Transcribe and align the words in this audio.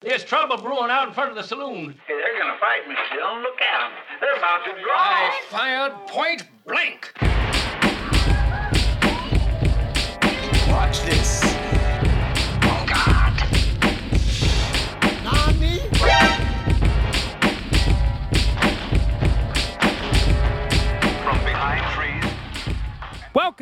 There's 0.00 0.22
trouble 0.22 0.56
brewing 0.58 0.92
out 0.92 1.08
in 1.08 1.14
front 1.14 1.30
of 1.30 1.34
the 1.34 1.42
saloon. 1.42 1.92
Hey, 2.06 2.14
they're 2.14 2.38
gonna 2.38 2.56
fight 2.60 2.88
me, 2.88 2.94
Don't 3.16 3.42
Look 3.42 3.60
at 3.60 3.80
them. 3.80 3.98
They're 4.20 4.36
about 4.36 4.64
to 4.64 4.70
draw. 4.80 4.94
I 4.94 5.40
fired 5.48 5.92
point 6.06 6.44
blank. 6.64 7.12
Watch 10.70 11.02
this. 11.02 11.27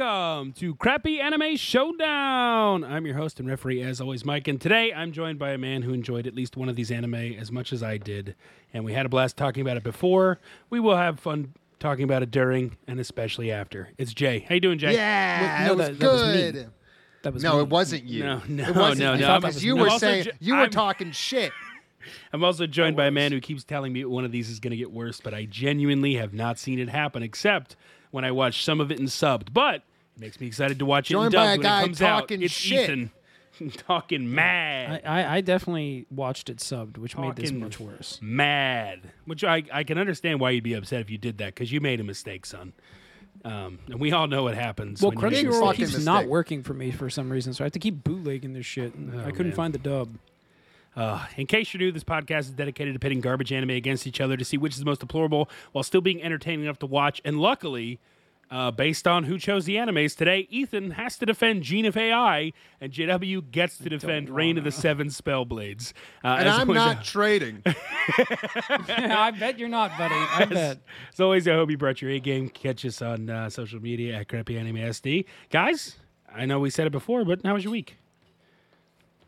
Welcome 0.01 0.53
to 0.55 0.75
Crappy 0.75 1.21
Anime 1.21 1.57
Showdown. 1.57 2.85
I'm 2.85 3.07
your 3.07 3.17
host 3.17 3.41
and 3.41 3.49
referee, 3.49 3.81
as 3.83 3.99
always, 4.01 4.27
Mike. 4.27 4.47
And 4.47 4.61
today 4.61 4.93
I'm 4.93 5.11
joined 5.11 5.39
by 5.39 5.51
a 5.53 5.59
man 5.59 5.80
who 5.83 5.95
enjoyed 5.95 6.27
at 6.27 6.35
least 6.35 6.55
one 6.57 6.69
of 6.69 6.77
these 6.77 6.91
anime 6.91 7.15
as 7.15 7.51
much 7.51 7.73
as 7.73 7.83
I 7.83 7.97
did. 7.97 8.34
And 8.75 8.84
we 8.84 8.93
had 8.93 9.06
a 9.06 9.09
blast 9.09 9.37
talking 9.39 9.62
about 9.62 9.79
it 9.79 9.83
before. 9.84 10.39
We 10.69 10.80
will 10.80 10.97
have 10.97 11.19
fun 11.19 11.55
talking 11.79 12.05
about 12.05 12.23
it 12.23 12.30
during 12.30 12.77
and 12.87 13.01
especially 13.01 13.51
after. 13.51 13.89
It's 13.97 14.12
Jay. 14.12 14.41
How 14.47 14.56
you 14.56 14.61
doing, 14.61 14.79
Jay? 14.79 14.93
Yeah, 14.95 15.65
no, 15.67 15.73
it 15.73 15.77
was 15.77 15.87
that- 15.89 15.98
that 15.98 16.12
was 16.12 16.23
me. 16.23 16.53
good. 16.53 16.70
That 17.23 17.33
was 17.34 17.42
no, 17.42 17.55
me. 17.56 17.62
it 17.62 17.69
wasn't 17.69 18.05
you. 18.05 18.23
No, 18.25 18.42
no, 18.48 18.65
it 18.69 18.75
wasn't 18.77 18.98
no, 19.01 19.12
you. 19.15 19.20
no, 19.20 19.41
Because 19.41 19.65
you 19.65 19.77
I'm 19.77 19.81
were 19.83 19.91
saying 19.98 20.25
ju- 20.25 20.31
you 20.41 20.55
were 20.55 20.61
I'm- 20.61 20.70
talking 20.70 21.12
shit. 21.12 21.53
I'm 22.33 22.45
also 22.45 22.67
joined 22.67 22.97
by 22.97 23.06
a 23.06 23.11
man 23.11 23.33
who 23.33 23.41
keeps 23.41 23.65
telling 23.65 23.92
me 23.95 24.05
one 24.05 24.25
of 24.27 24.31
these 24.33 24.51
is 24.51 24.61
going 24.61 24.73
to 24.73 24.77
get 24.77 24.92
worse, 24.92 25.20
but 25.20 25.33
I 25.33 25.47
genuinely 25.47 26.15
have 26.17 26.33
not 26.34 26.59
seen 26.59 26.78
it 26.78 26.89
happen, 26.91 27.23
except 27.23 27.75
when 28.12 28.25
I 28.25 28.31
watched 28.31 28.65
some 28.65 28.81
of 28.81 28.92
it 28.92 29.01
in 29.01 29.06
subbed. 29.06 29.53
But 29.53 29.83
it 30.16 30.20
makes 30.20 30.41
me 30.41 30.47
excited 30.47 30.79
to 30.79 30.87
watch 30.87 31.11
it 31.11 31.15
in 31.15 31.20
Joined 31.20 31.33
by 31.34 31.52
a 31.52 31.59
guy 31.59 31.80
it 31.80 31.84
comes 31.84 32.02
out. 32.02 32.20
talking 32.20 32.43
It's 32.43 32.52
shit. 32.52 32.84
Ethan 32.91 33.11
talking 33.87 34.34
mad. 34.34 35.02
I, 35.05 35.23
I, 35.23 35.37
I 35.37 35.41
definitely 35.41 36.06
watched 36.11 36.51
it 36.51 36.59
subbed, 36.59 36.98
which 36.98 37.16
made 37.16 37.37
this 37.37 37.52
much 37.52 37.80
worse. 37.80 38.19
mad. 38.23 39.01
Which 39.25 39.45
I, 39.45 39.62
I 39.73 39.84
can 39.84 39.98
understand 39.98 40.41
why 40.41 40.50
you'd 40.50 40.64
be 40.64 40.75
upset 40.75 41.00
if 41.00 41.11
you 41.11 41.19
did 41.19 41.39
that 41.39 41.55
because 41.55 41.72
you 41.72 41.81
made 41.81 42.00
a 42.00 42.05
mistake, 42.05 42.44
son. 42.47 42.72
Um, 43.44 43.78
and 43.87 44.00
we 44.00 44.12
all 44.12 44.27
know 44.27 44.42
what 44.42 44.55
happens. 44.55 45.00
Well, 45.00 45.12
when 45.12 45.33
you 45.33 45.48
Crunchyroll 45.50 45.61
fucking 45.61 45.77
keeps 45.77 45.92
mistake. 45.92 46.05
not 46.05 46.27
working 46.27 46.62
for 46.62 46.75
me 46.75 46.91
for 46.91 47.09
some 47.09 47.31
reason, 47.31 47.53
so 47.55 47.64
I 47.64 47.67
have 47.67 47.72
to 47.72 47.78
keep 47.78 48.03
bootlegging 48.03 48.53
this 48.55 48.67
shit. 48.67 48.94
and 48.94 49.20
I 49.20 49.31
couldn't 49.31 49.48
man. 49.48 49.55
find 49.56 49.75
the 49.75 49.78
dub. 49.78 50.19
Uh, 50.97 51.27
in 51.37 51.47
case 51.47 51.72
you're 51.75 51.78
new, 51.81 51.92
this 51.92 52.03
podcast 52.05 52.41
is 52.41 52.50
dedicated 52.50 52.94
to 52.94 52.98
pitting 52.98 53.20
garbage 53.20 53.53
anime 53.53 53.70
against 53.70 54.06
each 54.06 54.20
other 54.20 54.37
to 54.37 54.44
see 54.44 54.56
which 54.56 54.72
is 54.72 54.78
the 54.78 54.87
most 54.87 55.00
deplorable 55.00 55.48
while 55.72 55.84
still 55.84 56.00
being 56.00 56.22
entertaining 56.22 56.64
enough 56.64 56.78
to 56.78 56.87
watch. 56.87 57.20
And 57.25 57.39
luckily, 57.39 58.00
uh, 58.50 58.70
based 58.70 59.08
on 59.08 59.25
who 59.25 59.39
chose 59.39 59.64
the 59.64 59.75
animes 59.77 60.16
today, 60.16 60.47
Ethan 60.50 60.92
has 60.92 61.19
to 61.19 61.27
defend 61.27 61.62
Gene 61.62 61.84
of 61.86 61.97
AI, 61.97 62.53
and 62.80 62.92
JW 62.92 63.50
gets 63.50 63.78
to 63.78 63.88
defend 63.88 64.30
Reign 64.30 64.56
of 64.56 64.64
the 64.64 64.70
Seven 64.70 65.08
Spellblades. 65.08 65.92
Uh, 66.25 66.28
And 66.38 66.48
I'm 66.48 66.61
always, 66.69 66.77
not 66.77 67.05
trading. 67.05 67.62
I 67.66 69.33
bet 69.38 69.58
you're 69.58 69.69
not, 69.69 69.97
buddy. 69.98 70.14
I 70.14 70.44
bet. 70.44 70.78
As 71.12 71.20
always, 71.20 71.48
I 71.48 71.55
hope 71.55 71.70
you 71.70 71.77
brought 71.78 72.00
your 72.00 72.11
A 72.12 72.20
game. 72.20 72.48
Catch 72.48 72.84
us 72.84 73.03
on 73.03 73.28
uh, 73.28 73.50
social 73.50 73.80
media 73.80 74.16
at 74.16 74.28
Crappy 74.28 74.56
Anime 74.58 74.77
SD. 74.77 75.25
Guys, 75.50 75.97
I 76.33 76.47
know 76.47 76.60
we 76.60 76.70
said 76.70 76.86
it 76.86 76.91
before, 76.91 77.25
but 77.25 77.41
how 77.44 77.55
was 77.55 77.64
your 77.64 77.72
week? 77.72 77.97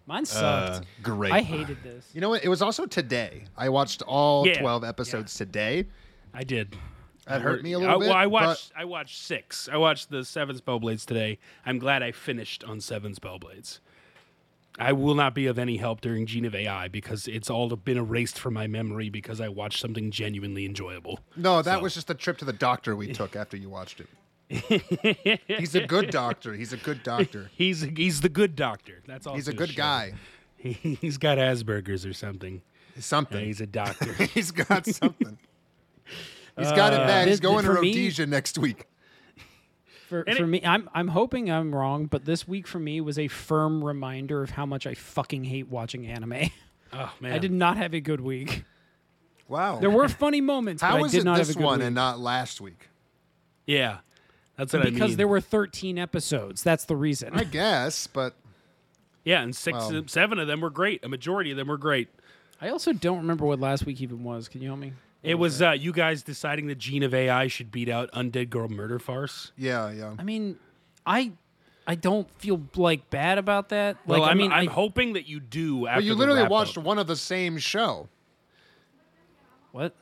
Mine 0.06 0.24
sucked. 0.24 0.86
great. 1.02 1.32
I 1.32 1.42
hated 1.42 1.82
this. 1.82 2.08
You 2.14 2.20
know 2.22 2.30
what? 2.30 2.42
It 2.42 2.48
was 2.48 2.62
also 2.62 2.86
today. 2.86 3.44
I 3.56 3.68
watched 3.68 4.00
all 4.02 4.46
Yeah, 4.46 4.58
12 4.60 4.84
episodes 4.84 5.34
today. 5.34 5.84
I 6.32 6.44
did. 6.44 6.74
That 7.28 7.42
hurt 7.42 7.62
me 7.62 7.72
a 7.72 7.78
little 7.78 7.98
bit. 7.98 8.08
well, 8.08 8.16
I 8.16 8.24
but- 8.24 8.30
watched. 8.30 8.72
I 8.76 8.84
watched 8.84 9.20
six. 9.22 9.68
I 9.70 9.76
watched 9.76 10.10
the 10.10 10.24
seven 10.24 10.58
Spellblades 10.58 11.04
today. 11.04 11.38
I'm 11.66 11.78
glad 11.78 12.02
I 12.02 12.12
finished 12.12 12.64
on 12.64 12.80
seven 12.80 13.14
Spellblades. 13.14 13.80
I 14.80 14.92
will 14.92 15.14
not 15.16 15.34
be 15.34 15.46
of 15.46 15.58
any 15.58 15.76
help 15.78 16.00
during 16.00 16.24
Gene 16.24 16.44
of 16.44 16.54
AI 16.54 16.86
because 16.86 17.26
it's 17.26 17.50
all 17.50 17.68
been 17.74 17.98
erased 17.98 18.38
from 18.38 18.54
my 18.54 18.68
memory 18.68 19.10
because 19.10 19.40
I 19.40 19.48
watched 19.48 19.80
something 19.80 20.12
genuinely 20.12 20.64
enjoyable. 20.64 21.18
No, 21.36 21.62
that 21.62 21.82
was 21.82 21.94
just 21.94 22.10
a 22.10 22.14
trip 22.14 22.38
to 22.38 22.44
the 22.44 22.52
doctor 22.52 22.94
we 22.94 23.12
took 23.12 23.34
after 23.34 23.56
you 23.56 23.68
watched 23.68 24.00
it. 24.00 24.08
He's 25.48 25.74
a 25.74 25.86
good 25.86 26.10
doctor. 26.10 26.54
He's 26.54 26.72
a 26.72 26.76
good 26.76 27.02
doctor. 27.02 27.50
He's 27.56 27.82
he's 27.82 28.20
the 28.22 28.28
good 28.30 28.56
doctor. 28.56 29.02
That's 29.06 29.26
all. 29.26 29.34
He's 29.34 29.48
a 29.48 29.52
good 29.52 29.70
show. 29.70 29.76
guy. 29.76 30.14
He, 30.56 30.72
he's 31.00 31.18
got 31.18 31.38
Asperger's 31.38 32.06
or 32.06 32.12
something. 32.14 32.62
Something. 32.98 33.40
Yeah, 33.40 33.46
he's 33.46 33.60
a 33.60 33.66
doctor. 33.66 34.12
he's 34.12 34.50
got 34.50 34.86
something. 34.86 35.38
He's 36.58 36.72
got 36.72 36.92
it 36.92 37.00
uh, 37.00 37.06
bad. 37.06 37.28
He's 37.28 37.40
going 37.40 37.64
to 37.64 37.74
for 37.74 37.80
me- 37.80 37.88
Rhodesia 37.90 38.26
next 38.26 38.58
week. 38.58 38.86
For, 40.08 40.22
And 40.22 40.36
for 40.38 40.44
it- 40.44 40.48
me, 40.48 40.62
I'm 40.64 40.88
I'm 40.94 41.08
hoping 41.08 41.50
I'm 41.50 41.74
wrong, 41.74 42.06
but 42.06 42.24
this 42.24 42.48
week 42.48 42.66
for 42.66 42.78
me 42.78 43.00
was 43.00 43.18
a 43.18 43.28
firm 43.28 43.84
reminder 43.84 44.42
of 44.42 44.50
how 44.50 44.64
much 44.66 44.86
I 44.86 44.94
fucking 44.94 45.44
hate 45.44 45.68
watching 45.68 46.06
anime. 46.06 46.50
oh 46.92 47.12
man, 47.20 47.32
I 47.32 47.38
did 47.38 47.52
not 47.52 47.76
have 47.76 47.92
a 47.94 48.00
good 48.00 48.20
week. 48.20 48.64
Wow. 49.48 49.78
There 49.80 49.90
were 49.90 50.08
funny 50.08 50.40
moments, 50.42 50.82
How 50.82 50.96
but 50.96 51.02
I 51.02 51.06
is 51.06 51.12
did 51.12 51.20
it 51.22 51.24
not 51.24 51.38
this 51.38 51.50
a 51.50 51.54
good 51.54 51.62
one 51.64 51.78
week. 51.78 51.86
and 51.86 51.94
not 51.94 52.18
last 52.18 52.60
week? 52.60 52.88
Yeah, 53.66 53.98
that's 54.56 54.72
what 54.72 54.82
I 54.82 54.84
mean. 54.86 54.94
because 54.94 55.16
there 55.16 55.28
were 55.28 55.40
13 55.40 55.98
episodes. 55.98 56.62
That's 56.62 56.84
the 56.86 56.96
reason. 56.96 57.34
I 57.34 57.44
guess, 57.44 58.06
but 58.06 58.34
yeah, 59.24 59.42
and 59.42 59.54
six, 59.56 59.76
Well- 59.76 60.04
seven 60.06 60.38
of 60.38 60.46
them 60.48 60.60
were 60.62 60.70
great. 60.70 61.04
A 61.04 61.08
majority 61.08 61.50
of 61.50 61.56
them 61.58 61.68
were 61.68 61.76
great. 61.78 62.08
I 62.60 62.70
also 62.70 62.92
don't 62.92 63.18
remember 63.18 63.44
what 63.46 63.60
last 63.60 63.84
week 63.86 64.00
even 64.00 64.24
was. 64.24 64.48
Can 64.48 64.60
you 64.62 64.68
help 64.68 64.80
me? 64.80 64.92
It 65.28 65.34
was 65.34 65.60
uh, 65.62 65.70
you 65.72 65.92
guys 65.92 66.22
deciding 66.22 66.66
that 66.68 66.78
Gene 66.78 67.02
of 67.02 67.12
AI 67.14 67.46
should 67.48 67.70
beat 67.70 67.88
out 67.88 68.10
Undead 68.12 68.50
Girl 68.50 68.68
Murder 68.68 68.98
Farce. 68.98 69.52
yeah, 69.56 69.90
yeah. 69.90 70.14
I 70.18 70.22
mean, 70.22 70.58
I 71.06 71.32
I 71.86 71.94
don't 71.94 72.28
feel 72.40 72.60
like 72.76 73.08
bad 73.10 73.38
about 73.38 73.68
that. 73.70 73.96
Like 74.06 74.20
well, 74.20 74.24
I 74.28 74.30
I'm, 74.32 74.38
mean, 74.38 74.52
I'm 74.52 74.68
I, 74.68 74.72
hoping 74.72 75.12
that 75.14 75.26
you 75.28 75.40
do. 75.40 75.86
After 75.86 75.98
But 76.00 76.04
you 76.04 76.10
the 76.12 76.18
literally 76.18 76.42
wrap 76.42 76.50
watched 76.50 76.78
up. 76.78 76.84
one 76.84 76.98
of 76.98 77.06
the 77.06 77.16
same 77.16 77.58
show. 77.58 78.08
what? 79.72 79.94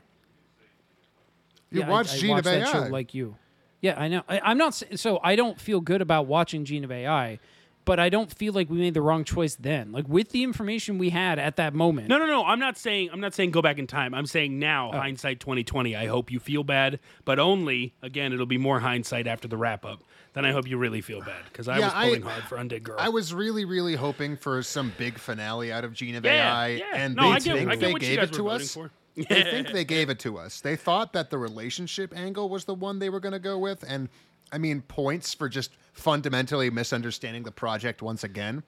You 1.70 1.80
Yeah, 1.80 1.86
I- 1.86 1.90
watched 1.90 2.14
I, 2.14 2.18
Gene 2.18 2.30
watched 2.30 2.38
of 2.46 2.52
that 2.52 2.62
AI. 2.68 2.72
show 2.72 2.92
like 2.92 3.14
you. 3.14 3.36
Yeah, 3.82 4.00
I 4.00 4.08
know. 4.08 4.22
I, 4.28 4.40
I'm 4.42 4.58
not 4.58 4.68
s- 4.68 5.00
so 5.00 5.20
I 5.22 5.36
don't 5.36 5.60
feel 5.60 5.80
good 5.80 6.00
about 6.02 6.26
watching 6.26 6.64
Gene 6.64 6.82
of 6.84 6.90
AI, 6.90 7.38
but 7.86 7.98
I 7.98 8.10
don't 8.10 8.30
feel 8.30 8.52
like 8.52 8.68
we 8.68 8.76
made 8.76 8.92
the 8.92 9.00
wrong 9.00 9.24
choice 9.24 9.54
then. 9.54 9.92
Like 9.92 10.06
with 10.06 10.28
the 10.28 10.42
information 10.42 10.98
we 10.98 11.08
had 11.08 11.38
at 11.38 11.56
that 11.56 11.72
moment. 11.72 12.08
No, 12.08 12.18
no, 12.18 12.26
no. 12.26 12.44
I'm 12.44 12.58
not 12.58 12.76
saying 12.76 13.08
I'm 13.12 13.20
not 13.20 13.32
saying 13.32 13.52
go 13.52 13.62
back 13.62 13.78
in 13.78 13.86
time. 13.86 14.12
I'm 14.12 14.26
saying 14.26 14.52
Oh. 14.56 14.58
now, 14.58 14.92
hindsight 14.92 15.40
2020. 15.40 15.96
I 15.96 16.06
hope 16.06 16.30
you 16.30 16.38
feel 16.38 16.62
bad, 16.64 17.00
but 17.24 17.38
only 17.38 17.94
again, 18.02 18.34
it'll 18.34 18.44
be 18.44 18.58
more 18.58 18.80
hindsight 18.80 19.26
after 19.26 19.48
the 19.48 19.56
wrap 19.56 19.86
up. 19.86 20.02
Then 20.34 20.44
I 20.44 20.52
hope 20.52 20.68
you 20.68 20.76
really 20.76 21.00
feel 21.00 21.20
bad 21.22 21.44
because 21.50 21.66
I 21.66 21.78
Yeah, 21.78 21.86
was 21.86 21.94
I- 21.94 22.04
pulling 22.08 22.22
hard 22.22 22.42
for 22.42 22.58
Undead 22.58 22.82
Girl. 22.82 22.96
I 22.98 23.08
was 23.08 23.32
really, 23.32 23.64
really 23.64 23.94
hoping 23.94 24.36
for 24.36 24.62
some 24.62 24.92
big 24.98 25.16
finale 25.18 25.72
out 25.72 25.84
of 25.84 25.94
Gene 25.94 26.14
of 26.16 26.26
yeah, 26.26 26.52
AI, 26.60 26.68
yeah. 26.68 26.84
and 26.92 27.14
no, 27.16 27.22
they 27.22 27.28
I 27.28 27.38
get, 27.38 27.56
think 27.56 27.70
I 27.70 27.76
get 27.76 27.80
they 27.86 27.92
what 27.94 28.02
you 28.02 28.08
gave 28.08 28.18
guys 28.18 28.28
it 28.28 28.32
were 28.32 28.36
to 28.38 28.48
us. 28.50 28.74
for. 28.74 28.90
they 29.16 29.22
think 29.50 29.68
they 29.72 29.84
gave 29.86 30.10
it 30.10 30.18
to 30.18 30.36
us. 30.36 30.60
They 30.60 30.76
thought 30.76 31.14
that 31.14 31.30
the 31.30 31.38
relationship 31.38 32.14
angle 32.14 32.50
was 32.50 32.66
the 32.66 32.74
one 32.74 32.98
they 32.98 33.08
were 33.08 33.20
going 33.20 33.32
to 33.32 33.38
go 33.38 33.56
with, 33.58 33.82
and 33.88 34.10
I 34.52 34.58
mean 34.58 34.82
points 34.82 35.34
for 35.34 35.48
just 35.48 35.70
fundamentally 35.92 36.70
misunderstanding 36.70 37.42
the 37.42 37.50
project 37.50 38.02
once 38.02 38.22
again, 38.24 38.62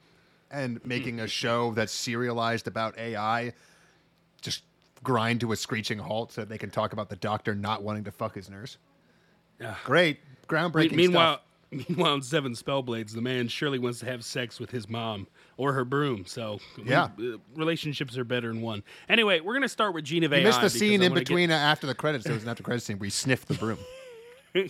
and 0.51 0.85
making 0.85 1.21
a 1.21 1.27
show 1.41 1.73
that's 1.73 1.93
serialized 1.93 2.67
about 2.67 2.99
AI, 2.99 3.53
just 4.41 4.63
grind 5.05 5.41
to 5.41 5.53
a 5.53 5.57
screeching 5.57 5.99
halt 5.99 6.33
so 6.33 6.41
that 6.43 6.49
they 6.49 6.59
can 6.59 6.71
talk 6.71 6.93
about 6.93 7.09
the 7.11 7.17
doctor 7.17 7.55
not 7.55 7.83
wanting 7.83 8.05
to 8.05 8.11
fuck 8.11 8.35
his 8.35 8.51
nurse. 8.51 8.79
Great, 9.85 10.21
groundbreaking 10.49 10.93
meanwhile, 10.93 11.41
stuff. 11.71 11.89
meanwhile, 11.89 12.15
in 12.15 12.23
Seven 12.23 12.53
Spellblades, 12.53 13.13
the 13.13 13.21
man 13.21 13.49
surely 13.49 13.79
wants 13.79 13.99
to 14.01 14.07
have 14.07 14.25
sex 14.25 14.59
with 14.61 14.71
his 14.71 14.89
mom 14.89 15.27
or 15.57 15.73
her 15.73 15.85
broom. 15.85 16.25
So 16.27 16.61
Yeah. 16.85 17.11
uh, 17.19 17.39
relationships 17.57 18.17
are 18.17 18.25
better 18.25 18.51
in 18.51 18.61
one. 18.63 18.83
Anyway, 19.09 19.41
we're 19.41 19.55
gonna 19.55 19.69
start 19.69 19.95
with 19.95 20.05
Gene 20.05 20.25
of 20.25 20.33
AI. 20.33 20.45
Missed 20.45 20.61
the 20.61 20.71
scene 20.71 20.95
in 21.03 21.11
wanna 21.11 21.21
get- 21.21 21.27
between 21.29 21.51
uh, 21.51 21.55
after 21.55 21.87
the 21.87 21.95
credits. 21.95 22.25
There 22.25 22.35
was 22.35 22.45
an 22.45 22.49
after 22.49 22.63
credits 22.63 22.87
scene 22.87 22.99
where 22.99 23.07
he 23.07 23.11
sniffed 23.11 23.49
the 23.49 23.55
broom. 23.55 23.79
he 24.53 24.69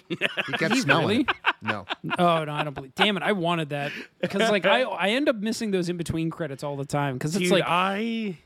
kept 0.59 0.75
he 0.75 0.81
smelling. 0.81 1.09
really? 1.09 1.21
it. 1.21 1.55
No, 1.63 1.87
Oh 2.19 2.45
no, 2.45 2.53
I 2.53 2.65
don't 2.65 2.75
believe. 2.75 2.95
Damn 2.95 3.17
it, 3.17 3.23
I 3.23 3.33
wanted 3.33 3.71
that 3.71 3.93
because 4.21 4.51
like 4.51 4.67
I 4.67 4.83
I 4.83 5.11
end 5.11 5.29
up 5.29 5.37
missing 5.37 5.71
those 5.71 5.89
in 5.89 5.97
between 5.97 6.31
credits 6.31 6.63
all 6.63 6.77
the 6.77 6.85
time 6.85 7.15
because 7.15 7.35
it's 7.35 7.45
Dude, 7.45 7.53
like 7.53 7.65
I 7.67 8.39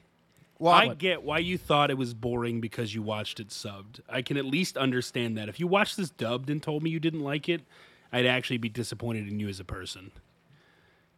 well, 0.59 0.73
I 0.73 0.95
get 0.95 1.23
why 1.25 1.39
you 1.39 1.59
thought 1.59 1.91
it 1.91 1.99
was 1.99 2.15
boring 2.15 2.61
because 2.61 2.95
you 2.95 3.03
watched 3.03 3.41
it 3.41 3.49
subbed. 3.49 4.01
I 4.09 4.23
can 4.23 4.37
at 4.37 4.45
least 4.45 4.77
understand 4.77 5.37
that. 5.37 5.49
If 5.49 5.59
you 5.59 5.67
watched 5.67 5.97
this 5.97 6.11
dubbed 6.11 6.51
and 6.51 6.63
told 6.63 6.85
me 6.85 6.91
you 6.91 7.01
didn't 7.01 7.23
like 7.23 7.49
it, 7.49 7.63
I'd 8.13 8.27
actually 8.27 8.59
be 8.59 8.69
disappointed 8.69 9.27
in 9.27 9.41
you 9.41 9.49
as 9.49 9.59
a 9.59 9.65
person. 9.65 10.13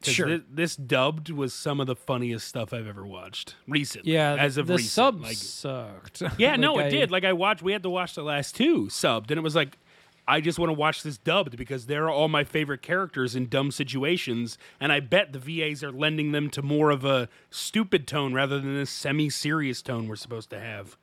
Sure. 0.02 0.38
thi- 0.38 0.44
this 0.50 0.76
dubbed 0.76 1.30
was 1.30 1.54
some 1.54 1.80
of 1.80 1.86
the 1.86 1.96
funniest 1.96 2.48
stuff 2.48 2.72
I've 2.72 2.86
ever 2.86 3.06
watched 3.06 3.56
recently. 3.66 4.12
yeah, 4.12 4.34
as 4.38 4.56
of 4.56 4.66
the 4.66 4.74
recent. 4.74 4.90
sub 4.90 5.22
like, 5.22 5.36
sucked. 5.36 6.22
yeah, 6.38 6.52
Like, 6.52 6.60
no, 6.60 6.78
it 6.78 6.90
did. 6.90 7.10
Like 7.10 7.24
I 7.24 7.32
watched, 7.32 7.62
we 7.62 7.72
had 7.72 7.82
to 7.82 7.90
watch 7.90 8.14
the 8.14 8.22
last 8.22 8.54
two 8.54 8.86
subbed, 8.86 9.30
and 9.30 9.38
it 9.38 9.42
was 9.42 9.54
like, 9.54 9.78
I 10.26 10.40
just 10.40 10.58
want 10.58 10.70
to 10.70 10.74
watch 10.74 11.02
this 11.02 11.18
dubbed 11.18 11.56
because 11.56 11.86
they're 11.86 12.08
all 12.08 12.28
my 12.28 12.44
favorite 12.44 12.80
characters 12.80 13.36
in 13.36 13.48
dumb 13.48 13.70
situations, 13.70 14.56
and 14.80 14.90
I 14.90 15.00
bet 15.00 15.32
the 15.32 15.38
VAs 15.38 15.84
are 15.84 15.92
lending 15.92 16.32
them 16.32 16.48
to 16.50 16.62
more 16.62 16.90
of 16.90 17.04
a 17.04 17.28
stupid 17.50 18.06
tone 18.06 18.32
rather 18.32 18.58
than 18.58 18.74
this 18.74 18.90
semi-serious 18.90 19.82
tone 19.82 20.08
we're 20.08 20.16
supposed 20.16 20.48
to 20.50 20.58
have. 20.60 20.96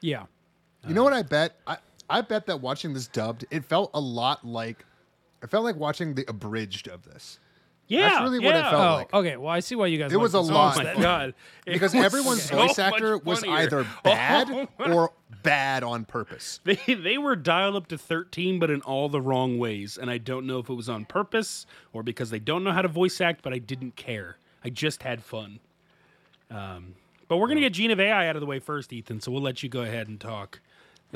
Yeah, 0.00 0.24
you 0.86 0.94
know 0.94 1.02
what 1.04 1.14
I 1.14 1.22
bet? 1.22 1.56
I, 1.66 1.78
I 2.10 2.20
bet 2.20 2.46
that 2.46 2.60
watching 2.60 2.92
this 2.92 3.06
dubbed, 3.08 3.46
it 3.50 3.64
felt 3.64 3.90
a 3.94 4.00
lot 4.00 4.44
like, 4.46 4.84
it 5.42 5.48
felt 5.50 5.64
like 5.64 5.76
watching 5.76 6.14
the 6.14 6.24
abridged 6.28 6.86
of 6.88 7.04
this. 7.04 7.40
Yeah, 7.88 8.08
That's 8.10 8.22
really 8.22 8.40
what 8.40 8.56
it 8.56 8.62
felt 8.62 8.74
Oh, 8.74 8.94
like. 8.96 9.14
okay. 9.14 9.36
Well, 9.36 9.48
I 9.52 9.60
see 9.60 9.76
why 9.76 9.86
you 9.86 9.96
guys. 9.96 10.10
It 10.12 10.16
like 10.16 10.22
was 10.22 10.34
a 10.34 10.38
this. 10.38 10.50
Oh 10.50 10.52
lot. 10.54 10.76
Oh 10.80 10.82
my 10.82 11.00
god! 11.00 11.34
It 11.66 11.72
because 11.74 11.94
everyone's 11.94 12.42
so 12.42 12.56
voice 12.56 12.80
actor 12.80 13.16
was 13.18 13.44
either 13.44 13.80
oh 13.98 14.00
bad 14.02 14.50
Oh 14.50 14.92
or 14.92 15.12
bad 15.46 15.84
on 15.84 16.04
purpose. 16.04 16.60
They 16.66 16.94
they 16.94 17.18
were 17.18 17.36
dialed 17.36 17.76
up 17.76 17.86
to 17.88 17.98
13, 17.98 18.58
but 18.58 18.70
in 18.70 18.82
all 18.82 19.08
the 19.08 19.20
wrong 19.20 19.58
ways, 19.58 19.96
and 19.96 20.10
I 20.10 20.18
don't 20.18 20.46
know 20.46 20.58
if 20.58 20.68
it 20.68 20.74
was 20.74 20.88
on 20.88 21.04
purpose 21.06 21.66
or 21.92 22.02
because 22.02 22.30
they 22.30 22.40
don't 22.40 22.64
know 22.64 22.72
how 22.72 22.82
to 22.82 22.88
voice 22.88 23.20
act. 23.20 23.42
But 23.42 23.54
I 23.54 23.58
didn't 23.58 23.96
care. 23.96 24.38
I 24.64 24.70
just 24.70 25.04
had 25.04 25.22
fun. 25.22 25.60
Um, 26.50 26.96
but 27.28 27.38
we're 27.38 27.48
gonna 27.48 27.60
get 27.60 27.72
Gene 27.72 27.92
of 27.92 28.00
AI 28.00 28.28
out 28.28 28.36
of 28.36 28.40
the 28.40 28.46
way 28.46 28.58
first, 28.58 28.92
Ethan. 28.92 29.20
So 29.20 29.30
we'll 29.32 29.42
let 29.42 29.62
you 29.62 29.68
go 29.68 29.82
ahead 29.82 30.08
and 30.08 30.20
talk. 30.20 30.60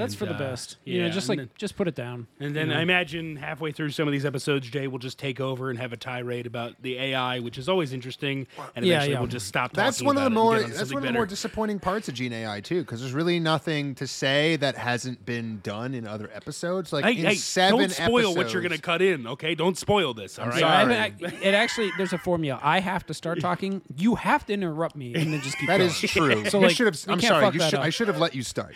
That's 0.00 0.14
And, 0.14 0.18
for 0.18 0.26
the 0.26 0.34
uh, 0.34 0.38
best. 0.38 0.76
Yeah, 0.84 0.94
you 0.94 1.02
know, 1.02 1.10
just 1.10 1.28
like 1.28 1.38
then- 1.38 1.50
just 1.56 1.76
put 1.76 1.86
it 1.88 1.94
down. 1.94 2.26
And 2.40 2.54
then 2.56 2.72
I 2.72 2.82
imagine 2.82 3.36
halfway 3.36 3.72
through 3.72 3.90
some 3.90 4.08
of 4.08 4.12
these 4.12 4.24
episodes, 4.26 4.68
Jay 4.68 4.86
will 4.86 4.98
just 4.98 5.18
take 5.18 5.40
over 5.40 5.70
and 5.70 5.78
have 5.78 5.92
a 5.92 5.96
tirade 5.96 6.46
about 6.46 6.74
the 6.82 6.96
AI, 6.98 7.38
which 7.40 7.58
is 7.58 7.68
always 7.68 7.92
interesting. 7.92 8.46
And 8.74 8.84
Yeah, 8.86 8.94
eventually 8.96 9.12
yeah. 9.14 9.18
we'll 9.20 9.28
just 9.28 9.46
stop. 9.46 9.72
That's 9.72 9.98
talking 9.98 10.06
one 10.06 10.16
of 10.16 10.22
the 10.22 10.26
about 10.26 10.32
it 10.32 10.40
and 10.40 10.44
more 10.44 10.54
on 10.56 10.62
that's 10.62 10.78
something 10.78 10.94
one 10.94 11.02
of 11.04 11.08
the 11.08 11.12
more 11.12 11.26
disappointing 11.26 11.78
parts 11.80 12.08
of 12.08 12.14
Gene 12.14 12.32
AI 12.32 12.60
too, 12.60 12.80
because 12.80 13.00
there's 13.00 13.12
really 13.12 13.38
nothing 13.40 13.94
to 13.96 14.06
say 14.06 14.56
that 14.56 14.76
hasn't 14.76 15.24
been 15.26 15.60
done 15.62 15.94
in 15.94 16.06
other 16.06 16.30
episodes. 16.34 16.92
Like 16.92 17.04
Hey, 17.04 17.12
in 17.18 17.26
hey, 17.26 17.34
seven 17.34 17.78
don't 17.78 17.90
spoil 17.92 18.34
what 18.34 18.52
you're 18.52 18.62
going 18.62 18.72
to 18.72 18.80
cut 18.80 19.02
in, 19.02 19.26
okay? 19.26 19.54
Don't 19.54 19.76
spoil 19.78 20.14
this, 20.14 20.38
all 20.38 20.46
right? 20.46 20.56
I 20.56 20.60
Sorry. 20.60 20.94
haven't- 20.94 21.32
I- 21.34 21.46
it 21.46 21.54
actually 21.54 21.90
there's 21.96 22.12
a 22.12 22.18
formula. 22.18 22.58
I 22.62 22.80
have 22.80 23.06
to 23.06 23.14
start 23.14 23.40
talking. 23.40 23.82
You 23.96 24.14
have 24.16 24.46
to 24.46 24.52
interrupt 24.52 24.96
me 24.96 25.14
and 25.14 25.32
then 25.32 25.40
just 25.42 25.58
keep 25.58 25.68
That 25.68 25.78
going. 25.78 25.90
is 25.90 25.98
true. 25.98 26.44
So, 26.48 26.58
you 26.58 26.66
like, 26.66 26.76
should 26.76 26.86
have. 26.86 26.96
I'm 27.08 27.18
can't 27.20 27.30
sorry. 27.32 27.54
You 27.54 27.60
should. 27.60 27.74
I 27.80 27.90
should 27.90 28.08
have 28.08 28.18
let 28.18 28.34
you 28.34 28.42
start. 28.42 28.74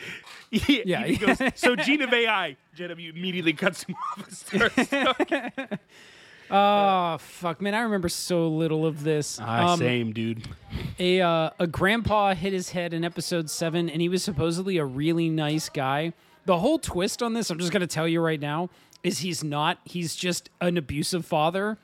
yeah, 0.69 0.83
Yeah, 0.85 1.07
he 1.07 1.17
goes, 1.17 1.39
so 1.55 1.77
Gene 1.87 2.03
of 2.03 2.13
AI, 2.13 2.57
JW 2.77 3.15
immediately 3.15 3.53
cuts 3.53 3.85
him 3.85 3.95
off 3.95 4.25
and 4.27 4.37
starts 4.37 4.89
talking. 4.89 5.79
Oh 6.51 7.17
fuck, 7.19 7.63
man! 7.63 7.75
I 7.75 7.81
remember 7.81 8.09
so 8.09 8.49
little 8.49 8.85
of 8.85 9.03
this. 9.03 9.41
Um, 9.41 9.79
same, 9.79 10.13
dude. 10.13 10.47
a 10.99 11.21
uh, 11.21 11.51
a 11.59 11.67
grandpa 11.67 12.35
hit 12.35 12.53
his 12.53 12.71
head 12.71 12.93
in 12.93 13.03
episode 13.05 13.49
seven, 13.49 13.89
and 13.89 14.03
he 14.03 14.09
was 14.09 14.23
supposedly 14.23 14.77
a 14.77 14.85
really 14.85 15.31
nice 15.31 15.69
guy. 15.69 16.13
The 16.45 16.59
whole 16.59 16.79
twist 16.79 17.23
on 17.23 17.33
this, 17.33 17.49
I'm 17.51 17.59
just 17.59 17.73
gonna 17.73 17.87
tell 17.87 18.07
you 18.07 18.21
right 18.21 18.41
now, 18.41 18.69
is 19.03 19.21
he's 19.21 19.43
not. 19.43 19.79
He's 19.85 20.15
just 20.15 20.51
an 20.61 20.77
abusive 20.77 21.25
father. 21.25 21.79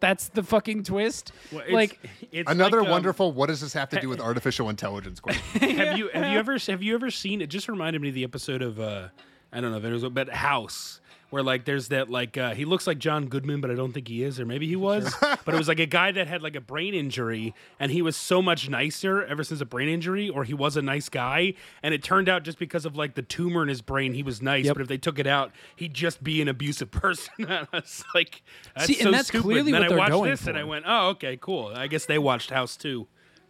That's 0.00 0.28
the 0.28 0.42
fucking 0.42 0.84
twist. 0.84 1.32
Well, 1.50 1.60
it's- 1.60 1.74
like, 1.74 1.98
it's 2.30 2.50
Another 2.50 2.78
like, 2.80 2.86
um, 2.86 2.92
wonderful. 2.92 3.32
What 3.32 3.46
does 3.46 3.60
this 3.62 3.72
have 3.72 3.88
to 3.90 4.00
do 4.00 4.08
with 4.08 4.20
artificial 4.30 4.68
intelligence? 4.68 5.20
Question. 5.20 5.42
have 5.78 5.96
you 5.98 6.08
have 6.12 6.32
you 6.32 6.38
ever 6.38 6.58
have 6.58 6.82
you 6.82 6.94
ever 6.94 7.10
seen 7.10 7.40
it? 7.40 7.48
Just 7.48 7.68
reminded 7.68 8.02
me 8.02 8.08
of 8.10 8.14
the 8.14 8.24
episode 8.24 8.62
of 8.62 8.78
uh, 8.78 9.08
I 9.52 9.60
don't 9.60 9.70
know 9.70 9.78
if 9.78 9.84
it 9.84 9.92
was 9.92 10.04
but 10.04 10.28
House. 10.28 11.00
Where 11.30 11.42
like 11.42 11.64
there's 11.64 11.88
that 11.88 12.08
like 12.08 12.38
uh, 12.38 12.54
he 12.54 12.64
looks 12.64 12.86
like 12.86 12.98
John 12.98 13.26
Goodman, 13.26 13.60
but 13.60 13.70
I 13.70 13.74
don't 13.74 13.92
think 13.92 14.06
he 14.06 14.22
is, 14.22 14.38
or 14.38 14.46
maybe 14.46 14.68
he 14.68 14.76
was. 14.76 15.12
but 15.20 15.54
it 15.54 15.58
was 15.58 15.66
like 15.66 15.80
a 15.80 15.86
guy 15.86 16.12
that 16.12 16.28
had 16.28 16.40
like 16.40 16.54
a 16.54 16.60
brain 16.60 16.94
injury, 16.94 17.52
and 17.80 17.90
he 17.90 18.00
was 18.00 18.16
so 18.16 18.40
much 18.40 18.68
nicer 18.68 19.24
ever 19.24 19.42
since 19.42 19.60
a 19.60 19.64
brain 19.64 19.88
injury, 19.88 20.28
or 20.28 20.44
he 20.44 20.54
was 20.54 20.76
a 20.76 20.82
nice 20.82 21.08
guy. 21.08 21.54
And 21.82 21.92
it 21.92 22.02
turned 22.04 22.28
out 22.28 22.44
just 22.44 22.60
because 22.60 22.84
of 22.86 22.96
like 22.96 23.14
the 23.14 23.22
tumor 23.22 23.62
in 23.62 23.68
his 23.68 23.82
brain, 23.82 24.14
he 24.14 24.22
was 24.22 24.40
nice. 24.40 24.66
Yep. 24.66 24.74
But 24.76 24.82
if 24.82 24.88
they 24.88 24.98
took 24.98 25.18
it 25.18 25.26
out, 25.26 25.50
he'd 25.74 25.94
just 25.94 26.22
be 26.22 26.40
an 26.40 26.46
abusive 26.48 26.90
person. 26.92 27.32
and 27.38 27.52
I 27.52 27.66
was 27.72 28.04
like, 28.14 28.42
that's 28.76 28.86
See, 28.86 29.00
and 29.00 29.12
that's 29.12 29.28
stupid. 29.28 29.42
clearly 29.42 29.72
and 29.72 29.74
then 29.74 29.80
what 29.80 29.84
I 29.84 29.88
they're 29.88 29.98
watched 29.98 30.10
going 30.12 30.30
this, 30.30 30.46
and 30.46 30.56
I 30.56 30.62
went, 30.64 30.84
oh 30.86 31.08
okay, 31.08 31.36
cool. 31.40 31.72
I 31.74 31.88
guess 31.88 32.06
they 32.06 32.18
watched 32.18 32.50
House 32.50 32.76
too. 32.76 33.08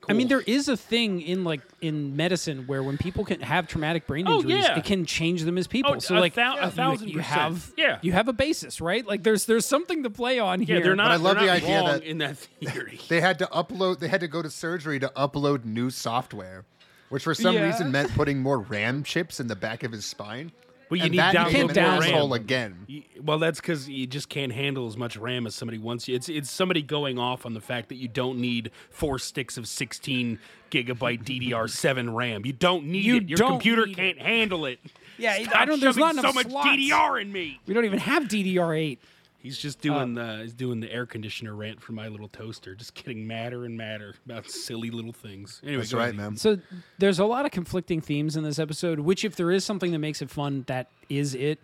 I 0.09 0.13
mean, 0.13 0.29
there 0.29 0.41
is 0.43 0.69
a 0.69 0.77
thing 0.77 1.21
in 1.21 1.43
like 1.43 1.63
in 1.81 2.15
medicine 2.15 2.69
where 2.69 2.81
when 2.83 2.97
people 2.97 3.25
can 3.25 3.41
have 3.41 3.67
traumatic 3.67 4.07
brain 4.07 4.29
Oh, 4.29 4.37
injuries, 4.37 4.65
yeah. 4.65 4.79
it 4.79 4.85
can 4.85 5.05
change 5.05 5.43
them 5.43 5.59
as 5.59 5.67
people. 5.67 5.95
Oh, 5.97 5.99
so 5.99 6.17
a 6.17 6.21
like, 6.21 6.35
thou- 6.35 6.59
a 6.59 6.67
you- 6.67 6.71
thousand 6.71 7.09
you, 7.09 7.15
percent. 7.17 7.41
have 7.41 7.73
Yeah. 7.77 7.99
you 8.03 8.13
have 8.13 8.29
a 8.29 8.33
basis, 8.33 8.81
right? 8.81 9.05
Like, 9.05 9.25
there's 9.25 9.47
there's 9.47 9.67
something 9.67 10.05
to 10.05 10.11
play 10.11 10.39
on 10.39 10.61
Yeah, 10.61 10.67
here. 10.67 10.81
they're 10.83 10.95
not. 10.97 11.11
I 11.11 11.17
love 11.17 11.39
the 11.41 11.51
idea 11.51 11.83
that- 11.83 12.05
in 12.05 12.19
that 12.19 12.37
theory. 12.39 13.01
they 13.09 13.21
had 13.21 13.39
to 13.41 13.47
upload. 13.47 13.99
They 13.99 14.09
had 14.09 14.21
to 14.21 14.29
go 14.29 14.43
to 14.43 14.51
surgery 14.51 15.01
to 15.01 15.11
upload 15.17 15.65
new 15.65 15.91
software, 15.91 16.65
which 17.09 17.25
for 17.25 17.35
some 17.35 17.57
Yeah. 17.57 17.65
reason 17.67 17.91
meant 17.91 18.13
putting 18.15 18.39
more 18.41 18.61
RAM 18.61 19.03
chips 19.03 19.41
in 19.41 19.49
the 19.49 19.57
back 19.57 19.83
of 19.83 19.91
his 19.91 20.05
spine. 20.07 20.53
Well, 20.89 20.99
you 20.99 21.05
and 21.05 21.11
need 21.13 21.19
that 21.19 21.35
download 21.35 21.53
made 21.53 21.77
him 21.77 21.85
more 21.85 21.95
an 21.95 22.01
RAM. 22.01 22.33
again. 22.33 22.77
You- 22.87 23.03
Well, 23.21 23.39
that's 23.39 23.61
because 23.61 23.89
you 23.89 24.07
just 24.07 24.29
can't 24.29 24.53
handle 24.53 24.87
as 24.87 24.97
much 24.97 25.17
RAM 25.17 25.47
as 25.47 25.55
somebody 25.55 25.79
wants 25.79 26.07
you. 26.07 26.15
It's 26.15 26.29
it's 26.29 26.51
somebody 26.51 26.81
going 26.83 27.19
off 27.19 27.45
on 27.45 27.55
the 27.55 27.61
fact 27.61 27.89
that 27.89 27.97
you 27.97 28.07
don't 28.09 28.39
need 28.39 28.71
four 28.91 29.19
sticks 29.19 29.57
of 29.57 29.67
16 29.67 30.39
gigabyte 30.71 31.25
DDR7 31.25 32.15
RAM. 32.15 32.47
You 32.47 32.53
don't 32.53 32.87
need 32.87 33.05
You 33.05 33.17
it. 33.17 33.29
Your 33.29 33.39
computer 33.39 33.87
need 33.87 33.97
can't 33.97 34.19
handle 34.21 34.65
it. 34.67 34.79
Yeah, 35.19 35.33
I 35.55 35.65
don't- 35.65 35.81
there's 35.81 35.95
shoving 35.97 36.01
not 36.01 36.15
so 36.17 36.21
enough 36.21 36.35
much 36.37 36.47
slots. 36.51 36.69
DDR 36.69 37.19
in 37.21 37.33
me. 37.33 37.59
we 37.67 37.75
don't 37.75 37.85
even 37.85 37.99
have 37.99 38.25
DDR8. 38.25 38.99
He's 39.47 39.59
just 39.59 39.81
doing 39.81 40.15
the 40.15 40.39
he's 40.43 40.53
doing 40.53 40.81
the 40.81 40.93
air 40.93 41.07
conditioner 41.07 41.55
rant 41.55 41.81
for 41.81 41.93
my 41.93 42.09
little 42.09 42.27
toaster, 42.27 42.75
just 42.75 42.95
getting 42.95 43.29
madder 43.29 43.65
and 43.65 43.77
madder 43.79 44.17
about 44.25 44.51
silly 44.51 44.91
little 44.91 45.13
things. 45.13 45.61
Anyway, 45.63 45.83
That's 45.83 45.93
right, 45.95 46.13
man. 46.13 46.37
So 46.37 46.59
there's 46.99 47.21
a 47.21 47.25
lot 47.25 47.45
of 47.47 47.53
conflicting 47.53 48.01
themes 48.01 48.37
in 48.37 48.43
this 48.43 48.59
episode, 48.59 48.99
which 48.99 49.25
if 49.25 49.37
there 49.37 49.53
is 49.53 49.65
something 49.65 49.93
that 49.93 50.01
makes 50.01 50.21
it 50.21 50.31
fun, 50.31 50.65
that 50.67 50.89
is 51.09 51.37
it. 51.37 51.61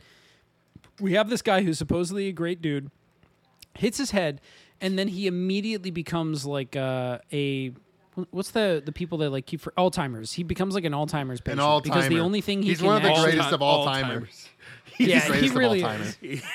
We 1.00 1.14
have 1.14 1.28
this 1.28 1.42
guy 1.42 1.62
who's 1.62 1.76
supposedly 1.76 2.28
a 2.28 2.32
great 2.32 2.62
dude, 2.62 2.88
hits 3.74 3.98
his 3.98 4.12
head, 4.12 4.40
and 4.80 4.96
then 4.96 5.08
he 5.08 5.26
immediately 5.26 5.90
becomes 5.90 6.46
like 6.46 6.76
uh, 6.76 7.18
a 7.32 7.72
what's 8.30 8.52
the 8.52 8.80
the 8.86 8.92
people 8.92 9.18
that 9.18 9.30
like 9.30 9.46
keep 9.46 9.60
for 9.60 9.72
Alzheimer's. 9.72 10.34
He 10.34 10.44
becomes 10.44 10.76
like 10.76 10.84
an 10.84 10.92
Alzheimer's 10.92 11.40
patient 11.40 11.58
An 11.58 11.66
all 11.66 11.80
because 11.80 12.08
the 12.08 12.20
only 12.20 12.42
thing 12.42 12.62
he 12.62 12.68
He's 12.68 12.78
can 12.78 12.86
one 12.86 12.96
of 12.98 13.02
the 13.02 13.22
greatest 13.24 13.50
of 13.50 13.60
all 13.60 13.86
timers. 13.86 14.08
timers. 14.08 14.48
yeah, 14.98 15.26
the 15.26 15.34
he 15.34 15.48
greatest 15.48 15.50
of 15.50 15.56
all 15.56 15.60
really 15.60 15.80
timers. 15.82 16.16
is. 16.22 16.42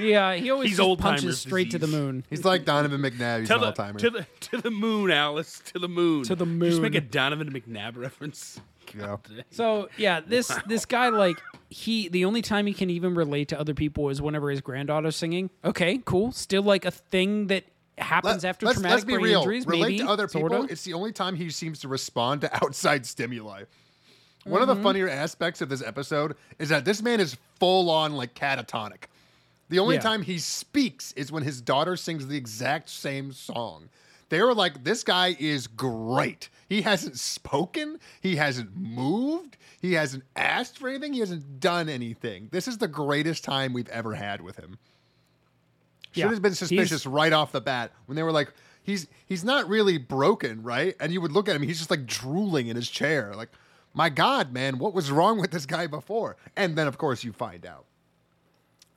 Yeah, 0.00 0.34
he 0.34 0.50
always 0.50 0.68
He's 0.70 0.78
just 0.78 0.86
old-timers 0.88 1.20
punches 1.22 1.40
straight 1.40 1.70
to 1.72 1.78
the 1.78 1.86
disease. 1.86 2.00
moon. 2.00 2.24
He's 2.30 2.44
like 2.44 2.64
Donovan 2.64 3.00
McNabb. 3.00 3.40
He's 3.40 3.48
To 3.48 3.54
an 3.54 3.60
the, 3.60 3.66
all 3.66 3.72
timer. 3.72 3.98
to 3.98 4.10
the 4.10 4.26
to 4.40 4.56
the 4.58 4.70
moon, 4.70 5.10
Alice. 5.10 5.60
To 5.72 5.78
the 5.78 5.88
moon. 5.88 6.24
To 6.24 6.34
the 6.34 6.44
Did 6.46 6.54
you 6.62 6.68
Just 6.70 6.80
make 6.80 6.92
moon. 6.94 7.02
a 7.02 7.06
Donovan 7.06 7.52
McNabb 7.52 7.96
reference. 7.96 8.60
Yeah. 8.98 9.18
So 9.52 9.88
yeah, 9.96 10.18
this 10.18 10.50
this 10.66 10.84
guy 10.84 11.10
like 11.10 11.40
he 11.68 12.08
the 12.08 12.24
only 12.24 12.42
time 12.42 12.66
he 12.66 12.74
can 12.74 12.90
even 12.90 13.14
relate 13.14 13.46
to 13.50 13.60
other 13.60 13.72
people 13.72 14.08
is 14.08 14.20
whenever 14.20 14.50
his 14.50 14.60
granddaughter's 14.60 15.14
singing. 15.14 15.48
Okay, 15.64 16.00
cool. 16.04 16.32
Still 16.32 16.64
like 16.64 16.84
a 16.84 16.90
thing 16.90 17.46
that 17.48 17.62
happens 17.98 18.44
after 18.44 18.66
let's, 18.66 18.78
traumatic 18.78 18.94
let's 18.96 19.04
be 19.04 19.12
brain 19.12 19.24
real. 19.26 19.40
injuries. 19.42 19.64
Relate 19.64 19.80
maybe 19.82 19.98
to 19.98 20.08
other 20.08 20.26
people. 20.26 20.48
sorta. 20.48 20.72
It's 20.72 20.82
the 20.82 20.94
only 20.94 21.12
time 21.12 21.36
he 21.36 21.50
seems 21.50 21.78
to 21.80 21.88
respond 21.88 22.40
to 22.40 22.52
outside 22.64 23.06
stimuli. 23.06 23.62
One 24.42 24.60
Mm-hmm. 24.62 24.70
of 24.70 24.76
the 24.76 24.82
funnier 24.82 25.08
aspects 25.08 25.60
of 25.60 25.68
this 25.68 25.84
episode 25.84 26.34
is 26.58 26.70
that 26.70 26.84
this 26.84 27.00
man 27.00 27.20
is 27.20 27.36
full 27.60 27.90
on 27.90 28.14
like 28.14 28.34
catatonic. 28.34 29.04
The 29.70 29.78
only 29.78 29.94
Yeah. 29.96 30.00
time 30.02 30.22
he 30.22 30.38
speaks 30.38 31.12
is 31.12 31.32
when 31.32 31.42
his 31.44 31.60
daughter 31.62 31.96
sings 31.96 32.26
the 32.26 32.36
exact 32.36 32.90
same 32.90 33.32
song. 33.32 33.88
They 34.28 34.40
were 34.42 34.54
like, 34.54 34.84
this 34.84 35.02
guy 35.02 35.34
is 35.40 35.66
great. 35.66 36.50
He 36.68 36.82
hasn't 36.82 37.18
spoken, 37.18 37.98
he 38.20 38.36
hasn't 38.36 38.76
moved, 38.76 39.56
he 39.80 39.94
hasn't 39.94 40.22
asked 40.36 40.78
for 40.78 40.88
anything, 40.88 41.12
he 41.14 41.18
hasn't 41.20 41.58
done 41.58 41.88
anything. 41.88 42.48
This 42.52 42.68
is 42.68 42.78
the 42.78 42.86
greatest 42.86 43.42
time 43.42 43.72
we've 43.72 43.88
ever 43.88 44.14
had 44.14 44.40
with 44.40 44.56
him. 44.56 44.78
Should 46.12 46.20
Yeah. 46.20 46.28
have 46.30 46.42
been 46.42 46.50
He's- 46.50 46.58
suspicious 46.58 47.06
right 47.06 47.32
off 47.32 47.50
the 47.52 47.60
bat 47.60 47.92
when 48.06 48.14
they 48.16 48.22
were 48.22 48.32
like, 48.32 48.52
he's 48.82 49.06
he's 49.26 49.44
not 49.44 49.68
really 49.68 49.98
broken, 49.98 50.62
right? 50.62 50.94
And 51.00 51.12
you 51.12 51.20
would 51.20 51.32
look 51.32 51.48
at 51.48 51.56
him, 51.56 51.62
he's 51.62 51.78
just 51.78 51.90
like 51.90 52.06
drooling 52.06 52.66
in 52.68 52.76
his 52.76 52.88
chair. 52.88 53.32
Like, 53.34 53.50
my 53.94 54.08
God, 54.10 54.52
man, 54.52 54.78
what 54.78 54.94
was 54.94 55.10
wrong 55.10 55.40
with 55.40 55.50
this 55.52 55.66
guy 55.66 55.86
before? 55.88 56.36
And 56.56 56.76
then 56.76 56.86
of 56.88 56.98
course 56.98 57.22
you 57.24 57.32
find 57.32 57.64
out. 57.66 57.84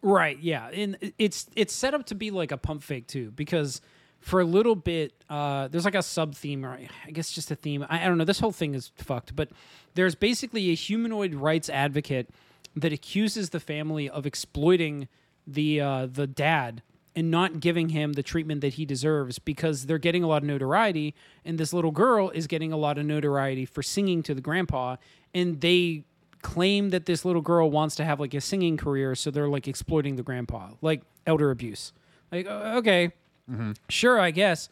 Right, 0.03 0.37
yeah. 0.39 0.67
And 0.67 1.13
it's 1.17 1.47
it's 1.55 1.73
set 1.73 1.93
up 1.93 2.05
to 2.07 2.15
be 2.15 2.29
like 2.29 2.51
a 2.51 2.57
pump 2.57 2.83
fake 2.83 3.07
too, 3.07 3.31
because 3.31 3.81
for 4.19 4.41
a 4.41 4.45
little 4.45 4.75
bit, 4.75 5.13
uh, 5.29 5.69
there's 5.69 5.85
like 5.85 5.95
a 5.95 6.01
sub 6.01 6.35
theme, 6.35 6.65
or 6.65 6.77
I 7.05 7.11
guess 7.11 7.31
just 7.31 7.49
a 7.51 7.55
theme. 7.55 7.85
I, 7.89 8.03
I 8.03 8.07
don't 8.07 8.17
know. 8.17 8.25
This 8.25 8.39
whole 8.39 8.51
thing 8.51 8.75
is 8.75 8.91
fucked, 8.97 9.33
but 9.35 9.49
there's 9.95 10.13
basically 10.13 10.69
a 10.71 10.75
humanoid 10.75 11.33
rights 11.33 11.69
advocate 11.69 12.29
that 12.75 12.91
accuses 12.91 13.51
the 13.51 13.61
family 13.61 14.09
of 14.09 14.25
exploiting 14.25 15.07
the 15.47 15.79
uh, 15.79 16.07
the 16.11 16.27
dad 16.27 16.83
and 17.15 17.31
not 17.31 17.61
giving 17.61 17.89
him 17.89 18.13
the 18.13 18.23
treatment 18.23 18.59
that 18.61 18.73
he 18.73 18.85
deserves 18.85 19.39
because 19.39 19.85
they're 19.85 19.99
getting 19.99 20.23
a 20.23 20.27
lot 20.27 20.41
of 20.41 20.47
notoriety, 20.47 21.15
and 21.45 21.57
this 21.57 21.71
little 21.71 21.91
girl 21.91 22.29
is 22.29 22.45
getting 22.47 22.73
a 22.73 22.77
lot 22.77 22.97
of 22.97 23.05
notoriety 23.05 23.65
for 23.65 23.81
singing 23.81 24.21
to 24.23 24.33
the 24.33 24.41
grandpa, 24.41 24.97
and 25.33 25.61
they 25.61 26.03
claim 26.43 26.91
that 26.91 27.07
this 27.07 27.25
little 27.25 27.41
girl 27.41 27.71
wants 27.71 27.95
to 27.95 28.05
have 28.05 28.19
like 28.19 28.33
a 28.33 28.41
singing 28.41 28.77
career, 28.77 29.15
so 29.15 29.31
they're 29.31 29.47
like 29.47 29.67
exploiting 29.67 30.15
the 30.15 30.23
grandpa, 30.23 30.69
like 30.81 31.01
elder 31.25 31.49
abuse. 31.49 31.93
Like, 32.31 32.45
okay, 32.45 33.11
mm-hmm. 33.49 33.71
sure, 33.89 34.19
I 34.19 34.31
guess. 34.31 34.69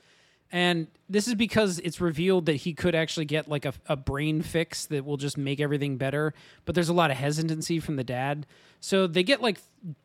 And 0.52 0.88
this 1.10 1.28
is 1.28 1.36
because 1.36 1.80
it's 1.80 2.02
revealed 2.02 2.46
that 2.48 2.58
he 2.58 2.74
could 2.74 2.94
actually 2.94 3.26
get 3.26 3.48
like 3.48 3.66
a, 3.66 3.74
a 3.88 3.96
brain 3.96 4.42
fix 4.42 4.86
that 4.88 5.06
will 5.06 5.18
just 5.18 5.38
make 5.38 5.62
everything 5.62 5.98
better. 5.98 6.34
But 6.66 6.76
there's 6.76 6.90
a 6.90 6.94
lot 6.94 7.10
of 7.10 7.18
hesitancy 7.18 7.80
from 7.80 7.96
the 7.96 8.04
dad. 8.04 8.46
So 8.82 9.08
they 9.08 9.24
get 9.24 9.42
like 9.42 9.60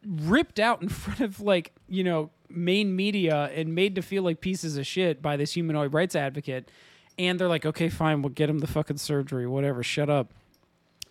ripped 0.07 0.61
out 0.61 0.83
in 0.83 0.89
front 1.03 1.21
of 1.21 1.41
like, 1.41 1.73
you 1.89 2.05
know, 2.05 2.31
main 2.49 2.95
media 2.95 3.51
and 3.55 3.75
made 3.75 3.97
to 3.97 4.03
feel 4.03 4.23
like 4.23 4.41
pieces 4.41 4.77
of 4.77 4.87
shit 4.87 5.21
by 5.21 5.37
this 5.37 5.55
humanoid 5.55 5.93
rights 5.93 6.15
advocate. 6.15 6.71
And 7.19 7.41
they're 7.41 7.49
like, 7.49 7.67
okay, 7.67 7.89
fine, 7.89 8.23
we'll 8.23 8.31
get 8.31 8.49
him 8.49 8.61
the 8.61 8.67
fucking 8.67 8.99
surgery, 8.99 9.47
whatever, 9.47 9.83
shut 9.83 10.09
up. 10.09 10.33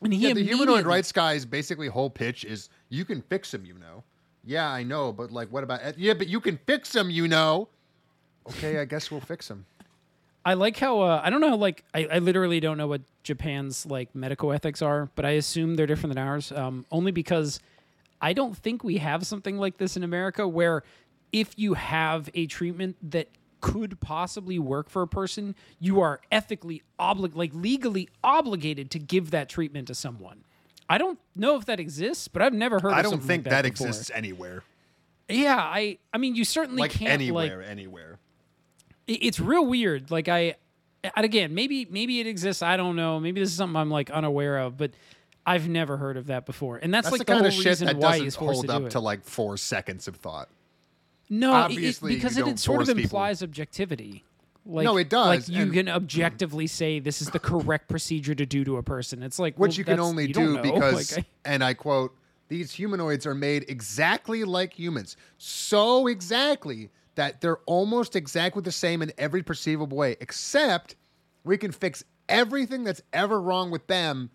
And 0.01 0.13
he 0.13 0.27
Yeah, 0.27 0.33
the 0.33 0.43
humanoid 0.43 0.67
immediately- 0.67 0.83
rights 0.93 1.11
guy's 1.11 1.45
basically 1.45 1.87
whole 1.87 2.09
pitch 2.09 2.43
is 2.45 2.69
you 2.89 3.05
can 3.05 3.21
fix 3.21 3.53
him, 3.53 3.65
you 3.65 3.73
know. 3.75 4.03
Yeah, 4.43 4.69
I 4.69 4.83
know, 4.83 5.11
but 5.11 5.31
like, 5.31 5.49
what 5.51 5.63
about? 5.63 5.97
Yeah, 5.97 6.13
but 6.13 6.27
you 6.27 6.39
can 6.39 6.59
fix 6.67 6.91
them, 6.91 7.09
you 7.09 7.27
know. 7.27 7.67
Okay, 8.47 8.79
I 8.79 8.85
guess 8.85 9.09
we'll 9.09 9.21
fix 9.21 9.47
them. 9.47 9.65
I 10.45 10.53
like 10.53 10.77
how 10.77 11.01
uh, 11.01 11.21
I 11.23 11.31
don't 11.31 11.41
know. 11.41 11.55
Like 11.55 11.83
I, 11.95 12.05
I 12.05 12.19
literally 12.19 12.59
don't 12.59 12.77
know 12.77 12.85
what 12.85 13.01
Japan's 13.23 13.87
like 13.87 14.13
medical 14.13 14.51
ethics 14.51 14.83
are, 14.83 15.09
but 15.15 15.25
I 15.25 15.31
assume 15.31 15.75
they're 15.75 15.87
different 15.87 16.13
than 16.13 16.23
ours. 16.23 16.51
Um, 16.51 16.85
only 16.91 17.11
because 17.11 17.59
I 18.21 18.33
don't 18.33 18.55
think 18.55 18.83
we 18.83 18.97
have 18.97 19.25
something 19.25 19.57
like 19.57 19.77
this 19.77 19.97
in 19.97 20.03
America, 20.03 20.47
where 20.47 20.83
if 21.31 21.57
you 21.57 21.73
have 21.73 22.29
a 22.35 22.45
treatment 22.45 22.95
that 23.11 23.27
could 23.65 23.99
possibly 23.99 24.59
work 24.59 24.91
for 24.91 25.01
a 25.01 25.07
person, 25.07 25.55
you 25.79 25.99
are 25.99 26.21
ethically 26.31 26.83
oblig 26.99 27.35
like 27.35 27.51
legally 27.51 28.07
obligated 28.23 28.91
to 28.91 28.99
give 28.99 29.31
that 29.31 29.49
treatment 29.49 29.87
to 29.87 29.95
someone. 29.95 30.43
I 30.87 30.99
don't 30.99 31.17
know 31.35 31.57
if 31.57 31.65
that 31.65 31.79
exists, 31.79 32.27
but 32.27 32.43
I've 32.43 32.53
never 32.53 32.79
heard. 32.79 32.93
I 32.93 33.01
don't 33.01 33.23
think 33.23 33.45
like 33.45 33.51
that, 33.51 33.63
that, 33.63 33.65
exists 33.65 34.11
anywhere. 34.13 34.61
Yeah, 35.27 35.57
I. 35.57 35.97
I 36.13 36.19
mean, 36.19 36.35
you 36.35 36.45
certainly 36.45 36.81
Like 36.81 36.91
can't 36.91 37.09
like 37.09 37.21
anywhere, 37.21 37.63
anywhere. 37.63 38.19
it's 39.07 39.39
real 39.39 39.65
weird. 39.65 40.11
Like 40.11 40.27
I, 40.27 40.57
and 41.03 41.25
again, 41.25 41.55
maybe 41.55 41.87
maybe 41.89 42.19
it 42.19 42.27
exists. 42.27 42.61
I 42.61 42.77
don't 42.77 42.95
know. 42.95 43.19
Maybe 43.19 43.41
this 43.41 43.49
is 43.49 43.55
something 43.55 43.77
I'm 43.77 43.89
like 43.89 44.11
unaware 44.11 44.59
of, 44.59 44.77
but 44.77 44.91
I've 45.43 45.67
never 45.67 45.97
heard 45.97 46.17
of 46.17 46.27
that 46.27 46.45
before. 46.45 46.77
And 46.77 46.93
that's, 46.93 47.05
That's 47.05 47.13
like 47.13 47.19
the 47.19 47.25
the, 47.25 47.31
kind 47.31 47.39
whole 47.39 47.47
of 47.47 47.63
shit 47.63 47.79
that 47.79 47.99
doesn't 47.99 48.35
hold 48.35 48.69
up 48.69 48.91
to 48.91 48.99
like 48.99 49.23
four 49.23 49.57
seconds 49.57 50.07
of 50.07 50.17
thought. 50.17 50.49
No, 51.29 51.65
it- 51.67 51.71
it, 51.77 51.99
because 52.01 52.37
it, 52.37 52.47
it 52.47 52.59
sort 52.59 52.81
of 52.81 52.87
force 52.87 52.95
people. 52.95 53.01
implies 53.03 53.43
objectivity. 53.43 54.23
Like, 54.67 54.85
No, 54.85 54.97
it 54.97 55.09
does, 55.09 55.47
Like 55.47 55.55
you 55.55 55.63
and- 55.63 55.73
can 55.73 55.89
objectively 55.89 56.65
say 56.65 56.99
this 56.99 57.21
is 57.21 57.29
the 57.29 57.39
correct 57.39 57.87
procedure 57.87 58.33
to 58.33 58.45
do 58.47 58.63
to 58.65 58.77
a 58.77 58.83
person. 58.83 59.21
It's 59.21 59.37
like 59.37 59.57
which 59.59 59.73
well, 59.73 59.77
you 59.77 59.83
can 59.85 59.99
only 59.99 60.27
you 60.27 60.33
do 60.33 60.57
because, 60.61 61.15
Like, 61.17 61.25
I- 61.45 61.49
and 61.53 61.63
I 61.63 61.75
quote, 61.75 62.15
these 62.47 62.71
humanoids 62.71 63.25
are 63.27 63.35
made 63.35 63.65
exactly 63.69 64.43
like 64.43 64.73
humans, 64.73 65.17
so 65.37 66.07
exactly 66.07 66.89
that 67.15 67.41
they're 67.41 67.57
almost 67.67 68.15
exactly 68.15 68.61
the 68.63 68.71
same 68.71 69.01
in 69.03 69.11
every 69.17 69.41
perceivable 69.43 69.97
way, 69.97 70.15
except 70.19 70.95
we 71.43 71.57
can 71.57 71.71
fix 71.71 72.03
everything 72.27 72.83
that's 72.83 73.01
ever 73.13 73.39
wrong 73.39 73.69
with 73.71 73.85
them, 73.87 74.29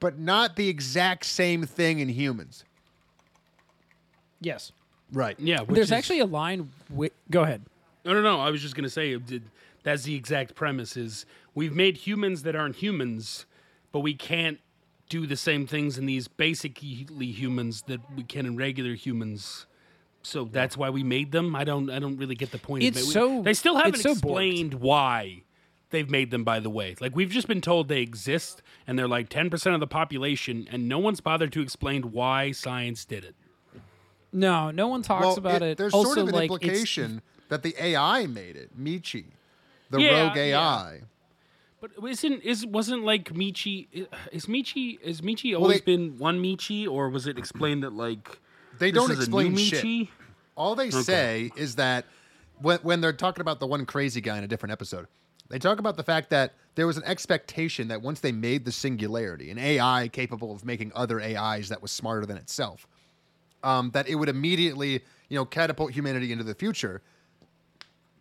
but 0.00 0.18
not 0.18 0.54
the 0.56 0.68
exact 0.68 1.24
same 1.26 1.64
thing 1.66 1.98
in 1.98 2.08
humans. 2.08 2.64
yes, 4.40 4.70
Right. 5.12 5.38
Yeah, 5.38 5.60
which 5.62 5.74
there's 5.76 5.88
is- 5.88 5.92
actually 5.92 6.20
a 6.20 6.26
line. 6.26 6.70
Wi- 6.90 7.10
go 7.30 7.42
ahead. 7.42 7.62
No, 8.04 8.12
no, 8.14 8.22
no. 8.22 8.40
I 8.40 8.50
was 8.50 8.62
just 8.62 8.74
gonna 8.76 8.90
say 8.90 9.12
it 9.12 9.26
did- 9.26 9.50
that's 9.82 10.02
the 10.04 10.14
exact 10.14 10.54
premise. 10.54 10.96
Is 10.96 11.26
we've 11.54 11.74
made 11.74 11.98
humans 11.98 12.42
that 12.42 12.56
aren't 12.56 12.76
humans, 12.76 13.46
but 13.92 14.00
we 14.00 14.14
can't 14.14 14.58
do 15.08 15.26
the 15.26 15.36
same 15.36 15.66
things 15.66 15.96
in 15.98 16.06
these 16.06 16.26
basically 16.26 17.26
humans 17.30 17.82
that 17.86 18.00
we 18.16 18.24
can 18.24 18.46
in 18.46 18.56
regular 18.56 18.94
humans. 18.94 19.66
So 20.22 20.44
that's 20.44 20.76
why 20.76 20.90
we 20.90 21.04
made 21.04 21.30
them. 21.30 21.54
I 21.54 21.62
don't. 21.62 21.88
I 21.88 22.00
don't 22.00 22.16
really 22.16 22.34
get 22.34 22.50
the 22.50 22.58
point. 22.58 22.82
It's 22.82 22.96
of 22.98 23.02
it. 23.04 23.06
We- 23.06 23.12
so- 23.12 23.42
They 23.42 23.54
still 23.54 23.76
haven't 23.76 23.94
it's 23.94 24.02
so 24.02 24.10
borked. 24.14 24.16
explained 24.16 24.74
why 24.74 25.42
they've 25.90 26.10
made 26.10 26.32
them. 26.32 26.42
By 26.42 26.58
the 26.58 26.70
way, 26.70 26.96
like 27.00 27.14
we've 27.14 27.30
just 27.30 27.46
been 27.46 27.60
told 27.60 27.86
they 27.86 28.02
exist 28.02 28.60
and 28.88 28.98
they're 28.98 29.06
like 29.06 29.28
ten 29.28 29.50
percent 29.50 29.74
of 29.74 29.80
the 29.80 29.86
population, 29.86 30.66
and 30.70 30.88
no 30.88 30.98
one's 30.98 31.20
bothered 31.20 31.52
to 31.52 31.60
explain 31.60 32.10
why 32.10 32.50
science 32.50 33.04
did 33.04 33.24
it. 33.24 33.36
No, 34.36 34.70
no 34.70 34.86
one 34.88 35.00
talks 35.02 35.24
Well, 35.24 35.38
about 35.38 35.62
it. 35.62 35.78
There's 35.78 35.94
also, 35.94 36.08
sort 36.08 36.18
of 36.18 36.28
an 36.28 36.34
like, 36.34 36.42
implication 36.50 37.22
that 37.48 37.62
the 37.62 37.74
AI 37.82 38.26
made 38.26 38.54
it, 38.56 38.78
Michi, 38.78 39.24
the 39.88 39.98
Yeah, 39.98 40.26
rogue 40.28 40.36
yeah. 40.36 40.42
AI. 40.58 41.00
But 41.80 41.92
isn't 42.06 42.42
is 42.42 42.66
wasn't 42.66 43.04
like 43.04 43.32
Michi 43.32 43.86
is 44.32 44.46
Michi 44.46 45.00
is 45.00 45.20
Michi 45.22 45.52
Well, 45.52 45.62
always 45.62 45.80
they- 45.80 45.84
been 45.96 46.18
one 46.18 46.42
Michi 46.42 46.86
or 46.88 47.08
was 47.08 47.26
it 47.26 47.38
explained 47.38 47.82
that 47.82 47.92
like 47.94 48.38
They 48.78 48.90
this 48.90 49.00
don't 49.02 49.10
is 49.12 49.18
explain 49.20 49.46
a 49.46 49.50
new 49.50 49.56
shit. 49.58 49.84
Michi? 49.84 50.08
All 50.54 50.74
they 50.74 50.90
say 50.90 51.50
is 51.56 51.76
that 51.76 52.04
when, 52.60 52.78
when 52.80 53.00
they're 53.00 53.12
talking 53.12 53.40
about 53.40 53.60
the 53.60 53.66
one 53.66 53.86
crazy 53.86 54.20
guy 54.20 54.36
in 54.38 54.44
a 54.44 54.48
different 54.48 54.72
episode, 54.72 55.06
they 55.48 55.58
talk 55.58 55.78
about 55.78 55.96
the 55.96 56.02
fact 56.02 56.28
that 56.30 56.52
there 56.74 56.86
was 56.86 56.96
an 56.96 57.04
expectation 57.04 57.88
that 57.88 58.02
once 58.02 58.20
they 58.20 58.32
made 58.32 58.64
the 58.64 58.72
singularity, 58.72 59.50
an 59.50 59.58
AI 59.58 60.08
capable 60.08 60.52
of 60.52 60.64
making 60.64 60.92
other 60.94 61.20
AIs 61.20 61.68
that 61.70 61.80
was 61.80 61.90
smarter 61.92 62.26
than 62.26 62.36
itself, 62.38 62.86
um, 63.62 63.90
that 63.92 64.08
it 64.08 64.14
would 64.16 64.28
immediately, 64.28 65.02
you 65.28 65.36
know, 65.36 65.44
catapult 65.44 65.92
humanity 65.92 66.32
into 66.32 66.44
the 66.44 66.54
future. 66.54 67.02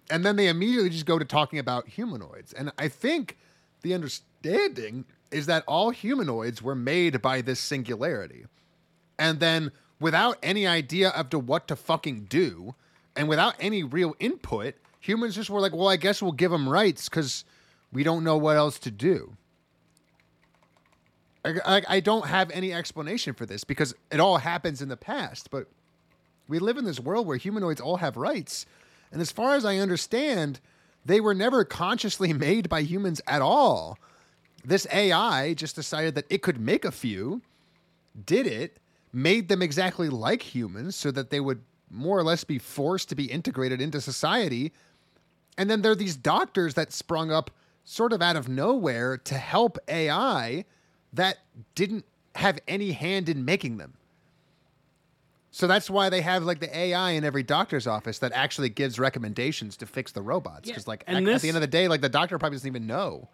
And 0.09 0.25
then 0.25 0.35
they 0.35 0.47
immediately 0.47 0.89
just 0.89 1.05
go 1.05 1.17
to 1.17 1.25
talking 1.25 1.59
about 1.59 1.87
humanoids. 1.87 2.53
And 2.53 2.71
I 2.77 2.87
think 2.87 3.37
the 3.81 3.93
understanding 3.93 5.05
is 5.31 5.47
that 5.47 5.63
all 5.67 5.89
humanoids 5.89 6.61
were 6.61 6.75
made 6.75 7.21
by 7.21 7.41
this 7.41 7.59
singularity 7.59 8.45
and 9.17 9.39
then 9.39 9.71
without 9.99 10.37
any 10.43 10.67
idea 10.67 11.09
of 11.09 11.29
to 11.29 11.39
what 11.39 11.67
to 11.67 11.75
fucking 11.75 12.25
do 12.25 12.75
and 13.15 13.27
without 13.27 13.55
any 13.59 13.83
real 13.83 14.15
input 14.19 14.75
humans 14.99 15.35
just 15.35 15.49
were 15.49 15.59
like 15.59 15.73
well 15.73 15.89
i 15.89 15.95
guess 15.95 16.21
we'll 16.21 16.31
give 16.31 16.51
them 16.51 16.67
rights 16.67 17.09
because 17.09 17.45
we 17.91 18.03
don't 18.03 18.23
know 18.23 18.37
what 18.37 18.57
else 18.57 18.79
to 18.79 18.91
do 18.91 19.35
I, 21.45 21.53
I, 21.65 21.81
I 21.87 21.99
don't 21.99 22.25
have 22.25 22.51
any 22.51 22.73
explanation 22.73 23.33
for 23.33 23.45
this 23.45 23.63
because 23.63 23.93
it 24.11 24.19
all 24.19 24.37
happens 24.37 24.81
in 24.81 24.89
the 24.89 24.97
past 24.97 25.49
but 25.51 25.67
we 26.47 26.59
live 26.59 26.77
in 26.77 26.85
this 26.85 26.99
world 26.99 27.27
where 27.27 27.37
humanoids 27.37 27.79
all 27.79 27.97
have 27.97 28.17
rights 28.17 28.65
and 29.11 29.21
as 29.21 29.31
far 29.31 29.55
as 29.55 29.63
i 29.63 29.77
understand 29.77 30.59
they 31.05 31.21
were 31.21 31.33
never 31.33 31.63
consciously 31.63 32.33
made 32.47 32.67
by 32.67 32.81
humans 32.81 33.21
at 33.27 33.41
all 33.41 33.97
this 34.63 34.87
ai 34.91 35.53
just 35.53 35.75
decided 35.75 36.15
that 36.15 36.25
it 36.29 36.41
could 36.41 36.59
make 36.59 36.83
a 36.83 36.91
few 36.91 37.41
did 38.23 38.47
it, 38.47 38.77
made 39.11 39.49
them 39.49 39.61
exactly 39.61 40.09
like 40.09 40.41
humans 40.41 40.95
so 40.95 41.11
that 41.11 41.29
they 41.29 41.39
would 41.39 41.61
more 41.89 42.17
or 42.17 42.23
less 42.23 42.43
be 42.43 42.59
forced 42.59 43.09
to 43.09 43.15
be 43.15 43.25
integrated 43.25 43.81
into 43.81 44.01
society. 44.01 44.71
And 45.57 45.69
then 45.69 45.81
there 45.81 45.91
are 45.91 45.95
these 45.95 46.15
doctors 46.15 46.73
that 46.73 46.91
sprung 46.91 47.31
up 47.31 47.51
sort 47.83 48.13
of 48.13 48.21
out 48.21 48.35
of 48.35 48.49
nowhere 48.49 49.17
to 49.17 49.35
help 49.35 49.77
AI 49.87 50.65
that 51.15 51.39
didn't 51.73 52.05
have 52.35 52.59
any 52.67 52.91
hand 52.91 53.29
in 53.29 53.45
making 53.45 53.77
them. 53.77 53.93
So 55.51 55.67
that's 55.67 55.89
why 55.89 56.09
they 56.09 56.19
have 56.19 56.43
like 56.43 56.59
the 56.59 56.77
AI 56.77 57.11
in 57.11 57.23
every 57.23 57.43
doctor's 57.43 57.87
office 57.87 58.19
that 58.19 58.33
actually 58.33 58.67
gives 58.67 58.99
recommendations 58.99 59.77
to 59.77 59.85
fix 59.85 60.11
the 60.11 60.21
robots. 60.21 60.67
Because 60.67 60.85
like 60.85 61.05
and 61.07 61.27
at, 61.27 61.35
at 61.35 61.41
the 61.41 61.47
end 61.47 61.55
of 61.55 61.61
the 61.61 61.67
day, 61.67 61.87
like 61.87 62.01
the 62.01 62.09
doctor 62.09 62.37
probably 62.37 62.57
doesn't 62.57 62.67
even 62.67 62.87
know. 62.87 63.29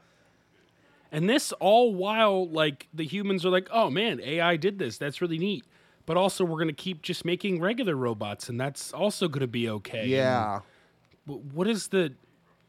And 1.11 1.27
this 1.27 1.51
all 1.53 1.95
while 1.95 2.47
like 2.47 2.87
the 2.93 3.05
humans 3.05 3.43
are 3.43 3.49
like, 3.49 3.67
"Oh 3.71 3.89
man, 3.89 4.21
AI 4.21 4.55
did 4.55 4.77
this. 4.77 4.99
That's 4.99 5.19
really 5.19 5.39
neat." 5.39 5.65
But 6.05 6.15
also 6.15 6.45
we're 6.45 6.57
going 6.57 6.67
to 6.67 6.73
keep 6.73 7.01
just 7.01 7.25
making 7.25 7.59
regular 7.59 7.95
robots 7.95 8.49
and 8.49 8.59
that's 8.59 8.93
also 8.93 9.27
going 9.27 9.41
to 9.41 9.47
be 9.47 9.67
okay. 9.69 10.05
Yeah. 10.05 10.61
And 11.27 11.53
what 11.53 11.67
is 11.67 11.87
the 11.87 12.13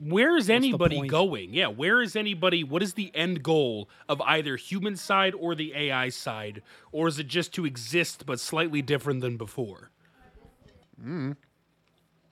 where 0.02 0.36
is 0.36 0.50
anybody 0.50 1.06
going? 1.06 1.54
Yeah, 1.54 1.68
where 1.68 2.02
is 2.02 2.16
anybody? 2.16 2.64
What 2.64 2.82
is 2.82 2.94
the 2.94 3.10
end 3.14 3.42
goal 3.42 3.88
of 4.08 4.20
either 4.22 4.56
human 4.56 4.96
side 4.96 5.34
or 5.34 5.54
the 5.54 5.74
AI 5.74 6.08
side? 6.08 6.62
Or 6.90 7.08
is 7.08 7.18
it 7.18 7.28
just 7.28 7.52
to 7.54 7.64
exist 7.64 8.26
but 8.26 8.40
slightly 8.40 8.82
different 8.82 9.20
than 9.20 9.36
before? 9.36 9.90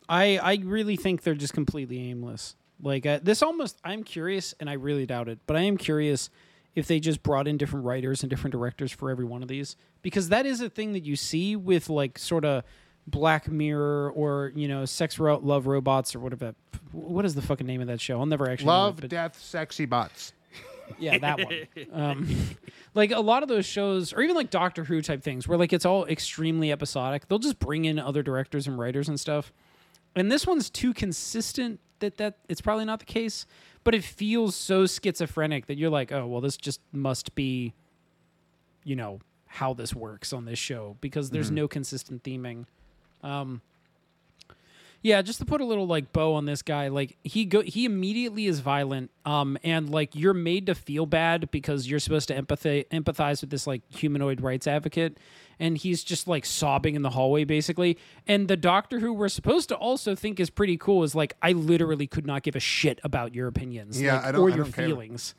I 0.09 0.39
I 0.39 0.59
really 0.65 0.97
think 0.97 1.23
they're 1.23 1.35
just 1.35 1.55
completely 1.55 2.11
aimless. 2.11 2.57
Like 2.83 3.07
uh, 3.07 3.21
this, 3.23 3.43
almost 3.43 3.79
I'm 3.85 4.03
curious, 4.03 4.55
and 4.59 4.69
I 4.71 4.75
really 4.75 5.07
doubt 5.07 5.29
it, 5.29 5.39
but 5.47 5.57
I 5.57 5.63
am 5.63 5.77
curious 5.77 6.31
if 6.75 6.87
they 6.87 7.01
just 7.01 7.23
brought 7.23 7.49
in 7.49 7.57
different 7.57 7.85
writers 7.85 8.23
and 8.23 8.31
different 8.31 8.53
directors 8.53 8.93
for 8.93 9.11
every 9.11 9.25
one 9.25 9.43
of 9.43 9.49
these, 9.49 9.77
because 10.03 10.29
that 10.29 10.47
is 10.47 10.61
a 10.61 10.71
thing 10.71 10.93
that 10.93 11.05
you 11.05 11.17
see 11.17 11.57
with 11.57 11.91
like 11.91 12.19
sort 12.19 12.45
of 12.45 12.65
Black 13.11 13.49
Mirror 13.49 14.13
or 14.13 14.53
you 14.55 14.69
know 14.69 14.85
Sex 14.85 15.19
Ro- 15.19 15.41
Love 15.43 15.67
Robots 15.67 16.15
or 16.15 16.21
whatever. 16.21 16.55
What 16.93 17.25
is 17.25 17.35
the 17.35 17.43
fucking 17.43 17.67
name 17.67 17.81
of 17.81 17.87
that 17.89 18.01
show? 18.01 18.19
I'll 18.19 18.27
never 18.27 18.49
actually 18.49 18.67
know 18.67 18.73
it, 18.73 18.77
Love, 18.77 18.97
but- 19.01 19.11
death, 19.11 19.41
sexy 19.41 19.87
bots. 19.87 20.33
yeah, 20.99 21.19
that 21.19 21.39
one. 21.39 21.67
Um, 21.93 22.29
like 22.95 23.13
a 23.13 23.21
lot 23.21 23.43
of 23.43 23.49
those 23.49 23.67
shows, 23.67 24.13
or 24.13 24.23
even 24.23 24.35
like 24.35 24.51
Doctor 24.51 24.85
Who 24.85 25.01
type 25.03 25.23
things, 25.23 25.47
where 25.47 25.59
like 25.59 25.73
it's 25.73 25.87
all 25.87 26.07
extremely 26.07 26.73
episodic. 26.73 27.29
They'll 27.29 27.39
just 27.39 27.59
bring 27.59 27.85
in 27.85 27.99
other 27.99 28.23
directors 28.23 28.67
and 28.67 28.79
writers 28.79 29.09
and 29.09 29.19
stuff. 29.19 29.53
And 30.17 30.31
this 30.31 30.47
one's 30.47 30.69
too 30.71 30.93
consistent 30.93 31.79
that 32.01 32.17
that 32.19 32.39
it's 32.49 32.61
probably 32.61 32.85
not 32.85 32.99
the 32.99 33.05
case. 33.05 33.47
But 33.83 33.95
it 33.95 34.05
feels 34.05 34.57
so 34.57 34.87
schizophrenic 34.87 35.67
that 35.67 35.79
you're 35.79 35.91
like, 35.91 36.13
oh 36.13 36.27
well, 36.27 36.41
this 36.41 36.57
just 36.57 36.81
must 36.93 37.35
be, 37.35 37.73
you 38.85 38.95
know, 38.97 39.21
how 39.47 39.73
this 39.75 39.95
works 39.95 40.33
on 40.33 40.45
this 40.45 40.59
show 40.59 40.97
because 41.01 41.31
there's 41.31 41.51
no 41.51 41.67
consistent 41.67 42.23
theming. 42.23 42.67
Um, 43.23 43.61
yeah, 45.03 45.23
just 45.23 45.39
to 45.39 45.47
put 45.47 45.63
a 45.63 45.65
little 45.65 45.87
like 45.87 46.13
bow 46.13 46.35
on 46.35 46.45
this 46.45 46.61
guy, 46.61 46.89
like 46.89 47.17
he 47.25 47.47
go 47.47 47.63
he 47.63 47.87
immediately 47.87 48.47
is 48.47 48.61
violent 48.61 49.11
Um, 49.25 49.57
and 49.65 49.89
like 49.89 50.15
you're 50.15 50.35
made 50.35 50.67
to 50.67 50.75
feel 50.75 51.07
bad 51.07 51.51
because 51.51 51.89
you're 51.89 52.01
supposed 52.01 52.29
to 52.29 52.37
empathy 52.37 52.85
empathize 52.91 53.41
with 53.41 53.51
this 53.51 53.67
like 53.67 53.83
humanoid 53.89 54.43
rights 54.43 54.67
advocate, 54.67 55.17
and 55.61 55.79
he's 55.79 56.03
just 56.03 56.27
like 56.27 56.45
sobbing 56.45 56.97
in 56.97 57.03
the 57.03 57.11
hallway 57.11 57.45
basically. 57.45 57.97
And 58.27 58.49
the 58.49 58.57
doctor 58.57 58.99
who 58.99 59.13
we're 59.13 59.29
supposed 59.29 59.69
to 59.69 59.77
also 59.77 60.17
think 60.17 60.41
is 60.41 60.51
pretty 60.51 60.77
cool 60.77 61.05
is 61.05 61.15
like, 61.15 61.37
I 61.43 61.53
literally 61.53 62.07
could 62.09 62.27
not 62.27 62.43
give 62.43 62.57
a 62.57 62.61
shit 62.61 62.99
about 63.05 63.35
your 63.35 63.47
opinions, 63.47 64.01
Yeah, 64.01 64.17
like, 64.17 64.25
I 64.25 64.33
don't- 64.33 64.41
or 64.41 64.49
your 64.51 64.65
feelings. 64.65 65.35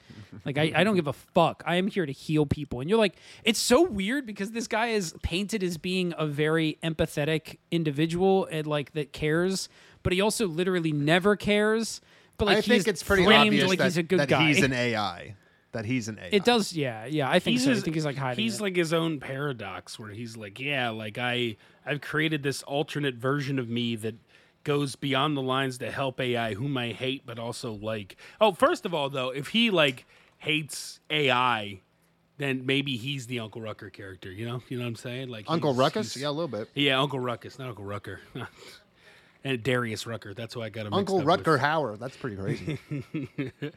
like 0.45 0.57
I, 0.57 0.71
I 0.75 0.83
don't 0.85 0.95
give 0.95 1.07
a 1.07 1.13
fuck. 1.13 1.63
I 1.65 1.75
am 1.75 1.87
here 1.87 2.05
to 2.05 2.11
heal 2.13 2.45
people. 2.45 2.79
And 2.79 2.89
you're 2.89 2.99
like, 2.99 3.15
it's 3.43 3.59
so 3.59 3.81
weird 3.81 4.25
because 4.25 4.51
this 4.51 4.67
guy 4.67 4.87
is 4.89 5.13
painted 5.23 5.63
as 5.63 5.77
being 5.77 6.13
a 6.17 6.25
very 6.27 6.77
empathetic 6.83 7.57
individual 7.71 8.45
and 8.51 8.67
like 8.67 8.93
that 8.93 9.11
cares, 9.11 9.67
but 10.03 10.13
he 10.13 10.21
also 10.21 10.47
literally 10.47 10.91
never 10.91 11.35
cares. 11.35 11.99
But 12.37 12.45
like 12.45 12.57
I 12.57 12.61
think 12.61 12.73
he's 12.73 12.87
it's 12.87 13.03
pretty 13.03 13.25
obvious 13.25 13.67
like 13.67 13.79
that, 13.79 13.83
he's 13.85 13.97
a 13.97 14.03
good 14.03 14.19
that 14.19 14.27
guy. 14.29 14.47
he's 14.47 14.63
an 14.63 14.73
AI. 14.73 15.35
That 15.73 15.85
he's 15.85 16.09
an 16.09 16.19
AI. 16.19 16.29
it 16.33 16.43
does, 16.43 16.73
yeah, 16.73 17.05
yeah. 17.05 17.29
I 17.29 17.39
think 17.39 17.53
he's 17.53 17.63
so. 17.63 17.69
his- 17.69 17.79
I 17.79 17.83
think 17.83 17.95
he's 17.95 18.05
like 18.05 18.17
hiding. 18.17 18.43
He's 18.43 18.59
it. 18.59 18.61
like 18.61 18.75
his 18.75 18.91
own 18.91 19.19
paradox, 19.21 19.97
where 19.97 20.09
he's 20.09 20.35
like, 20.35 20.59
yeah, 20.59 20.89
like 20.89 21.17
I, 21.17 21.55
I've 21.85 22.01
created 22.01 22.43
this 22.43 22.61
alternate 22.63 23.15
version 23.15 23.57
of 23.57 23.69
me 23.69 23.95
that 23.97 24.15
goes 24.65 24.95
beyond 24.97 25.37
the 25.37 25.41
lines 25.41 25.77
to 25.77 25.89
help 25.89 26.19
AI, 26.19 26.53
whom 26.55 26.77
I 26.77 26.89
hate, 26.91 27.25
but 27.25 27.39
also 27.39 27.71
like. 27.71 28.17
Oh, 28.41 28.51
first 28.51 28.85
of 28.85 28.93
all, 28.93 29.09
though, 29.09 29.29
if 29.29 29.47
he 29.47 29.71
like 29.71 30.05
hates 30.39 30.99
AI, 31.09 31.79
then 32.37 32.65
maybe 32.65 32.97
he's 32.97 33.27
the 33.27 33.39
Uncle 33.39 33.61
Rucker 33.61 33.89
character. 33.89 34.29
You 34.29 34.45
know, 34.47 34.61
you 34.67 34.77
know 34.77 34.83
what 34.83 34.89
I'm 34.89 34.95
saying? 34.97 35.29
Like 35.29 35.45
Uncle 35.47 35.73
Ruckus. 35.73 36.17
Yeah, 36.17 36.29
a 36.29 36.31
little 36.31 36.47
bit. 36.49 36.69
yeah, 36.75 36.99
Uncle 36.99 37.19
Ruckus, 37.21 37.57
not 37.57 37.69
Uncle 37.69 37.85
Rucker. 37.85 38.19
and 39.45 39.63
Darius 39.63 40.05
Rucker. 40.05 40.33
That's 40.33 40.53
why 40.55 40.65
I 40.65 40.69
got 40.69 40.85
him. 40.85 40.93
Uncle 40.93 41.21
Rucker 41.23 41.53
up 41.55 41.61
with. 41.61 41.61
Hauer. 41.61 41.97
That's 41.97 42.17
pretty 42.17 42.35
crazy. 42.35 42.77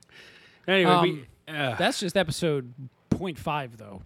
Anyway, 0.66 0.90
Um, 0.90 1.02
we, 1.02 1.26
uh, 1.48 1.74
That's 1.76 2.00
just 2.00 2.16
episode 2.16 2.72
0.5 3.10 3.76
though. 3.76 4.02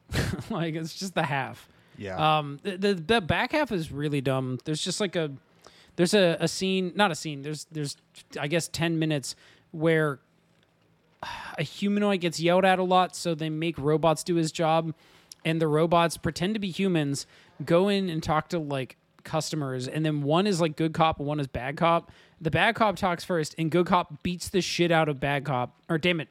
like 0.54 0.75
it's 0.75 0.95
just 0.95 1.14
the 1.14 1.23
half. 1.23 1.68
Yeah. 1.97 2.38
Um, 2.38 2.61
the, 2.62 2.76
the 2.76 2.95
the 2.95 3.21
back 3.21 3.52
half 3.52 3.73
is 3.73 3.90
really 3.90 4.21
dumb. 4.21 4.59
There's 4.64 4.83
just 4.83 5.00
like 5.00 5.16
a 5.16 5.33
there's 5.97 6.14
a, 6.14 6.37
a 6.40 6.49
scene, 6.49 6.92
not 6.95 7.11
a 7.11 7.14
scene. 7.14 7.42
There's 7.42 7.66
there's 7.73 7.97
I 8.38 8.47
guess 8.47 8.68
ten 8.68 8.99
minutes 8.99 9.35
where 9.73 10.21
a 11.59 11.62
humanoid 11.62 12.21
gets 12.21 12.38
yelled 12.38 12.64
at 12.64 12.78
a 12.78 12.85
lot, 12.85 13.16
so 13.16 13.35
they 13.35 13.50
make 13.50 13.76
robots 13.78 14.23
do 14.23 14.37
his 14.37 14.52
job, 14.52 14.95
and 15.45 15.61
the 15.61 15.66
robots 15.66 16.16
pretend 16.16 16.54
to 16.54 16.61
be 16.61 16.71
humans, 16.71 17.26
go 17.64 17.88
in 17.88 18.09
and 18.09 18.23
talk 18.23 18.49
to 18.50 18.59
like 18.61 18.97
customers, 19.25 19.88
and 19.88 20.07
then 20.07 20.23
one 20.23 20.47
is 20.47 20.61
like 20.61 20.76
good 20.76 20.95
cop 20.95 21.18
and 21.18 21.26
one 21.26 21.40
is 21.40 21.49
bad 21.49 21.76
cop. 21.76 22.12
The 22.40 22.52
bad 22.52 22.76
cop 22.76 22.95
talks 22.95 23.25
first, 23.25 23.57
and 23.59 23.68
good 23.68 23.87
cop 23.87 24.23
beats 24.23 24.49
the 24.49 24.61
shit 24.61 24.92
out 24.92 25.09
of 25.09 25.18
bad 25.18 25.45
cop. 25.45 25.75
Or 25.88 25.99
damn 25.99 26.21
it, 26.21 26.28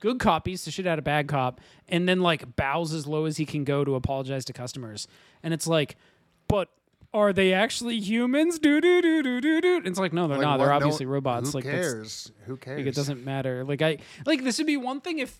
good 0.00 0.18
cop 0.18 0.44
beats 0.44 0.64
the 0.64 0.70
shit 0.70 0.86
out 0.86 0.98
of 0.98 1.04
bad 1.04 1.26
cop 1.28 1.60
and 1.88 2.08
then 2.08 2.20
like 2.20 2.56
bows 2.56 2.92
as 2.92 3.06
low 3.06 3.24
as 3.24 3.36
he 3.36 3.46
can 3.46 3.64
go 3.64 3.84
to 3.84 3.94
apologize 3.94 4.44
to 4.46 4.52
customers. 4.52 5.06
And 5.42 5.52
it's 5.54 5.66
like 5.66 5.96
but 6.48 6.68
are 7.14 7.32
they 7.32 7.52
actually 7.54 7.98
humans? 7.98 8.58
Do 8.58 8.80
do 8.80 9.00
do 9.00 9.22
do 9.22 9.40
do 9.40 9.60
do. 9.60 9.82
It's 9.84 9.98
like 9.98 10.12
no 10.12 10.28
they're 10.28 10.38
Like, 10.38 10.44
not. 10.46 10.56
they're 10.58 10.66
no- 10.68 10.72
obviously 10.74 11.06
robots. 11.06 11.52
Who 11.52 11.58
like 11.58 11.64
cares? 11.64 12.30
Who 12.46 12.56
cares? 12.56 12.78
like 12.78 12.86
it 12.86 12.94
doesn't 12.94 13.24
matter. 13.24 13.64
Like 13.64 13.80
i 13.82 13.98
like 14.26 14.44
this 14.44 14.58
would 14.58 14.66
be 14.66 14.76
one 14.76 15.00
thing 15.00 15.18
if 15.20 15.38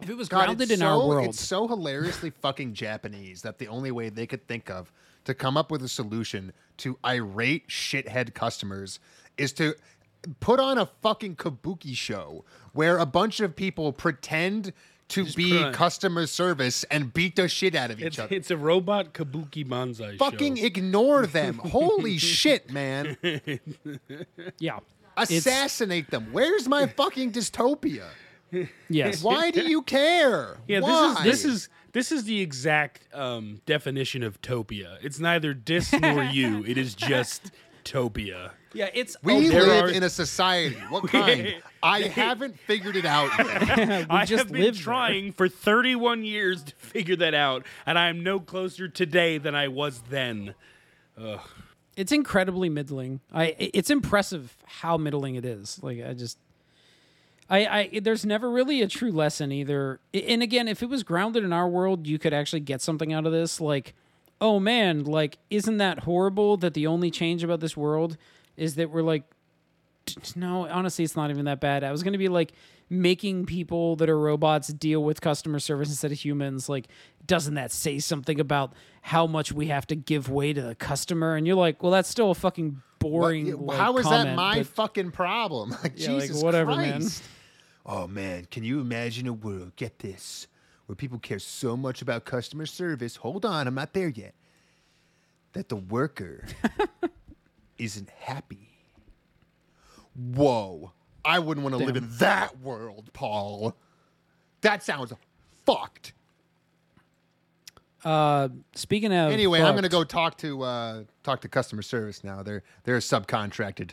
if 0.00 0.10
it 0.10 0.16
was 0.16 0.28
God, 0.28 0.44
grounded 0.46 0.70
in 0.70 0.82
our 0.82 1.00
so- 1.00 1.06
world. 1.06 1.28
It's 1.28 1.40
so 1.40 1.66
hilariously 1.68 2.30
fucking 2.30 2.74
Japanese 2.74 3.42
that 3.42 3.58
the 3.58 3.68
only 3.68 3.90
way 3.90 4.08
they 4.10 4.26
could 4.26 4.46
think 4.48 4.68
of 4.70 4.92
to 5.24 5.32
come 5.34 5.56
up 5.56 5.70
with 5.70 5.82
a 5.82 5.88
solution 5.88 6.52
to 6.78 6.98
irate 7.06 7.68
shithead 7.68 8.34
customers 8.34 8.98
is 9.38 9.52
to 9.54 9.74
put 10.40 10.60
on 10.60 10.78
a 10.78 10.86
fucking 10.86 11.36
kabuki 11.36 11.94
show 11.96 12.44
where 12.72 12.98
a 12.98 13.06
bunch 13.06 13.40
of 13.40 13.54
people 13.56 13.92
pretend 13.92 14.72
to 15.08 15.24
be 15.32 15.50
put 15.52 15.62
on- 15.66 15.72
customer 15.74 16.26
service 16.26 16.84
and 16.84 17.12
beat 17.12 17.36
the 17.36 17.46
shit 17.48 17.74
out 17.74 17.90
of 17.90 17.98
each 18.00 18.06
it's, 18.06 18.18
other. 18.18 18.34
it's 18.34 18.50
a 18.50 18.56
robot 18.56 19.12
kabuki 19.12 19.68
banzai 19.68 20.16
Fucking 20.16 20.56
show. 20.56 20.64
ignore 20.64 21.26
them. 21.26 21.58
Holy 21.58 22.16
shit, 22.34 22.70
man. 22.70 23.16
yeah 24.58 24.78
Assassinate 25.16 26.10
them. 26.10 26.28
Where's 26.32 26.66
my 26.68 26.86
fucking 26.98 27.32
dystopia? 27.32 28.04
yes 28.88 29.22
Why 29.22 29.50
do 29.50 29.62
you 29.68 29.82
care? 29.82 30.56
Yeah, 30.68 30.80
Why? 30.80 31.20
this 31.24 31.44
is 31.44 31.44
this 31.44 31.44
is 31.44 31.68
this 31.92 32.12
is 32.12 32.24
the 32.24 32.40
exact 32.40 33.06
um, 33.14 33.60
definition 33.66 34.22
of 34.22 34.40
topia. 34.40 34.96
It's 35.02 35.18
neither 35.18 35.52
dis 35.52 35.92
nor 35.92 36.22
you. 36.24 36.64
It 36.64 36.78
is 36.78 36.94
just 36.94 37.50
topia. 37.84 38.52
Yeah 38.74 38.88
it's 38.94 39.16
We 39.22 39.34
Oh, 39.34 39.38
live 39.38 39.84
are- 39.84 39.88
in 39.90 40.02
a 40.02 40.10
society. 40.10 40.76
What 40.90 41.08
kind? 41.08 41.54
I 41.82 42.02
haven't 42.02 42.58
figured 42.60 42.96
it 42.96 43.04
out 43.04 43.30
yet. 43.38 44.06
I 44.10 44.24
just 44.24 44.44
have 44.44 44.52
been 44.52 44.62
live 44.62 44.74
there. 44.76 44.82
trying 44.84 45.32
for 45.32 45.48
31 45.48 46.24
years 46.24 46.62
to 46.62 46.74
figure 46.76 47.16
that 47.16 47.34
out, 47.34 47.66
and 47.86 47.98
I 47.98 48.08
am 48.08 48.22
no 48.22 48.38
closer 48.38 48.86
today 48.88 49.38
than 49.38 49.54
I 49.54 49.66
was 49.68 50.02
then. 50.08 50.54
it's 51.96 52.12
incredibly 52.12 52.68
middling. 52.68 53.20
I 53.32 53.54
it's 53.58 53.90
impressive 53.90 54.56
how 54.64 54.96
middling 54.96 55.34
it 55.34 55.44
is. 55.44 55.78
Like 55.82 56.02
I 56.04 56.14
just 56.14 56.38
I, 57.50 57.66
I 57.92 58.00
there's 58.00 58.24
never 58.24 58.50
really 58.50 58.80
a 58.80 58.88
true 58.88 59.10
lesson 59.10 59.52
either. 59.52 60.00
And 60.14 60.42
again, 60.42 60.68
if 60.68 60.82
it 60.82 60.88
was 60.88 61.02
grounded 61.02 61.44
in 61.44 61.52
our 61.52 61.68
world, 61.68 62.06
you 62.06 62.18
could 62.18 62.32
actually 62.32 62.60
get 62.60 62.80
something 62.80 63.12
out 63.12 63.26
of 63.26 63.32
this. 63.32 63.60
Like, 63.60 63.94
oh 64.40 64.58
man, 64.60 65.04
like 65.04 65.38
isn't 65.50 65.76
that 65.78 66.00
horrible 66.00 66.56
that 66.58 66.74
the 66.74 66.86
only 66.86 67.10
change 67.10 67.42
about 67.44 67.60
this 67.60 67.76
world 67.76 68.16
is 68.56 68.74
that 68.76 68.90
we're 68.90 69.02
like 69.02 69.24
no, 70.34 70.66
honestly, 70.68 71.04
it's 71.04 71.14
not 71.16 71.30
even 71.30 71.44
that 71.44 71.60
bad. 71.60 71.84
I 71.84 71.92
was 71.92 72.02
going 72.02 72.12
to 72.12 72.18
be 72.18 72.28
like 72.28 72.52
making 72.90 73.46
people 73.46 73.94
that 73.96 74.10
are 74.10 74.18
robots 74.18 74.68
deal 74.68 75.02
with 75.02 75.20
customer 75.20 75.60
service 75.60 75.88
instead 75.88 76.10
of 76.10 76.18
humans. 76.18 76.68
Like, 76.68 76.88
doesn't 77.24 77.54
that 77.54 77.70
say 77.70 78.00
something 78.00 78.40
about 78.40 78.72
how 79.00 79.26
much 79.28 79.52
we 79.52 79.68
have 79.68 79.86
to 79.86 79.94
give 79.94 80.28
way 80.28 80.52
to 80.52 80.60
the 80.60 80.74
customer? 80.74 81.36
And 81.36 81.46
you're 81.46 81.56
like, 81.56 81.82
well, 81.84 81.92
that's 81.92 82.08
still 82.08 82.32
a 82.32 82.34
fucking 82.34 82.82
boring. 82.98 83.52
What- 83.52 83.66
like, 83.66 83.78
how 83.78 83.96
is 83.96 84.08
that 84.08 84.34
my 84.34 84.58
but- 84.58 84.66
fucking 84.66 85.12
problem? 85.12 85.70
Like 85.82 85.92
Yeah, 85.96 86.10
like, 86.12 86.22
Jesus 86.22 86.42
whatever, 86.42 86.74
man. 86.74 87.00
Christ. 87.00 87.22
Oh 87.86 88.06
man, 88.08 88.46
can 88.50 88.64
you 88.64 88.80
imagine 88.80 89.28
a 89.28 89.32
world? 89.32 89.76
Get 89.76 90.00
this, 90.00 90.48
where 90.86 90.96
people 90.96 91.20
care 91.20 91.38
so 91.38 91.76
much 91.76 92.02
about 92.02 92.24
customer 92.24 92.66
service. 92.66 93.16
Hold 93.16 93.44
on, 93.44 93.68
I'm 93.68 93.74
not 93.76 93.92
there 93.92 94.08
yet. 94.08 94.34
That 95.52 95.68
the 95.68 95.76
worker 95.76 96.44
isn't 97.82 98.10
happy. 98.10 98.68
Whoa, 100.14 100.92
I 101.24 101.38
wouldn't 101.38 101.64
want 101.64 101.76
to 101.78 101.84
live 101.84 101.96
in 101.96 102.08
that 102.18 102.60
world, 102.60 103.10
Paul. 103.12 103.76
That 104.60 104.82
sounds 104.82 105.12
fucked. 105.66 106.12
Uh, 108.04 108.48
speaking 108.74 109.12
of 109.12 109.30
Anyway, 109.32 109.60
I'm 109.62 109.74
gonna 109.74 109.88
go 109.88 110.04
talk 110.04 110.36
to 110.38 110.62
uh, 110.62 111.04
talk 111.22 111.40
to 111.42 111.48
customer 111.48 111.82
service 111.82 112.24
now. 112.24 112.42
They're 112.42 112.62
they're 112.84 112.98
subcontracted. 112.98 113.92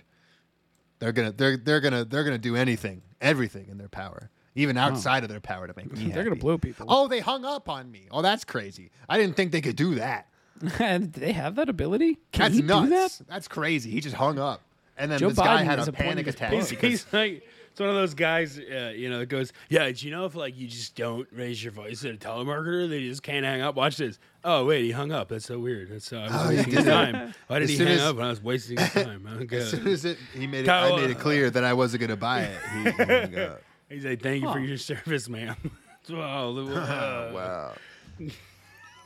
They're 0.99 1.12
gonna 1.12 1.32
they're 1.32 1.58
they're 1.58 1.80
gonna 1.80 2.06
they're 2.06 2.23
gonna 2.23 2.38
do 2.38 2.56
anything, 2.56 3.02
everything 3.21 3.67
in 3.69 3.78
their 3.78 3.88
power, 3.88 4.30
even 4.56 4.78
outside 4.78 5.23
of 5.23 5.30
their 5.30 5.39
power 5.39 5.67
to 5.67 5.73
make 5.75 5.91
me. 5.91 6.12
They're 6.12 6.23
gonna 6.23 6.36
blow 6.36 6.58
people. 6.58 6.88
Oh, 6.89 7.08
they 7.08 7.19
hung 7.19 7.45
up 7.45 7.69
on 7.69 7.91
me. 7.91 8.08
Oh, 8.12 8.21
that's 8.21 8.43
crazy. 8.43 8.91
I 9.08 9.17
didn't 9.17 9.36
think 9.36 9.52
they 9.52 9.62
could 9.62 9.75
do 9.75 9.95
that. 9.95 10.28
Do 10.60 11.08
they 11.19 11.32
have 11.32 11.56
that 11.56 11.69
ability? 11.69 12.17
Can 12.32 12.43
That's 12.52 12.56
he 12.56 12.62
nuts. 12.62 12.84
do 12.86 12.89
that? 12.95 13.22
That's 13.28 13.48
crazy. 13.48 13.89
He 13.91 14.02
just 14.02 14.15
hung 14.15 14.38
up, 14.39 14.62
and 14.98 15.12
then 15.12 15.19
Joe 15.19 15.30
this 15.30 15.38
guy 15.38 15.62
Biden 15.62 15.65
had 15.65 15.80
is 15.80 15.88
a 15.88 15.91
a 15.91 15.93
panic 15.93 16.19
of 16.19 16.26
his 16.28 16.36
attack. 16.36 16.54
He's, 16.54 16.69
because- 16.69 16.89
he's 16.89 17.13
like 17.13 17.43
it's 17.72 17.80
one 17.80 17.89
of 17.89 17.95
those 17.95 18.15
guys, 18.15 18.58
uh, 18.60 18.91
you 18.95 19.10
know, 19.12 19.19
that 19.19 19.28
goes, 19.28 19.54
"Yeah, 19.69 19.89
do 19.91 20.06
you 20.06 20.12
know 20.12 20.26
if 20.26 20.34
like 20.36 20.58
you 20.58 20.67
just 20.67 20.95
don't 20.95 21.28
raise 21.32 21.63
your 21.63 21.72
voice 21.72 22.04
at 22.04 22.15
a 22.15 22.17
telemarketer, 22.17 22.89
they 22.89 23.04
just 23.08 23.22
can't 23.24 23.45
hang 23.45 23.62
up." 23.62 23.76
Watch 23.76 23.98
this. 23.98 24.17
Oh 24.43 24.65
wait, 24.65 24.84
he 24.86 24.91
hung 24.91 25.12
up. 25.12 25.30
That's 25.30 25.45
so 25.45 25.60
weird. 25.60 25.89
That's 25.91 26.12
uh, 26.12 26.17
I 26.17 26.24
was 26.24 26.32
Oh, 26.34 26.50
he 26.50 26.56
wasting 26.58 26.74
his 26.74 26.84
did 26.84 26.88
it. 26.88 26.91
time. 26.91 27.34
Why 27.48 27.60
did 27.60 27.63
As 27.65 27.69
he 27.69 27.76
soon 27.78 27.88
hang 27.88 27.95
as- 27.98 28.02
up 28.02 28.15
when 28.17 28.26
I 28.26 28.30
was 28.30 28.41
wasting 28.43 28.78
his 28.80 28.89
time? 28.93 29.26
I 29.28 29.34
don't 29.36 29.54
as 29.54 29.69
soon 29.69 29.88
as 29.88 30.04
it, 30.06 30.17
he 30.34 30.48
made 30.48 30.62
it, 30.62 30.65
Kyle, 30.65 30.93
I 30.95 31.02
made 31.02 31.10
it 31.12 31.17
uh, 31.17 31.19
clear 31.19 31.50
that 31.52 31.63
I 31.63 31.74
wasn't 31.74 32.02
gonna 32.02 32.17
buy 32.17 32.41
it. 32.41 32.58
He, 32.74 32.84
he 32.84 32.89
hung 33.04 33.36
up. 33.38 33.62
He's 33.88 34.06
like, 34.06 34.22
"Thank 34.22 34.43
you 34.43 34.52
for 34.52 34.60
your 34.60 34.78
service, 34.78 35.30
ma'am." 35.30 35.56
wow, 36.10 36.52
the- 36.54 36.63
uh, 36.76 37.32
wow. 37.34 38.30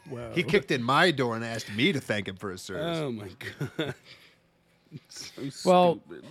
Wow. 0.10 0.32
He 0.34 0.44
kicked 0.44 0.72
in 0.72 0.84
my 0.84 1.12
door 1.12 1.36
and 1.36 1.46
asked 1.46 1.72
me 1.74 1.92
to 1.94 2.00
thank 2.00 2.28
him 2.28 2.36
for 2.36 2.52
his 2.52 2.62
service. 2.62 2.98
Oh 3.00 3.12
my 3.12 3.30
god. 3.78 3.96
so 5.10 5.42
Well, 5.70 6.00
stupid. 6.06 6.26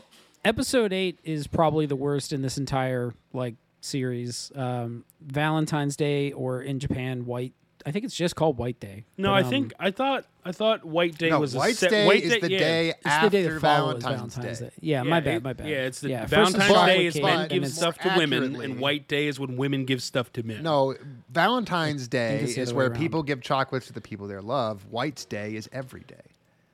episode 0.45 0.93
eight 0.93 1.19
is 1.25 1.47
probably 1.47 1.87
the 1.87 1.97
worst 1.97 2.33
in 2.33 2.43
this 2.43 2.59
entire 2.59 3.15
like 3.33 3.55
series. 3.81 4.53
Um, 4.55 5.05
Valentine's 5.21 5.97
Day 5.97 6.33
or 6.33 6.63
in 6.63 6.79
Japan, 6.79 7.25
White. 7.27 7.55
I 7.85 7.91
think 7.91 8.05
it's 8.05 8.15
just 8.15 8.37
called 8.37 8.59
White 8.59 8.81
Day. 8.81 9.05
no, 9.17 9.31
But, 9.31 9.35
I 9.35 9.43
um, 9.43 9.51
think 9.51 9.75
I 9.79 9.91
thought 9.91 10.27
I 10.45 10.53
thought 10.53 10.85
White 10.85 11.19
Day 11.19 11.31
no, 11.31 11.41
was 11.41 11.55
a 11.55 11.59
White's 11.59 11.79
set, 11.79 11.91
Day 11.91 12.07
White 12.07 12.23
is 12.23 12.41
the 12.41 12.51
yeah. 12.51 12.59
day 12.59 12.89
it's 12.91 12.99
after 13.05 13.29
the 13.29 13.37
day 13.37 13.43
that 13.49 13.61
Valentine's, 13.61 14.35
Valentine's 14.35 14.59
Day. 14.59 14.67
Day. 14.67 14.73
Yeah, 14.81 15.03
Yeah, 15.03 15.11
my 15.11 15.21
bad, 15.21 15.43
my 15.45 15.53
bad. 15.53 15.69
Yeah, 15.69 15.77
it's 15.85 16.01
the 16.01 16.11
yeah, 16.11 16.27
first 16.27 16.57
Valentine's 16.57 16.71
it's 16.71 16.87
Day 16.87 17.07
is 17.07 17.21
men 17.21 17.49
give 17.49 17.69
stuff 17.69 17.99
to 17.99 18.15
women, 18.17 18.61
and 18.61 18.81
White 18.81 19.09
Day 19.09 19.27
is 19.27 19.39
when 19.39 19.57
women 19.57 19.85
give 19.85 20.03
stuff 20.03 20.33
to 20.35 20.43
men. 20.43 20.63
No, 20.63 20.95
Valentine's 21.31 22.09
Day 22.09 22.41
is 22.43 22.73
where 22.73 22.91
way 22.91 22.97
people 22.97 23.23
give 23.23 23.41
chocolates 23.41 23.87
to 23.87 23.93
the 23.93 24.01
people 24.01 24.27
they 24.27 24.37
love. 24.39 24.87
White's 24.91 25.25
Day 25.25 25.55
is 25.55 25.69
every 25.73 26.03
day. 26.03 26.17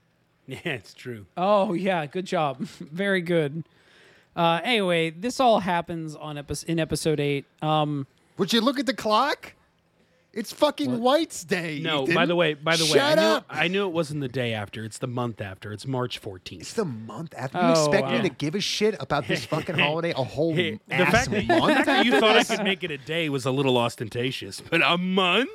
yeah, 0.46 0.58
it's 0.64 0.94
true. 0.94 1.26
Oh 1.36 1.74
yeah, 1.74 2.06
good 2.06 2.24
job, 2.24 2.60
very 2.80 3.20
good. 3.20 3.64
Uh, 4.34 4.60
anyway, 4.62 5.10
this 5.10 5.40
all 5.40 5.60
happens 5.60 6.14
on 6.14 6.38
epi- 6.38 6.66
in 6.68 6.78
episode 6.78 7.18
eight. 7.18 7.44
Um, 7.60 8.06
Would 8.36 8.52
you 8.52 8.60
look 8.60 8.78
at 8.78 8.86
the 8.86 8.94
clock? 8.94 9.54
It's 10.32 10.52
fucking 10.52 11.00
White's 11.00 11.42
Day. 11.42 11.80
No, 11.82 12.02
Ethan. 12.02 12.14
by 12.14 12.26
the 12.26 12.36
way, 12.36 12.54
by 12.54 12.76
the 12.76 12.84
way, 12.84 12.90
I 13.00 13.14
Shut 13.14 13.18
knew, 13.18 13.24
up. 13.24 13.46
I 13.48 13.68
knew 13.68 13.86
it 13.86 13.92
wasn't 13.92 14.20
the 14.20 14.28
day 14.28 14.52
after. 14.52 14.84
It's 14.84 14.98
the 14.98 15.06
month 15.06 15.40
after. 15.40 15.72
It's 15.72 15.86
March 15.86 16.20
14th. 16.20 16.60
It's 16.60 16.74
the 16.74 16.84
month 16.84 17.34
after. 17.36 17.58
Oh, 17.58 17.64
You 17.66 17.70
expect 17.72 18.06
wow. 18.06 18.12
me 18.16 18.22
to 18.22 18.28
give 18.28 18.54
a 18.54 18.60
shit 18.60 18.94
about 19.00 19.26
this 19.26 19.44
fucking 19.46 19.78
holiday 19.78 20.10
a 20.10 20.22
whole 20.22 20.54
Hey, 20.54 20.78
the 20.86 20.94
ass 20.94 21.12
fact, 21.12 21.30
that, 21.30 21.48
the 21.48 21.58
month? 21.58 21.74
fact 21.74 21.86
that 21.86 22.06
you 22.06 22.20
thought 22.20 22.36
I 22.36 22.44
could 22.44 22.62
make 22.62 22.84
it 22.84 22.90
a 22.90 22.98
day 22.98 23.28
was 23.30 23.46
a 23.46 23.50
little 23.50 23.76
ostentatious, 23.78 24.60
but 24.60 24.82
a 24.84 24.98
month? 24.98 25.50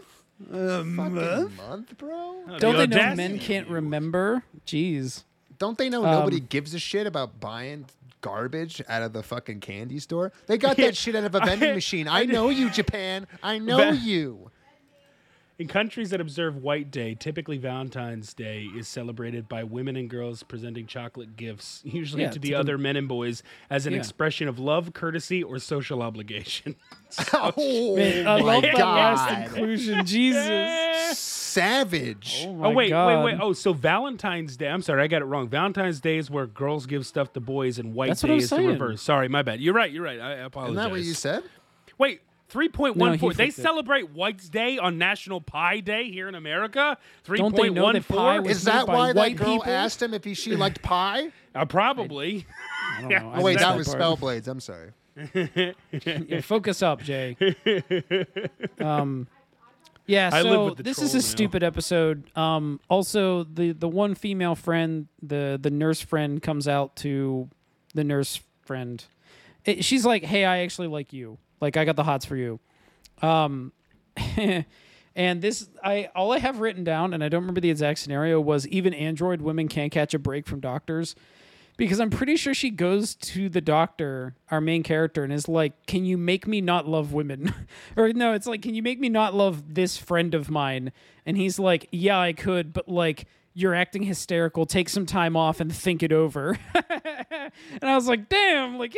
fucking 0.50 0.96
month, 0.96 1.98
bro? 1.98 2.44
don't 2.60 2.76
The 2.78 2.88
they 2.88 2.96
know 2.98 3.16
men 3.16 3.40
can't 3.40 3.68
remember? 3.68 4.44
Jeez. 4.66 5.24
Don't 5.60 5.78
they 5.78 5.90
know 5.90 6.04
Um, 6.04 6.12
nobody 6.12 6.40
gives 6.40 6.74
a 6.74 6.80
shit 6.80 7.06
about 7.08 7.40
buying 7.40 7.86
garbage 8.22 8.82
out 8.90 9.04
of 9.04 9.14
the 9.14 9.22
fucking 9.24 9.60
candy 9.60 10.00
store? 10.00 10.32
They 10.48 10.58
got 10.58 10.78
that 10.78 10.98
shit 10.98 11.16
out 11.16 11.24
of 11.26 11.36
a 11.36 11.40
vending 11.40 11.70
I- 11.70 11.74
machine. 11.76 12.08
I 12.08 12.26
know 12.26 12.50
you, 12.50 12.70
Japan. 12.70 13.28
I 13.44 13.60
know 13.60 13.92
you. 13.92 14.50
In 15.60 15.68
countries 15.68 16.10
that 16.10 16.20
observe 16.20 16.58
White 16.58 16.90
Day, 16.90 17.14
typically 17.14 17.60
Valentine's 17.60 18.34
Day 18.34 18.64
is 18.76 18.88
celebrated 18.88 19.48
by 19.48 19.64
women 19.64 19.96
and 19.96 20.10
girls 20.10 20.42
presenting 20.42 20.88
chocolate 20.88 21.36
gifts, 21.36 21.82
usually 21.86 22.24
Yeah, 22.24 22.30
to 22.30 22.34
to 22.34 22.40
the 22.40 22.48
the- 22.50 22.56
other 22.56 22.78
men 22.80 22.96
and 22.96 23.08
boys, 23.08 23.44
as 23.70 23.86
an 23.86 23.94
Yeah. 23.94 24.00
expression 24.00 24.48
of 24.48 24.58
love, 24.58 24.94
courtesy, 24.94 25.44
or 25.44 25.60
social 25.60 26.02
obligation. 26.02 26.76
Oh, 27.34 27.96
Man, 27.96 28.28
I 28.28 28.38
my 28.38 28.42
love 28.44 28.64
that 28.64 28.76
last 28.80 29.30
God. 29.30 29.44
inclusion. 29.44 30.06
Jesus. 30.06 31.20
Savage. 31.20 32.44
Oh, 32.48 32.50
oh 32.50 32.54
my 32.56 32.68
oh 32.68 32.72
wait, 32.72 32.90
God. 32.90 33.24
wait, 33.24 33.34
wait! 33.34 33.40
Oh, 33.42 33.54
so 33.54 33.74
Valentine's 33.74 34.58
Day. 34.58 34.68
I'm 34.68 34.82
sorry, 34.82 35.04
I 35.04 35.08
got 35.08 35.22
it 35.22 35.26
wrong. 35.26 35.48
Valentine's 35.48 36.00
Day 36.00 36.18
is 36.18 36.32
where 36.32 36.48
girls 36.48 36.88
give 36.88 37.06
stuff 37.06 37.32
to 37.34 37.40
boys, 37.40 37.78
and 37.78 37.94
White 37.94 38.10
That's 38.10 38.22
Day 38.22 38.32
I 38.32 38.36
was 38.36 38.44
is 38.46 38.50
the 38.50 38.64
reverse. 38.68 39.02
Sorry, 39.04 39.28
my 39.28 39.44
bad. 39.44 39.62
You're 39.62 39.76
right. 39.76 39.92
You're 39.92 40.04
right. 40.04 40.20
I 40.20 40.32
apologize. 40.38 40.72
Isn't 40.78 40.84
that 40.84 40.90
what 40.92 41.02
you 41.02 41.14
said? 41.14 41.44
Wait, 42.00 42.22
three 42.54 42.70
point 42.70 42.96
No, 42.96 43.06
one 43.06 43.12
he 43.14 43.18
four. 43.18 43.34
They 43.34 43.46
flipped 43.48 43.60
it. 43.60 43.62
celebrate 43.64 44.12
White's 44.12 44.48
Day 44.48 44.78
on 44.78 44.98
National 44.98 45.42
Pie 45.42 45.82
Day 45.82 46.10
here 46.10 46.30
in 46.30 46.36
America. 46.36 46.98
Three 47.24 47.38
Don't 47.40 47.54
they 47.56 47.64
point 47.64 47.74
know 47.74 47.84
one 47.84 47.94
that 47.96 48.08
pie 48.08 48.36
four. 48.38 48.42
was- 48.44 48.58
Is 48.58 48.64
that 48.66 48.88
why 48.88 49.08
that 49.08 49.16
white 49.20 49.36
girl 49.36 49.58
people? 49.60 49.72
asked 49.74 50.02
him 50.02 50.14
if 50.14 50.24
he, 50.24 50.34
she 50.36 50.56
liked 50.66 50.82
pie? 50.82 51.32
Uh, 51.56 51.66
probably. 51.66 52.46
I 52.98 53.02
don't 53.02 53.10
know. 53.12 53.34
Oh, 53.36 53.42
wait, 53.42 53.56
missed 53.56 53.66
that 53.66 53.76
was 53.78 53.88
Spellblades. 53.90 54.48
I'm 54.48 54.60
sorry. 54.62 54.92
Yeah, 55.92 56.42
focus 56.42 56.82
up, 56.82 57.02
Jay. 57.04 57.36
um, 58.80 59.28
yeah. 60.06 60.30
I 60.34 60.42
live 60.42 60.52
So 60.54 60.66
with 60.66 60.78
the 60.78 60.84
this 60.84 61.00
is 61.02 61.14
a 61.14 61.18
now. 61.18 61.22
stupid 61.22 61.64
episode. 61.64 62.24
Um, 62.38 62.80
also, 62.90 63.44
the 63.44 63.72
the 63.72 63.88
one 63.88 64.16
female 64.16 64.56
friend, 64.56 65.08
the 65.22 65.60
the 65.62 65.70
nurse 65.70 66.02
friend, 66.02 66.42
comes 66.42 66.68
out 66.68 66.96
to 66.98 67.50
the 67.94 68.04
nurse 68.04 68.40
friend. 68.64 69.04
It- 69.66 69.86
she's 69.86 70.06
like, 70.06 70.24
"Hey, 70.24 70.46
I 70.46 70.60
actually 70.60 70.88
like 70.88 71.14
you. 71.14 71.38
Like, 71.64 71.78
I 71.78 71.86
got 71.86 71.96
the 71.96 72.04
hots 72.04 72.26
for 72.26 72.36
you." 72.36 72.60
Um, 73.22 73.72
and 75.16 75.42
this, 75.42 75.70
I 75.82 76.10
all 76.14 76.34
I 76.34 76.40
have 76.40 76.60
written 76.60 76.84
down, 76.84 77.14
and 77.14 77.24
I 77.24 77.30
don't 77.30 77.42
remember 77.42 77.62
the 77.62 77.70
exact 77.70 78.00
scenario, 78.00 78.42
was 78.42 78.68
even 78.68 78.94
android 78.94 79.42
women 79.42 79.68
can't 79.70 79.92
catch 79.92 80.14
a 80.14 80.20
break 80.20 80.46
from 80.46 80.60
doctors 80.60 81.16
because 81.78 82.00
I'm 82.00 82.10
pretty 82.10 82.36
sure 82.36 82.54
she 82.54 82.70
goes 82.70 83.16
to 83.16 83.50
the 83.50 83.62
doctor, 83.62 84.36
our 84.52 84.62
main 84.62 84.84
character, 84.84 85.24
and 85.24 85.34
is 85.34 85.48
like, 85.48 85.86
"Can 85.86 86.06
you 86.06 86.18
make 86.18 86.46
me 86.48 86.62
not 86.62 86.88
love 86.88 87.14
women?" 87.14 87.54
or 87.98 88.12
no, 88.14 88.34
it's 88.34 88.48
like, 88.48 88.62
"Can 88.62 88.76
you 88.76 88.84
make 88.84 89.00
me 89.00 89.10
not 89.10 89.34
love 89.34 89.74
this 89.74 89.98
friend 89.98 90.34
of 90.34 90.50
mine?" 90.50 90.92
And 91.26 91.38
he's 91.38 91.58
like, 91.58 91.88
"Yeah, 91.92 92.20
I 92.20 92.34
could, 92.34 92.74
but 92.74 92.88
like." 92.90 93.26
You're 93.56 93.76
acting 93.76 94.04
hysterical. 94.04 94.66
Take 94.66 94.90
some 94.90 95.06
time 95.06 95.36
off 95.36 95.60
and 95.60 95.74
think 95.74 96.02
it 96.02 96.12
over. 96.12 96.58
and 96.74 97.52
I 97.84 97.96
was 97.96 98.08
like, 98.08 98.28
"Damn!" 98.30 98.78
Like, 98.80 98.96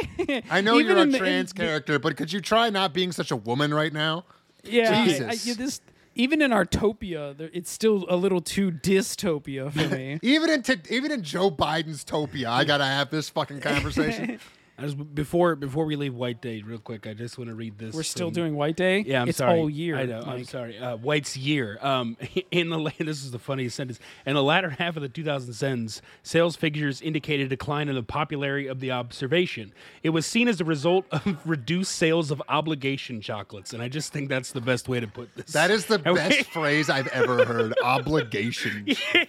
I 0.49 0.61
know 0.61 0.77
you're 0.77 0.97
a 0.97 1.01
in 1.01 1.09
the- 1.11 1.17
in 1.17 1.23
trans 1.23 1.53
the- 1.53 1.61
character, 1.61 1.99
but 1.99 2.15
could 2.15 2.31
you 2.31 2.39
try 2.41 2.69
not 2.69 2.93
being 2.93 3.11
such 3.11 3.31
a 3.31 3.35
woman 3.35 3.73
right 3.73 3.91
now? 3.91 4.23
yeah, 4.63 4.91
I- 4.91 5.25
I- 5.31 5.37
yeah, 5.43 5.53
this 5.55 5.81
even 6.17 6.41
in 6.41 6.53
our 6.53 6.63
topia, 6.65 7.35
there, 7.37 7.49
it's 7.51 7.69
still 7.69 8.05
a 8.07 8.15
little 8.15 8.39
too 8.39 8.71
dystopia 8.71 9.69
for 9.71 9.93
me. 9.93 10.17
Even 10.23 10.49
in 10.49 10.63
t- 10.63 10.77
even 10.89 11.11
in 11.11 11.21
Joe 11.23 11.51
Biden's 11.51 12.05
topia, 12.05 12.47
I 12.47 12.63
gotta 12.63 12.85
have 12.85 13.09
this 13.09 13.27
fucking 13.27 13.59
conversation. 13.61 14.39
I 14.77 14.83
was, 14.83 14.93
before 14.93 15.55
before 15.55 15.85
we 15.85 15.95
leave 15.95 16.13
White 16.13 16.41
Day, 16.41 16.61
real 16.61 16.79
quick, 16.79 17.07
I 17.07 17.13
just 17.13 17.37
want 17.37 17.49
to 17.49 17.55
read 17.55 17.77
this. 17.77 17.95
We're 17.95 18.03
still 18.03 18.27
from- 18.27 18.33
doing 18.33 18.55
White 18.55 18.75
Day. 18.75 18.99
Yeah, 19.07 19.21
I'm 19.21 19.29
it's 19.29 19.37
sorry. 19.37 19.57
all 19.59 19.69
year. 19.69 19.95
I 19.97 20.05
know. 20.05 20.21
I'm 20.25 20.43
sorry. 20.43 20.77
Uh, 20.77 20.97
White's 20.97 21.37
year. 21.37 21.77
Um, 21.81 22.17
in 22.51 22.69
the 22.69 22.91
this 22.99 23.23
is 23.23 23.31
the 23.31 23.39
funniest 23.39 23.77
sentence. 23.77 23.99
In 24.25 24.33
the 24.33 24.43
latter 24.43 24.71
half 24.71 24.97
of 24.97 25.01
the 25.01 25.07
2010s, 25.09 26.01
sales 26.23 26.57
figures 26.57 27.01
indicated 27.01 27.45
a 27.45 27.49
decline 27.49 27.87
in 27.87 27.95
the 27.95 28.03
popularity 28.03 28.67
of 28.67 28.81
the 28.81 28.91
observation. 28.91 29.71
It 30.03 30.09
was 30.09 30.25
seen 30.25 30.47
as 30.49 30.59
a 30.59 30.65
result 30.65 31.05
of 31.11 31.37
reduced 31.45 31.93
sales 31.93 32.29
of 32.29 32.43
obligation 32.49 33.21
chocolates, 33.21 33.73
and 33.73 33.81
I 33.81 33.87
just 33.87 34.11
think 34.11 34.27
that's 34.27 34.51
the 34.51 34.61
best 34.61 34.89
way 34.89 34.99
to 34.99 35.07
put 35.07 35.33
this. 35.35 35.53
That 35.53 35.71
is 35.71 35.85
the 35.85 35.95
And 36.05 36.15
we- 36.15 36.19
best 36.19 36.49
phrase 36.51 36.89
I've 36.89 37.07
ever 37.07 37.45
heard. 37.45 37.73
Obligation 37.81 38.87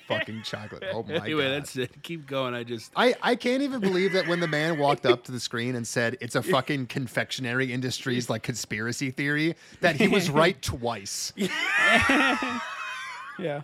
fucking 0.09 0.43
chocolate. 0.43 0.83
Oh 0.93 1.03
my 1.05 1.15
anyway, 1.15 1.19
god. 1.19 1.25
Anyway, 1.25 1.49
that's 1.51 1.77
it. 1.77 2.03
Keep 2.03 2.27
going. 2.27 2.53
I 2.55 2.65
just. 2.65 2.91
I, 2.97 3.15
I 3.23 3.37
can't 3.37 3.63
even 3.63 3.81
believe 3.81 4.13
that 4.15 4.27
when 4.27 4.41
the 4.41 4.49
man 4.49 4.79
walked 4.79 5.07
up 5.07 5.25
to 5.25 5.36
the 5.37 5.41
screen 5.41 5.77
and 5.77 5.87
said 5.87 6.17
it's 6.21 6.35
a 6.35 6.43
fucking 6.43 6.87
confectionery 6.87 7.73
industry's 7.73 8.29
like 8.29 8.43
conspiracy 8.43 9.11
theory, 9.11 9.55
that 9.81 9.97
he 9.97 10.09
was 10.09 10.31
right 10.43 10.61
twice. 10.63 11.33
Yeah. 13.39 13.61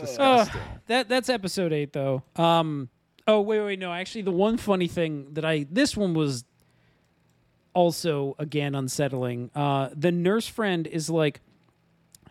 Disgusting. 0.00 0.60
That 0.88 1.08
that's 1.08 1.28
episode 1.28 1.72
eight 1.72 1.92
though. 1.92 2.22
Um. 2.36 2.88
Oh 3.26 3.40
wait 3.40 3.60
wait 3.60 3.78
no 3.78 3.92
actually 3.92 4.22
the 4.22 4.32
one 4.32 4.56
funny 4.56 4.88
thing 4.88 5.28
that 5.34 5.44
I 5.44 5.66
this 5.70 5.96
one 5.96 6.14
was 6.14 6.44
also 7.74 8.34
again 8.38 8.74
unsettling. 8.74 9.50
Uh, 9.54 9.90
the 9.94 10.10
nurse 10.10 10.46
friend 10.48 10.86
is 10.86 11.08
like, 11.10 11.40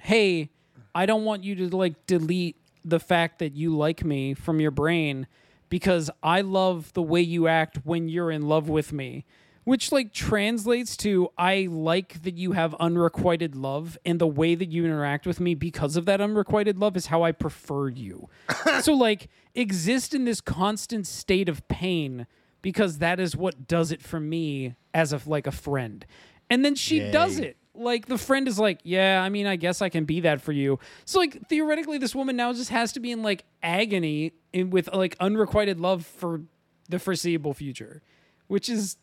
"Hey, 0.01 0.49
I 0.93 1.05
don't 1.05 1.23
want 1.25 1.43
you 1.43 1.55
to 1.55 1.75
like 1.75 2.05
delete 2.05 2.57
the 2.83 2.99
fact 2.99 3.39
that 3.39 3.53
you 3.53 3.75
like 3.77 4.03
me 4.03 4.33
from 4.33 4.59
your 4.59 4.71
brain 4.71 5.25
because 5.73 6.11
I 6.21 6.41
love 6.41 6.93
the 6.93 7.01
way 7.01 7.21
you 7.21 7.47
act 7.47 7.79
when 7.83 8.07
you're 8.07 8.29
in 8.29 8.43
love 8.43 8.69
with 8.69 8.93
me." 8.93 9.25
Which 9.63 9.91
like 9.91 10.13
translates 10.13 10.95
to 10.97 11.29
I 11.35 11.67
like 11.71 12.21
that 12.21 12.37
you 12.37 12.51
have 12.51 12.75
unrequited 12.75 13.55
love 13.55 13.97
and 14.05 14.19
the 14.19 14.27
way 14.27 14.53
that 14.53 14.71
you 14.71 14.85
interact 14.85 15.25
with 15.25 15.39
me 15.39 15.55
because 15.55 15.95
of 15.95 16.05
that 16.05 16.21
unrequited 16.21 16.77
love 16.77 16.95
is 16.95 17.07
how 17.07 17.23
I 17.23 17.31
prefer 17.31 17.89
you. 17.89 18.29
so 18.81 18.93
like 18.93 19.29
exist 19.55 20.13
in 20.13 20.25
this 20.25 20.41
constant 20.41 21.07
state 21.07 21.49
of 21.49 21.67
pain 21.67 22.27
because 22.61 22.99
that 22.99 23.19
is 23.19 23.35
what 23.35 23.67
does 23.67 23.91
it 23.91 24.03
for 24.03 24.19
me 24.19 24.75
as 24.93 25.11
a 25.11 25.19
like 25.25 25.47
a 25.47 25.51
friend. 25.51 26.05
And 26.51 26.63
then 26.63 26.75
she 26.75 26.99
does 27.09 27.39
it. 27.39 27.57
Like 27.75 28.05
the 28.05 28.17
friend 28.17 28.47
is 28.47 28.59
like, 28.59 28.79
"Yeah, 28.83 29.21
I 29.23 29.29
mean, 29.29 29.47
I 29.47 29.55
guess 29.55 29.81
I 29.81 29.89
can 29.89 30.05
be 30.05 30.19
that 30.21 30.41
for 30.41 30.51
you." 30.51 30.79
So 31.05 31.19
like 31.19 31.47
theoretically 31.47 31.97
this 31.97 32.13
woman 32.13 32.35
now 32.35 32.53
just 32.53 32.69
has 32.69 32.93
to 32.93 32.99
be 32.99 33.11
in 33.11 33.23
like 33.23 33.45
agony 33.63 34.33
in, 34.51 34.69
with 34.69 34.93
like 34.93 35.15
unrequited 35.19 35.79
love 35.79 36.05
for 36.05 36.41
the 36.89 36.99
foreseeable 36.99 37.53
future, 37.53 38.01
which 38.47 38.69
is 38.69 38.97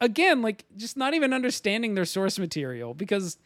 again 0.00 0.42
like 0.42 0.64
just 0.76 0.96
not 0.96 1.14
even 1.14 1.32
understanding 1.32 1.94
their 1.94 2.04
source 2.04 2.38
material 2.38 2.94
because 2.94 3.38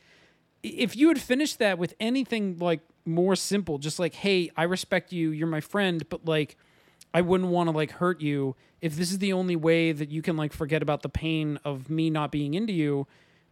if 0.62 0.96
you 0.96 1.08
had 1.08 1.20
finished 1.20 1.58
that 1.58 1.78
with 1.78 1.94
anything 2.00 2.58
like 2.58 2.80
more 3.04 3.36
simple 3.36 3.78
just 3.78 3.98
like 3.98 4.14
hey 4.14 4.50
i 4.56 4.62
respect 4.62 5.12
you 5.12 5.30
you're 5.30 5.46
my 5.46 5.60
friend 5.60 6.08
but 6.08 6.24
like 6.24 6.56
i 7.14 7.20
wouldn't 7.20 7.50
want 7.50 7.68
to 7.68 7.74
like 7.74 7.92
hurt 7.92 8.20
you 8.20 8.54
if 8.80 8.96
this 8.96 9.10
is 9.10 9.18
the 9.18 9.32
only 9.32 9.56
way 9.56 9.92
that 9.92 10.10
you 10.10 10.22
can 10.22 10.36
like 10.36 10.52
forget 10.52 10.82
about 10.82 11.02
the 11.02 11.08
pain 11.08 11.58
of 11.64 11.88
me 11.88 12.10
not 12.10 12.30
being 12.30 12.54
into 12.54 12.72
you 12.72 13.06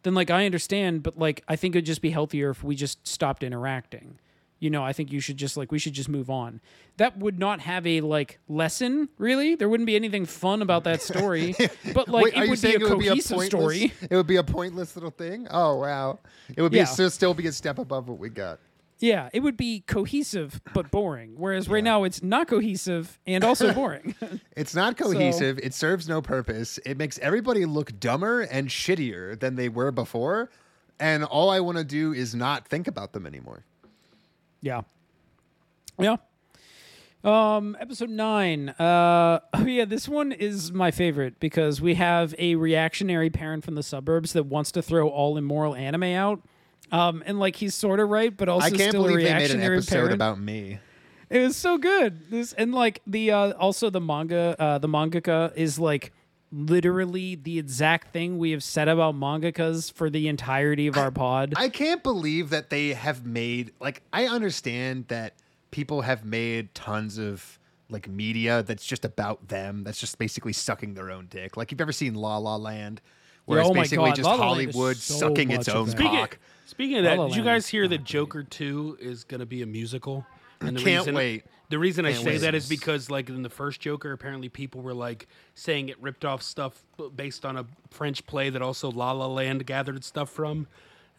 then 0.08 0.14
like 0.14 0.30
i 0.30 0.44
understand 0.46 1.02
but 1.02 1.16
like 1.18 1.44
i 1.46 1.54
think 1.54 1.76
it'd 1.76 1.86
just 1.86 2.02
be 2.02 2.10
healthier 2.10 2.50
if 2.50 2.64
we 2.64 2.74
just 2.74 3.06
stopped 3.06 3.42
interacting 3.44 4.18
you 4.58 4.70
know 4.70 4.82
i 4.82 4.92
think 4.92 5.12
you 5.12 5.20
should 5.20 5.36
just 5.36 5.56
like 5.56 5.70
we 5.70 5.78
should 5.78 5.92
just 5.92 6.08
move 6.08 6.28
on 6.30 6.60
that 6.96 7.16
would 7.18 7.38
not 7.38 7.60
have 7.60 7.86
a 7.86 8.00
like 8.00 8.40
lesson 8.48 9.08
really 9.18 9.54
there 9.54 9.68
wouldn't 9.68 9.86
be 9.86 9.94
anything 9.94 10.24
fun 10.26 10.62
about 10.62 10.82
that 10.82 11.00
story 11.00 11.54
but 11.94 12.08
like 12.08 12.24
Wait, 12.24 12.34
it 12.34 12.48
would 12.48 12.60
be 12.60 12.74
a 12.74 12.78
it 12.78 12.82
would 12.82 12.98
be 12.98 13.06
a 13.06 13.10
cohesive 13.10 13.42
story 13.42 13.92
It 14.10 14.16
would 14.16 14.26
be 14.26 14.36
a 14.36 14.42
pointless 14.42 14.96
little 14.96 15.10
thing. 15.12 15.46
Oh 15.50 15.76
wow! 15.76 16.18
It 16.56 16.62
would 16.62 16.72
be 16.72 16.78
Yeah. 16.78 16.84
still 16.86 17.10
still 17.10 17.34
be 17.34 17.46
a 17.46 17.52
step 17.52 17.78
above 17.78 18.08
what 18.08 18.18
we 18.18 18.30
got. 18.30 18.58
Yeah, 19.00 19.28
it 19.32 19.40
would 19.40 19.56
be 19.56 19.80
cohesive 19.86 20.60
but 20.74 20.90
boring. 20.92 21.34
Whereas 21.36 21.68
right 21.68 21.84
now 21.84 22.04
it's 22.04 22.22
not 22.22 22.48
cohesive 22.48 23.18
and 23.26 23.44
also 23.44 23.72
boring. 23.82 24.14
It's 24.56 24.74
not 24.82 24.96
cohesive. 24.96 25.58
It 25.62 25.72
serves 25.74 26.08
no 26.08 26.20
purpose. 26.20 26.78
It 26.84 26.96
makes 26.96 27.18
everybody 27.20 27.64
look 27.64 27.98
dumber 28.00 28.40
and 28.40 28.68
shittier 28.68 29.38
than 29.38 29.54
they 29.54 29.68
were 29.68 29.92
before. 29.92 30.50
And 30.98 31.22
all 31.24 31.48
I 31.50 31.60
want 31.60 31.78
to 31.78 31.84
do 31.84 32.12
is 32.12 32.34
not 32.34 32.66
think 32.66 32.88
about 32.88 33.12
them 33.12 33.24
anymore. 33.26 33.64
yeah. 34.60 34.82
Yeah. 36.00 36.16
Um, 37.24 37.76
episode 37.80 38.10
nine. 38.10 38.68
Uh, 38.68 39.40
oh 39.52 39.64
yeah, 39.66 39.84
this 39.84 40.08
one 40.08 40.30
is 40.30 40.70
my 40.72 40.92
favorite 40.92 41.40
because 41.40 41.80
we 41.80 41.94
have 41.94 42.34
a 42.38 42.54
reactionary 42.54 43.30
parent 43.30 43.64
from 43.64 43.74
the 43.74 43.82
suburbs 43.82 44.32
that 44.34 44.46
wants 44.46 44.70
to 44.72 44.82
throw 44.82 45.08
all 45.08 45.36
immoral 45.36 45.74
anime 45.74 46.04
out. 46.04 46.40
Um, 46.90 47.22
and 47.26 47.38
like 47.38 47.56
he's 47.56 47.74
sort 47.74 48.00
of 48.00 48.08
right, 48.08 48.34
but 48.34 48.48
also 48.48 48.66
I 48.66 48.70
can't 48.70 48.90
still 48.90 49.04
a 49.04 49.08
believe 49.08 49.26
they 49.26 49.34
made 49.34 49.50
an 49.50 49.58
reactionary 49.58 49.76
episode 49.76 49.94
parent. 49.94 50.14
about 50.14 50.40
me. 50.40 50.78
It 51.30 51.40
was 51.40 51.56
so 51.56 51.76
good. 51.76 52.30
This 52.30 52.52
and 52.54 52.74
like 52.74 53.02
the 53.06 53.30
uh 53.32 53.52
also 53.52 53.90
the 53.90 54.00
manga 54.00 54.56
uh 54.58 54.78
the 54.78 54.88
mangaka 54.88 55.52
is 55.54 55.78
like 55.78 56.12
literally 56.50 57.34
the 57.34 57.58
exact 57.58 58.12
thing 58.12 58.38
we 58.38 58.52
have 58.52 58.62
said 58.62 58.88
about 58.88 59.14
mangakas 59.14 59.92
for 59.92 60.08
the 60.08 60.28
entirety 60.28 60.86
of 60.86 60.96
our 60.96 61.10
pod. 61.10 61.52
I 61.56 61.68
can't 61.68 62.02
believe 62.02 62.48
that 62.50 62.70
they 62.70 62.94
have 62.94 63.26
made 63.26 63.72
like 63.80 64.02
I 64.12 64.26
understand 64.26 65.08
that 65.08 65.34
people 65.70 66.02
have 66.02 66.24
made 66.24 66.74
tons 66.74 67.18
of 67.18 67.58
like 67.90 68.08
media 68.08 68.62
that's 68.62 68.84
just 68.86 69.04
about 69.04 69.48
them. 69.48 69.84
That's 69.84 70.00
just 70.00 70.18
basically 70.18 70.52
sucking 70.52 70.94
their 70.94 71.10
own 71.10 71.26
dick. 71.28 71.56
Like 71.56 71.70
you've 71.70 71.80
ever 71.80 71.92
seen 71.92 72.14
La 72.14 72.38
La 72.38 72.56
Land, 72.56 73.00
where 73.44 73.58
Yeah, 73.58 73.62
it's 73.64 73.70
oh 73.70 73.74
basically 73.74 74.08
God, 74.10 74.16
just 74.16 74.26
La 74.26 74.34
La 74.34 74.44
Hollywood 74.44 74.96
so 74.96 75.14
sucking 75.14 75.50
its 75.50 75.68
own 75.68 75.86
that. 75.86 75.92
Speaking, 75.92 76.10
cock. 76.18 76.38
Speaking 76.68 76.98
of 76.98 77.04
that, 77.04 77.18
La 77.18 77.28
did 77.28 77.36
you 77.36 77.42
guys 77.44 77.66
hear 77.66 77.88
that 77.88 78.00
oh, 78.00 78.04
Joker 78.04 78.42
2 78.42 78.98
is 79.00 79.24
going 79.24 79.40
to 79.40 79.46
be 79.46 79.62
a 79.62 79.66
musical? 79.66 80.26
And 80.60 80.76
the 80.76 80.82
Can't 80.82 81.00
reason, 81.02 81.14
wait. 81.14 81.44
The 81.70 81.78
reason 81.78 82.04
I 82.06 82.12
Can't 82.12 82.24
say 82.24 82.30
wait. 82.32 82.40
that 82.42 82.54
is 82.54 82.68
because, 82.68 83.10
like, 83.10 83.28
in 83.28 83.42
the 83.42 83.50
first 83.50 83.80
Joker, 83.80 84.12
apparently 84.12 84.48
people 84.48 84.80
were, 84.80 84.94
like, 84.94 85.28
saying 85.54 85.88
it 85.88 86.00
ripped 86.02 86.24
off 86.24 86.42
stuff 86.42 86.82
based 87.14 87.44
on 87.44 87.56
a 87.56 87.66
French 87.90 88.26
play 88.26 88.50
that 88.50 88.62
also 88.62 88.90
La 88.90 89.12
La 89.12 89.26
Land 89.26 89.66
gathered 89.66 90.02
stuff 90.04 90.30
from. 90.30 90.66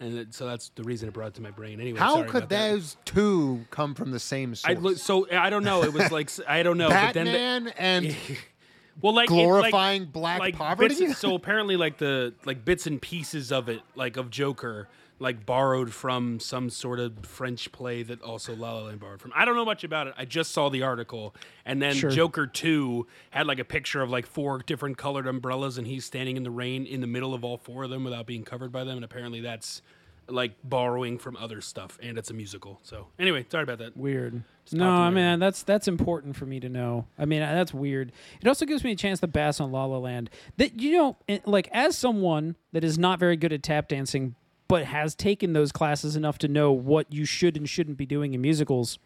And 0.02 0.18
it, 0.18 0.34
so 0.34 0.46
that's 0.48 0.70
the 0.76 0.84
reason 0.84 1.08
it 1.10 1.14
brought 1.14 1.30
it 1.30 1.34
to 1.36 1.42
my 1.42 1.52
brain. 1.52 1.80
Anyway, 1.82 2.00
How 2.00 2.16
sorry 2.16 2.28
could 2.30 2.38
about 2.38 2.50
that. 2.50 2.70
those 2.72 2.98
two 3.06 3.66
come 3.70 3.94
from 3.96 4.12
the 4.12 4.20
same 4.20 4.52
I 4.52 4.74
source? 4.74 4.80
look, 4.80 4.98
so 4.98 5.28
I 5.32 5.50
don't 5.50 5.64
know. 5.66 5.84
It 5.84 5.92
was 5.94 6.10
like 6.12 6.30
I 6.48 6.64
don't 6.64 6.78
know. 6.78 6.88
but 6.90 7.14
then 7.14 7.26
the- 7.26 7.32
Batman 7.34 7.74
and 7.78 8.16
well, 9.02 9.14
like 9.14 9.30
it- 9.30 9.34
like- 9.34 9.44
glorifying 9.46 10.06
black 10.06 10.40
like 10.40 10.56
poverty? 10.56 10.96
bits 11.08 11.18
so 11.20 11.36
apparently, 11.36 11.76
like 11.76 11.98
the 11.98 12.34
like 12.46 12.64
bits 12.64 12.88
and 12.88 13.02
pieces 13.02 13.52
of 13.52 13.68
it, 13.68 13.82
like 13.96 14.16
of 14.16 14.30
Joker, 14.30 14.88
like 15.20 15.46
borrowed 15.46 15.94
from 15.94 16.40
some 16.40 16.70
sort 16.70 17.00
of 17.00 17.26
French 17.26 17.72
play 17.72 18.04
that 18.04 18.22
also 18.22 18.56
La 18.56 18.74
La 18.74 18.84
Land 18.86 19.00
borrowed 19.02 19.20
from. 19.22 19.32
I 19.36 19.44
don't 19.46 19.56
know 19.56 19.66
much 19.66 19.84
about 19.84 20.08
it. 20.08 20.14
I 20.18 20.26
just 20.26 20.52
saw 20.52 20.70
the 20.70 20.82
article, 20.84 21.36
and 21.66 21.82
then 21.82 21.94
Sure. 21.94 22.10
Joker 22.10 22.48
Two 22.48 23.06
had 23.32 23.46
like 23.46 23.60
a 23.60 23.66
picture 23.66 24.02
of 24.02 24.10
like 24.10 24.26
four 24.26 24.60
different 24.60 24.98
colored 24.98 25.28
umbrellas, 25.28 25.78
and 25.78 25.86
he's 25.88 26.06
standing 26.06 26.38
in 26.38 26.44
the 26.44 26.52
rain 26.52 26.86
in 26.86 27.02
the 27.02 27.08
middle 27.08 27.34
of 27.34 27.44
all 27.44 27.58
four 27.58 27.84
of 27.84 27.90
them 27.90 28.04
without 28.04 28.26
being 28.26 28.44
covered 28.44 28.72
by 28.72 28.84
them. 28.84 28.96
And 28.96 29.04
apparently, 29.06 29.42
that's 29.42 29.82
like 30.28 30.52
borrowing 30.64 31.18
from 31.18 31.36
other 31.38 31.60
stuff, 31.60 31.98
and 32.02 32.18
it's 32.18 32.30
a 32.30 32.34
musical. 32.34 32.80
So 32.84 33.08
anyway, 33.18 33.46
sorry 33.50 33.64
about 33.64 33.80
that. 33.80 33.98
Weird. 33.98 34.44
Just 34.64 34.76
No, 34.76 34.90
I 34.90 35.10
mean 35.10 35.40
that's 35.40 35.64
that's 35.64 35.88
important 35.88 36.36
for 36.36 36.46
me 36.46 36.60
to 36.60 36.70
know. 36.70 37.08
I 37.18 37.26
mean 37.26 37.42
uh, 37.42 37.52
that's 37.54 37.74
weird. 37.74 38.12
It 38.40 38.48
also 38.48 38.66
gives 38.66 38.84
me 38.84 38.92
a 38.92 38.96
chance 38.96 39.20
to 39.22 39.28
bass 39.28 39.60
on 39.60 39.72
La 39.72 39.86
La 39.86 39.98
Land. 39.98 40.30
That 40.58 40.80
you 40.80 40.92
know, 40.94 41.18
like 41.46 41.68
as 41.72 41.98
someone 41.98 42.56
that 42.74 42.84
is 42.84 43.00
not 43.00 43.20
very 43.20 43.36
good 43.38 43.52
at 43.52 43.64
tap 43.64 43.88
dancing, 43.88 44.36
but 44.70 44.86
has 44.86 45.16
taken 45.16 45.52
those 45.52 45.74
classes 45.74 46.16
enough 46.16 46.38
to 46.38 46.48
know 46.48 46.72
what 46.72 47.12
you 47.12 47.26
should 47.26 47.58
and 47.58 47.68
shouldn't 47.68 47.98
be 47.98 48.06
doing 48.06 48.34
in 48.34 48.40
musicals. 48.40 49.00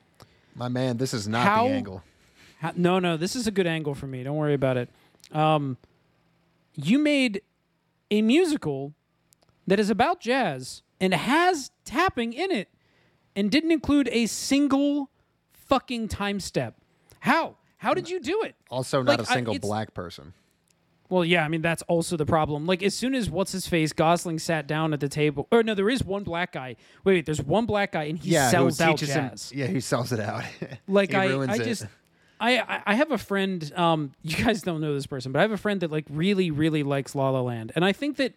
My 0.53 0.67
man, 0.67 0.97
this 0.97 1.13
is 1.15 1.27
not 1.27 1.47
How- 1.47 1.67
the 1.67 1.73
angle. 1.73 2.03
How, 2.59 2.73
no, 2.75 2.99
no, 2.99 3.17
this 3.17 3.35
is 3.35 3.47
a 3.47 3.51
good 3.51 3.65
angle 3.65 3.95
for 3.95 4.05
me. 4.05 4.23
Don't 4.23 4.35
worry 4.37 4.53
about 4.53 4.77
it. 4.77 4.89
Um, 5.31 5.77
you 6.75 6.99
made 6.99 7.41
a 8.11 8.21
musical 8.21 8.93
that 9.65 9.79
is 9.79 9.89
about 9.89 10.19
jazz 10.19 10.81
and 11.01 11.13
has 11.13 11.71
tapping 11.85 12.31
in 12.33 12.51
it, 12.51 12.69
and 13.35 13.49
didn't 13.49 13.71
include 13.71 14.07
a 14.11 14.25
single 14.27 15.09
fucking 15.53 16.07
time 16.07 16.39
step. 16.39 16.75
How? 17.21 17.55
How 17.77 17.93
did 17.93 18.09
you 18.09 18.19
do 18.21 18.41
it? 18.43 18.55
Also, 18.69 19.01
not 19.01 19.19
Like, 19.19 19.27
a 19.27 19.31
I- 19.31 19.33
single 19.33 19.55
it's- 19.55 19.67
black 19.67 19.93
person. 19.93 20.33
Well, 21.13 21.23
yeah, 21.23 21.45
I 21.45 21.47
mean 21.47 21.61
that's 21.61 21.83
also 21.83 22.17
the 22.17 22.25
problem. 22.25 22.65
Like 22.65 22.81
as 22.81 22.95
soon 22.95 23.13
as 23.13 23.29
what's 23.29 23.51
his 23.51 23.67
face 23.67 23.93
Gosling 23.93 24.39
sat 24.39 24.65
down 24.65 24.93
at 24.93 24.99
the 24.99 25.07
table, 25.07 25.47
or 25.51 25.61
no, 25.61 25.75
there 25.75 25.91
is 25.91 26.03
one 26.03 26.23
black 26.23 26.53
guy. 26.53 26.75
Wait, 27.03 27.13
wait, 27.13 27.25
there's 27.27 27.39
one 27.39 27.67
black 27.67 27.91
guy 27.91 28.05
and 28.05 28.17
he 28.17 28.31
yeah, 28.31 28.49
sells 28.49 28.81
out 28.81 28.97
teaches 28.97 29.13
him. 29.13 29.31
Yeah, 29.51 29.67
he 29.67 29.79
sells 29.79 30.11
it 30.11 30.19
out. 30.19 30.43
like 30.87 31.13
I, 31.13 31.27
ruins 31.27 31.51
I 31.51 31.55
it. 31.61 31.65
just 31.65 31.85
I, 32.39 32.57
I 32.57 32.81
I 32.87 32.95
have 32.95 33.11
a 33.11 33.19
friend 33.19 33.71
um 33.75 34.13
you 34.23 34.43
guys 34.43 34.63
don't 34.63 34.81
know 34.81 34.95
this 34.95 35.05
person 35.05 35.31
but 35.31 35.37
I 35.37 35.41
have 35.43 35.51
a 35.51 35.57
friend 35.57 35.81
that 35.81 35.91
like 35.91 36.05
really 36.09 36.49
really 36.49 36.81
likes 36.81 37.13
La 37.13 37.29
La 37.29 37.41
Land 37.41 37.71
and 37.75 37.85
I 37.85 37.93
think 37.93 38.17
that 38.17 38.33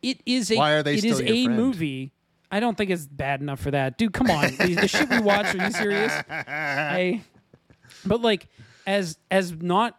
it 0.00 0.20
is 0.24 0.52
a 0.52 0.56
Why 0.58 0.74
are 0.74 0.84
they 0.84 0.94
it 0.94 1.04
is 1.04 1.20
a 1.20 1.26
friend? 1.26 1.56
movie 1.56 2.12
I 2.52 2.60
don't 2.60 2.78
think 2.78 2.90
it's 2.92 3.04
bad 3.04 3.40
enough 3.40 3.58
for 3.58 3.72
that 3.72 3.98
dude 3.98 4.12
come 4.12 4.30
on 4.30 4.56
the, 4.58 4.74
the 4.80 4.86
shit 4.86 5.10
we 5.10 5.18
watch 5.18 5.52
are 5.56 5.64
you 5.64 5.72
serious 5.72 6.12
I 6.30 7.22
but 8.04 8.20
like 8.20 8.46
as 8.86 9.18
as 9.28 9.50
not 9.52 9.98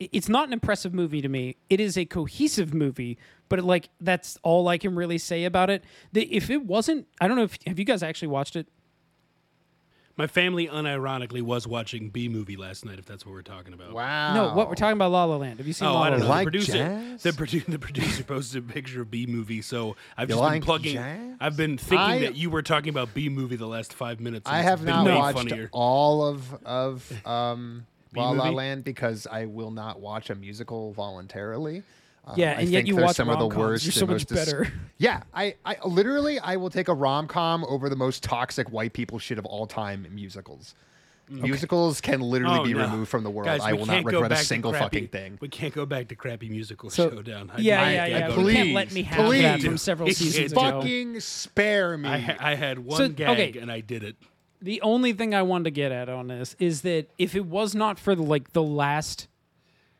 it's 0.00 0.28
not 0.28 0.46
an 0.48 0.52
impressive 0.52 0.94
movie 0.94 1.20
to 1.20 1.28
me. 1.28 1.56
It 1.68 1.78
is 1.78 1.96
a 1.98 2.04
cohesive 2.06 2.72
movie, 2.74 3.18
but 3.48 3.60
like 3.60 3.90
that's 4.00 4.38
all 4.42 4.66
I 4.68 4.78
can 4.78 4.94
really 4.94 5.18
say 5.18 5.44
about 5.44 5.70
it. 5.70 5.84
The, 6.12 6.22
if 6.34 6.48
it 6.50 6.64
wasn't, 6.64 7.06
I 7.20 7.28
don't 7.28 7.36
know 7.36 7.44
if 7.44 7.58
have 7.66 7.78
you 7.78 7.84
guys 7.84 8.02
actually 8.02 8.28
watched 8.28 8.56
it. 8.56 8.66
My 10.16 10.26
family 10.26 10.68
unironically 10.68 11.40
was 11.40 11.66
watching 11.66 12.10
B 12.10 12.28
movie 12.28 12.56
last 12.56 12.84
night. 12.84 12.98
If 12.98 13.06
that's 13.06 13.24
what 13.24 13.32
we're 13.32 13.40
talking 13.40 13.72
about. 13.72 13.92
wow. 13.94 14.34
No, 14.34 14.54
what 14.54 14.68
we're 14.68 14.74
talking 14.74 14.96
about, 14.98 15.12
La 15.12 15.24
La 15.24 15.36
Land. 15.36 15.58
Have 15.58 15.66
you 15.66 15.72
seen 15.72 15.88
Oh, 15.88 15.94
La 15.94 16.00
La 16.00 16.06
I 16.06 16.10
don't 16.10 16.20
know. 16.20 16.28
Like 16.28 16.44
the 16.46 16.50
producer, 16.50 16.72
jazz? 16.74 17.22
the, 17.22 17.30
produ- 17.30 17.64
the 17.66 17.78
producer 17.78 18.22
posted 18.24 18.62
a 18.68 18.72
picture 18.72 19.00
of 19.00 19.10
B 19.10 19.24
movie, 19.26 19.62
so 19.62 19.96
I've 20.18 20.28
You 20.28 20.34
just 20.34 20.40
like 20.42 20.52
been 20.54 20.62
plugging. 20.62 20.92
jazz? 20.94 21.36
I've 21.40 21.56
been 21.56 21.78
thinking 21.78 21.98
I- 21.98 22.18
that 22.20 22.36
you 22.36 22.50
were 22.50 22.60
talking 22.62 22.90
about 22.90 23.14
B 23.14 23.30
movie 23.30 23.56
the 23.56 23.66
last 23.68 23.94
five 23.94 24.20
minutes. 24.20 24.50
I 24.50 24.58
have 24.60 24.84
not 24.84 25.06
watched 25.06 25.38
funnier. 25.38 25.70
all 25.72 26.26
of 26.26 26.54
of 26.66 27.26
um, 27.26 27.86
La 28.16 28.30
La? 28.30 28.50
Land 28.50 28.84
because 28.84 29.26
I 29.30 29.46
will 29.46 29.70
not 29.70 30.00
watch 30.00 30.30
a 30.30 30.34
musical 30.34 30.92
voluntarily. 30.92 31.82
Um, 32.26 32.34
Yeah, 32.36 32.50
I 32.50 32.60
and 32.60 32.68
yet 32.68 32.78
think 32.78 32.88
you 32.88 32.94
they're 32.96 33.04
watch 33.06 33.16
some 33.16 33.28
of 33.30 33.38
the 33.38 33.44
rom-coms. 33.44 33.58
worst. 33.58 33.84
You're 33.84 33.90
and 33.92 33.94
so 33.98 34.06
much 34.06 34.12
most 34.14 34.28
dis- 34.28 34.44
better. 34.44 34.72
Yeah, 34.98 35.22
I, 35.32 35.54
I 35.64 35.76
literally 35.86 36.38
I 36.38 36.56
will 36.56 36.68
take 36.70 36.88
a 36.88 36.94
rom 36.94 37.26
com 37.26 37.64
over 37.64 37.88
the 37.88 37.96
most 37.96 38.22
toxic 38.22 38.70
white 38.70 38.92
people 38.92 39.18
shit 39.18 39.38
of 39.38 39.46
all 39.46 39.66
time 39.66 40.04
in 40.04 40.14
musicals. 40.14 40.74
Musicals 41.28 42.00
can 42.00 42.20
literally 42.20 42.58
Oh, 42.58 42.64
be 42.64 42.74
no. 42.74 42.80
removed 42.82 43.08
from 43.08 43.22
the 43.22 43.30
world. 43.30 43.46
Guys, 43.46 43.60
I 43.62 43.72
will 43.72 43.86
can't 43.86 44.04
regret 44.04 44.32
a 44.32 44.36
single 44.36 44.72
crappy- 44.72 44.80
fucking 44.82 45.08
thing. 45.08 45.38
We 45.40 45.48
can't 45.48 45.72
go 45.72 45.86
back 45.86 46.08
to 46.08 46.16
crappy 46.16 46.48
musical 46.48 46.90
So- 46.90 47.08
showdown. 47.08 47.52
I 47.54 47.60
Yeah, 47.60 47.84
did- 47.88 47.94
yeah, 47.94 48.02
I 48.02 48.06
yeah. 48.08 48.28
go- 48.34 48.42
We 48.44 48.52
can't 48.52 48.66
please, 48.66 48.74
let 48.74 48.92
me 48.92 49.02
have 49.04 49.30
that 49.30 49.60
from 49.60 49.70
please. 49.70 49.82
several 49.82 50.06
Please. 50.08 50.18
seasons 50.18 50.52
ago. 50.52 50.60
Fucking 50.60 51.20
spare 51.20 51.96
me. 51.96 52.08
I, 52.08 52.18
ha- 52.18 52.36
I 52.40 52.54
had 52.56 52.80
one 52.80 52.96
So, 52.98 53.08
gag 53.08 53.30
okay. 53.54 53.58
and 53.60 53.70
I 53.70 53.80
did 53.80 54.02
it. 54.02 54.16
The 54.62 54.80
only 54.82 55.12
thing 55.12 55.34
I 55.34 55.42
wanted 55.42 55.64
to 55.64 55.70
get 55.70 55.90
at 55.92 56.08
on 56.08 56.28
this 56.28 56.54
is 56.58 56.82
that 56.82 57.06
if 57.18 57.34
it 57.34 57.46
was 57.46 57.74
not 57.74 57.98
for 57.98 58.14
the, 58.14 58.22
like 58.22 58.52
the 58.52 58.62
last 58.62 59.26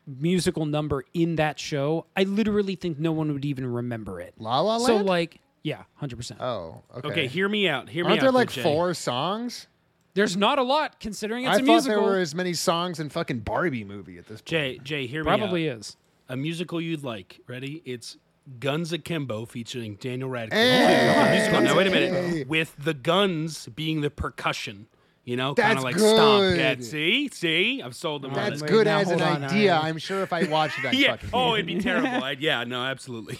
musical 0.05 0.65
number 0.65 1.03
in 1.13 1.35
that 1.37 1.59
show, 1.59 2.05
I 2.15 2.23
literally 2.23 2.75
think 2.75 2.99
no 2.99 3.11
one 3.11 3.33
would 3.33 3.45
even 3.45 3.65
remember 3.65 4.19
it. 4.21 4.33
La 4.37 4.59
La 4.59 4.77
la 4.77 4.85
So 4.85 4.97
like, 4.97 5.39
yeah, 5.63 5.83
hundred 5.95 6.17
percent. 6.17 6.41
oh, 6.41 6.81
okay. 6.97 7.07
Okay, 7.09 7.27
hear 7.27 7.47
me 7.47 7.67
out. 7.67 7.89
Hear 7.89 8.03
me 8.03 8.11
Aren't 8.11 8.19
out. 8.21 8.23
there 8.23 8.31
though, 8.31 8.37
like 8.37 8.51
Jay. 8.51 8.63
four 8.63 8.93
songs? 8.93 9.67
There's 10.13 10.35
not 10.35 10.59
a 10.59 10.63
lot 10.63 10.99
considering 10.99 11.45
it's 11.45 11.51
I 11.51 11.55
a 11.55 11.57
thought 11.59 11.65
musical. 11.65 12.01
there 12.01 12.11
were 12.11 12.17
as 12.19 12.35
many 12.35 12.53
songs 12.53 12.99
in 12.99 13.09
fucking 13.09 13.39
Barbie 13.39 13.83
movie 13.85 14.17
at 14.17 14.25
this 14.27 14.41
point. 14.41 14.45
Jay, 14.45 14.79
Jay, 14.83 15.07
hear 15.07 15.23
me 15.23 15.31
out. 15.31 15.37
Probably 15.39 15.67
is. 15.67 15.95
a 16.27 16.35
musical 16.35 16.81
you'd 16.81 17.03
like. 17.03 17.39
Ready? 17.47 17.81
It's 17.85 18.17
Guns 18.59 18.91
Akimbo 18.91 19.45
featuring 19.45 19.95
Daniel 19.95 20.29
Radcliffe. 20.29 20.59
Hey! 20.59 21.13
A 21.27 21.31
musical. 21.35 21.61
Now 21.61 21.77
wait 21.77 21.87
a 21.87 21.89
Hey! 21.91 22.11
minute. 22.11 22.47
With 22.47 22.75
the 22.77 22.93
guns 22.93 23.67
being 23.75 24.01
the 24.01 24.09
percussion. 24.09 24.87
You 25.23 25.35
know, 25.37 25.53
kind 25.53 25.77
of 25.77 25.83
like 25.83 25.99
stomp. 25.99 26.41
good. 26.41 26.57
Yeah, 26.57 26.75
see, 26.79 27.29
see, 27.31 27.79
I've 27.83 27.95
sold 27.95 28.23
them 28.23 28.31
on 28.31 28.35
That's 28.37 28.63
it. 28.63 28.67
Good 28.67 28.87
now 28.87 28.99
as 29.01 29.11
an 29.11 29.21
on, 29.21 29.43
idea. 29.43 29.75
I- 29.75 29.87
I'm 29.87 29.99
sure 29.99 30.23
if 30.23 30.33
I 30.33 30.45
watched 30.45 30.79
it, 30.79 30.85
I'd 30.85 30.93
Yeah. 30.95 31.11
fucking. 31.11 31.29
Oh, 31.31 31.53
it'd 31.53 31.67
be 31.67 31.79
terrible. 31.79 32.07
I'd, 32.23 32.39
yeah. 32.41 32.63
No, 32.63 32.81
absolutely. 32.83 33.37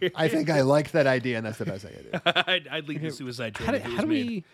I 0.14 0.28
think 0.28 0.48
I 0.48 0.60
like 0.60 0.92
that 0.92 1.08
idea, 1.08 1.36
and 1.38 1.44
that's 1.44 1.58
the 1.58 1.64
best 1.64 1.86
idea. 1.86 2.22
I'd, 2.46 2.68
I'd 2.68 2.88
lead 2.88 3.00
the 3.02 3.10
suicide 3.10 3.56
train. 3.56 3.66
How 3.66 3.72
do, 3.72 3.78
how 3.96 4.02
do 4.02 4.06
we? 4.06 4.44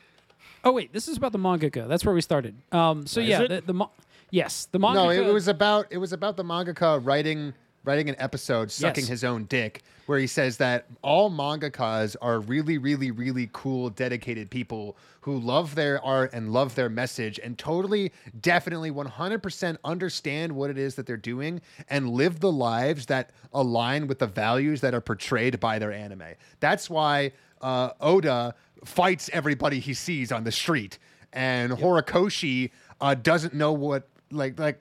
Oh 0.65 0.73
wait, 0.73 0.91
this 0.95 1.07
is 1.07 1.19
about 1.19 1.33
the 1.33 1.39
mangaka. 1.39 1.87
That's 1.87 2.05
where 2.05 2.15
we 2.15 2.23
started. 2.23 2.55
Um. 2.73 3.07
So 3.07 3.21
Is 3.21 3.29
yeah, 3.29 3.43
it? 3.43 3.49
the, 3.49 3.61
the 3.67 3.75
ma- 3.75 3.89
yes, 4.31 4.67
the 4.73 4.79
mangaka. 4.79 4.95
No, 4.95 5.11
it, 5.11 5.27
it 5.27 5.33
was 5.35 5.49
about 5.49 5.87
it 5.91 5.99
was 5.99 6.15
about 6.15 6.39
the 6.39 6.45
mangaka 6.45 6.99
writing 7.05 7.53
writing 7.85 8.09
an 8.11 8.17
episode 8.19 8.71
sucking 8.71 9.03
Yes. 9.05 9.09
his 9.09 9.25
own 9.25 9.45
dick, 9.45 9.83
where 10.07 10.19
he 10.19 10.27
says 10.27 10.59
that 10.59 10.87
all 11.03 11.31
mangakas 11.31 12.15
are 12.21 12.39
really, 12.41 12.77
really, 12.77 13.11
really 13.11 13.49
cool, 13.53 13.89
dedicated 13.91 14.51
people 14.51 14.97
who 15.23 15.39
love 15.39 15.75
their 15.75 16.05
art 16.05 16.31
and 16.35 16.53
love 16.53 16.75
their 16.75 16.89
message 16.91 17.39
and 17.43 17.57
totally, 17.57 18.13
definitely, 18.41 18.91
100% 18.91 19.79
understand 19.85 20.53
what 20.53 20.69
it 20.71 20.77
is 20.79 20.95
that 20.97 21.07
they're 21.07 21.17
doing 21.17 21.61
and 21.89 22.11
live 22.11 22.41
the 22.41 22.53
lives 22.53 23.07
that 23.07 23.31
align 23.53 24.07
with 24.07 24.19
the 24.19 24.27
values 24.27 24.81
that 24.83 24.93
are 24.95 25.01
portrayed 25.01 25.59
by 25.61 25.79
their 25.79 25.93
anime. 25.93 26.23
That's 26.61 26.91
why 26.91 27.33
uh, 27.63 27.91
Oda 28.01 28.55
fights 28.85 29.31
everybody 29.33 29.79
he 29.81 29.95
sees 29.95 30.33
on 30.33 30.45
the 30.45 30.53
street, 30.53 30.99
and 31.33 31.73
Horikoshi 31.73 32.71
uh, 33.01 33.15
doesn't 33.15 33.55
know 33.55 33.73
what 33.73 34.09
like 34.31 34.59
like 34.59 34.81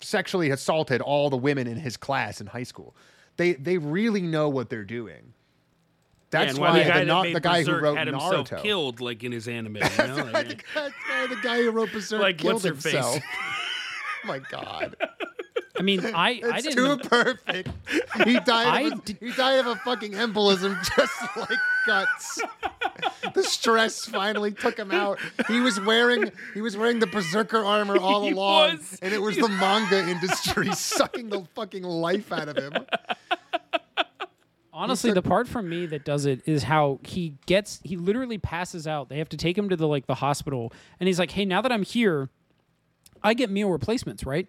sexually 0.00 0.50
assaulted 0.50 1.00
all 1.00 1.30
the 1.30 1.36
women 1.36 1.66
in 1.66 1.76
his 1.76 1.96
class 1.96 2.40
in 2.40 2.46
high 2.46 2.62
school. 2.62 2.94
They 3.36 3.54
they 3.54 3.78
really 3.78 4.22
know 4.22 4.48
what 4.48 4.70
they're 4.70 4.84
doing. 4.84 5.32
That's 6.30 6.52
and 6.52 6.58
why 6.60 6.78
the 6.78 6.88
guy 6.88 6.98
the, 7.00 7.04
not, 7.04 7.26
the 7.30 7.40
guy 7.40 7.62
who 7.62 7.74
wrote 7.76 7.98
had 7.98 8.06
himself 8.06 8.48
Naruto. 8.48 8.62
killed, 8.62 9.00
like 9.02 9.22
in 9.22 9.32
his 9.32 9.46
anime. 9.48 9.76
You 9.98 10.06
know? 10.06 10.30
Like, 10.32 10.64
That's 10.74 10.94
why 11.08 11.26
the 11.28 11.36
guy 11.42 11.58
who 11.58 11.70
wrote 11.70 11.92
Berserk 11.92 12.22
Like, 12.22 12.38
killed 12.38 12.64
himself. 12.64 13.18
oh 14.24 14.26
my 14.26 14.38
god. 14.38 14.96
I 15.78 15.82
mean, 15.82 16.04
I 16.04 16.10
I 16.12 16.40
It's 16.58 16.62
didn't. 16.68 16.76
too 16.76 16.88
know- 16.88 16.96
perfect. 16.98 17.68
He 18.24 18.34
died. 18.40 18.66
I 18.66 18.80
of 18.82 18.92
a, 18.92 18.96
d- 19.02 19.16
he 19.20 19.32
died 19.32 19.58
of 19.60 19.66
a 19.66 19.76
fucking 19.76 20.12
embolism, 20.12 20.76
just 20.96 21.36
like 21.36 21.58
guts. 21.86 22.40
the 23.34 23.42
stress 23.42 24.04
finally 24.04 24.52
took 24.52 24.78
him 24.78 24.90
out. 24.92 25.18
He 25.48 25.60
was 25.60 25.80
wearing 25.80 26.30
he 26.54 26.60
was 26.60 26.76
wearing 26.76 26.98
the 26.98 27.06
berserker 27.06 27.64
armor 27.64 27.96
all 28.00 28.24
He 28.24 28.32
along, 28.32 28.72
was. 28.78 28.98
and 29.00 29.14
it 29.14 29.20
was 29.22 29.36
the 29.36 29.48
manga 29.48 30.06
industry 30.08 30.72
sucking 30.72 31.30
the 31.30 31.44
fucking 31.54 31.82
life 31.84 32.30
out 32.32 32.48
of 32.48 32.56
him. 32.58 32.86
Honestly, 34.74 35.12
the 35.12 35.20
part 35.22 35.48
for 35.48 35.62
me 35.62 35.84
that 35.86 36.02
does 36.04 36.24
it 36.24 36.40
is 36.46 36.62
how 36.62 36.98
he 37.04 37.34
gets 37.46 37.78
he 37.84 37.96
literally 37.96 38.38
passes 38.38 38.86
out. 38.86 39.10
They 39.10 39.18
have 39.18 39.28
to 39.30 39.36
take 39.36 39.56
him 39.56 39.68
to 39.68 39.76
the 39.76 39.86
like 39.86 40.06
the 40.06 40.14
hospital 40.16 40.72
and 40.98 41.06
he's 41.08 41.18
like, 41.18 41.30
"Hey, 41.32 41.44
now 41.44 41.60
that 41.60 41.70
I'm 41.70 41.82
here, 41.82 42.30
I 43.22 43.34
get 43.34 43.50
meal 43.50 43.70
replacements, 43.70 44.24
right? 44.24 44.48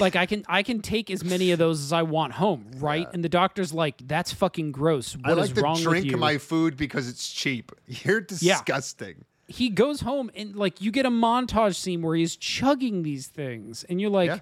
Like 0.00 0.16
I 0.16 0.26
can 0.26 0.44
I 0.48 0.62
can 0.62 0.80
take 0.80 1.10
as 1.10 1.22
many 1.22 1.50
of 1.52 1.58
those 1.58 1.80
as 1.82 1.92
I 1.92 2.02
want 2.02 2.32
home, 2.34 2.66
right?" 2.78 3.06
And 3.12 3.22
the 3.22 3.28
doctor's 3.28 3.72
like, 3.74 3.96
"That's 4.06 4.32
fucking 4.32 4.72
gross. 4.72 5.16
I 5.24 5.28
What 5.30 5.38
is 5.38 5.48
like 5.48 5.54
to 5.56 5.62
wrong 5.62 5.74
with 5.74 5.82
drink 5.84 6.06
you?" 6.06 6.16
my 6.16 6.38
food 6.38 6.76
because 6.76 7.08
it's 7.08 7.30
cheap. 7.32 7.72
You're 7.86 8.20
disgusting. 8.22 9.24
he 9.48 9.68
goes 9.68 10.00
home 10.00 10.30
and 10.34 10.56
like 10.56 10.80
you 10.80 10.90
get 10.90 11.04
a 11.04 11.10
montage 11.10 11.76
scene 11.76 12.00
where 12.02 12.16
he's 12.16 12.36
chugging 12.36 13.02
these 13.02 13.26
things 13.26 13.84
and 13.84 14.00
you're 14.00 14.08
like, 14.10 14.28
Yeah. 14.28 14.38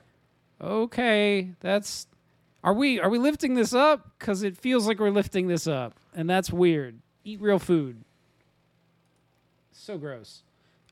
"Okay, 0.60 1.50
that's 1.60 2.06
are 2.62 2.72
we 2.74 3.00
are 3.00 3.08
we 3.10 3.18
lifting 3.18 3.54
this 3.54 3.72
up 3.74 4.18
cuz 4.20 4.42
it 4.44 4.56
feels 4.56 4.86
like 4.86 5.00
we're 5.00 5.10
lifting 5.10 5.48
this 5.48 5.66
up." 5.66 5.94
And 6.14 6.30
that's 6.30 6.52
weird. 6.52 7.00
Eat 7.24 7.40
real 7.40 7.58
food. 7.58 8.04
So 9.72 9.98
gross. 9.98 10.42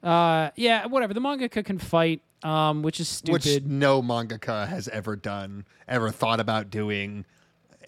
Uh 0.03 0.51
yeah, 0.57 0.87
whatever. 0.87 1.15
The 1.15 1.21
mangaka 1.21 1.65
can 1.65 1.79
fight 1.79 2.23
um 2.43 2.83
which 2.83 3.01
is 3.01 3.09
stupid. 3.09 3.45
Which 3.45 3.63
no 3.65 4.03
mangaka 4.03 4.69
has 4.69 4.89
ever 4.89 5.17
done, 5.17 5.65
ever 5.87 6.11
thought 6.11 6.41
about 6.41 6.71
doing 6.71 7.25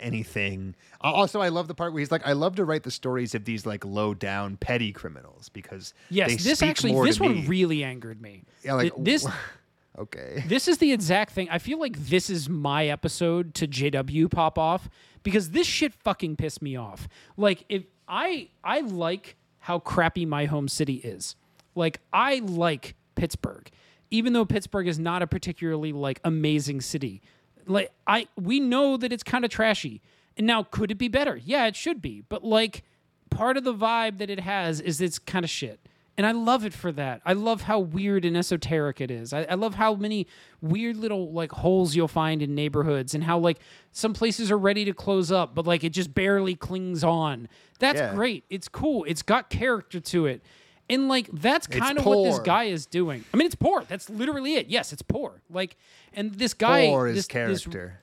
anything. 0.00 0.74
Uh, 1.02 1.12
Also, 1.12 1.40
I 1.40 1.48
love 1.48 1.68
the 1.68 1.74
part 1.74 1.92
where 1.92 2.00
he's 2.00 2.10
like, 2.10 2.26
I 2.26 2.32
love 2.32 2.56
to 2.56 2.64
write 2.64 2.82
the 2.82 2.90
stories 2.90 3.34
of 3.34 3.44
these 3.44 3.66
like 3.66 3.84
low 3.84 4.14
down 4.14 4.56
petty 4.56 4.92
criminals 4.92 5.48
because 5.50 5.94
yes, 6.08 6.42
this 6.42 6.62
actually 6.62 6.94
this 7.04 7.20
one 7.20 7.34
me. 7.34 7.46
really 7.46 7.84
angered 7.84 8.20
me. 8.20 8.42
Yeah, 8.64 8.74
like, 8.74 8.94
Th- 8.94 9.04
this 9.04 9.26
okay. 9.98 10.44
This 10.46 10.68
is 10.68 10.78
the 10.78 10.92
exact 10.92 11.32
thing. 11.32 11.48
I 11.50 11.58
feel 11.58 11.78
like 11.78 11.96
this 11.98 12.30
is 12.30 12.48
my 12.48 12.86
episode 12.86 13.54
to 13.54 13.68
JW 13.68 14.30
pop 14.30 14.58
off 14.58 14.88
because 15.22 15.50
this 15.50 15.66
shit 15.66 15.94
fucking 15.94 16.36
pissed 16.36 16.62
me 16.62 16.76
off. 16.76 17.08
Like 17.36 17.64
if 17.68 17.84
I 18.08 18.48
I 18.64 18.80
like 18.80 19.36
how 19.60 19.78
crappy 19.78 20.24
my 20.26 20.46
home 20.46 20.68
city 20.68 20.94
is. 20.94 21.36
Like 21.74 22.00
I 22.12 22.40
like 22.40 22.94
Pittsburgh. 23.14 23.70
Even 24.10 24.32
though 24.32 24.44
Pittsburgh 24.44 24.88
is 24.88 24.98
not 24.98 25.22
a 25.22 25.26
particularly 25.26 25.92
like 25.92 26.20
amazing 26.24 26.80
city. 26.80 27.22
Like 27.66 27.92
I 28.06 28.26
we 28.36 28.58
know 28.60 28.96
that 28.96 29.12
it's 29.12 29.22
kind 29.22 29.44
of 29.44 29.50
trashy. 29.50 30.02
And 30.36 30.46
now 30.46 30.62
could 30.64 30.90
it 30.90 30.96
be 30.98 31.08
better? 31.08 31.36
Yeah, 31.36 31.66
it 31.66 31.76
should 31.76 32.00
be. 32.00 32.22
But 32.28 32.42
like 32.44 32.82
part 33.30 33.56
of 33.56 33.64
the 33.64 33.74
vibe 33.74 34.18
that 34.18 34.30
it 34.30 34.40
has 34.40 34.80
is 34.80 35.00
it's 35.00 35.18
kind 35.18 35.44
of 35.44 35.50
shit. 35.50 35.80
And 36.16 36.26
I 36.26 36.32
love 36.32 36.66
it 36.66 36.74
for 36.74 36.92
that. 36.92 37.22
I 37.24 37.32
love 37.32 37.62
how 37.62 37.78
weird 37.78 38.24
and 38.26 38.36
esoteric 38.36 39.00
it 39.00 39.10
is. 39.10 39.32
I, 39.32 39.44
I 39.44 39.54
love 39.54 39.74
how 39.76 39.94
many 39.94 40.26
weird 40.60 40.96
little 40.96 41.32
like 41.32 41.50
holes 41.52 41.94
you'll 41.96 42.08
find 42.08 42.42
in 42.42 42.54
neighborhoods 42.54 43.14
and 43.14 43.24
how 43.24 43.38
like 43.38 43.58
some 43.92 44.12
places 44.12 44.50
are 44.50 44.58
ready 44.58 44.84
to 44.84 44.92
close 44.92 45.32
up, 45.32 45.54
but 45.54 45.66
like 45.66 45.82
it 45.84 45.90
just 45.90 46.12
barely 46.12 46.54
clings 46.54 47.02
on. 47.04 47.48
That's 47.78 48.00
Yeah. 48.00 48.14
great. 48.14 48.44
It's 48.50 48.68
cool. 48.68 49.04
It's 49.04 49.22
got 49.22 49.48
character 49.48 49.98
to 50.00 50.26
it. 50.26 50.42
And 50.90 51.08
like 51.08 51.28
that's 51.32 51.66
kind 51.66 51.98
of 51.98 52.04
what 52.04 52.24
this 52.24 52.36
poor. 52.36 52.44
guy 52.44 52.64
is 52.64 52.84
doing. 52.84 53.24
I 53.32 53.36
mean, 53.38 53.46
it's 53.46 53.54
poor. 53.54 53.84
That's 53.88 54.10
literally 54.10 54.54
it. 54.56 54.66
Yes, 54.68 54.92
it's 54.92 55.02
poor. 55.02 55.40
Like, 55.48 55.76
and 56.12 56.34
this 56.34 56.52
guy, 56.52 56.88
Or 56.88 57.06
his 57.06 57.16
this, 57.16 57.26
this 57.26 57.32
character. 57.64 58.00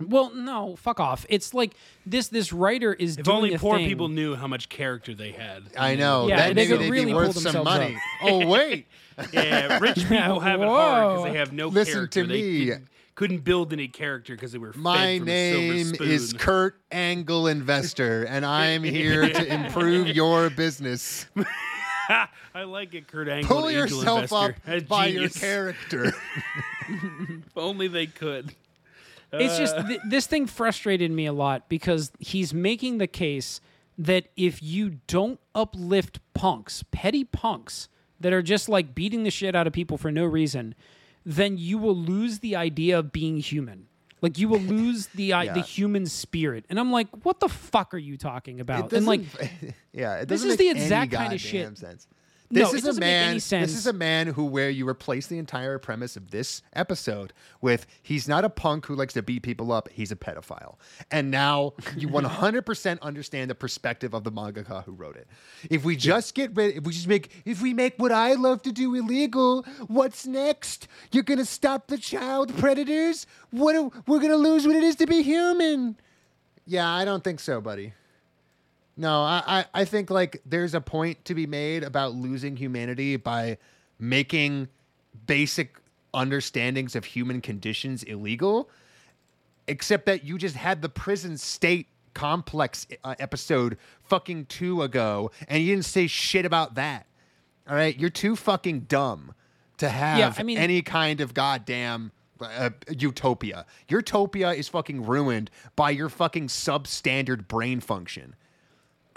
well, 0.00 0.34
no, 0.34 0.76
fuck 0.76 0.98
off. 0.98 1.24
It's 1.28 1.54
like 1.54 1.74
this. 2.04 2.28
This 2.28 2.52
writer 2.52 2.92
is 2.94 3.16
If 3.18 3.24
doing 3.24 3.36
only 3.36 3.54
a 3.54 3.58
poor 3.58 3.76
thing. 3.76 3.86
people 3.86 4.08
knew 4.08 4.34
how 4.34 4.46
much 4.46 4.68
character 4.68 5.14
they 5.14 5.32
had. 5.32 5.62
I 5.78 5.94
know. 5.94 6.26
Yeah, 6.26 6.36
that 6.36 6.48
they 6.48 6.54
maybe 6.54 6.68
could 6.68 6.80
they'd 6.80 6.90
really 6.90 7.04
be 7.06 7.12
pull 7.12 7.20
worth 7.22 7.34
some 7.34 7.42
themselves 7.44 7.70
money. 7.70 7.94
up. 7.94 8.00
Oh 8.22 8.46
wait. 8.46 8.86
Yeah, 9.32 9.78
rich 9.78 9.96
people 10.08 10.40
have 10.40 10.60
it 10.60 10.66
hard 10.68 11.16
because 11.18 11.32
they 11.32 11.38
have 11.38 11.52
no 11.52 11.68
Listen 11.68 11.94
character. 11.94 12.22
to 12.22 12.26
they 12.28 12.34
me. 12.42 12.66
Couldn't, 12.66 12.88
couldn't 13.14 13.44
build 13.44 13.72
any 13.72 13.88
character 13.88 14.34
because 14.34 14.52
they 14.52 14.58
were 14.58 14.74
fed 14.74 14.82
My 14.82 15.18
from 15.18 15.28
a 15.30 15.52
silver 15.52 15.72
name 15.74 15.84
spoon. 15.94 16.10
is 16.10 16.32
Kurt 16.34 16.78
Angle 16.92 17.46
Investor, 17.46 18.24
and 18.24 18.44
I'm 18.44 18.82
here 18.98 19.26
to 19.26 19.54
improve 19.54 20.08
your 20.08 20.50
business. 20.50 21.24
I 22.08 22.62
like 22.64 22.94
it, 22.94 23.08
Kurt 23.08 23.28
Angle. 23.28 23.48
Pull 23.48 23.66
an 23.68 23.74
angel 23.76 23.98
yourself 23.98 24.32
up. 24.32 24.52
A 24.66 24.80
by 24.80 25.06
your 25.06 25.28
character. 25.28 26.12
If 26.88 27.56
only 27.56 27.88
they 27.88 28.06
could. 28.06 28.54
It's 29.32 29.58
just 29.58 29.74
Uh. 29.74 29.82
th- 29.88 30.00
this 30.08 30.26
thing 30.28 30.46
frustrated 30.46 31.10
me 31.10 31.26
a 31.26 31.32
lot 31.32 31.68
because 31.68 32.12
he's 32.20 32.54
making 32.54 32.98
the 32.98 33.08
case 33.08 33.60
that 33.98 34.28
if 34.36 34.62
you 34.62 34.98
don't 35.08 35.40
uplift 35.54 36.20
punks, 36.32 36.84
petty 36.92 37.24
punks 37.24 37.88
that 38.20 38.32
are 38.32 38.42
just 38.42 38.68
like 38.68 38.94
beating 38.94 39.24
the 39.24 39.30
shit 39.30 39.56
out 39.56 39.66
of 39.66 39.72
people 39.72 39.98
for 39.98 40.12
no 40.12 40.24
reason, 40.24 40.74
then 41.24 41.58
you 41.58 41.76
will 41.76 41.96
lose 41.96 42.38
the 42.38 42.54
idea 42.54 42.96
of 42.98 43.10
being 43.10 43.38
human. 43.38 43.88
Like 44.22 44.38
you 44.38 44.48
will 44.48 44.60
lose 44.76 45.06
the 45.08 45.32
uh, 45.32 45.44
the 45.54 45.60
human 45.60 46.06
spirit. 46.06 46.64
And 46.68 46.78
I'm 46.80 46.90
like, 46.90 47.08
what 47.24 47.40
the 47.40 47.48
fuck 47.48 47.94
are 47.94 47.98
you 47.98 48.16
talking 48.16 48.60
about? 48.60 48.92
And 48.92 49.06
like 49.06 49.22
yeah, 49.92 50.16
it 50.20 50.28
this 50.28 50.42
is 50.42 50.56
the 50.56 50.68
exact 50.70 51.12
kind 51.12 51.32
of 51.32 51.40
shit- 51.40 51.78
Sense. 51.78 52.06
No, 52.48 52.60
This 52.60 52.74
it 52.74 52.76
is 52.76 52.82
a 52.84 52.86
doesn't 52.86 53.00
make 53.00 53.08
any 53.14 53.32
man. 53.34 53.40
sense. 53.40 53.70
This 53.72 53.78
is 53.80 53.86
a 53.88 53.92
man 53.92 54.28
who, 54.28 54.44
where 54.44 54.70
you 54.70 54.88
replace 54.88 55.26
the 55.26 55.38
entire 55.38 55.78
premise 55.78 56.16
of 56.16 56.30
this 56.30 56.62
episode 56.74 57.32
with, 57.60 57.86
he's 58.02 58.28
not 58.28 58.44
a 58.44 58.48
punk 58.48 58.86
who 58.86 58.94
likes 58.94 59.14
to 59.14 59.22
beat 59.22 59.42
people 59.42 59.72
up. 59.72 59.88
He's 59.90 60.12
a 60.12 60.16
pedophile, 60.16 60.76
and 61.10 61.30
now 61.32 61.72
you 61.96 62.06
100% 62.08 63.00
understand 63.00 63.50
the 63.50 63.54
perspective 63.56 64.14
of 64.14 64.22
the 64.22 64.30
mangaka 64.30 64.84
who 64.84 64.92
wrote 64.92 65.16
it. 65.16 65.26
If 65.70 65.84
we 65.84 65.96
just 65.96 66.34
get 66.34 66.54
rid, 66.54 66.76
if 66.76 66.84
we 66.84 66.92
just 66.92 67.08
make, 67.08 67.30
if 67.44 67.60
we 67.62 67.74
make 67.74 67.94
what 67.98 68.12
I 68.12 68.34
love 68.34 68.62
to 68.62 68.70
do 68.72 68.94
illegal, 68.94 69.64
what's 69.88 70.26
next? 70.26 70.86
You're 71.10 71.24
gonna 71.24 71.44
stop 71.44 71.88
the 71.88 71.98
child 71.98 72.56
predators? 72.58 73.26
What? 73.50 73.74
are- 73.74 73.90
We're 74.06 74.20
gonna 74.20 74.36
lose 74.36 74.66
what 74.66 74.76
it 74.76 74.84
is 74.84 74.94
to 74.96 75.06
be 75.06 75.22
human. 75.22 75.96
Yeah, 76.64 76.88
I 76.88 77.04
don't 77.04 77.24
think 77.24 77.40
so, 77.40 77.60
buddy. 77.60 77.92
No, 78.96 79.22
I, 79.22 79.42
I, 79.46 79.64
I 79.74 79.84
think 79.84 80.10
like 80.10 80.40
there's 80.46 80.74
a 80.74 80.80
point 80.80 81.24
to 81.26 81.34
be 81.34 81.46
made 81.46 81.82
about 81.82 82.14
losing 82.14 82.56
humanity 82.56 83.16
by 83.16 83.58
making 83.98 84.68
basic 85.26 85.76
understandings 86.14 86.96
of 86.96 87.04
human 87.04 87.40
conditions 87.40 88.02
illegal, 88.02 88.70
except 89.68 90.06
that 90.06 90.24
you 90.24 90.38
just 90.38 90.56
had 90.56 90.80
the 90.80 90.88
prison 90.88 91.36
state 91.36 91.88
complex 92.14 92.86
uh, 93.04 93.14
episode 93.18 93.76
fucking 94.02 94.46
two 94.46 94.80
ago 94.80 95.30
and 95.48 95.62
you 95.62 95.74
didn't 95.74 95.84
say 95.84 96.06
shit 96.06 96.46
about 96.46 96.74
that. 96.74 97.06
All 97.68 97.74
right, 97.74 97.98
you're 97.98 98.08
too 98.08 98.36
fucking 98.36 98.80
dumb 98.80 99.34
to 99.78 99.90
have 99.90 100.40
I 100.40 100.42
mean- 100.42 100.56
any 100.56 100.80
kind 100.80 101.20
of 101.20 101.34
goddamn 101.34 102.12
uh, 102.40 102.70
utopia. 102.90 103.66
Your 103.88 104.00
utopia 104.00 104.52
is 104.52 104.68
fucking 104.68 105.04
ruined 105.04 105.50
by 105.74 105.90
your 105.90 106.08
fucking 106.08 106.48
substandard 106.48 107.48
brain 107.48 107.80
function. 107.80 108.34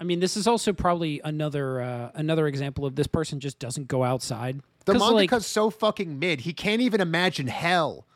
I 0.00 0.04
mean, 0.04 0.18
this 0.18 0.36
is 0.36 0.46
also 0.46 0.72
probably 0.72 1.20
another 1.22 1.80
uh, 1.80 2.10
another 2.14 2.46
example 2.46 2.86
of 2.86 2.96
this 2.96 3.06
person 3.06 3.38
just 3.38 3.58
doesn't 3.58 3.86
go 3.86 4.02
outside. 4.02 4.60
The 4.86 4.94
mangaka's 4.94 5.32
like, 5.32 5.42
so 5.42 5.68
fucking 5.68 6.18
mid. 6.18 6.40
He 6.40 6.54
can't 6.54 6.80
even 6.80 7.02
imagine 7.02 7.48
hell. 7.48 8.06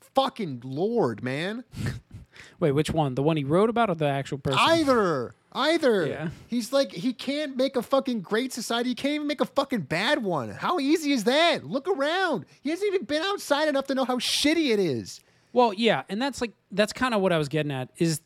Fucking 0.00 0.62
lord, 0.64 1.22
man. 1.22 1.64
wait, 2.60 2.72
which 2.72 2.90
one? 2.90 3.14
The 3.14 3.22
one 3.22 3.36
he 3.36 3.44
wrote 3.44 3.70
about, 3.70 3.88
or 3.88 3.94
the 3.94 4.06
actual 4.06 4.38
person? 4.38 4.58
Either. 4.60 5.34
Either. 5.52 6.06
Yeah. 6.06 6.28
He's 6.48 6.72
like, 6.72 6.90
he 6.90 7.12
can't 7.12 7.56
make 7.56 7.76
a 7.76 7.82
fucking 7.82 8.22
great 8.22 8.52
society. 8.52 8.90
He 8.90 8.94
can't 8.96 9.14
even 9.14 9.26
make 9.28 9.40
a 9.40 9.46
fucking 9.46 9.82
bad 9.82 10.24
one. 10.24 10.50
How 10.50 10.80
easy 10.80 11.12
is 11.12 11.24
that? 11.24 11.64
Look 11.64 11.86
around. 11.86 12.46
He 12.62 12.70
hasn't 12.70 12.92
even 12.92 13.06
been 13.06 13.22
outside 13.22 13.68
enough 13.68 13.86
to 13.86 13.94
know 13.94 14.04
how 14.04 14.18
shitty 14.18 14.72
it 14.72 14.80
is. 14.80 15.20
Well, 15.52 15.72
yeah, 15.72 16.02
and 16.08 16.20
that's 16.20 16.40
like 16.40 16.50
that's 16.72 16.92
kind 16.92 17.14
of 17.14 17.20
what 17.20 17.32
I 17.32 17.38
was 17.38 17.48
getting 17.48 17.70
at 17.70 17.88
is 17.96 18.20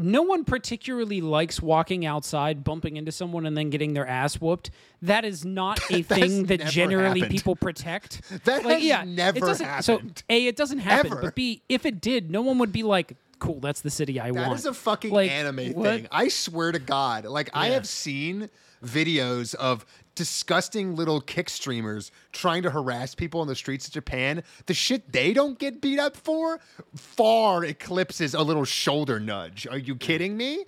no 0.00 0.22
one 0.22 0.44
particularly 0.44 1.20
likes 1.20 1.60
walking 1.60 2.06
outside, 2.06 2.64
bumping 2.64 2.96
into 2.96 3.12
someone, 3.12 3.46
and 3.46 3.56
then 3.56 3.70
getting 3.70 3.92
their 3.92 4.06
ass 4.06 4.40
whooped. 4.40 4.70
That 5.02 5.24
is 5.24 5.44
not 5.44 5.78
a 5.90 6.02
thing 6.02 6.46
that 6.46 6.60
generally 6.66 7.20
happened. 7.20 7.30
people 7.36 7.56
protect. 7.56 8.22
That 8.44 8.64
like, 8.64 8.76
has 8.78 8.84
yeah, 8.84 9.04
never 9.04 9.38
happened. 9.54 9.84
So 9.84 10.00
a, 10.28 10.46
it 10.46 10.56
doesn't 10.56 10.78
happen. 10.78 11.12
Ever. 11.12 11.20
But 11.22 11.34
b, 11.34 11.62
if 11.68 11.84
it 11.84 12.00
did, 12.00 12.30
no 12.30 12.40
one 12.42 12.58
would 12.58 12.72
be 12.72 12.82
like, 12.82 13.16
"Cool, 13.38 13.60
that's 13.60 13.82
the 13.82 13.90
city 13.90 14.18
I 14.18 14.30
That 14.30 14.46
want." 14.48 14.58
is 14.58 14.66
a 14.66 14.72
fucking 14.74 15.12
Like, 15.12 15.30
anime 15.30 15.72
what? 15.74 15.84
thing. 15.84 16.08
I 16.10 16.28
swear 16.28 16.72
to 16.72 16.78
God. 16.78 17.24
Like, 17.26 17.50
I 17.52 17.68
have 17.68 17.86
seen 17.86 18.48
videos 18.84 19.54
of 19.54 19.84
disgusting 20.20 20.96
little 20.96 21.18
kick 21.22 21.48
streamers 21.48 22.12
trying 22.30 22.62
to 22.62 22.68
harass 22.68 23.14
people 23.14 23.40
on 23.40 23.46
the 23.46 23.54
streets 23.54 23.86
of 23.86 23.94
Japan. 23.94 24.42
The 24.66 24.74
shit 24.74 25.10
they 25.10 25.32
don't 25.32 25.58
get 25.58 25.80
beat 25.80 25.98
up 25.98 26.14
for 26.14 26.60
far 26.94 27.64
eclipses 27.64 28.34
a 28.34 28.42
little 28.42 28.66
shoulder 28.66 29.18
nudge. 29.18 29.66
Are 29.66 29.78
you 29.78 29.96
kidding 29.96 30.36
me? 30.36 30.66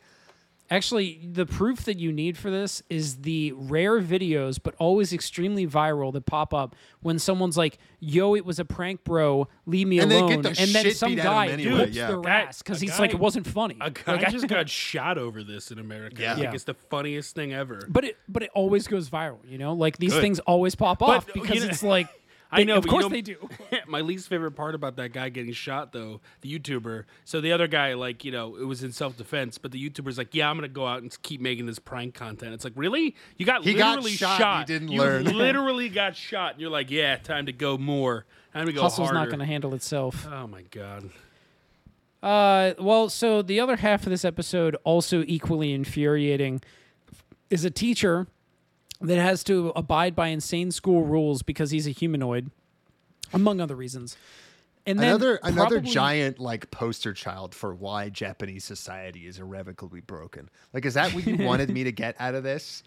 Actually, 0.73 1.21
the 1.31 1.45
proof 1.47 1.85
that 1.85 1.99
you 1.99 2.13
need 2.13 2.39
for 2.39 2.51
this 2.51 2.83
is 2.89 3.17
the 3.17 3.53
rare 3.53 4.01
videos, 4.01 4.59
but 4.63 4.75
always 4.79 5.13
extremely 5.13 5.67
viral, 5.67 6.13
that 6.15 6.25
pop 6.25 6.55
up 6.55 6.75
when 7.01 7.19
someone's 7.19 7.57
like, 7.59 7.79
"Yo, 8.01 8.35
it 8.35 8.45
was 8.47 8.59
a 8.59 8.65
prank, 8.65 9.05
bro. 9.05 9.49
Leave 9.67 9.87
me 9.87 9.99
And 9.99 10.11
they 10.11 10.17
alone." 10.19 10.31
get 10.41 10.55
the 10.55 10.63
and 10.63 10.71
then 10.75 10.95
some 10.95 11.11
beat 11.15 11.21
out 11.21 11.25
guy 11.25 11.45
of 11.47 11.53
'em 11.53 11.61
anyway, 11.61 11.79
whoops 11.85 11.97
yeah. 11.97 12.07
their 12.09 12.21
Guy- 12.21 12.31
ass 12.43 12.59
because 12.63 12.81
a 12.83 12.87
he's 12.87 12.99
like, 12.99 13.13
"It 13.13 13.21
wasn't 13.21 13.47
funny." 13.47 13.77
A 13.81 13.91
guy 13.91 14.13
Like, 14.17 14.25
I- 14.27 14.31
just 14.31 14.49
got 14.49 14.69
shot 14.69 15.19
over 15.19 15.45
this 15.45 15.71
in 15.71 15.79
America. 15.79 16.23
Yeah. 16.23 16.33
I 16.33 16.35
think 16.37 16.45
Yeah. 16.47 16.55
it's 16.55 16.65
the 16.65 16.75
funniest 16.75 17.35
thing 17.35 17.53
ever. 17.53 17.83
but 17.89 18.05
it 18.05 18.17
but 18.29 18.43
it 18.43 18.51
always 18.55 18.89
goes 18.89 19.11
viral. 19.11 19.39
You 19.47 19.59
know, 19.59 19.75
like 19.75 19.99
these 19.99 20.13
Good. 20.15 20.23
things 20.23 20.39
always 20.41 20.75
pop 20.75 21.01
But, 21.01 21.09
off 21.11 21.27
you 21.35 21.43
because 21.43 21.63
know- 21.65 21.69
it's 21.71 21.83
like. 21.83 22.09
I 22.55 22.65
know, 22.65 22.77
of 22.77 22.83
but 22.83 22.87
you 22.87 22.91
course 22.91 23.03
know- 23.05 23.09
they 23.09 23.23
do. 23.23 23.37
My 23.87 24.01
least 24.03 24.29
favorite 24.29 24.53
part 24.53 24.75
about 24.75 24.97
that 24.97 25.13
guy 25.13 25.29
getting 25.31 25.53
shot, 25.53 25.93
though, 25.93 26.21
the 26.43 26.59
YouTuber. 26.59 27.05
So 27.25 27.41
the 27.41 27.51
other 27.53 27.67
guy, 27.67 27.95
like, 27.95 28.25
you 28.25 28.31
know, 28.33 28.57
it 28.57 28.65
was 28.65 28.83
in 28.85 28.93
self 28.93 29.17
defense, 29.17 29.57
but 29.59 29.73
the 29.73 29.91
YouTuber's 29.91 30.19
like, 30.19 30.35
"Yeah, 30.35 30.51
I'm 30.51 30.57
gonna 30.57 30.69
go 30.69 30.87
out 30.87 31.01
and 31.03 31.23
keep 31.23 31.41
making 31.41 31.67
this 31.67 31.79
prank 31.79 32.15
content." 32.15 32.53
It's 32.55 32.65
like, 32.65 32.75
really? 32.77 33.17
You 33.39 33.47
got 33.47 33.65
He 33.65 33.73
got 33.75 33.97
literally 33.97 34.13
shot, 34.13 34.69
you 34.69 34.75
didn't 34.75 34.89
you 34.93 35.01
learn. 35.01 35.25
literally 35.37 35.89
got 35.89 36.15
shot. 36.15 36.53
And 36.53 36.61
you're 36.61 36.71
like, 36.71 36.91
"Yeah, 36.91 37.17
time 37.17 37.47
to 37.47 37.53
go 37.53 37.79
more. 37.79 38.27
Time 38.53 38.67
to 38.67 38.73
go 38.73 38.83
Hustle's 38.83 39.09
harder." 39.09 39.19
not 39.21 39.29
going 39.29 39.41
to 39.41 39.47
handle 39.47 39.75
itself. 39.75 40.27
Oh 40.31 40.47
my 40.47 40.63
god. 40.63 41.09
Uh, 42.23 42.75
well, 42.79 43.09
so 43.09 43.43
the 43.43 43.59
other 43.59 43.77
half 43.77 44.05
of 44.05 44.11
this 44.11 44.25
episode, 44.25 44.77
also 44.85 45.25
equally 45.27 45.73
infuriating, 45.73 46.61
is 47.51 47.65
a 47.65 47.71
teacher 47.71 48.29
that 49.03 49.21
has 49.21 49.45
to 49.45 49.73
abide 49.77 50.15
by 50.15 50.29
insane 50.29 50.71
school 50.71 51.05
rules 51.05 51.43
because 51.43 51.71
he's 51.71 51.87
a 51.87 51.91
humanoid, 51.91 52.51
among 53.33 53.61
other 53.61 53.75
reasons. 53.77 54.17
And 54.85 54.99
then 54.99 55.11
another 55.11 55.39
another 55.43 55.77
probably- 55.77 55.91
giant 55.91 56.39
like 56.41 56.71
poster 56.71 57.13
child 57.13 57.55
for 57.55 57.73
why 57.75 58.09
Japanese 58.09 58.65
society 58.65 59.27
is 59.27 59.39
irrevocably 59.39 60.01
broken. 60.01 60.51
Like, 60.73 60.85
is 60.85 60.95
that 60.95 61.15
what 61.15 61.27
you 61.27 61.45
wanted 61.45 61.71
me 61.71 61.85
to 61.85 61.93
get 62.03 62.17
out 62.19 62.35
of 62.35 62.43
this? 62.43 62.83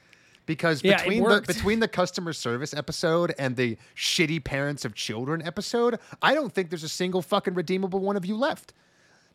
Because 0.46 0.84
Yeah, 0.84 0.98
between 0.98 1.24
the 1.24 1.42
between 1.42 1.80
the 1.80 1.88
customer 1.88 2.34
service 2.34 2.74
episode 2.74 3.34
and 3.40 3.56
the 3.56 3.78
shitty 3.96 4.44
parents 4.44 4.84
of 4.86 4.94
children 4.94 5.42
episode, 5.42 5.98
I 6.22 6.34
don't 6.34 6.54
think 6.54 6.70
there's 6.70 6.84
a 6.84 6.90
single 6.90 7.22
fucking 7.22 7.54
redeemable 7.54 8.00
one 8.00 8.18
of 8.18 8.26
you 8.26 8.36
left. 8.36 8.74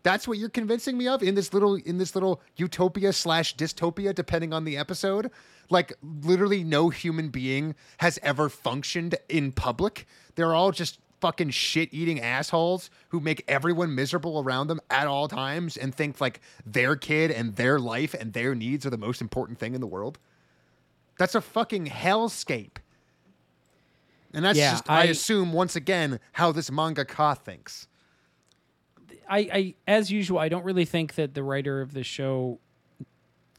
That's 0.03 0.26
what 0.28 0.39
you're 0.39 0.49
convincing 0.49 0.97
me 0.97 1.09
of 1.09 1.22
in 1.22 1.35
this 1.35 1.53
little 1.53 1.74
in 1.74 1.99
this 1.99 2.14
little 2.14 2.41
utopia 2.57 3.12
slash 3.12 3.57
dystopia, 3.57 4.14
depending 4.14 4.53
on 4.53 4.64
the 4.64 4.76
episode. 4.76 5.31
Like 5.71 5.93
literally, 6.03 6.64
no 6.64 6.91
human 6.91 7.29
being 7.29 7.75
has 7.99 8.18
ever 8.23 8.49
functioned 8.49 9.14
in 9.29 9.53
public. 9.53 10.07
They're 10.35 10.55
all 10.55 10.73
just 10.73 10.99
fucking 11.21 11.51
shit 11.51 11.91
eating 11.93 12.18
assholes 12.21 12.91
who 13.11 13.21
make 13.21 13.45
everyone 13.47 13.95
miserable 13.95 14.41
around 14.43 14.66
them 14.68 14.81
at 14.91 15.07
all 15.07 15.29
times 15.29 15.77
and 15.77 15.95
think 15.95 16.21
like 16.21 16.41
their 16.66 16.97
kid 16.97 17.31
and 17.31 17.55
their 17.57 17.79
life 17.79 18.14
and 18.14 18.33
their 18.33 18.55
needs 18.55 18.85
are 18.87 18.91
the 18.91 18.97
most 18.99 19.21
important 19.21 19.59
thing 19.59 19.75
in 19.75 19.81
the 19.81 19.87
world. 19.87 20.18
That's 21.18 21.35
a 21.35 21.41
fucking 21.43 21.87
hellscape. 21.87 22.79
And 24.33 24.45
that's 24.45 24.59
Yeah, 24.59 24.73
just, 24.73 24.91
I, 24.91 25.03
I- 25.03 25.05
assume, 25.05 25.53
once 25.53 25.77
again, 25.77 26.21
how 26.33 26.53
this 26.53 26.71
mangaka 26.71 27.37
thinks. 27.39 27.87
I, 29.29 29.39
I, 29.39 29.75
as 29.87 30.11
usual, 30.11 30.39
I 30.39 30.49
don't 30.49 30.64
really 30.64 30.85
think 30.85 31.14
that 31.16 31.35
the 31.35 31.43
writer 31.43 31.81
of 31.83 31.93
the 31.93 32.03
show 32.03 32.59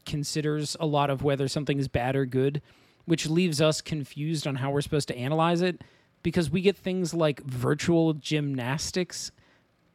considers 0.04 0.76
a 0.80 0.86
lot 0.86 1.10
of 1.10 1.22
whether 1.22 1.48
something 1.48 1.78
is 1.78 1.88
bad 1.88 2.16
or 2.16 2.24
good, 2.26 2.62
which 3.04 3.28
leaves 3.28 3.60
us 3.60 3.80
confused 3.80 4.46
on 4.46 4.56
how 4.56 4.70
we're 4.70 4.80
supposed 4.80 5.08
to 5.08 5.16
analyze 5.16 5.62
it 5.62 5.82
because 6.22 6.50
we 6.50 6.60
get 6.60 6.76
things 6.76 7.12
like 7.14 7.42
virtual 7.44 8.14
gymnastics 8.14 9.32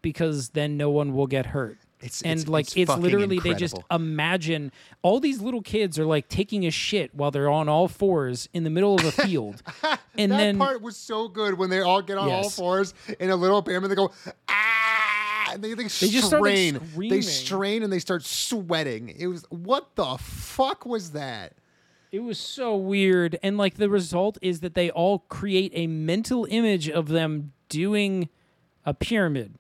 because 0.01 0.49
then 0.49 0.77
no 0.77 0.89
one 0.89 1.13
will 1.13 1.27
get 1.27 1.47
hurt. 1.47 1.77
It's- 1.99 2.21
and 2.21 2.33
it's- 2.33 2.47
like 2.47 2.65
it's 2.65 2.77
it's, 2.77 2.95
literally 2.97 3.39
they 3.39 3.55
just 3.55 3.75
imagine 3.89 4.71
all 5.01 5.19
these 5.19 5.41
little 5.41 5.63
kids 5.63 5.97
are 5.97 6.05
like 6.05 6.29
taking 6.29 6.63
a 6.67 6.69
shit 6.69 7.13
while 7.15 7.31
they're 7.31 7.49
on 7.49 7.67
all 7.67 7.87
fours 7.87 8.47
in 8.53 8.63
the 8.63 8.69
middle 8.69 8.93
of 8.93 9.03
a 9.03 9.11
field 9.11 9.63
and 10.15 10.31
that 10.31 10.37
then 10.37 10.59
part 10.59 10.83
was 10.83 10.95
so 10.95 11.27
good 11.27 11.57
when 11.57 11.71
they 11.71 11.81
all 11.81 12.03
get 12.03 12.19
on 12.19 12.29
all 12.29 12.49
fours 12.51 12.93
in 13.19 13.31
a 13.31 13.35
little 13.35 13.63
pyramid. 13.63 13.89
They 13.89 13.95
go 13.95 14.11
ah, 14.47 14.56
and 15.53 15.63
they 15.63 15.69
like 15.75 15.89
They 15.91 16.09
just 16.09 16.27
start, 16.27 16.41
strain. 16.41 16.79
they 16.97 17.21
strain 17.21 17.83
and 17.83 17.91
they 17.91 17.99
start 17.99 18.23
sweating. 18.23 19.09
It 19.17 19.27
was 19.27 19.45
what 19.49 19.95
the 19.95 20.17
fuck 20.17 20.85
was 20.85 21.11
that? 21.11 21.53
It 22.11 22.19
was 22.19 22.39
so 22.39 22.75
weird. 22.75 23.37
And 23.43 23.57
like 23.57 23.75
the 23.75 23.89
result 23.89 24.37
is 24.41 24.61
that 24.61 24.73
they 24.75 24.89
all 24.89 25.19
create 25.19 25.71
a 25.75 25.87
mental 25.87 26.47
image 26.49 26.89
of 26.89 27.09
them 27.09 27.51
doing 27.69 28.29
a 28.85 28.93
pyramid. 28.93 29.55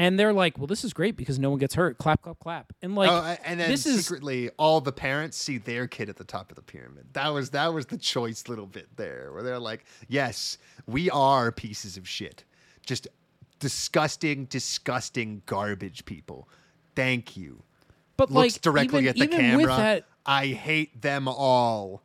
And 0.00 0.16
they're 0.16 0.32
like, 0.32 0.58
well, 0.58 0.68
this 0.68 0.84
is 0.84 0.92
great 0.92 1.16
because 1.16 1.40
no 1.40 1.50
one 1.50 1.58
gets 1.58 1.74
hurt. 1.74 1.98
Clap, 1.98 2.22
clap, 2.22 2.38
clap. 2.38 2.72
And 2.82 2.94
like, 2.94 3.10
oh, 3.10 3.36
and 3.44 3.58
then 3.58 3.68
this 3.68 3.84
is 3.84 4.06
secretly, 4.06 4.48
all 4.56 4.80
the 4.80 4.92
parents 4.92 5.36
see 5.36 5.58
their 5.58 5.88
kid 5.88 6.08
at 6.08 6.16
the 6.16 6.22
top 6.24 6.50
of 6.50 6.56
the 6.56 6.62
pyramid. 6.62 7.06
That 7.14 7.28
was 7.30 7.50
that 7.50 7.74
was 7.74 7.86
the 7.86 7.96
choice 7.98 8.46
little 8.46 8.66
bit 8.66 8.86
there, 8.96 9.32
where 9.32 9.42
they're 9.42 9.58
like, 9.58 9.84
"Yes, 10.06 10.58
we 10.86 11.10
are 11.10 11.50
pieces 11.50 11.96
of 11.96 12.08
shit, 12.08 12.44
just 12.86 13.08
disgusting, 13.58 14.44
disgusting 14.46 15.42
garbage 15.46 16.04
people. 16.04 16.48
Thank 16.94 17.36
you." 17.36 17.62
but 18.16 18.30
Looks 18.32 18.54
like 18.56 18.60
directly 18.62 18.98
even, 19.04 19.08
at 19.10 19.14
the 19.16 19.22
even 19.24 19.38
camera. 19.38 19.56
with 19.58 19.76
that, 19.76 20.04
I 20.26 20.46
hate 20.48 21.00
them 21.02 21.28
all. 21.28 22.02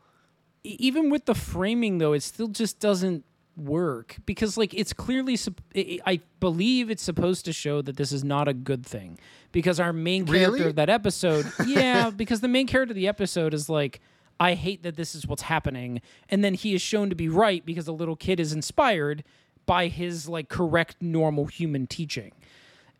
even 0.64 1.10
with 1.10 1.26
the 1.26 1.34
framing 1.36 1.98
though, 1.98 2.14
it 2.14 2.22
still 2.24 2.48
just 2.48 2.80
doesn't 2.80 3.26
work 3.58 4.18
because 4.26 4.58
like 4.58 4.74
it's 4.74 4.94
clearly—I 4.94 6.00
I 6.06 6.22
believe 6.40 6.90
it's 6.90 7.04
supposed 7.04 7.46
to 7.46 7.54
show 7.54 7.82
that 7.82 7.98
this 7.98 8.12
is 8.12 8.24
not 8.24 8.48
a 8.48 8.54
good 8.54 8.86
thing 8.86 9.18
because 9.52 9.80
our 9.80 9.94
main 9.94 10.26
character 10.26 10.52
Really? 10.52 10.70
of 10.70 10.76
that 10.76 10.90
episode, 11.00 11.52
yeah, 11.66 12.10
because 12.12 12.42
the 12.42 12.48
main 12.48 12.68
character 12.68 12.92
of 12.92 12.96
the 12.96 13.08
episode 13.08 13.54
is 13.54 13.68
like 13.70 14.00
I 14.40 14.54
hate 14.56 14.84
that 14.84 14.96
this 14.96 15.14
is 15.16 15.26
what's 15.28 15.44
happening 15.44 16.02
and 16.30 16.44
then 16.44 16.54
he 16.56 16.74
is 16.76 16.82
shown 16.82 17.10
to 17.10 17.16
be 17.16 17.30
right 17.30 17.64
because 17.66 17.86
the 17.86 17.94
little 17.94 18.16
kid 18.16 18.40
is 18.40 18.52
inspired 18.54 19.24
by 19.66 19.88
his 19.88 20.28
like 20.28 20.50
correct 20.50 20.98
normal 21.02 21.46
human 21.46 21.88
teaching. 21.88 22.32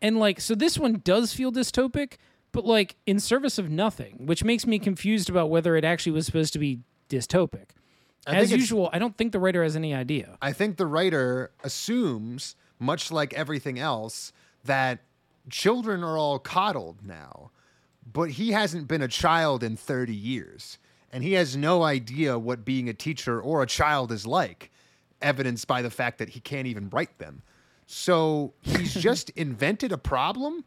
And 0.02 0.18
like, 0.18 0.40
so 0.40 0.54
this 0.54 0.78
one 0.78 1.00
does 1.04 1.32
feel 1.32 1.50
dystopic, 1.50 2.14
but 2.52 2.64
like 2.64 2.96
in 3.06 3.18
service 3.18 3.58
of 3.58 3.70
nothing, 3.70 4.26
which 4.26 4.44
makes 4.44 4.66
me 4.66 4.78
confused 4.78 5.30
about 5.30 5.50
whether 5.50 5.76
it 5.76 5.84
actually 5.84 6.12
was 6.12 6.26
supposed 6.26 6.52
to 6.52 6.58
be 6.58 6.80
dystopic. 7.08 7.70
I 8.26 8.36
As 8.36 8.52
usual, 8.52 8.88
I 8.92 8.98
don't 8.98 9.16
think 9.16 9.32
the 9.32 9.38
writer 9.38 9.62
has 9.62 9.76
any 9.76 9.94
idea. 9.94 10.38
I 10.40 10.52
think 10.52 10.76
the 10.76 10.86
writer 10.86 11.50
assumes, 11.62 12.56
much 12.78 13.10
like 13.10 13.34
everything 13.34 13.78
else, 13.78 14.32
that 14.64 15.00
children 15.50 16.02
are 16.02 16.16
all 16.16 16.38
coddled 16.38 17.06
now. 17.06 17.50
But 18.10 18.30
he 18.30 18.52
hasn't 18.52 18.88
been 18.88 19.02
a 19.02 19.08
child 19.08 19.62
in 19.62 19.76
30 19.76 20.14
years. 20.14 20.78
And 21.12 21.22
he 21.22 21.34
has 21.34 21.56
no 21.56 21.82
idea 21.82 22.38
what 22.38 22.64
being 22.64 22.88
a 22.88 22.94
teacher 22.94 23.40
or 23.40 23.62
a 23.62 23.66
child 23.66 24.10
is 24.10 24.26
like, 24.26 24.70
evidenced 25.24 25.66
by 25.66 25.82
the 25.82 25.90
fact 25.90 26.18
that 26.18 26.28
he 26.28 26.40
can't 26.40 26.66
even 26.68 26.88
write 26.90 27.18
them. 27.18 27.42
So 27.86 28.52
he's 28.60 28.94
just 29.08 29.30
invented 29.30 29.90
a 29.90 29.98
problem 29.98 30.64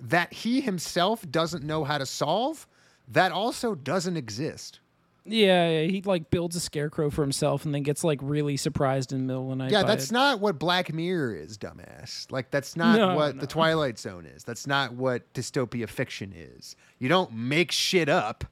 that 0.00 0.32
he 0.32 0.60
himself 0.60 1.30
doesn't 1.30 1.62
know 1.64 1.84
how 1.84 1.98
to 1.98 2.06
solve 2.06 2.66
that 3.08 3.32
also 3.32 3.74
doesn't 3.74 4.16
exist. 4.16 4.78
Yeah, 5.24 5.82
he 5.82 6.02
like 6.02 6.30
builds 6.30 6.56
a 6.56 6.60
scarecrow 6.60 7.08
for 7.10 7.22
himself 7.22 7.64
and 7.64 7.72
then 7.72 7.82
gets 7.84 8.02
like 8.02 8.18
really 8.22 8.56
surprised 8.56 9.12
in 9.12 9.18
the 9.18 9.24
middle 9.24 9.44
of 9.44 9.50
the 9.50 9.56
night. 9.64 9.70
Yeah, 9.70 9.84
that's 9.84 10.06
it. 10.10 10.12
not 10.12 10.40
what 10.40 10.58
Black 10.58 10.92
Mirror 10.92 11.36
is, 11.36 11.56
dumbass. 11.58 12.30
Like 12.32 12.50
that's 12.50 12.74
not 12.74 12.96
No, 12.98 13.14
what 13.14 13.36
no. 13.36 13.40
the 13.40 13.46
Twilight 13.46 13.98
Zone 14.00 14.26
is. 14.26 14.42
That's 14.42 14.66
not 14.66 14.94
what 14.94 15.32
dystopia 15.32 15.88
fiction 15.88 16.32
is. 16.34 16.74
You 16.98 17.08
don't 17.08 17.32
make 17.32 17.70
shit 17.70 18.08
up 18.08 18.44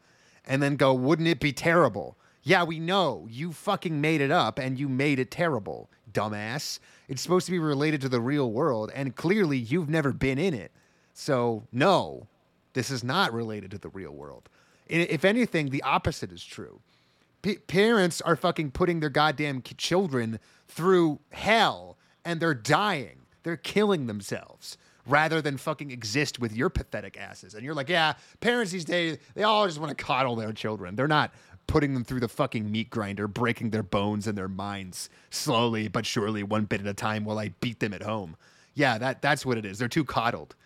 and 0.45 0.63
then 0.63 0.77
go, 0.77 0.95
"Wouldn't 0.95 1.27
it 1.27 1.41
be 1.41 1.53
terrible?" 1.53 2.17
Yeah, 2.43 2.65
we 2.65 2.81
know. 2.81 3.27
You 3.31 3.53
fucking 3.53 4.01
made 4.01 4.21
it 4.21 4.31
up 4.31 4.59
and 4.59 4.79
you 4.79 4.89
made 4.89 5.19
it 5.19 5.31
terrible, 5.31 5.91
dumbass. 6.13 6.79
It's 7.09 7.21
supposed 7.21 7.47
to 7.47 7.53
be 7.53 7.59
related 7.59 8.01
to 8.03 8.09
the 8.09 8.21
real 8.21 8.51
world 8.51 8.91
and 8.95 9.15
clearly 9.15 9.59
you've 9.59 9.89
never 9.89 10.13
been 10.13 10.39
in 10.39 10.55
it. 10.55 10.73
So, 11.13 11.65
no. 11.73 12.27
This 12.73 12.91
is 12.91 13.03
not 13.03 13.33
related 13.33 13.73
to 13.73 13.79
the 13.79 13.89
real 13.89 14.13
world. 14.13 14.49
If 14.89 15.25
anything, 15.25 15.71
the 15.71 15.83
opposite 15.83 16.31
is 16.33 16.45
true 16.45 16.81
pa- 17.43 17.53
parents 17.67 18.21
are 18.21 18.37
fucking 18.37 18.71
putting 18.73 19.01
their 19.01 19.11
goddamn 19.11 19.63
children 19.63 20.39
through 20.69 21.21
hell 21.31 21.97
and 22.25 22.41
they're 22.41 22.55
dying. 22.55 23.21
They're 23.43 23.57
killing 23.57 24.07
themselves 24.07 24.77
rather 25.07 25.41
than 25.41 25.57
fucking 25.57 25.91
exist 25.91 26.39
with 26.39 26.55
your 26.55 26.69
pathetic 26.69 27.17
asses. 27.19 27.55
And 27.55 27.65
you're 27.65 27.75
like, 27.75 27.89
yeah, 27.89 28.15
parents 28.41 28.71
these 28.71 28.85
days, 28.85 29.17
they 29.35 29.43
all 29.43 29.67
just 29.67 29.81
want 29.81 29.97
to 29.97 30.05
coddle 30.05 30.37
their 30.37 30.53
children. 30.53 30.95
They're 30.95 31.09
not 31.09 31.33
putting 31.71 31.95
them 31.95 32.05
through 32.05 32.21
the 32.21 32.29
fucking 32.29 32.71
meat 32.71 32.91
grinder, 32.91 33.29
breaking 33.29 33.71
their 33.71 33.83
bones 33.85 34.27
and 34.27 34.37
their 34.37 34.49
minds 34.49 35.09
slowly 35.31 35.87
but 35.89 36.05
surely, 36.05 36.43
one 36.43 36.65
bit 36.65 36.81
at 36.81 36.87
a 36.87 36.95
time 36.95 37.25
while 37.25 37.39
I 37.39 37.51
beat 37.61 37.79
them 37.81 37.95
at 37.95 38.03
home. 38.03 38.37
Yeah, 38.75 38.99
that, 38.99 39.23
that's 39.23 39.47
what 39.47 39.57
it 39.57 39.65
is. 39.65 39.79
They're 39.79 39.89
too 39.89 40.05
coddled. 40.05 40.57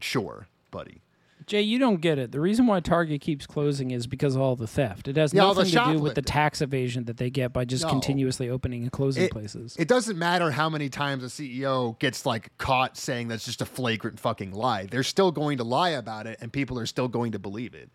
Sure, 0.00 0.46
buddy. 0.70 1.00
Jay, 1.46 1.62
you 1.62 1.78
don't 1.78 2.02
get 2.02 2.18
it. 2.18 2.30
The 2.30 2.40
reason 2.40 2.66
why 2.66 2.80
Target 2.80 3.22
keeps 3.22 3.46
closing 3.46 3.90
is 3.90 4.06
because 4.06 4.34
of 4.34 4.42
all 4.42 4.54
the 4.54 4.66
theft. 4.66 5.08
It 5.08 5.16
has 5.16 5.32
Yeah, 5.32 5.44
nothing 5.44 5.64
to 5.64 5.92
do 5.94 5.98
with 5.98 6.14
the 6.14 6.20
tax 6.20 6.60
evasion 6.60 7.04
that 7.04 7.16
they 7.16 7.30
get 7.30 7.54
by 7.54 7.64
just 7.64 7.84
No. 7.84 7.88
continuously 7.90 8.50
opening 8.50 8.82
and 8.82 8.92
closing 8.92 9.24
it, 9.24 9.30
places. 9.30 9.74
It 9.78 9.88
doesn't 9.88 10.18
matter 10.18 10.50
how 10.50 10.68
many 10.68 10.90
times 10.90 11.24
a 11.24 11.28
CEO 11.28 11.98
gets 12.00 12.26
like 12.26 12.56
caught 12.58 12.98
saying 12.98 13.28
that's 13.28 13.46
just 13.46 13.62
a 13.62 13.66
flagrant 13.66 14.20
fucking 14.20 14.52
lie. 14.52 14.84
They're 14.86 15.02
still 15.02 15.32
going 15.32 15.56
to 15.56 15.64
lie 15.64 15.90
about 15.90 16.26
it 16.26 16.36
and 16.42 16.52
people 16.52 16.78
are 16.78 16.86
still 16.86 17.08
going 17.08 17.32
to 17.32 17.38
believe 17.38 17.74
it. 17.74 17.88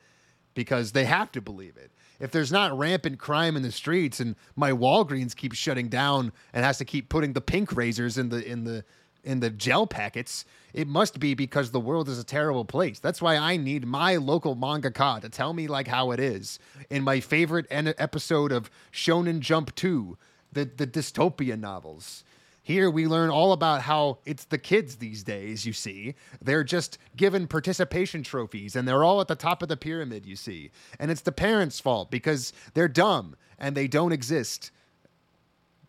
because 0.56 0.92
they 0.92 1.06
have 1.06 1.32
to 1.32 1.42
believe 1.42 1.78
it. 1.78 1.92
If 2.20 2.32
there's 2.32 2.52
not 2.52 2.78
rampant 2.78 3.20
crime 3.20 3.56
in 3.56 3.64
the 3.64 3.72
streets 3.72 4.20
and 4.20 4.36
my 4.56 4.72
Walgreens 4.72 5.36
keeps 5.36 5.58
shutting 5.58 5.90
down 5.90 6.32
and 6.54 6.64
has 6.64 6.78
to 6.78 6.86
keep 6.86 7.10
putting 7.10 7.34
the 7.34 7.42
pink 7.42 7.76
razors 7.76 8.18
in 8.18 8.30
the 8.30 8.46
in 8.46 8.64
the 8.64 8.84
in 9.24 9.40
the 9.40 9.50
gel 9.50 9.88
packets, 9.88 10.46
it 10.74 10.88
must 10.88 11.20
be 11.20 11.34
because 11.34 11.72
the 11.72 11.80
world 11.80 12.10
is 12.10 12.20
a 12.20 12.24
terrible 12.24 12.66
place. 12.66 13.00
That's 13.00 13.22
why 13.22 13.38
I 13.38 13.58
need 13.58 13.86
my 13.86 14.18
local 14.18 14.56
manga 14.56 14.92
mangaka 14.92 15.22
to 15.22 15.30
tell 15.30 15.54
me 15.54 15.68
like 15.68 15.88
how 15.88 16.12
it 16.12 16.20
is. 16.20 16.60
In 16.90 17.04
my 17.04 17.20
favorite 17.20 17.66
en- 17.72 17.94
episode 17.98 18.52
of 18.52 18.70
Shonen 18.92 19.40
Jump 19.40 19.74
2, 19.76 20.18
the 20.52 20.66
the 20.66 20.88
dystopia 20.88 21.58
novels. 21.60 22.24
Here 22.66 22.90
we 22.90 23.08
learn 23.08 23.30
all 23.30 23.52
about 23.52 23.82
how 23.82 24.20
it's 24.26 24.46
the 24.46 24.58
kids 24.58 24.96
these 24.96 25.22
days, 25.22 25.66
you 25.66 25.74
see. 25.74 26.16
They're 26.42 26.64
just 26.64 26.98
given 27.18 27.46
participation 27.46 28.24
trophies 28.24 28.78
and 28.78 28.88
they're 28.88 29.04
all 29.04 29.20
at 29.20 29.28
the 29.28 29.36
top 29.36 29.62
of 29.62 29.68
the 29.68 29.76
pyramid, 29.76 30.26
you 30.26 30.38
see. 30.38 30.72
And 30.98 31.12
it's 31.12 31.22
the 31.22 31.34
parents' 31.34 31.82
fault 31.82 32.10
because 32.10 32.54
they're 32.74 32.88
dumb 32.88 33.36
and 33.60 33.76
they 33.76 33.88
don't 33.90 34.14
exist. 34.14 34.72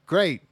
Great. 0.07 0.43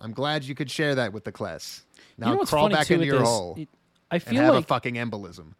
I'm 0.00 0.12
glad 0.12 0.44
you 0.44 0.54
could 0.54 0.70
share 0.70 0.94
that 0.94 1.12
with 1.12 1.24
the 1.24 1.32
class. 1.32 1.84
Now 2.16 2.32
you 2.32 2.38
know 2.38 2.44
crawl 2.44 2.70
back 2.70 2.90
into 2.90 3.04
your 3.04 3.22
hole 3.22 3.56
It- 3.58 3.68
I 4.10 4.18
feel 4.18 4.42
have 4.42 4.54
like 4.54 4.64
a 4.64 4.66
fucking 4.66 4.94
embolism. 4.94 5.52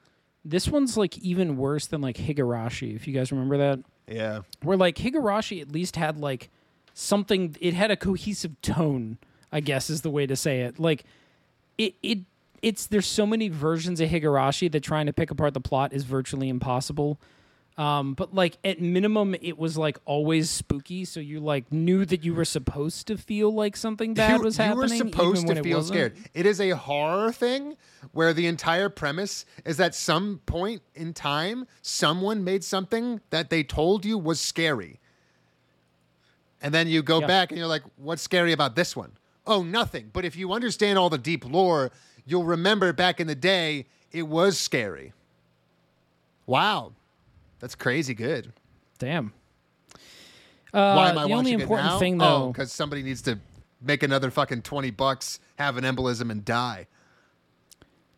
this 0.45 0.67
one's 0.69 0.97
like 0.97 1.19
even 1.19 1.57
worse 1.59 1.87
than 1.87 2.01
like 2.01 2.17
Higurashi. 2.17 2.97
If 2.97 3.07
you 3.07 3.13
guys 3.15 3.31
remember 3.31 3.59
that, 3.59 3.81
Yeah. 4.09 4.41
where 4.63 4.77
like 4.79 4.97
Higurashi 4.97 5.61
at 5.61 5.71
least 5.71 5.97
had 5.97 6.19
like 6.19 6.49
something. 6.95 7.55
It 7.61 7.75
had 7.75 7.91
a 7.91 7.97
cohesive 7.97 8.61
tone. 8.63 9.19
I 9.53 9.61
guess 9.61 9.91
is 9.91 10.03
the 10.03 10.11
way 10.11 10.27
to 10.27 10.37
say 10.37 10.61
it. 10.61 10.79
Like 10.79 11.05
it 11.79 11.95
it 12.03 12.19
it's 12.63 12.87
there's 12.87 13.07
so 13.07 13.27
many 13.27 13.49
versions 13.49 14.01
of 14.01 14.11
Higurashi 14.11 14.71
that 14.73 14.81
trying 14.81 15.07
to 15.07 15.13
pick 15.13 15.31
apart 15.31 15.55
the 15.55 15.61
plot 15.61 15.93
is 15.93 16.05
virtually 16.05 16.49
impossible. 16.49 17.19
Um, 17.79 18.13
but 18.13 18.35
like 18.35 18.59
at 18.63 18.81
minimum, 18.81 19.35
it 19.41 19.57
was 19.57 19.79
like 19.79 19.99
always 20.05 20.51
spooky, 20.51 21.07
so 21.07 21.19
you 21.19 21.41
like 21.41 21.73
knew 21.73 22.05
that 22.05 22.25
you 22.25 22.35
were 22.35 22.45
supposed 22.45 23.07
to 23.07 23.17
feel 23.17 23.55
like 23.55 23.75
something 23.75 24.13
bad 24.13 24.39
you, 24.39 24.43
was 24.43 24.59
happening. 24.59 24.99
you 24.99 25.05
were 25.05 25.11
supposed 25.11 25.47
to 25.47 25.63
feel 25.63 25.79
wasn't. 25.79 25.97
scared. 25.97 26.17
It 26.35 26.45
is 26.45 26.61
a 26.61 26.71
horror 26.71 27.33
thing 27.33 27.77
where 28.13 28.35
the 28.35 28.47
entire 28.49 28.91
premise 28.91 29.47
is 29.65 29.79
that 29.79 29.95
some 29.95 30.41
point 30.45 30.83
in 30.95 31.15
time, 31.15 31.67
someone 31.81 32.45
made 32.45 32.65
something 32.65 33.21
that 33.31 33.49
they 33.49 33.63
told 33.63 34.05
you 34.05 34.19
was 34.19 34.41
scary. 34.41 35.01
And 36.61 36.75
then 36.75 36.87
you 36.87 37.03
go 37.03 37.27
back 37.27 37.51
and 37.51 37.57
you're 37.57 37.67
like, 37.67 37.85
what's 37.97 38.21
scary 38.21 38.53
about 38.53 38.77
this 38.77 38.95
one? 38.95 39.13
Oh, 39.51 39.65
nothing. 39.65 40.11
But 40.13 40.25
if 40.25 40.37
you 40.37 40.53
understand 40.53 40.97
all 40.97 41.11
the 41.11 41.19
deep 41.19 41.45
lore, 41.45 41.91
you'll 42.25 42.45
remember 42.45 42.93
back 42.93 43.19
in 43.19 43.27
the 43.27 43.35
day, 43.35 43.87
it 44.13 44.23
was 44.29 44.57
scary. 44.57 45.13
Wow. 46.47 46.93
That's 47.59 47.75
crazy 47.75 48.15
good. 48.15 48.53
Damn. 49.01 49.33
Uh, 50.73 50.95
Why 50.95 51.11
am 51.11 51.19
I 51.19 51.27
the 51.27 51.35
only 51.35 51.53
important 51.53 51.99
thing, 51.99 52.23
oh, 52.23 52.25
though, 52.25 52.47
because 52.53 52.73
somebody 52.73 53.03
needs 53.03 53.23
to 53.23 53.41
make 53.83 54.05
another 54.05 54.31
fucking 54.31 54.63
20 54.63 54.93
bucks, 54.93 55.41
have 55.57 55.77
an 55.77 55.83
embolism, 55.83 56.31
and 56.31 56.45
die. 56.45 56.87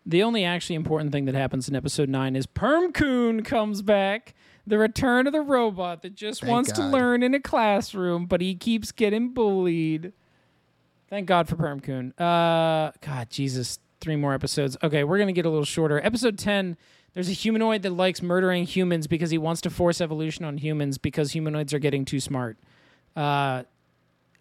the 0.04 0.22
only 0.22 0.44
actually 0.44 0.76
important 0.76 1.12
thing 1.12 1.24
that 1.24 1.34
happens 1.34 1.66
in 1.66 1.74
episode 1.74 2.10
nine 2.10 2.36
is 2.36 2.46
Permcoon 2.46 3.42
comes 3.42 3.80
back. 3.80 4.34
The 4.66 4.76
return 4.76 5.26
of 5.26 5.32
the 5.32 5.40
robot 5.40 6.02
that 6.02 6.14
just 6.14 6.42
Thank 6.42 6.50
wants 6.50 6.72
to 6.72 6.84
learn 6.84 7.22
in 7.22 7.32
a 7.34 7.40
classroom, 7.40 8.26
but 8.26 8.42
he 8.42 8.54
keeps 8.54 8.92
getting 8.92 9.32
bullied. 9.32 10.12
Thank 11.12 11.26
God 11.26 11.46
for 11.46 11.56
Permcoon. 11.56 12.18
Uh, 12.18 12.90
God, 13.02 13.28
Jesus, 13.28 13.78
three 14.00 14.16
more 14.16 14.32
episodes. 14.32 14.78
Okay, 14.82 15.04
we're 15.04 15.18
gonna 15.18 15.34
get 15.34 15.44
a 15.44 15.50
little 15.50 15.66
shorter. 15.66 16.00
Episode 16.02 16.38
ten. 16.38 16.78
There's 17.12 17.28
a 17.28 17.32
humanoid 17.32 17.82
that 17.82 17.90
likes 17.90 18.22
murdering 18.22 18.64
humans 18.64 19.06
because 19.06 19.30
he 19.30 19.36
wants 19.36 19.60
to 19.60 19.68
force 19.68 20.00
evolution 20.00 20.46
on 20.46 20.56
humans 20.56 20.96
because 20.96 21.32
humanoids 21.32 21.74
are 21.74 21.78
getting 21.78 22.06
too 22.06 22.18
smart. 22.18 22.56
Uh, 23.14 23.64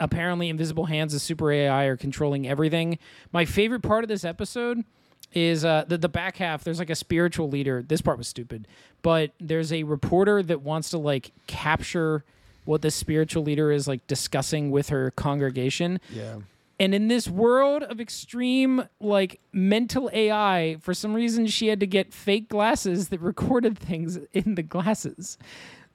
apparently 0.00 0.48
invisible 0.48 0.86
hands 0.86 1.12
as 1.12 1.22
super 1.22 1.52
AI 1.52 1.84
are 1.84 1.96
controlling 1.98 2.48
everything. 2.48 2.98
My 3.32 3.44
favorite 3.44 3.82
part 3.82 4.02
of 4.02 4.08
this 4.08 4.24
episode 4.24 4.82
is 5.34 5.66
uh, 5.66 5.84
the 5.86 5.98
the 5.98 6.08
back 6.08 6.38
half. 6.38 6.64
There's 6.64 6.78
like 6.78 6.88
a 6.88 6.94
spiritual 6.94 7.50
leader. 7.50 7.82
This 7.86 8.00
part 8.00 8.16
was 8.16 8.28
stupid, 8.28 8.66
but 9.02 9.32
there's 9.38 9.74
a 9.74 9.82
reporter 9.82 10.42
that 10.44 10.62
wants 10.62 10.88
to 10.88 10.96
like 10.96 11.32
capture 11.46 12.24
what 12.64 12.80
the 12.80 12.90
spiritual 12.90 13.42
leader 13.42 13.70
is 13.70 13.86
like 13.86 14.06
discussing 14.06 14.70
with 14.70 14.88
her 14.88 15.10
congregation. 15.10 16.00
Yeah. 16.10 16.36
And 16.82 16.96
in 16.96 17.06
this 17.06 17.28
world 17.28 17.84
of 17.84 18.00
extreme 18.00 18.88
like 18.98 19.38
mental 19.52 20.10
AI, 20.12 20.78
for 20.80 20.92
some 20.92 21.14
reason 21.14 21.46
she 21.46 21.68
had 21.68 21.78
to 21.78 21.86
get 21.86 22.12
fake 22.12 22.48
glasses 22.48 23.10
that 23.10 23.20
recorded 23.20 23.78
things 23.78 24.18
in 24.32 24.56
the 24.56 24.64
glasses. 24.64 25.38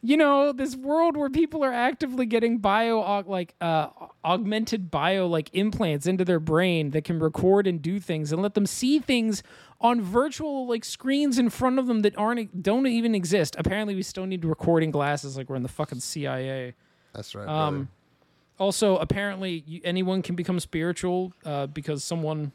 You 0.01 0.15
know, 0.15 0.53
this 0.53 0.77
world 0.77 1.17
where 1.17 1.29
people 1.29 1.61
are 1.65 1.73
actively 1.73 2.25
getting 2.25 2.59
bio 2.59 3.01
like 3.27 3.53
uh, 3.59 3.89
augmented 4.23 4.89
bio 4.89 5.27
like 5.27 5.49
implants 5.51 6.07
into 6.07 6.23
their 6.23 6.39
brain 6.39 6.91
that 6.91 7.03
can 7.03 7.19
record 7.19 7.67
and 7.67 7.81
do 7.81 7.99
things 7.99 8.31
and 8.31 8.41
let 8.41 8.53
them 8.53 8.65
see 8.65 8.99
things 8.99 9.43
on 9.81 9.99
virtual 9.99 10.67
like 10.67 10.85
screens 10.85 11.37
in 11.37 11.49
front 11.49 11.79
of 11.79 11.87
them 11.87 11.99
that 12.03 12.17
aren't 12.17 12.63
don't 12.63 12.87
even 12.87 13.13
exist. 13.13 13.57
Apparently, 13.59 13.93
we 13.93 14.03
still 14.03 14.25
need 14.25 14.45
recording 14.45 14.91
glasses 14.91 15.35
like 15.35 15.49
we're 15.49 15.57
in 15.57 15.63
the 15.63 15.67
fucking 15.67 15.99
CIA. 15.99 16.75
That's 17.13 17.35
right. 17.35 17.45
Um, 17.45 17.89
also, 18.59 18.97
apparently, 18.97 19.63
you, 19.67 19.81
anyone 19.83 20.21
can 20.21 20.35
become 20.35 20.59
spiritual 20.59 21.33
uh, 21.45 21.67
because 21.67 22.03
someone 22.03 22.51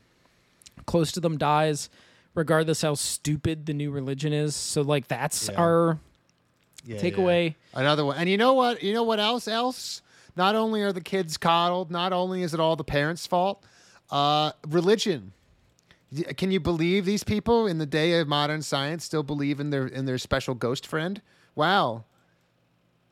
close 0.86 1.12
to 1.12 1.20
them 1.20 1.38
dies, 1.38 1.88
regardless 2.34 2.82
how 2.82 2.94
stupid 2.94 3.66
the 3.66 3.74
new 3.74 3.90
religion 3.90 4.32
is. 4.32 4.56
So, 4.56 4.82
like, 4.82 5.08
that's 5.08 5.48
Yeah. 5.48 5.60
our 5.60 5.98
Yeah, 6.84 6.98
takeaway. 6.98 7.54
yeah. 7.74 7.80
Another 7.80 8.04
one. 8.04 8.16
And 8.16 8.28
you 8.28 8.36
know 8.36 8.54
what? 8.54 8.82
You 8.82 8.92
know 8.94 9.04
what 9.04 9.20
else? 9.20 9.46
Else? 9.46 10.02
Not 10.34 10.54
only 10.54 10.80
are 10.82 10.92
the 10.92 11.00
kids 11.02 11.36
coddled, 11.36 11.90
not 11.90 12.12
only 12.12 12.42
is 12.42 12.54
it 12.54 12.58
all 12.60 12.74
the 12.74 12.84
parents' 12.84 13.26
fault, 13.26 13.62
uh, 14.10 14.52
religion. 14.66 15.32
Can 16.36 16.50
you 16.50 16.58
believe 16.60 17.04
these 17.06 17.22
people 17.24 17.66
in 17.66 17.78
the 17.78 17.86
day 17.86 18.18
of 18.18 18.28
modern 18.28 18.60
science 18.62 19.04
still 19.04 19.22
believe 19.22 19.60
in 19.60 19.70
their 19.70 19.86
in 19.86 20.04
their 20.04 20.18
special 20.18 20.54
ghost 20.54 20.86
friend? 20.86 21.22
Wow. 21.54 22.04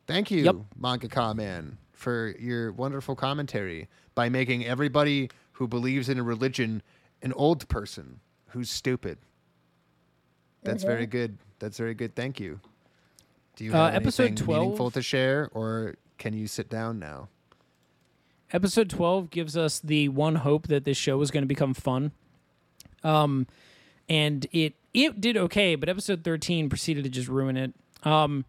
Thank 0.07 0.31
you, 0.31 0.43
Yep. 0.45 0.57
Mangaka 0.79 1.35
Man, 1.35 1.79
for 2.01 2.35
your 2.39 2.73
wonderful 2.73 3.15
commentary 3.15 3.87
by 4.15 4.29
making 4.31 4.65
everybody 4.65 5.29
who 5.53 5.69
believes 5.69 6.09
in 6.09 6.19
a 6.19 6.23
religion 6.23 6.83
an 7.23 7.33
old 7.35 7.69
person 7.69 8.21
who's 8.49 8.71
stupid. 8.71 9.19
That's 10.63 10.83
very 10.83 11.07
good. 11.07 11.37
That's 11.59 11.77
very 11.77 11.95
good. 11.95 12.15
Thank 12.17 12.41
you. 12.41 12.61
Do 13.57 13.65
you 13.65 13.73
Uh, 13.75 13.87
have 13.91 13.95
episode 14.03 14.23
anything 14.29 14.45
12? 14.47 14.63
meaningful 14.63 14.91
to 14.93 15.03
share, 15.03 15.51
or 15.53 15.97
can 16.19 16.33
you 16.33 16.47
sit 16.47 16.71
down 16.71 16.99
now? 16.99 17.29
Episode 18.53 18.89
12 18.91 19.31
gives 19.31 19.57
us 19.57 19.79
the 19.79 20.09
one 20.09 20.37
hope 20.37 20.67
that 20.69 20.85
this 20.85 20.97
show 20.97 21.21
is 21.21 21.31
going 21.31 21.43
to 21.43 21.47
become 21.49 21.75
fun. 21.75 22.13
Um, 23.05 23.47
and 24.09 24.47
it 24.53 24.75
it 24.93 25.21
did 25.21 25.37
okay, 25.37 25.77
but 25.77 25.89
episode 25.89 26.25
13 26.25 26.69
proceeded 26.69 27.05
to 27.05 27.11
just 27.11 27.29
ruin 27.29 27.57
it. 27.57 27.75
Um, 28.03 28.45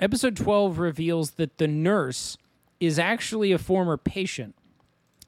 episode 0.00 0.36
12 0.36 0.78
reveals 0.78 1.32
that 1.32 1.58
the 1.58 1.68
nurse 1.68 2.36
is 2.86 2.98
actually 2.98 3.52
a 3.52 3.58
former 3.58 3.96
patient. 3.96 4.54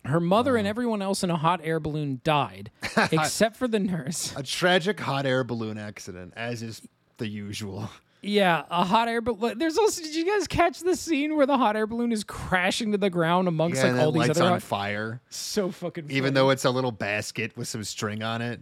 Her 0.04 0.20
mother 0.20 0.56
and 0.56 0.68
everyone 0.68 1.02
else 1.02 1.24
in 1.24 1.30
a 1.30 1.36
hot 1.36 1.60
air 1.64 1.80
balloon 1.80 2.20
died, 2.22 2.70
except 3.10 3.56
for 3.56 3.66
the 3.66 3.80
nurse. 3.80 4.32
A 4.36 4.42
tragic 4.42 5.00
hot 5.00 5.26
air 5.26 5.42
balloon 5.42 5.78
accident, 5.78 6.32
as 6.36 6.62
is 6.62 6.80
the 7.16 7.26
usual. 7.26 7.90
Yeah, 8.22 8.62
a 8.70 8.84
hot 8.84 9.08
air 9.08 9.20
balloon. 9.20 9.58
There's 9.58 9.76
also. 9.78 10.02
Did 10.02 10.14
you 10.14 10.24
guys 10.26 10.46
catch 10.46 10.80
the 10.80 10.94
scene 10.96 11.36
where 11.36 11.44
the 11.46 11.58
hot 11.58 11.74
air 11.76 11.86
balloon 11.88 12.12
is 12.12 12.22
crashing 12.24 12.92
to 12.92 12.98
the 12.98 13.10
ground 13.10 13.46
amongst 13.48 13.78
Yeah, 13.82 13.88
and 13.88 13.96
like 13.96 14.04
all 14.04 14.10
it 14.10 14.12
these 14.14 14.28
lights 14.28 14.38
other? 14.40 14.46
on 14.46 14.52
hot- 14.54 14.62
fire, 14.62 15.20
so 15.28 15.70
fucking. 15.72 16.04
even 16.04 16.22
funny. 16.22 16.34
though 16.34 16.50
it's 16.50 16.64
a 16.64 16.70
little 16.70 16.92
basket 16.92 17.56
with 17.56 17.66
some 17.68 17.82
string 17.84 18.22
on 18.22 18.42
it. 18.42 18.60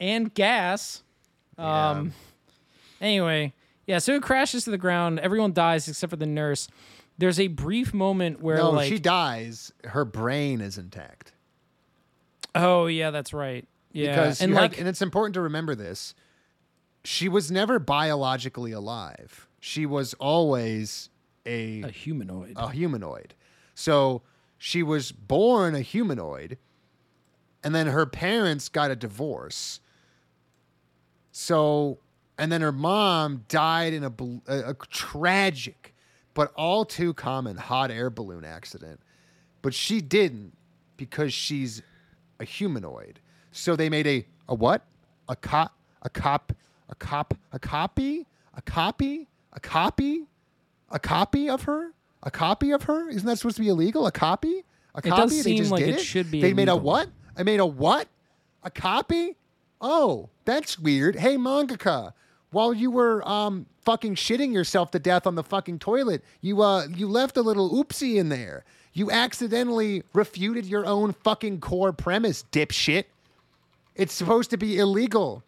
and 0.00 0.32
gas. 0.32 1.02
Um. 1.58 2.12
Anyway, 3.00 3.52
yeah. 3.86 3.98
So 3.98 4.14
it 4.14 4.22
crashes 4.22 4.64
to 4.64 4.70
the 4.70 4.78
ground. 4.78 5.18
Everyone 5.20 5.52
dies 5.52 5.88
except 5.88 6.10
for 6.10 6.16
the 6.16 6.26
nurse. 6.26 6.68
There's 7.20 7.38
a 7.38 7.48
brief 7.48 7.92
moment 7.92 8.40
where 8.40 8.56
no, 8.56 8.70
like, 8.70 8.88
she 8.88 8.98
dies. 8.98 9.72
Her 9.84 10.06
brain 10.06 10.62
is 10.62 10.78
intact. 10.78 11.32
oh 12.54 12.86
yeah, 12.86 13.10
that's 13.10 13.34
right. 13.34 13.68
Yeah, 13.92 14.14
because 14.14 14.40
and 14.40 14.50
you 14.50 14.54
have- 14.56 14.62
like, 14.70 14.78
and 14.78 14.88
it's 14.88 15.02
important 15.02 15.34
to 15.34 15.42
remember 15.42 15.74
this. 15.74 16.14
She 17.04 17.28
was 17.28 17.50
never 17.50 17.78
biologically 17.78 18.72
alive. 18.72 19.48
She 19.60 19.84
was 19.84 20.14
always 20.14 21.10
a 21.44 21.82
a 21.82 21.90
humanoid. 21.90 22.54
a 22.56 22.70
humanoid. 22.70 23.34
So 23.74 24.22
she 24.56 24.82
was 24.82 25.12
born 25.12 25.74
a 25.74 25.80
humanoid, 25.80 26.56
and 27.62 27.74
then 27.74 27.86
her 27.88 28.06
parents 28.06 28.70
got 28.70 28.90
a 28.90 28.96
divorce. 28.96 29.80
So, 31.32 31.98
and 32.38 32.50
then 32.50 32.60
her 32.62 32.72
mom 32.72 33.44
died 33.48 33.92
in 33.92 34.04
a, 34.04 34.12
a, 34.46 34.70
a 34.70 34.74
tragic, 34.90 35.89
but 36.34 36.52
all 36.54 36.84
too 36.84 37.14
common 37.14 37.56
hot 37.56 37.90
air 37.90 38.10
balloon 38.10 38.44
accident. 38.44 39.00
But 39.62 39.74
she 39.74 40.00
didn't 40.00 40.56
because 40.96 41.32
she's 41.32 41.82
a 42.38 42.44
humanoid. 42.44 43.20
So 43.52 43.76
they 43.76 43.88
made 43.88 44.06
a 44.06 44.26
a 44.48 44.54
what? 44.54 44.84
A 45.28 45.36
cop? 45.36 45.74
A 46.02 46.10
cop? 46.10 46.52
A 46.88 46.94
cop? 46.94 47.34
A 47.52 47.58
copy? 47.58 48.26
A 48.54 48.62
copy 48.62 49.28
A 49.52 49.60
copy? 49.60 50.26
A 50.90 50.98
copy 50.98 51.48
of 51.48 51.62
her? 51.64 51.92
A 52.22 52.30
copy 52.30 52.72
of 52.72 52.84
her? 52.84 53.08
Isn't 53.08 53.26
that 53.26 53.38
supposed 53.38 53.56
to 53.56 53.62
be 53.62 53.68
illegal? 53.68 54.06
A 54.06 54.12
copy? 54.12 54.64
A 54.94 55.02
copy? 55.02 55.08
It 55.08 55.16
does 55.16 55.30
They 55.30 55.42
seem 55.42 55.56
just 55.58 55.70
like 55.70 55.84
did 55.84 55.94
it 55.96 56.00
should 56.00 56.30
be 56.30 56.40
They 56.40 56.52
made 56.52 56.68
a 56.68 56.76
what? 56.76 57.08
I 57.36 57.42
made 57.42 57.60
a 57.60 57.66
what? 57.66 58.08
A 58.62 58.70
copy? 58.70 59.36
Oh, 59.80 60.28
that's 60.44 60.78
weird. 60.78 61.16
Hey, 61.16 61.36
mangaka, 61.36 62.12
while 62.50 62.74
you 62.74 62.90
were 62.90 63.26
um 63.26 63.66
fucking 63.90 64.14
shitting 64.14 64.52
yourself 64.52 64.92
to 64.92 65.00
death 65.00 65.26
on 65.26 65.34
the 65.34 65.42
fucking 65.42 65.76
toilet, 65.76 66.22
you 66.40 66.62
uh 66.62 66.86
you 66.86 67.08
left 67.08 67.36
a 67.36 67.42
little 67.42 67.68
oopsie 67.74 68.14
in 68.14 68.28
there. 68.28 68.64
You 68.92 69.10
accidentally 69.10 70.04
refuted 70.12 70.64
your 70.64 70.86
own 70.86 71.12
fucking 71.12 71.58
core 71.58 71.92
premise, 71.92 72.44
dipshit. 72.52 73.06
It's 73.96 74.14
supposed 74.14 74.50
to 74.50 74.56
be 74.56 74.78
illegal. 74.78 75.42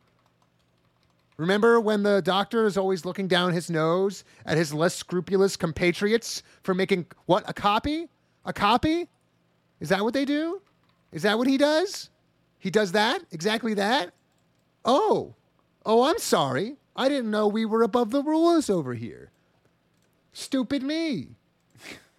Remember 1.36 1.80
when 1.80 2.02
the 2.02 2.20
doctor 2.20 2.66
is 2.66 2.76
always 2.76 3.04
looking 3.04 3.28
down 3.28 3.52
his 3.52 3.70
nose 3.70 4.24
at 4.44 4.56
his 4.56 4.74
less 4.74 4.96
scrupulous 4.96 5.56
compatriots 5.56 6.42
for 6.64 6.74
making 6.74 7.06
what 7.26 7.48
a 7.48 7.52
copy? 7.52 8.08
A 8.44 8.52
copy? 8.52 9.08
Is 9.78 9.88
that 9.90 10.02
what 10.02 10.14
they 10.14 10.24
do? 10.24 10.60
Is 11.12 11.22
that 11.22 11.38
what 11.38 11.46
he 11.46 11.58
does? 11.58 12.10
He 12.58 12.70
does 12.70 12.90
that? 12.90 13.22
Exactly 13.30 13.74
that? 13.74 14.12
Oh. 14.84 15.36
Oh, 15.86 16.02
I'm 16.02 16.18
sorry. 16.18 16.78
I 16.94 17.08
didn't 17.08 17.30
know 17.30 17.46
we 17.48 17.64
were 17.64 17.82
above 17.82 18.10
the 18.10 18.22
rules 18.22 18.68
over 18.68 18.94
here. 18.94 19.30
Stupid 20.32 20.82
me. 20.82 21.28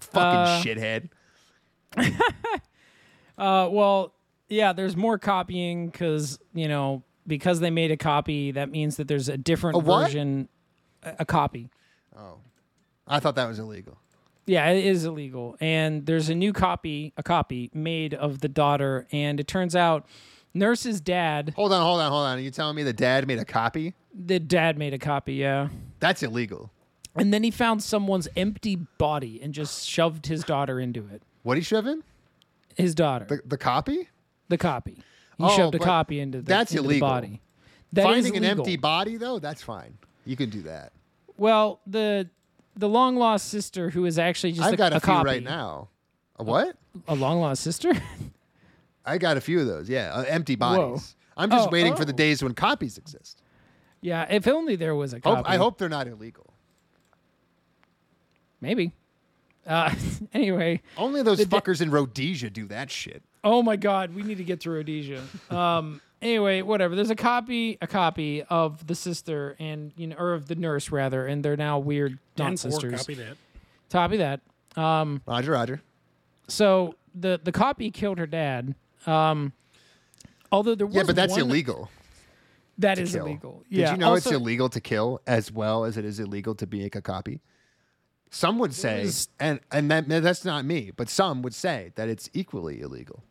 Fucking 0.00 0.62
shithead. 0.62 1.08
Uh, 3.38 3.68
well, 3.70 4.14
yeah, 4.48 4.72
there's 4.72 4.96
more 4.96 5.18
copying 5.18 5.88
because 5.90 6.38
you 6.54 6.68
know 6.68 7.02
because 7.26 7.60
they 7.60 7.68
made 7.68 7.90
a 7.90 7.96
copy. 7.98 8.50
That 8.50 8.70
means 8.70 8.96
that 8.96 9.08
there's 9.08 9.28
a 9.28 9.36
different 9.36 9.76
A 9.76 9.80
what? 9.80 10.04
version. 10.06 10.48
A, 11.02 11.16
a 11.18 11.24
copy. 11.26 11.68
I 13.06 13.20
thought 13.20 13.34
that 13.36 13.46
was 13.46 13.58
illegal. 13.58 13.98
Yeah, 14.46 14.68
it 14.70 14.84
is 14.84 15.04
illegal. 15.04 15.56
And 15.60 16.06
there's 16.06 16.28
a 16.28 16.34
new 16.34 16.52
copy, 16.52 17.12
a 17.16 17.22
copy 17.22 17.70
made 17.74 18.14
of 18.14 18.40
the 18.40 18.48
daughter, 18.48 19.06
and 19.12 19.38
it 19.38 19.46
turns 19.46 19.76
out 19.76 20.06
Nurse's 20.58 21.00
dad, 21.00 21.52
Hold 21.56 21.72
on, 21.72 21.82
hold 21.82 22.00
on, 22.00 22.10
hold 22.10 22.26
on. 22.26 22.38
Are 22.38 22.40
you 22.40 22.50
telling 22.50 22.74
me 22.76 22.82
the 22.82 22.92
dad 22.92 23.26
made 23.26 23.38
a 23.38 23.44
copy? 23.44 23.94
the 24.18 24.38
dad 24.40 24.78
made 24.78 24.94
a 24.94 24.98
copy, 24.98 25.34
yeah. 25.34 25.68
That's 26.00 26.22
illegal. 26.22 26.70
And 27.14 27.32
then 27.34 27.42
he 27.42 27.50
found 27.50 27.82
someone's 27.82 28.28
empty 28.36 28.76
body 28.76 29.40
and 29.42 29.52
just 29.54 29.86
shoved 29.88 30.26
his 30.26 30.42
daughter 30.44 30.80
into 30.80 31.06
it. 31.12 31.22
What 31.42 31.56
he 31.56 31.62
shove 31.62 31.86
in? 31.86 32.02
His 32.76 32.94
daughter, 32.94 33.24
The, 33.26 33.40
the 33.46 33.58
copy? 33.58 34.08
the 34.48 34.58
copy. 34.58 34.92
He 35.38 35.44
Oh, 35.44 35.54
shoved 35.56 35.74
a 35.74 35.78
copy 35.78 36.18
into 36.20 36.38
the, 36.38 36.44
that's 36.44 36.70
into 36.72 36.82
the 36.82 36.88
illegal. 36.88 37.08
body. 37.08 37.40
That 37.92 38.04
Finding 38.04 38.36
an 38.36 38.44
empty 38.44 38.76
body 38.76 39.16
though, 39.16 39.38
that's 39.38 39.62
fine. 39.62 39.96
You 40.24 40.36
can 40.36 40.50
do 40.50 40.62
that. 40.62 40.92
Well, 41.36 41.80
the 41.86 42.28
the 42.74 42.88
long 42.88 43.16
lost 43.16 43.48
sister 43.48 43.90
who 43.90 44.04
is 44.06 44.18
actually 44.18 44.52
just 44.52 44.66
I've 44.66 44.74
a, 44.74 44.76
got 44.76 44.92
a, 44.92 44.96
a 44.96 45.00
few 45.00 45.06
copy. 45.06 45.26
right 45.26 45.42
now. 45.42 45.88
A 46.38 46.44
what? 46.44 46.76
A 47.08 47.14
long 47.14 47.40
lost 47.40 47.62
sister? 47.62 47.92
I 49.06 49.18
got 49.18 49.36
a 49.36 49.40
few 49.40 49.60
of 49.60 49.66
those. 49.66 49.88
Yeah, 49.88 50.12
uh, 50.12 50.22
empty 50.26 50.56
bodies. 50.56 51.14
I'm 51.36 51.50
just 51.50 51.68
Oh, 51.68 51.70
waiting 51.70 51.94
for 51.94 52.04
the 52.04 52.12
oh. 52.12 52.16
days 52.16 52.42
when 52.42 52.54
copies 52.54 52.98
exist. 52.98 53.40
yeah, 54.00 54.26
if 54.28 54.46
only 54.48 54.74
there 54.76 54.94
was 54.94 55.12
a 55.12 55.20
copy. 55.20 55.36
Hope, 55.36 55.48
I 55.48 55.56
hope 55.56 55.78
they're 55.78 55.88
not 55.88 56.08
illegal. 56.08 56.52
Maybe. 58.60 58.92
Uh, 59.66 59.94
anyway, 60.32 60.80
Only 60.96 61.22
those 61.22 61.38
The 61.38 61.46
da- 61.46 61.60
fuckers 61.60 61.80
in 61.80 61.90
Rhodesia 61.90 62.50
do 62.50 62.66
that 62.68 62.90
shit. 62.90 63.22
oh 63.44 63.62
my 63.62 63.76
God, 63.76 64.14
we 64.14 64.22
need 64.22 64.38
to 64.38 64.44
get 64.44 64.60
to 64.60 64.70
Rhodesia. 64.70 65.22
Um, 65.50 66.00
anyway, 66.22 66.62
whatever. 66.62 66.94
There's 66.94 67.10
a 67.10 67.16
copy, 67.16 67.76
a 67.80 67.86
copy 67.86 68.42
of 68.44 68.86
the 68.86 68.94
sister 68.94 69.56
and 69.58 69.92
you 69.96 70.06
know, 70.08 70.16
or 70.18 70.34
of 70.34 70.46
the 70.48 70.54
nurse 70.54 70.90
rather, 70.90 71.26
and 71.26 71.44
they're 71.44 71.56
now 71.56 71.78
weird 71.78 72.18
not 72.38 72.48
And 72.48 72.60
sisters. 72.60 73.00
copy 73.00 73.14
that. 73.14 73.36
Copy 73.90 74.16
that. 74.18 74.40
Um, 74.76 75.22
Roger, 75.26 75.52
Roger. 75.52 75.82
so 76.48 76.94
the 77.14 77.40
the 77.42 77.52
copy 77.52 77.90
killed 77.90 78.18
her 78.18 78.26
dad. 78.26 78.74
Um, 79.06 79.52
although 80.52 80.74
there 80.74 80.86
was 80.86 80.96
Yeah, 80.96 81.02
but 81.04 81.16
that's 81.16 81.36
illegal. 81.36 81.90
That 82.78 82.96
to 82.96 83.04
kill. 83.04 83.26
illegal. 83.26 83.62
Did 83.70 83.90
you 83.90 83.96
know 83.96 84.14
it's 84.14 84.26
illegal 84.30 84.68
to 84.68 84.80
kill 84.80 85.20
as 85.26 85.50
well 85.50 85.84
as 85.84 85.96
it 85.96 86.04
is 86.04 86.20
illegal 86.20 86.54
to 86.56 86.66
make 86.66 86.94
a 86.94 87.00
copy? 87.00 87.40
Some 88.30 88.58
would 88.58 88.74
say, 88.74 89.02
is- 89.02 89.28
and 89.40 89.60
and 89.70 89.90
that, 89.90 90.08
that's 90.08 90.44
not 90.44 90.64
me, 90.64 90.90
but 90.94 91.08
some 91.08 91.40
would 91.42 91.54
say 91.54 91.92
that 91.94 92.08
it's 92.08 92.28
equally 92.34 92.80
illegal. 92.80 93.22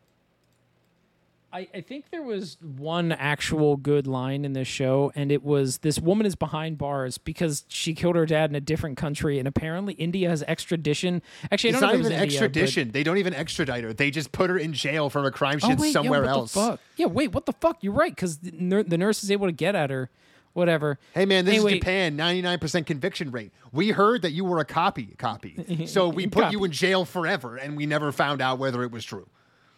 I, 1.56 1.70
I 1.74 1.80
think 1.80 2.10
there 2.12 2.22
was 2.22 2.58
one 2.62 3.14
actual 3.14 3.78
good 3.78 4.08
line 4.08 4.43
in 4.43 4.51
this 4.51 4.68
show, 4.68 5.14
and 5.16 5.32
it 5.32 5.41
was 5.41 5.78
this 5.78 5.97
woman 5.99 6.26
is 6.28 6.36
behind 6.36 6.78
bars 6.78 7.18
because 7.18 7.64
she 7.70 7.93
killed 7.93 8.18
her 8.18 8.26
dad 8.26 8.49
in 8.49 8.58
a 8.58 8.60
different 8.60 8.97
country, 8.97 9.39
and 9.39 9.47
apparently 9.47 9.93
India 9.93 10.28
has 10.30 10.43
extradition. 10.43 11.22
Actually, 11.49 11.70
I 11.70 11.72
It's 11.72 11.80
don't 11.80 11.82
not 11.82 11.88
know 11.88 11.88
if 11.88 11.93
it 11.93 11.99
even 11.99 12.12
was 12.12 12.12
India, 12.12 12.39
but- 12.39 12.45
extradition. 12.45 12.91
They 12.91 13.03
don't 13.03 13.18
even 13.20 13.34
extradite 13.34 13.84
her. 13.86 13.93
They 13.93 14.12
just 14.12 14.34
put 14.34 14.49
her 14.49 14.58
in 14.58 14.74
jail 14.74 15.10
from 15.10 15.26
a 15.26 15.32
crime 15.32 15.60
she 15.60 15.68
Oh, 15.68 15.70
did 15.70 15.80
wait, 15.80 15.93
somewhere 15.93 16.26
else. 16.26 16.58
Yeah, 16.97 17.06
wait, 17.06 17.32
what 17.32 17.45
the 17.45 17.53
fuck? 17.53 17.78
You're 17.82 17.93
right, 17.93 18.14
because 18.14 18.39
the, 18.39 18.51
nur- 18.51 18.84
the 18.84 18.97
nurse 18.97 19.24
is 19.24 19.32
able 19.32 19.47
to 19.47 19.53
get 19.53 19.76
at 19.76 19.89
her. 19.89 20.10
Whatever. 20.51 20.99
Hey 21.14 21.26
man, 21.26 21.43
this 21.43 21.56
Anyway- 21.56 21.74
is 21.74 21.80
Japan, 21.80 22.18
99% 22.18 22.86
conviction 22.86 23.30
rate. 23.32 23.51
We 23.74 23.89
heard 23.89 24.22
that 24.22 24.32
you 24.32 24.45
were 24.45 24.60
a 24.60 24.66
copy 24.66 25.08
copy. 25.18 25.86
So 25.88 26.08
we 26.08 26.28
put 26.28 26.51
you 26.53 26.64
in 26.64 26.72
jail 26.72 27.03
forever 27.03 27.58
and 27.58 27.76
we 27.76 27.86
never 27.86 28.14
found 28.14 28.41
out 28.41 28.58
whether 28.58 28.82
it 28.84 28.91
was 28.91 29.03
true. 29.03 29.28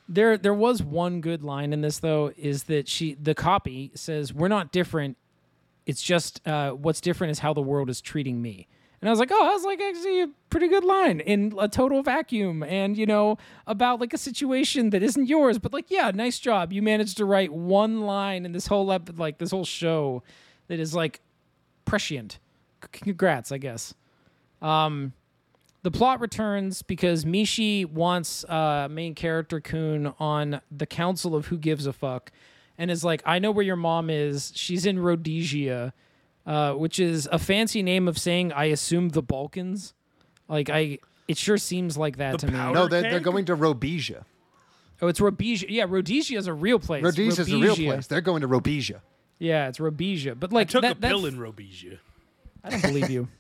There, 0.10 0.38
there 0.38 0.54
was 0.54 0.82
one 0.82 1.22
good 1.22 1.44
line 1.44 1.74
in 1.74 1.82
this 1.82 2.00
though, 2.00 2.32
is 2.38 2.64
that 2.64 2.88
she, 2.88 3.16
the 3.16 3.36
copy 3.36 3.92
says, 3.94 4.34
"We're 4.34 4.48
not 4.48 4.72
different. 4.72 5.18
It's 5.86 6.02
just 6.02 6.46
uh, 6.48 6.72
what's 6.72 7.02
different 7.02 7.32
is 7.32 7.40
how 7.40 7.54
the 7.54 7.62
world 7.62 7.90
is 7.90 8.00
treating 8.02 8.42
me." 8.42 8.68
And 9.02 9.10
I 9.10 9.12
was 9.12 9.20
like, 9.20 9.30
"Oh, 9.32 9.50
that's 9.52 9.64
like 9.66 9.82
actually 9.82 10.22
a 10.22 10.30
pretty 10.50 10.70
good 10.70 10.84
line 10.84 11.20
in 11.20 11.54
a 11.60 11.68
total 11.68 12.02
vacuum, 12.04 12.64
and 12.64 12.98
you 12.98 13.06
know 13.06 13.38
about 13.68 14.00
like 14.00 14.14
a 14.14 14.18
situation 14.18 14.90
that 14.92 15.04
isn't 15.04 15.28
yours, 15.28 15.60
but 15.60 15.74
like, 15.74 15.92
yeah, 15.92 16.10
nice 16.12 16.40
job. 16.40 16.74
You 16.74 16.82
managed 16.82 17.18
to 17.18 17.26
write 17.26 17.54
one 17.54 18.02
line 18.02 18.46
in 18.46 18.54
this 18.54 18.68
whole 18.68 18.92
ep- 18.92 19.20
like 19.20 19.38
this 19.38 19.52
whole 19.52 19.66
show 19.66 20.24
that 20.68 20.80
is 20.80 20.96
like 20.96 21.22
prescient. 21.86 22.40
Congrats, 22.92 23.52
I 23.52 23.58
guess." 23.58 23.94
Um, 24.62 25.14
the 25.88 25.98
plot 25.98 26.20
returns 26.20 26.82
because 26.82 27.24
Mishi 27.24 27.86
wants 27.86 28.44
uh, 28.44 28.90
main 28.92 29.16
character 29.16 29.62
Kun 29.62 30.14
on 30.20 30.60
the 30.70 30.86
council 30.86 31.34
of 31.34 31.46
who 31.46 31.58
gives 31.58 31.86
a 31.88 31.94
fuck, 31.94 32.30
and 32.78 32.92
is 32.92 33.06
like, 33.06 33.22
"I 33.26 33.40
know 33.40 33.52
where 33.52 33.64
your 33.64 33.78
mom 33.78 34.10
is. 34.10 34.52
She's 34.54 34.86
in 34.86 35.00
Rhodesia, 35.00 35.94
uh, 36.46 36.74
which 36.74 37.00
is 37.00 37.30
a 37.32 37.40
fancy 37.40 37.82
name 37.82 38.10
of 38.10 38.18
saying 38.18 38.52
I 38.52 38.66
assume 38.66 39.10
the 39.10 39.22
Balkans. 39.22 39.94
Like 40.50 40.70
I, 40.70 41.00
it 41.30 41.38
sure 41.38 41.58
seems 41.58 41.96
like 41.98 42.18
that 42.18 42.34
The 42.34 42.38
to 42.40 42.48
me. 42.48 42.54
powder- 42.54 42.74
No, 42.74 42.88
they're, 42.90 43.04
they're 43.04 43.20
going 43.22 43.46
to 43.46 43.56
Rhodesia. 43.56 44.26
Oh, 45.02 45.08
it's 45.08 45.22
Rhodesia. 45.22 45.68
Yeah, 45.70 45.86
Rhodesia 45.88 46.38
is 46.38 46.48
a 46.48 46.54
real 46.54 46.80
place. 46.80 47.02
Rhodesia 47.04 47.42
is 47.44 47.48
a 47.50 47.56
real 47.56 47.62
Rhodesia. 47.70 47.92
place. 47.94 48.08
They're 48.08 48.20
going 48.20 48.42
to 48.42 48.48
Rhodesia. 48.48 49.02
Yeah, 49.40 49.70
it's 49.70 49.80
Rhodesia. 49.80 50.36
But 50.36 50.52
I 50.52 50.56
like 50.56 50.68
took 50.70 50.82
that, 50.82 50.92
a 50.92 50.96
pill 50.96 51.22
that's- 51.22 51.34
in 51.34 51.40
Rhodesia. 51.40 52.00
I 52.64 52.72
don't 52.72 52.82
believe 52.82 53.10
you. 53.10 53.30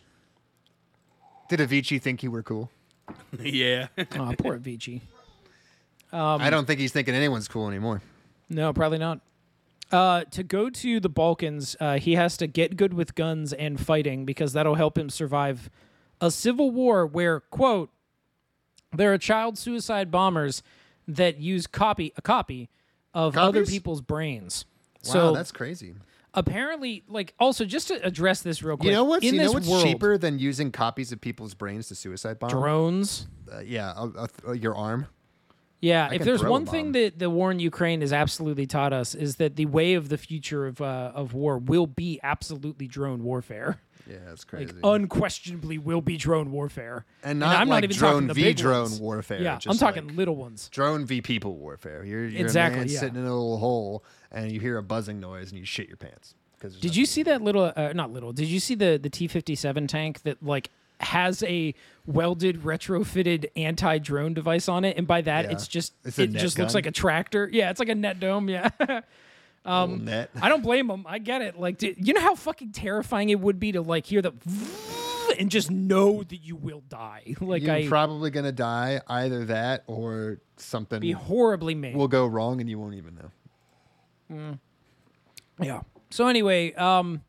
Did 1.49 1.59
Avicii 1.59 2.01
think 2.01 2.23
you 2.23 2.31
were 2.31 2.43
cool? 2.43 2.69
yeah. 3.39 3.87
oh, 3.97 4.33
poor 4.37 4.57
Avicii. 4.59 5.01
I 6.11 6.49
don't 6.49 6.65
think 6.65 6.79
he's 6.79 6.91
thinking 6.91 7.15
anyone's 7.15 7.47
cool 7.47 7.67
anymore. 7.67 8.01
No, 8.49 8.73
probably 8.73 8.97
not. 8.97 9.19
Uh, 9.91 10.25
to 10.31 10.43
go 10.43 10.69
to 10.69 10.99
the 10.99 11.09
Balkans, 11.09 11.75
uh, 11.79 11.97
he 11.97 12.15
has 12.15 12.35
to 12.37 12.47
get 12.47 12.75
good 12.75 12.93
with 12.93 13.15
guns 13.15 13.53
and 13.53 13.79
fighting 13.79 14.25
because 14.25 14.53
that'll 14.53 14.75
help 14.75 14.97
him 14.97 15.09
survive 15.09 15.69
a 16.19 16.29
civil 16.29 16.71
war 16.71 17.05
where, 17.05 17.39
quote, 17.39 17.89
there 18.93 19.13
are 19.13 19.17
child 19.17 19.57
suicide 19.57 20.11
bombers 20.11 20.63
that 21.07 21.39
use 21.39 21.67
copy 21.67 22.11
a 22.17 22.21
copy 22.21 22.69
of 23.13 23.37
other 23.37 23.65
people's 23.65 24.01
brains. 24.01 24.65
Wow, 25.05 25.11
so 25.13 25.33
that's 25.33 25.51
crazy. 25.51 25.95
Apparently, 26.33 27.03
like, 27.07 27.33
also 27.39 27.65
just 27.65 27.87
to 27.89 28.03
address 28.05 28.41
this 28.41 28.61
real 28.63 28.77
quick, 28.77 28.87
You 28.87 28.93
know 28.93 29.03
what's 29.03 29.25
in 29.25 29.33
you 29.35 29.39
this 29.39 29.47
know 29.49 29.53
what's 29.53 29.67
world, 29.67 29.83
cheaper 29.83 30.17
than 30.17 30.39
using 30.39 30.71
copies 30.71 31.11
of 31.11 31.21
people's 31.21 31.53
brains 31.53 31.87
to 31.89 31.95
suicide 31.95 32.39
bomb? 32.39 32.49
drones. 32.49 33.27
Uh, 33.51 33.59
yeah, 33.59 33.91
uh, 34.47 34.51
your 34.51 34.75
arm. 34.75 35.07
Yeah, 35.79 36.09
if 36.11 36.23
there's 36.23 36.43
one 36.43 36.65
thing 36.65 36.93
that 36.93 37.19
the 37.19 37.29
war 37.29 37.51
in 37.51 37.59
Ukraine 37.59 38.01
has 38.01 38.11
absolutely 38.11 38.65
taught 38.65 38.93
us 38.93 39.13
is 39.13 39.35
that 39.35 39.55
the 39.57 39.67
way 39.67 39.93
of 39.93 40.09
the 40.09 40.17
future 40.17 40.65
of 40.65 40.81
uh, 40.81 41.11
of 41.13 41.33
war 41.35 41.59
will 41.59 41.85
be 41.85 42.19
absolutely 42.23 42.87
drone 42.87 43.23
warfare. 43.23 43.79
Yeah, 44.09 44.15
that's 44.27 44.43
crazy. 44.43 44.73
Like 44.73 44.81
unquestionably 44.83 45.77
will 45.77 46.01
be 46.01 46.17
drone 46.17 46.51
warfare. 46.51 47.05
and 47.23 47.39
not 47.39 47.57
I'm 47.57 47.67
like 47.69 47.77
not 47.77 47.83
even 47.83 47.95
drone 47.97 48.11
talking 48.13 48.27
the 48.29 48.33
v 48.33 48.43
big 48.43 48.57
drone 48.57 48.81
ones. 48.83 48.99
warfare. 48.99 49.41
Yeah, 49.41 49.59
I'm 49.67 49.77
talking 49.77 50.07
like 50.07 50.17
little 50.17 50.35
ones. 50.35 50.67
drone 50.69 51.05
v 51.05 51.21
people 51.21 51.55
warfare. 51.57 52.03
You're, 52.03 52.25
you're 52.27 52.41
Exactly, 52.41 52.79
a 52.79 52.85
man 52.85 52.89
yeah. 52.93 52.99
sitting 52.99 53.15
in 53.17 53.21
a 53.25 53.33
little 53.35 53.57
hole 53.59 54.03
and 54.31 54.51
you 54.51 54.59
hear 54.59 54.77
a 54.77 54.83
buzzing 54.83 55.19
noise 55.19 55.49
and 55.51 55.59
you 55.59 55.65
shit 55.65 55.87
your 55.87 55.97
pants. 55.97 56.35
Did 56.81 56.95
you 56.95 57.05
see 57.05 57.21
that 57.23 57.41
little? 57.41 57.71
Uh, 57.75 57.93
not 57.93 58.11
little. 58.11 58.33
Did 58.33 58.47
you 58.47 58.59
see 58.59 58.73
the 58.75 58.99
the 59.01 59.09
T57 59.09 59.87
tank 59.87 60.23
that 60.23 60.41
like 60.43 60.69
has 60.99 61.43
a 61.43 61.75
welded 62.07 62.63
retrofitted 62.63 63.45
anti 63.55 63.99
drone 63.99 64.33
device 64.33 64.67
on 64.67 64.83
it? 64.83 64.97
And 64.97 65.05
by 65.05 65.21
that, 65.21 65.45
Yeah. 65.45 65.51
it's 65.51 65.67
just 65.67 65.93
It's 66.03 66.17
it 66.17 66.31
just 66.31 66.57
looks 66.57 66.73
like 66.73 66.87
a 66.87 66.91
tractor. 66.91 67.47
Yeah, 67.51 67.69
it's 67.69 67.79
like 67.79 67.89
a 67.89 67.95
net 67.95 68.19
dome. 68.19 68.49
Yeah. 68.49 68.69
Um, 69.65 70.05
net. 70.05 70.29
I 70.41 70.47
don't 70.47 70.63
blame 70.63 70.87
them. 70.87 71.03
I 71.05 71.19
get 71.19 71.41
it. 71.41 71.59
Like, 71.59 71.77
d- 71.77 71.93
you 71.97 72.13
know 72.13 72.21
how 72.21 72.35
fucking 72.35 72.71
terrifying 72.71 73.27
it 73.31 73.39
would 73.41 73.59
be 73.59 73.73
to 73.73 73.81
like 73.81 74.05
hear 74.05 74.21
the 74.21 74.31
and 75.37 75.51
just 75.51 75.69
know 75.69 76.23
that 76.23 76.37
you 76.37 76.55
will 76.55 76.83
die. 76.87 77.35
Like, 77.41 77.63
You're 77.63 77.71
I 77.73 77.87
probably 77.87 78.29
gonna 78.31 78.53
die 78.53 79.01
either 79.07 79.43
that 79.45 79.83
or 79.87 80.39
something 80.55 81.01
be 81.01 81.11
horribly 81.11 81.75
made. 81.75 81.97
will 81.97 82.07
go 82.07 82.25
wrong 82.27 82.61
and 82.61 82.69
you 82.69 82.79
won't 82.79 82.95
even 82.95 83.15
know. 83.15 83.29
Yeah. 85.59 85.81
So 86.09 86.27
anyway, 86.27 86.73
um 86.73 87.21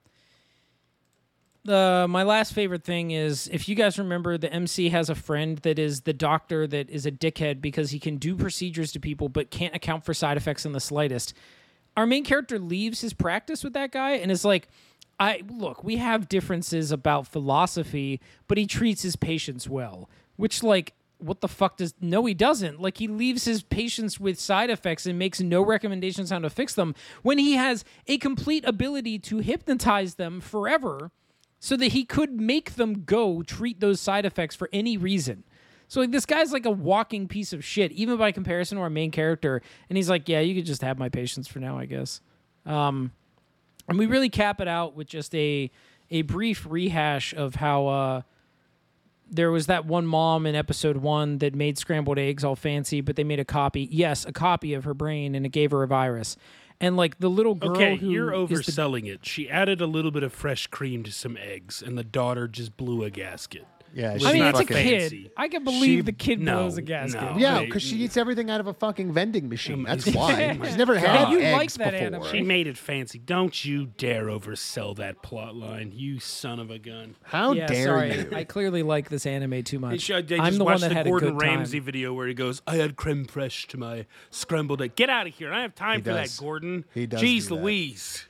the 1.64 2.06
my 2.08 2.22
last 2.22 2.54
favorite 2.54 2.82
thing 2.82 3.10
is 3.10 3.48
if 3.52 3.68
you 3.68 3.74
guys 3.74 3.98
remember 3.98 4.38
the 4.38 4.52
MC 4.52 4.88
has 4.88 5.10
a 5.10 5.14
friend 5.14 5.58
that 5.58 5.78
is 5.78 6.02
the 6.02 6.12
doctor 6.12 6.66
that 6.66 6.88
is 6.88 7.04
a 7.04 7.12
dickhead 7.12 7.60
because 7.60 7.90
he 7.90 7.98
can 7.98 8.16
do 8.16 8.34
procedures 8.36 8.90
to 8.92 9.00
people 9.00 9.28
but 9.28 9.50
can't 9.50 9.74
account 9.74 10.04
for 10.04 10.14
side 10.14 10.36
effects 10.36 10.64
in 10.64 10.72
the 10.72 10.80
slightest. 10.80 11.34
Our 11.96 12.06
main 12.06 12.24
character 12.24 12.58
leaves 12.58 13.00
his 13.02 13.12
practice 13.12 13.62
with 13.62 13.74
that 13.74 13.92
guy 13.92 14.12
and 14.12 14.30
is 14.30 14.44
like 14.44 14.68
I 15.20 15.42
look, 15.48 15.82
we 15.84 15.96
have 15.96 16.28
differences 16.28 16.90
about 16.92 17.26
philosophy, 17.26 18.20
but 18.46 18.56
he 18.56 18.66
treats 18.66 19.02
his 19.02 19.16
patients 19.16 19.68
well, 19.68 20.08
which 20.36 20.62
like 20.62 20.94
what 21.18 21.40
the 21.40 21.48
fuck 21.48 21.76
does 21.76 21.94
no 22.00 22.24
he 22.24 22.34
doesn't. 22.34 22.80
Like 22.80 22.98
he 22.98 23.08
leaves 23.08 23.44
his 23.44 23.62
patients 23.62 24.18
with 24.20 24.38
side 24.38 24.70
effects 24.70 25.06
and 25.06 25.18
makes 25.18 25.40
no 25.40 25.62
recommendations 25.62 26.30
on 26.32 26.42
how 26.42 26.48
to 26.48 26.54
fix 26.54 26.74
them 26.74 26.94
when 27.22 27.38
he 27.38 27.54
has 27.54 27.84
a 28.06 28.18
complete 28.18 28.64
ability 28.64 29.18
to 29.20 29.38
hypnotize 29.38 30.14
them 30.14 30.40
forever 30.40 31.10
so 31.60 31.76
that 31.76 31.88
he 31.88 32.04
could 32.04 32.40
make 32.40 32.74
them 32.76 33.04
go 33.04 33.42
treat 33.42 33.80
those 33.80 34.00
side 34.00 34.24
effects 34.24 34.54
for 34.54 34.68
any 34.72 34.96
reason. 34.96 35.42
So 35.88 36.00
like 36.00 36.12
this 36.12 36.26
guy's 36.26 36.52
like 36.52 36.66
a 36.66 36.70
walking 36.70 37.28
piece 37.28 37.52
of 37.52 37.64
shit 37.64 37.90
even 37.92 38.16
by 38.16 38.30
comparison 38.30 38.76
to 38.76 38.82
our 38.82 38.90
main 38.90 39.10
character. 39.10 39.60
And 39.88 39.96
he's 39.96 40.08
like 40.08 40.28
yeah 40.28 40.40
you 40.40 40.54
could 40.54 40.66
just 40.66 40.82
have 40.82 40.98
my 40.98 41.08
patients 41.08 41.48
for 41.48 41.58
now 41.58 41.78
i 41.78 41.86
guess. 41.86 42.20
Um 42.64 43.12
and 43.88 43.98
we 43.98 44.06
really 44.06 44.28
cap 44.28 44.60
it 44.60 44.68
out 44.68 44.94
with 44.94 45.08
just 45.08 45.34
a 45.34 45.70
a 46.10 46.22
brief 46.22 46.66
rehash 46.68 47.34
of 47.34 47.56
how 47.56 47.86
uh 47.86 48.22
there 49.30 49.50
was 49.50 49.66
that 49.66 49.84
one 49.86 50.06
mom 50.06 50.46
in 50.46 50.54
episode 50.54 50.98
one 50.98 51.38
that 51.38 51.54
made 51.54 51.78
scrambled 51.78 52.18
eggs 52.18 52.44
all 52.44 52.56
fancy, 52.56 53.00
but 53.00 53.16
they 53.16 53.24
made 53.24 53.40
a 53.40 53.44
copy. 53.44 53.88
Yes, 53.90 54.24
a 54.24 54.32
copy 54.32 54.74
of 54.74 54.84
her 54.84 54.94
brain, 54.94 55.34
and 55.34 55.44
it 55.46 55.50
gave 55.50 55.70
her 55.70 55.82
a 55.82 55.86
virus. 55.86 56.36
And 56.80 56.96
like 56.96 57.18
the 57.18 57.28
little 57.28 57.54
girl 57.56 57.72
Okay, 57.72 57.94
you're 57.96 58.32
is 58.32 58.48
the- 58.48 58.54
overselling 58.56 59.06
it. 59.06 59.26
She 59.26 59.50
added 59.50 59.80
a 59.80 59.86
little 59.86 60.10
bit 60.12 60.22
of 60.22 60.32
fresh 60.32 60.66
cream 60.68 61.02
to 61.04 61.12
some 61.12 61.36
eggs, 61.36 61.82
and 61.82 61.98
the 61.98 62.04
daughter 62.04 62.46
just 62.46 62.76
blew 62.76 63.02
a 63.02 63.10
gasket. 63.10 63.66
Yeah, 63.94 64.14
Was 64.14 64.26
I 64.26 64.32
mean, 64.32 64.42
not 64.42 64.60
it's 64.60 64.70
a 64.70 64.74
fancy. 64.74 65.22
kid. 65.24 65.30
I 65.36 65.48
can 65.48 65.64
believe 65.64 65.82
She- 65.82 66.00
the 66.02 66.12
kid 66.12 66.40
no, 66.40 66.56
blows 66.58 66.76
a 66.76 66.82
gasket. 66.82 67.20
no. 67.22 67.36
Yeah, 67.38 67.60
because 67.60 67.82
she 67.82 67.96
eats 67.96 68.16
everything 68.16 68.50
out 68.50 68.60
of 68.60 68.66
a 68.66 68.74
fucking 68.74 69.12
vending 69.12 69.48
machine. 69.48 69.82
That's 69.84 70.06
yeah. 70.06 70.16
why. 70.16 70.58
She's 70.66 70.76
never 70.76 70.94
God. 70.94 71.04
had 71.06 71.28
You 71.30 71.40
eggs 71.40 71.56
like 71.78 71.92
that 71.92 71.92
before. 71.92 72.06
anime. 72.06 72.30
She 72.30 72.42
made 72.42 72.66
it 72.66 72.76
fancy. 72.76 73.18
Don't 73.18 73.64
you 73.64 73.86
dare 73.86 74.26
oversell 74.26 74.94
that 74.96 75.22
plot 75.22 75.56
line, 75.56 75.92
you 75.94 76.20
son 76.20 76.58
of 76.60 76.70
a 76.70 76.78
gun. 76.78 77.16
How 77.22 77.52
yeah, 77.52 77.66
dare 77.66 77.86
sorry. 77.86 78.14
you? 78.18 78.30
I 78.34 78.44
clearly 78.44 78.82
like 78.82 79.08
this 79.08 79.24
anime 79.26 79.62
too 79.62 79.78
much. 79.78 80.00
should- 80.02 80.28
they 80.28 80.36
I'm 80.38 80.46
just 80.46 80.58
the 80.58 80.64
one 80.64 80.72
watched 80.74 80.82
that 80.82 80.88
the 80.90 80.94
had 80.94 81.06
Gordon 81.06 81.28
a 81.28 81.32
good 81.32 81.40
time. 81.40 81.56
Ramsay 81.56 81.78
video 81.78 82.12
where 82.12 82.26
he 82.26 82.34
goes, 82.34 82.60
"I 82.66 82.76
had 82.76 82.96
creme 82.96 83.24
fraiche 83.26 83.66
to 83.68 83.78
my 83.78 84.06
scrambled 84.30 84.82
egg." 84.82 84.94
Get 84.96 85.08
out 85.10 85.26
of 85.26 85.34
here! 85.34 85.48
I 85.50 85.54
don't 85.56 85.62
have 85.62 85.74
time 85.74 85.96
He 86.00 86.02
for 86.02 86.10
does. 86.10 86.36
that, 86.36 86.40
Gordon. 86.42 86.84
He 86.94 87.06
does 87.06 87.22
Jeez 87.22 87.48
do 87.48 87.54
that. 87.56 87.62
Louise. 87.62 88.26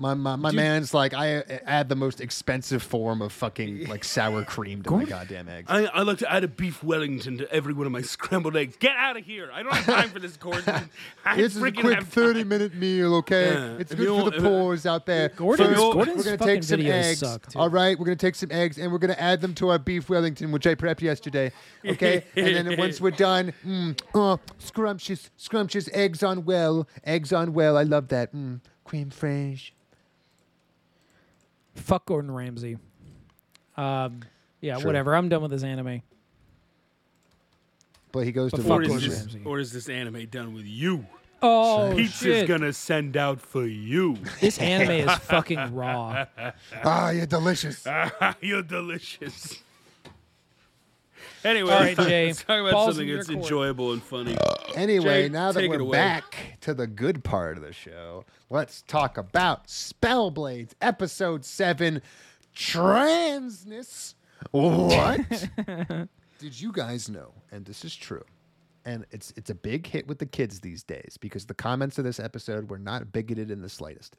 My 0.00 0.14
my, 0.14 0.36
my 0.36 0.52
man's 0.52 0.94
like 0.94 1.12
I 1.12 1.42
add 1.66 1.88
the 1.88 1.96
most 1.96 2.20
expensive 2.20 2.82
form 2.84 3.20
of 3.20 3.32
fucking 3.32 3.86
like 3.88 4.04
sour 4.04 4.44
cream 4.44 4.82
to 4.82 4.90
my 4.92 5.04
goddamn 5.04 5.48
eggs. 5.48 5.66
I, 5.68 5.86
I 5.86 6.02
like 6.02 6.18
to 6.18 6.32
add 6.32 6.44
a 6.44 6.48
beef 6.48 6.84
Wellington 6.84 7.38
to 7.38 7.52
every 7.52 7.72
one 7.74 7.84
of 7.86 7.92
my 7.92 8.02
scrambled 8.14 8.56
eggs. 8.56 8.76
Get 8.76 8.94
out 8.96 9.16
of 9.16 9.24
here! 9.24 9.50
I 9.52 9.62
don't 9.64 9.74
have 9.74 9.84
time 9.86 10.10
for 10.10 10.20
this, 10.20 10.36
Gordon. 10.36 10.88
I 11.24 11.36
This 11.36 11.56
is 11.56 11.62
a 11.62 11.72
quick 11.72 12.02
thirty-minute 12.04 12.74
meal, 12.74 13.16
okay? 13.16 13.52
Yeah. 13.52 13.76
It's 13.80 13.90
If 13.90 13.98
good 13.98 14.04
you 14.04 14.18
for 14.24 14.30
don't- 14.30 14.42
the 14.42 14.48
pores 14.48 14.86
out 14.86 15.04
there. 15.06 15.30
Gordon's- 15.30 15.68
First, 15.70 15.80
Gordon's 15.80 16.16
we're 16.18 16.24
gonna 16.24 16.38
fucking 16.38 16.54
take 16.54 16.62
some 16.62 16.80
videos 16.80 16.90
eggs. 16.92 17.18
suck, 17.18 17.46
too. 17.50 17.58
All 17.58 17.68
right, 17.70 17.98
we're 17.98 18.04
gonna 18.06 18.16
take 18.16 18.36
some 18.36 18.52
eggs 18.52 18.78
and 18.78 18.92
we're 18.92 18.98
gonna 18.98 19.14
add 19.18 19.40
them 19.40 19.52
to 19.54 19.68
our 19.70 19.78
beef 19.80 20.08
Wellington, 20.08 20.52
which 20.52 20.66
I 20.66 20.74
prepped 20.76 21.00
yesterday. 21.00 21.50
Okay, 21.84 22.24
and 22.36 22.68
then 22.68 22.78
once 22.78 23.00
we're 23.00 23.10
done, 23.10 23.52
mm, 23.66 24.00
oh, 24.14 24.38
scrumptious, 24.58 25.30
scrumptious 25.36 25.88
eggs 25.92 26.22
on 26.22 26.44
well, 26.44 26.86
eggs 27.04 27.32
on 27.32 27.52
well. 27.52 27.76
I 27.76 27.82
love 27.82 28.08
that. 28.08 28.32
Mm, 28.32 28.60
cream 28.84 29.10
fraiche. 29.10 29.72
Fuck 31.78 32.06
Gordon 32.06 32.30
Ramsay. 32.30 32.76
Um, 33.76 34.20
yeah, 34.60 34.76
Sure. 34.78 34.86
whatever. 34.86 35.14
I'm 35.14 35.28
done 35.28 35.42
with 35.42 35.50
this 35.50 35.62
anime. 35.62 36.02
But 38.12 38.24
he 38.24 38.32
goes 38.32 38.50
But 38.50 38.58
to 38.58 38.62
fuck 38.64 38.78
Or 38.78 38.82
is, 38.82 38.88
Gordon 38.88 39.08
this, 39.10 39.18
Ramsay. 39.20 39.42
or 39.44 39.58
is 39.58 39.72
this 39.72 39.88
anime 39.88 40.26
done 40.26 40.54
with 40.54 40.64
you? 40.64 41.06
Oh 41.40 41.92
Pizza's 41.94 42.18
shit! 42.18 42.48
gonna 42.48 42.72
send 42.72 43.16
out 43.16 43.40
for 43.40 43.64
you. 43.64 44.16
This 44.40 44.58
anime 44.58 45.08
is 45.08 45.18
fucking 45.20 45.72
raw. 45.72 46.24
Ah, 46.82 47.10
you're 47.10 47.26
delicious. 47.26 47.86
You're 48.40 48.62
delicious. 48.64 49.62
Anyway, 51.44 51.72
All 51.72 51.80
right, 51.80 51.96
Jay. 51.96 52.26
let's 52.26 52.42
talk 52.42 52.60
about 52.60 52.72
Balls 52.72 52.86
something 52.96 53.02
in 53.02 53.08
your 53.08 53.16
that's 53.18 53.28
court. 53.30 53.42
enjoyable 53.42 53.92
and 53.92 54.02
funny. 54.02 54.36
Anyway, 54.74 55.24
Jay, 55.24 55.28
now 55.28 55.52
that 55.52 55.60
take 55.60 55.70
it 55.70 55.74
we're 55.76 55.80
away. 55.82 55.96
back 55.98 56.56
to 56.62 56.74
the 56.74 56.86
good 56.86 57.22
part 57.24 57.56
of 57.56 57.62
the 57.62 57.72
show, 57.72 58.24
let's 58.50 58.82
talk 58.82 59.16
about 59.16 59.66
Spellblades 59.68 60.72
episode 60.80 61.44
7 61.44 62.02
Transness. 62.54 64.14
What? 64.50 65.20
Did 66.38 66.60
you 66.60 66.72
guys 66.72 67.08
know, 67.08 67.32
and 67.50 67.64
this 67.64 67.84
is 67.84 67.94
true, 67.94 68.24
and 68.84 69.04
it's 69.10 69.32
it's 69.36 69.50
a 69.50 69.54
big 69.54 69.86
hit 69.86 70.06
with 70.06 70.18
the 70.18 70.26
kids 70.26 70.60
these 70.60 70.82
days 70.84 71.16
because 71.20 71.46
the 71.46 71.54
comments 71.54 71.98
of 71.98 72.04
this 72.04 72.20
episode 72.20 72.70
were 72.70 72.78
not 72.78 73.12
bigoted 73.12 73.50
in 73.50 73.60
the 73.62 73.68
slightest. 73.68 74.16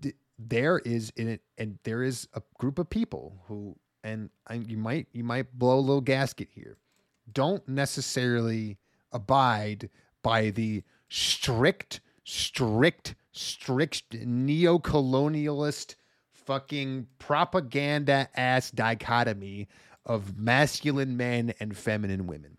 D- 0.00 0.14
There 0.38 0.78
is 0.80 1.12
in 1.16 1.28
it, 1.28 1.42
and 1.58 1.78
there 1.84 2.02
is 2.02 2.26
a 2.32 2.42
group 2.58 2.78
of 2.78 2.88
people 2.88 3.36
who, 3.46 3.76
and 4.04 4.30
I, 4.46 4.54
you 4.54 4.76
might 4.76 5.08
you 5.12 5.24
might 5.24 5.58
blow 5.58 5.78
a 5.78 5.80
little 5.80 6.00
gasket 6.00 6.48
here, 6.52 6.76
don't 7.32 7.66
necessarily 7.66 8.78
abide 9.10 9.88
by 10.22 10.50
the 10.50 10.84
strict, 11.08 12.00
strict, 12.24 13.14
strict 13.32 14.14
neo-colonialist 14.14 15.96
fucking 16.32 17.06
propaganda 17.18 18.28
ass 18.36 18.70
dichotomy 18.70 19.68
of 20.04 20.38
masculine 20.38 21.16
men 21.16 21.54
and 21.60 21.76
feminine 21.76 22.26
women. 22.26 22.58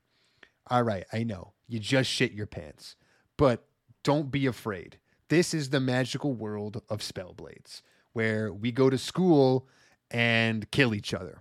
All 0.67 0.83
right, 0.83 1.05
I 1.13 1.23
know. 1.23 1.53
You 1.67 1.79
just 1.79 2.09
shit 2.09 2.31
your 2.31 2.47
pants. 2.47 2.95
But 3.37 3.65
don't 4.03 4.31
be 4.31 4.47
afraid. 4.47 4.97
This 5.29 5.53
is 5.53 5.69
the 5.69 5.79
magical 5.79 6.33
world 6.33 6.81
of 6.89 6.99
Spellblades, 7.01 7.81
where 8.13 8.51
we 8.53 8.71
go 8.71 8.89
to 8.89 8.97
school 8.97 9.67
and 10.15 10.71
kill 10.71 10.95
each 10.95 11.13
other. 11.13 11.39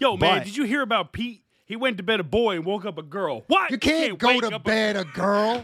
Yo, 0.00 0.16
man, 0.16 0.42
did 0.42 0.56
you 0.56 0.64
hear 0.64 0.80
about 0.80 1.12
Pete? 1.12 1.42
He 1.66 1.76
went 1.76 1.98
to 1.98 2.02
bed 2.02 2.18
a 2.18 2.24
boy 2.24 2.56
and 2.56 2.64
woke 2.64 2.86
up 2.86 2.96
a 2.96 3.02
girl. 3.02 3.44
What? 3.46 3.70
You 3.70 3.76
can't, 3.76 4.18
go 4.18 4.40
to 4.40 4.56
a- 4.56 4.58
bed 4.58 4.96
a 4.96 5.04
girl. 5.04 5.62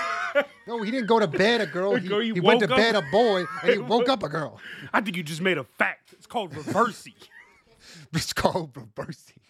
no, 0.68 0.82
he 0.82 0.92
didn't 0.92 1.08
go 1.08 1.18
to 1.18 1.26
bed 1.26 1.60
a 1.60 1.66
girl. 1.66 1.96
He, 1.96 2.06
you 2.06 2.34
he 2.34 2.40
went 2.40 2.60
to 2.60 2.68
bed 2.68 2.94
a 2.94 3.02
boy 3.12 3.44
and 3.62 3.72
he 3.72 3.78
woke 3.78 4.08
up 4.08 4.22
a 4.22 4.28
girl. 4.28 4.60
I 4.92 5.00
think 5.00 5.16
you 5.16 5.24
just 5.24 5.42
made 5.42 5.58
a 5.58 5.64
fact. 5.64 6.12
It's 6.12 6.26
called 6.26 6.52
Reversi. 6.52 7.14
It's 8.14 8.32
called 8.32 8.76
reversing. 8.76 9.40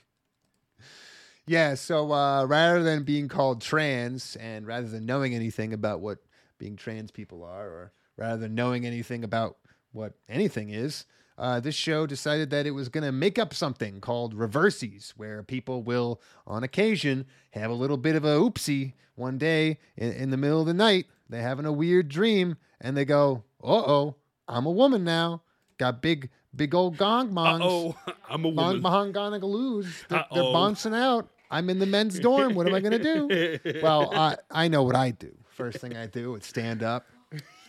Yeah, 1.47 1.75
so 1.75 2.13
uh, 2.13 2.45
rather 2.47 2.83
than 2.83 3.05
being 3.05 3.29
called 3.29 3.61
trans 3.61 4.37
and 4.37 4.67
rather 4.67 4.89
than 4.89 5.05
knowing 5.07 5.35
anything 5.35 5.73
about 5.73 6.01
what 6.01 6.19
being 6.59 6.77
trans 6.77 7.11
people 7.11 7.45
are, 7.45 7.67
or 7.67 7.93
rather 8.17 8.39
than 8.39 8.55
knowing 8.55 8.87
anything 8.87 9.23
about 9.23 9.59
what 9.93 10.15
anything 10.29 10.71
is, 10.71 11.05
uh, 11.37 11.61
this 11.61 11.75
show 11.75 12.07
decided 12.07 12.51
that 12.51 12.67
it 12.67 12.71
was 12.73 12.89
going 12.89 13.05
to 13.05 13.13
make 13.13 13.39
up 13.39 13.53
something 13.55 14.01
called 14.01 14.35
Reversis, 14.37 15.11
where 15.17 15.43
people 15.43 15.83
will, 15.83 16.21
on 16.47 16.63
occasion, 16.63 17.27
have 17.51 17.71
a 17.71 17.75
little 17.75 17.97
bit 17.97 18.15
of 18.17 18.25
a 18.25 18.37
oopsie 18.37 18.93
one 19.17 19.39
day 19.39 19.79
in, 19.97 20.13
in 20.13 20.31
the 20.31 20.37
middle 20.37 20.61
of 20.61 20.67
the 20.67 20.75
night. 20.75 21.07
They're 21.29 21.43
having 21.43 21.67
a 21.67 21.73
weird 21.73 22.09
dream 22.09 22.57
and 22.81 22.97
they 22.97 23.05
go, 23.05 23.45
uh 23.63 23.67
oh, 23.69 24.17
I'm 24.47 24.67
a 24.67 24.71
woman 24.71 25.05
now. 25.05 25.43
Got 25.79 26.03
big, 26.03 26.31
big 26.55 26.75
old 26.75 26.97
gong 26.97 27.33
mongs. 27.35 27.63
oh, 27.65 27.97
I'm 28.29 28.45
a 28.45 28.49
woman. 28.49 28.83
Mahonganoogaloos. 28.83 30.07
They're, 30.09 30.25
they're 30.33 30.43
Uh-oh. 30.43 30.53
bouncing 30.53 30.95
out. 30.95 31.29
I'm 31.51 31.71
in 31.71 31.79
the 31.79 31.87
men's 31.87 32.19
dorm. 32.19 32.55
What 32.55 32.67
am 32.67 32.75
I 32.75 32.81
going 32.81 33.01
to 33.01 33.59
do? 33.61 33.81
Well, 33.83 34.11
I, 34.15 34.37
I 34.51 34.69
know 34.69 34.83
what 34.83 34.97
I 34.97 35.11
do. 35.11 35.33
First 35.49 35.79
thing 35.79 35.97
I 35.97 36.07
do 36.07 36.35
is 36.35 36.45
stand 36.47 36.83
up, 36.83 37.07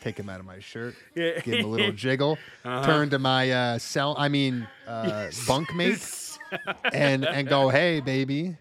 take 0.06 0.20
him 0.20 0.30
out 0.30 0.40
of 0.40 0.46
my 0.46 0.60
shirt, 0.60 0.94
give 1.16 1.44
him 1.46 1.66
a 1.66 1.68
little 1.68 1.92
jiggle, 1.92 2.38
turn 2.64 3.10
to 3.10 3.18
my 3.18 3.52
uh, 3.52 3.78
cell, 3.80 4.16
I 4.18 4.30
mean, 4.30 4.68
uh, 4.88 5.02
bunkmate, 5.48 6.38
and, 6.94 7.26
and 7.26 7.48
go, 7.48 7.70
hey, 7.70 8.02
baby, 8.02 8.56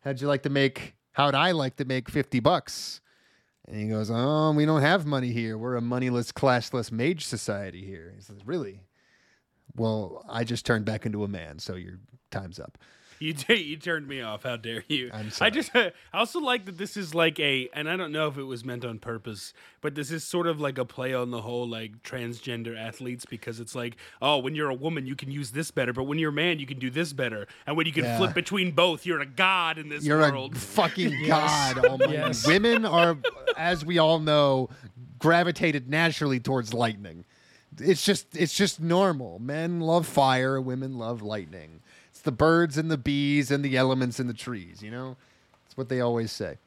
how'd 0.00 0.20
you 0.20 0.26
like 0.26 0.42
to 0.42 0.50
make, 0.50 0.94
how'd 1.12 1.36
I 1.36 1.52
like 1.52 1.76
to 1.76 1.84
make 1.84 2.10
50 2.10 2.40
bucks? 2.40 3.00
And 3.68 3.80
he 3.80 3.88
goes, 3.88 4.10
oh, 4.10 4.50
we 4.50 4.66
don't 4.66 4.80
have 4.80 5.06
money 5.06 5.30
here. 5.30 5.56
We're 5.56 5.76
a 5.76 5.80
moneyless, 5.80 6.32
classless 6.32 6.90
mage 6.90 7.24
society 7.24 7.84
here. 7.84 8.12
He 8.16 8.22
says, 8.22 8.38
really? 8.44 8.80
Well, 9.76 10.24
I 10.28 10.42
just 10.42 10.66
turned 10.66 10.86
back 10.86 11.06
into 11.06 11.22
a 11.22 11.28
man, 11.28 11.60
so 11.60 11.76
your 11.76 12.00
time's 12.32 12.58
up. 12.58 12.78
You 13.26 13.34
you 13.54 13.76
turned 13.76 14.08
me 14.08 14.22
off. 14.22 14.44
How 14.44 14.56
dare 14.56 14.82
you? 14.88 15.10
I'm 15.12 15.30
sorry. 15.30 15.48
I 15.48 15.50
just 15.50 15.70
I 15.74 15.92
also 16.14 16.40
like 16.40 16.64
that 16.64 16.78
this 16.78 16.96
is 16.96 17.14
like 17.14 17.38
a 17.38 17.68
and 17.74 17.88
I 17.90 17.96
don't 17.96 18.12
know 18.12 18.28
if 18.28 18.38
it 18.38 18.44
was 18.44 18.64
meant 18.64 18.82
on 18.82 18.98
purpose, 18.98 19.52
but 19.82 19.94
this 19.94 20.10
is 20.10 20.24
sort 20.24 20.46
of 20.46 20.58
like 20.58 20.78
a 20.78 20.86
play 20.86 21.12
on 21.12 21.30
the 21.30 21.42
whole 21.42 21.68
like 21.68 22.02
transgender 22.02 22.74
athletes 22.78 23.26
because 23.26 23.60
it's 23.60 23.74
like, 23.74 23.96
oh, 24.22 24.38
when 24.38 24.54
you're 24.54 24.70
a 24.70 24.74
woman 24.74 25.06
you 25.06 25.14
can 25.14 25.30
use 25.30 25.50
this 25.50 25.70
better, 25.70 25.92
but 25.92 26.04
when 26.04 26.18
you're 26.18 26.30
a 26.30 26.32
man 26.32 26.58
you 26.60 26.66
can 26.66 26.78
do 26.78 26.88
this 26.88 27.12
better. 27.12 27.46
And 27.66 27.76
when 27.76 27.84
you 27.86 27.92
can 27.92 28.04
Yeah. 28.04 28.16
flip 28.16 28.32
between 28.32 28.70
both, 28.70 29.04
you're 29.04 29.20
a 29.20 29.26
god 29.26 29.76
in 29.76 29.90
this 29.90 30.02
You're 30.02 30.20
world. 30.20 30.54
a 30.56 30.58
fucking 30.58 31.24
god. 31.26 31.78
Oh 31.84 31.88
Almighty. 31.90 32.12
Yes. 32.14 32.46
Women 32.46 32.86
are, 32.86 33.18
as 33.56 33.84
we 33.84 33.98
all 33.98 34.18
know, 34.18 34.70
gravitated 35.18 35.90
naturally 35.90 36.40
towards 36.40 36.72
lightning. 36.72 37.26
It's 37.78 38.04
just 38.04 38.34
it's 38.34 38.54
just 38.56 38.80
normal. 38.80 39.38
Men 39.40 39.80
love 39.80 40.06
fire, 40.06 40.58
women 40.60 40.96
love 40.98 41.20
lightning. 41.22 41.82
It's 42.20 42.26
the 42.26 42.32
birds 42.32 42.76
and 42.76 42.90
the 42.90 42.98
bees 42.98 43.50
and 43.50 43.64
the 43.64 43.78
elements 43.78 44.20
and 44.20 44.28
the 44.28 44.34
trees, 44.34 44.82
you 44.82 44.90
know? 44.90 45.16
That's 45.64 45.78
what 45.78 45.88
they 45.88 46.02
always 46.02 46.30
say. 46.30 46.58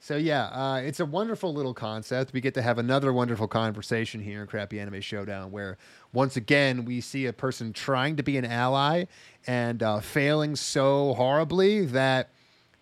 So 0.00 0.16
yeah, 0.16 0.48
uh, 0.48 0.82
it's 0.84 1.00
a 1.00 1.06
wonderful 1.06 1.54
little 1.54 1.72
concept. 1.72 2.34
We 2.34 2.42
get 2.42 2.52
to 2.54 2.60
have 2.60 2.76
another 2.76 3.10
wonderful 3.10 3.48
conversation 3.48 4.20
here 4.20 4.42
in 4.42 4.48
Crappy 4.48 4.78
Anime 4.78 5.00
Showdown, 5.00 5.50
where 5.50 5.78
once 6.12 6.36
again 6.36 6.84
we 6.84 7.00
see 7.00 7.24
a 7.24 7.32
person 7.32 7.72
trying 7.72 8.16
to 8.16 8.22
be 8.22 8.36
an 8.36 8.44
ally 8.44 9.06
and 9.46 9.82
uh, 9.82 10.00
failing 10.00 10.56
so 10.56 11.14
horribly 11.14 11.86
that 11.86 12.28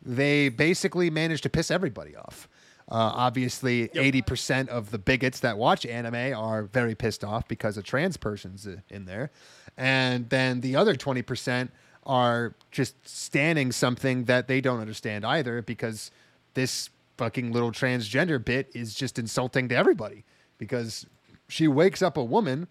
they 0.02 0.48
basically 0.48 1.10
manage 1.10 1.42
to 1.42 1.48
piss 1.48 1.70
everybody 1.70 2.16
off. 2.16 2.48
Uh, 2.88 3.14
obviously, 3.14 3.88
eighty 3.94 4.20
percent 4.20 4.68
of 4.68 4.90
the 4.90 4.98
bigots 4.98 5.38
that 5.38 5.56
watch 5.56 5.86
anime 5.86 6.36
are 6.36 6.64
very 6.64 6.96
pissed 6.96 7.22
off 7.22 7.46
because 7.46 7.78
a 7.78 7.82
trans 7.82 8.16
person's 8.16 8.66
uh, 8.66 8.78
in 8.88 9.04
there, 9.04 9.30
and 9.76 10.28
then 10.30 10.60
the 10.60 10.74
other 10.74 10.96
twenty 10.96 11.22
percent 11.22 11.70
are 12.10 12.56
just 12.72 13.08
standing 13.08 13.70
something 13.70 14.24
that 14.24 14.48
they 14.48 14.60
don't 14.60 14.80
understand 14.80 15.24
either 15.24 15.62
because 15.62 16.10
this 16.54 16.90
fucking 17.16 17.52
little 17.52 17.70
transgender 17.70 18.44
bit 18.44 18.68
is 18.74 18.94
just 18.94 19.16
insulting 19.16 19.68
to 19.68 19.76
everybody 19.76 20.24
because 20.58 21.06
she 21.46 21.68
wakes 21.68 22.02
up 22.02 22.16
a 22.16 22.24
woman 22.24 22.66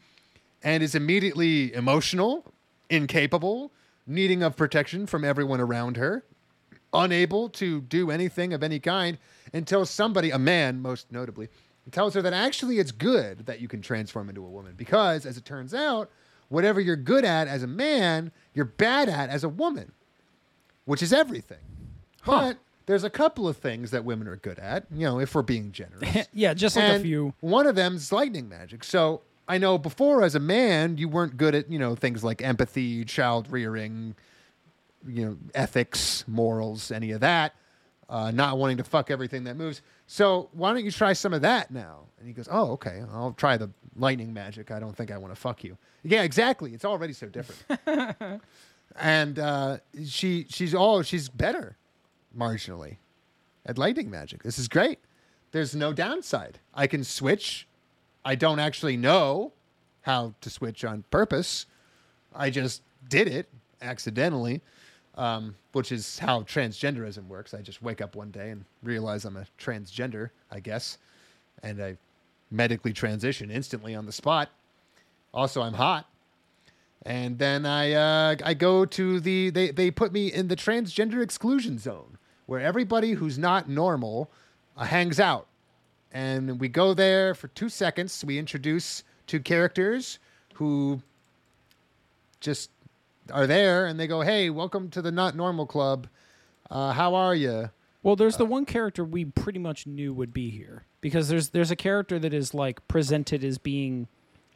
and 0.62 0.84
is 0.84 0.94
immediately 0.94 1.74
emotional, 1.74 2.52
incapable, 2.90 3.72
needing 4.06 4.44
of 4.44 4.58
protection 4.58 5.06
from 5.06 5.24
everyone 5.24 5.62
around 5.62 5.96
her, 5.96 6.26
unable 6.92 7.48
to 7.48 7.80
do 7.80 8.12
anything 8.12 8.52
of 8.52 8.62
any 8.62 8.78
kind 8.78 9.18
until 9.54 9.86
somebody, 9.86 10.32
a 10.32 10.38
man 10.38 10.82
most 10.82 11.10
notably, 11.14 11.48
tells 11.92 12.14
her 12.14 12.22
that 12.22 12.34
actually 12.34 12.78
it's 12.78 12.92
good 12.92 13.46
that 13.46 13.62
you 13.62 13.70
can 13.70 13.82
transform 13.82 14.28
into 14.28 14.46
a 14.46 14.50
woman 14.50 14.74
because, 14.76 15.26
as 15.26 15.38
it 15.38 15.46
turns 15.46 15.74
out, 15.74 16.12
whatever 16.50 16.80
you're 16.80 16.95
good 16.95 17.24
at 17.24 17.47
as 17.47 17.64
a 17.64 17.68
man, 17.68 18.32
you're 18.54 18.66
bad 18.66 19.08
at 19.08 19.30
as 19.30 19.43
a 19.43 19.50
woman, 19.50 19.91
which 20.86 21.02
is 21.02 21.14
everything. 21.14 21.60
But 22.26 22.58
there's 22.86 23.04
a 23.04 23.10
couple 23.10 23.47
of 23.47 23.58
things 23.58 23.91
that 23.91 24.04
women 24.04 24.28
are 24.28 24.36
good 24.36 24.60
at, 24.60 24.86
you 24.91 25.06
know, 25.06 25.20
if 25.20 25.34
we're 25.34 25.41
being 25.41 25.72
generous. 25.72 26.28
yeah, 26.34 26.54
just 26.54 26.76
like 26.76 26.86
a 26.86 27.00
few. 27.00 27.34
One 27.39 27.68
of 27.68 27.76
them's 27.76 28.12
lightning 28.12 28.50
magic. 28.50 28.84
So 28.84 29.22
I 29.47 29.58
know 29.58 29.78
before 29.78 30.24
as 30.24 30.36
a 30.36 30.39
man, 30.39 30.97
you 30.97 31.08
weren't 31.08 31.38
good 31.38 31.56
at, 31.56 31.72
you 31.72 31.80
know, 31.80 31.95
things 31.95 32.24
like 32.24 32.41
empathy, 32.41 33.06
child 33.06 33.47
rearing, 33.52 34.16
you 35.08 35.26
know, 35.26 35.38
ethics, 35.56 36.24
morals, 36.28 36.91
any 36.91 37.12
of 37.12 37.22
that. 37.22 37.54
Uh, 38.10 38.32
not 38.32 38.58
wanting 38.58 38.78
to 38.78 38.84
fuck 38.84 39.12
everything 39.12 39.43
that 39.43 39.56
moves. 39.56 39.84
So 40.12 40.49
why 40.53 40.74
don't 40.74 40.84
you 40.84 40.89
try 40.89 41.14
some 41.14 41.36
of 41.36 41.43
that 41.43 41.70
now? 41.70 42.07
And 42.18 42.28
he 42.28 42.34
goes, 42.34 42.47
Oh, 42.49 42.72
okay. 42.72 43.03
I'll 43.14 43.34
try 43.34 43.57
the 43.57 43.70
lightning 43.95 44.34
magic. 44.34 44.72
I 44.72 44.80
don't 44.80 44.97
think 44.97 45.12
I 45.12 45.20
want 45.20 45.36
to 45.36 45.39
fuck 45.39 45.64
you. 45.64 45.78
Yeah, 46.01 46.24
exactly. 46.24 46.74
It's 46.74 46.84
already 46.84 47.14
so 47.14 47.28
different. 47.28 48.41
and 48.99 49.38
uh, 49.38 49.78
she 50.07 50.47
she's 50.49 50.74
all 50.74 51.03
she's 51.03 51.30
better 51.30 51.78
marginally 52.36 52.97
at 53.68 53.78
lightning 53.78 54.10
magic. 54.10 54.41
This 54.41 54.57
is 54.57 54.68
great. 54.68 54.97
There's 55.51 55.76
no 55.76 55.93
downside. 55.93 56.57
I 56.74 56.88
can 56.88 57.03
switch. 57.03 57.68
I 58.26 58.34
don't 58.34 58.60
actually 58.60 58.97
know 58.97 59.53
how 60.01 60.34
to 60.41 60.49
switch 60.49 60.84
on 60.84 61.03
purpose. 61.12 61.68
I 62.34 62.49
just 62.49 62.82
did 63.07 63.28
it 63.28 63.47
accidentally, 63.80 64.62
um, 65.20 65.53
which 65.74 65.91
is 65.91 66.17
how 66.17 66.41
transgenderism 66.43 67.28
works. 67.28 67.53
I 67.53 67.61
just 67.61 67.82
wake 67.82 67.99
up 67.99 68.15
one 68.15 68.32
day 68.32 68.51
and 68.51 68.63
realize 68.82 69.26
I'm 69.26 69.36
a 69.36 69.45
transgender, 69.59 70.30
I 70.49 70.61
guess, 70.61 70.97
and 71.61 71.84
I 71.84 71.97
medically 72.49 72.93
transition 72.93 73.51
instantly 73.51 73.93
on 73.93 74.05
the 74.05 74.13
spot. 74.13 74.49
Also, 75.34 75.61
I'm 75.61 75.74
hot. 75.74 76.09
And 77.05 77.38
then 77.38 77.65
I 77.65 77.93
uh, 77.93 78.36
I 78.43 78.53
go 78.53 78.86
to 78.86 79.20
the 79.20 79.49
they 79.49 79.72
they 79.72 79.91
put 79.91 80.11
me 80.13 80.32
in 80.32 80.47
the 80.47 80.55
transgender 80.55 81.22
exclusion 81.22 81.78
zone 81.78 82.17
where 82.45 82.59
everybody 82.59 83.11
who's 83.11 83.38
not 83.38 83.70
normal 83.70 84.30
uh, 84.76 84.86
hangs 84.86 85.20
out, 85.20 85.47
and 86.11 86.59
we 86.59 86.67
go 86.67 86.93
there 86.93 87.34
for 87.36 87.47
two 87.49 87.70
seconds. 87.70 88.24
We 88.26 88.38
introduce 88.38 89.03
two 89.28 89.39
characters 89.39 90.20
who 90.55 91.01
just 92.41 92.70
are 93.32 93.47
there, 93.47 93.86
and 93.86 93.99
they 93.99 94.07
go, 94.07 94.21
"Hey, 94.21 94.49
welcome 94.49 94.89
to 94.91 95.01
the 95.01 95.11
Not 95.11 95.36
Normal 95.36 95.65
Club. 95.65 96.07
Uh, 96.69 96.93
how 96.93 97.15
are 97.15 97.36
you?" 97.36 97.69
Well, 98.03 98.15
there's 98.15 98.38
the 98.38 98.45
one 98.45 98.65
character 98.65 99.03
we 99.03 99.25
pretty 99.25 99.59
much 99.59 99.86
knew 99.86 100.13
would 100.13 100.34
be 100.34 100.49
here 100.49 100.86
because 101.01 101.27
there's 101.27 101.49
there's 101.49 101.71
a 101.71 101.75
character 101.75 102.17
that 102.19 102.34
is 102.34 102.53
like 102.53 102.88
presented 102.88 103.43
as 103.43 103.57
being 103.57 104.07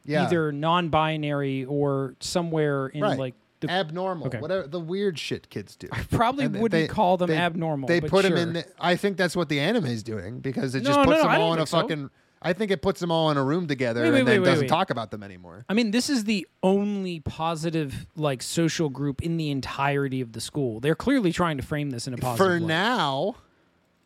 Yeah, 0.05 0.26
either 0.26 0.51
non-binary 0.51 1.65
or 1.65 2.15
somewhere 2.19 2.88
in 2.88 3.01
right. 3.01 3.17
like 3.19 3.36
the 3.59 3.69
abnormal, 3.71 4.28
Okay. 4.28 4.39
whatever 4.39 4.67
the 4.67 4.80
weird 4.80 5.17
shit 5.17 5.49
kids 5.49 5.76
do. 5.78 5.88
I 5.91 6.01
probably 6.11 6.45
And 6.45 6.55
wouldn't 6.59 6.71
they- 6.71 6.88
call 6.93 7.15
them 7.17 7.30
they- 7.30 7.38
abnormal. 7.38 7.88
They 7.88 8.01
put 8.01 8.26
sure. 8.26 8.36
them 8.36 8.49
in. 8.49 8.53
The, 8.55 8.65
I 8.80 8.95
think 8.97 9.15
that's 9.17 9.36
what 9.36 9.47
the 9.49 9.59
anime 9.61 9.86
is 9.86 10.03
doing 10.03 10.39
because 10.39 10.76
it 10.76 10.84
No, 10.84 10.89
just 10.89 10.99
no, 10.99 11.05
puts 11.05 11.17
no, 11.17 11.24
them 11.24 11.32
I 11.32 11.38
all 11.41 11.53
in 11.53 11.59
a 11.59 11.65
so. 11.67 11.80
fucking. 11.82 12.09
I 12.44 12.54
think 12.54 12.72
it 12.72 12.82
puts 12.82 13.00
them 13.00 13.12
all 13.12 13.32
in 13.32 13.38
a 13.38 13.44
room 13.44 13.68
together 13.68 14.04
Wait, 14.04 14.12
wait, 14.12 14.20
and 14.20 14.28
then 14.28 14.41
wait, 14.41 14.50
doesn't 14.50 14.68
talk 14.68 14.89
about 14.89 15.12
them 15.12 15.24
anymore. 15.24 15.66
I 15.70 15.74
mean, 15.74 15.91
this 15.91 16.10
is 16.10 16.26
the 16.26 16.48
only 16.62 17.20
positive 17.22 18.06
like 18.16 18.41
social 18.41 18.89
group 18.89 19.22
in 19.22 19.38
the 19.38 19.50
entirety 19.50 20.22
of 20.22 20.34
the 20.34 20.41
school. 20.41 20.80
They're 20.80 20.96
clearly 20.96 21.32
trying 21.32 21.58
to 21.58 21.64
frame 21.64 21.89
this 21.89 22.08
in 22.08 22.14
a 22.14 22.18
positive 22.18 22.46
way. 22.46 22.54
For 22.56 22.60
light. 22.60 22.68
now, 22.68 23.36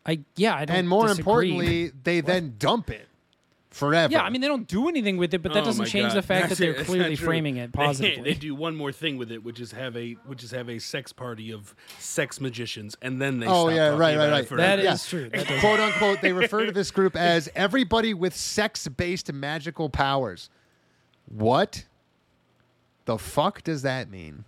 I 0.06 0.20
yeah, 0.36 0.54
I 0.54 0.64
don't 0.64 0.76
and 0.76 0.88
more 0.88 1.08
disagree. 1.08 1.20
importantly, 1.20 1.92
they 2.02 2.20
then 2.22 2.54
dump 2.58 2.90
it 2.90 3.08
forever. 3.70 4.12
Yeah, 4.12 4.22
I 4.22 4.30
mean 4.30 4.40
they 4.40 4.48
don't 4.48 4.66
do 4.66 4.88
anything 4.88 5.16
with 5.18 5.34
it, 5.34 5.42
but 5.42 5.52
that 5.52 5.62
Oh 5.62 5.66
doesn't 5.66 5.84
my 5.84 5.88
change 5.88 6.08
God. 6.08 6.16
the 6.16 6.22
fact 6.22 6.48
That's 6.48 6.58
that 6.58 6.64
they're 6.64 6.72
That's 6.74 6.88
clearly 6.88 7.10
not 7.10 7.18
true. 7.18 7.26
framing 7.26 7.56
it 7.56 7.72
They- 7.72 7.76
positively. 7.84 8.32
They, 8.32 8.38
do 8.38 8.54
one 8.54 8.74
more 8.76 8.92
thing 8.92 9.16
with 9.18 9.30
it, 9.30 9.44
which 9.44 9.60
is 9.60 9.72
have 9.72 9.96
a 9.96 10.12
which 10.26 10.42
is 10.42 10.50
have 10.52 10.68
a 10.68 10.78
sex 10.78 11.12
party 11.12 11.52
of 11.52 11.74
sex 11.98 12.40
magicians, 12.40 12.96
and 13.02 13.20
then 13.20 13.40
they 13.40 13.46
Oh 13.46 13.66
stop 13.66 13.76
yeah, 13.76 13.84
talking 13.86 13.98
right, 14.00 14.16
right, 14.18 14.28
it 14.28 14.32
right. 14.32 14.48
forever. 14.48 14.76
That 14.76 14.82
yeah. 14.84 14.94
is 14.94 15.06
true. 15.06 15.28
That 15.30 15.46
does- 15.46 15.60
quote 15.60 15.80
unquote, 15.80 16.20
they 16.22 16.32
refer 16.32 16.66
to 16.66 16.72
this 16.72 16.90
group 16.90 17.14
as 17.16 17.48
everybody 17.54 18.14
with 18.14 18.34
sex-based 18.34 19.32
magical 19.32 19.88
powers. 19.90 20.50
What 21.26 21.84
the 23.04 23.18
fuck 23.18 23.62
does 23.62 23.82
that 23.82 24.10
mean? 24.10 24.44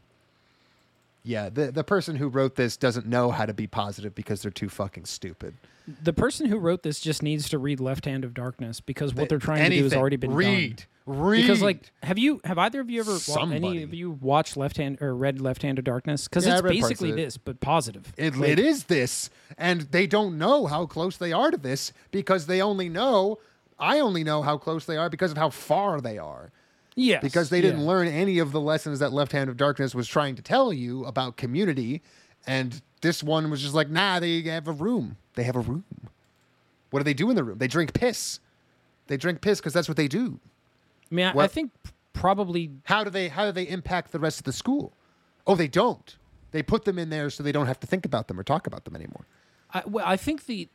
Yeah, 1.22 1.50
the 1.50 1.70
the 1.70 1.84
person 1.84 2.16
who 2.16 2.28
wrote 2.28 2.56
this 2.56 2.78
doesn't 2.78 3.06
know 3.06 3.30
how 3.30 3.44
to 3.44 3.52
be 3.52 3.66
positive 3.66 4.14
because 4.14 4.40
they're 4.40 4.50
too 4.50 4.70
fucking 4.70 5.04
stupid. 5.04 5.54
The 6.02 6.12
person 6.12 6.46
who 6.46 6.58
wrote 6.58 6.82
this 6.82 7.00
just 7.00 7.22
needs 7.22 7.48
to 7.50 7.58
read 7.58 7.80
Left 7.80 8.04
Hand 8.04 8.24
of 8.24 8.34
Darkness 8.34 8.80
because 8.80 9.14
what 9.14 9.28
they're 9.28 9.38
trying 9.38 9.70
to 9.70 9.76
do 9.76 9.82
has 9.84 9.94
already 9.94 10.16
been 10.16 10.32
read, 10.34 10.76
done. 11.06 11.18
Read. 11.18 11.40
Because 11.42 11.62
like, 11.62 11.90
have 12.02 12.18
you 12.18 12.40
have 12.44 12.58
either 12.58 12.80
of 12.80 12.90
you 12.90 13.00
ever 13.00 13.10
wa- 13.12 13.14
any 13.16 13.20
Somebody. 13.20 13.82
of 13.82 13.94
you 13.94 14.10
watched 14.12 14.56
Left 14.56 14.76
Hand 14.76 14.98
or 15.00 15.14
read 15.14 15.40
Left 15.40 15.62
Hand 15.62 15.78
of 15.78 15.84
Darkness? 15.84 16.28
Because 16.28 16.46
Yeah, 16.46 16.52
I 16.52 16.56
it's 16.56 16.62
read 16.64 16.80
parts 16.80 16.88
basically 17.00 17.10
it. 17.10 17.16
this, 17.24 17.36
but 17.36 17.60
positive. 17.60 18.12
It, 18.16 18.36
it 18.36 18.58
is 18.58 18.84
this, 18.84 19.30
and 19.58 19.82
they 19.82 20.06
don't 20.06 20.38
know 20.38 20.66
how 20.66 20.86
close 20.86 21.16
they 21.16 21.32
are 21.32 21.50
to 21.50 21.56
this 21.56 21.92
because 22.10 22.46
they 22.46 22.60
only 22.62 22.88
know. 22.88 23.38
I 23.78 23.98
only 24.00 24.22
know 24.24 24.42
how 24.42 24.58
close 24.58 24.84
they 24.84 24.96
are 24.98 25.08
because 25.08 25.30
of 25.30 25.38
how 25.38 25.50
far 25.50 26.00
they 26.00 26.18
are. 26.18 26.52
Yes, 26.96 27.22
Because 27.22 27.48
they 27.50 27.60
didn't 27.62 27.80
yeah. 27.80 27.86
learn 27.86 28.08
any 28.08 28.38
of 28.40 28.52
the 28.52 28.60
lessons 28.60 28.98
that 28.98 29.10
Left 29.12 29.32
Hand 29.32 29.48
of 29.48 29.56
Darkness 29.56 29.94
was 29.94 30.06
trying 30.06 30.34
to 30.34 30.42
tell 30.42 30.70
you 30.72 31.04
about 31.06 31.36
community, 31.36 32.02
and 32.46 32.80
this 33.00 33.22
one 33.22 33.50
was 33.50 33.62
just 33.62 33.74
like, 33.74 33.88
nah, 33.88 34.20
they 34.20 34.42
have 34.42 34.68
a 34.68 34.72
room. 34.72 35.16
They 35.34 35.44
have 35.44 35.56
a 35.56 35.60
room. 35.60 35.84
What 36.90 37.00
do 37.00 37.04
they 37.04 37.14
do 37.14 37.30
in 37.30 37.36
the 37.36 37.44
room? 37.44 37.58
They 37.58 37.68
drink 37.68 37.92
piss. 37.92 38.40
They 39.06 39.16
drink 39.16 39.40
piss 39.40 39.60
because 39.60 39.72
that's 39.72 39.88
what 39.88 39.96
they 39.96 40.08
do. 40.08 40.40
I 41.10 41.14
mean, 41.14 41.26
I, 41.26 41.38
I 41.38 41.46
think 41.46 41.72
probably 42.12 42.70
How 42.84 43.04
do 43.04 43.10
they? 43.10 43.28
How 43.28 43.46
do 43.46 43.52
they 43.52 43.68
impact 43.68 44.12
the 44.12 44.18
rest 44.18 44.38
of 44.38 44.44
the 44.44 44.52
school? 44.52 44.92
Oh, 45.46 45.54
they 45.54 45.68
don't. 45.68 46.16
They 46.52 46.62
put 46.62 46.84
them 46.84 46.98
in 46.98 47.10
there 47.10 47.30
so 47.30 47.42
they 47.42 47.52
don't 47.52 47.66
have 47.66 47.80
to 47.80 47.86
think 47.86 48.04
about 48.04 48.28
them 48.28 48.38
or 48.38 48.42
talk 48.42 48.66
about 48.66 48.84
them 48.84 48.96
anymore. 48.96 49.24
I, 49.72 49.82
well, 49.86 50.04
I 50.06 50.16
think 50.16 50.46
the 50.46 50.68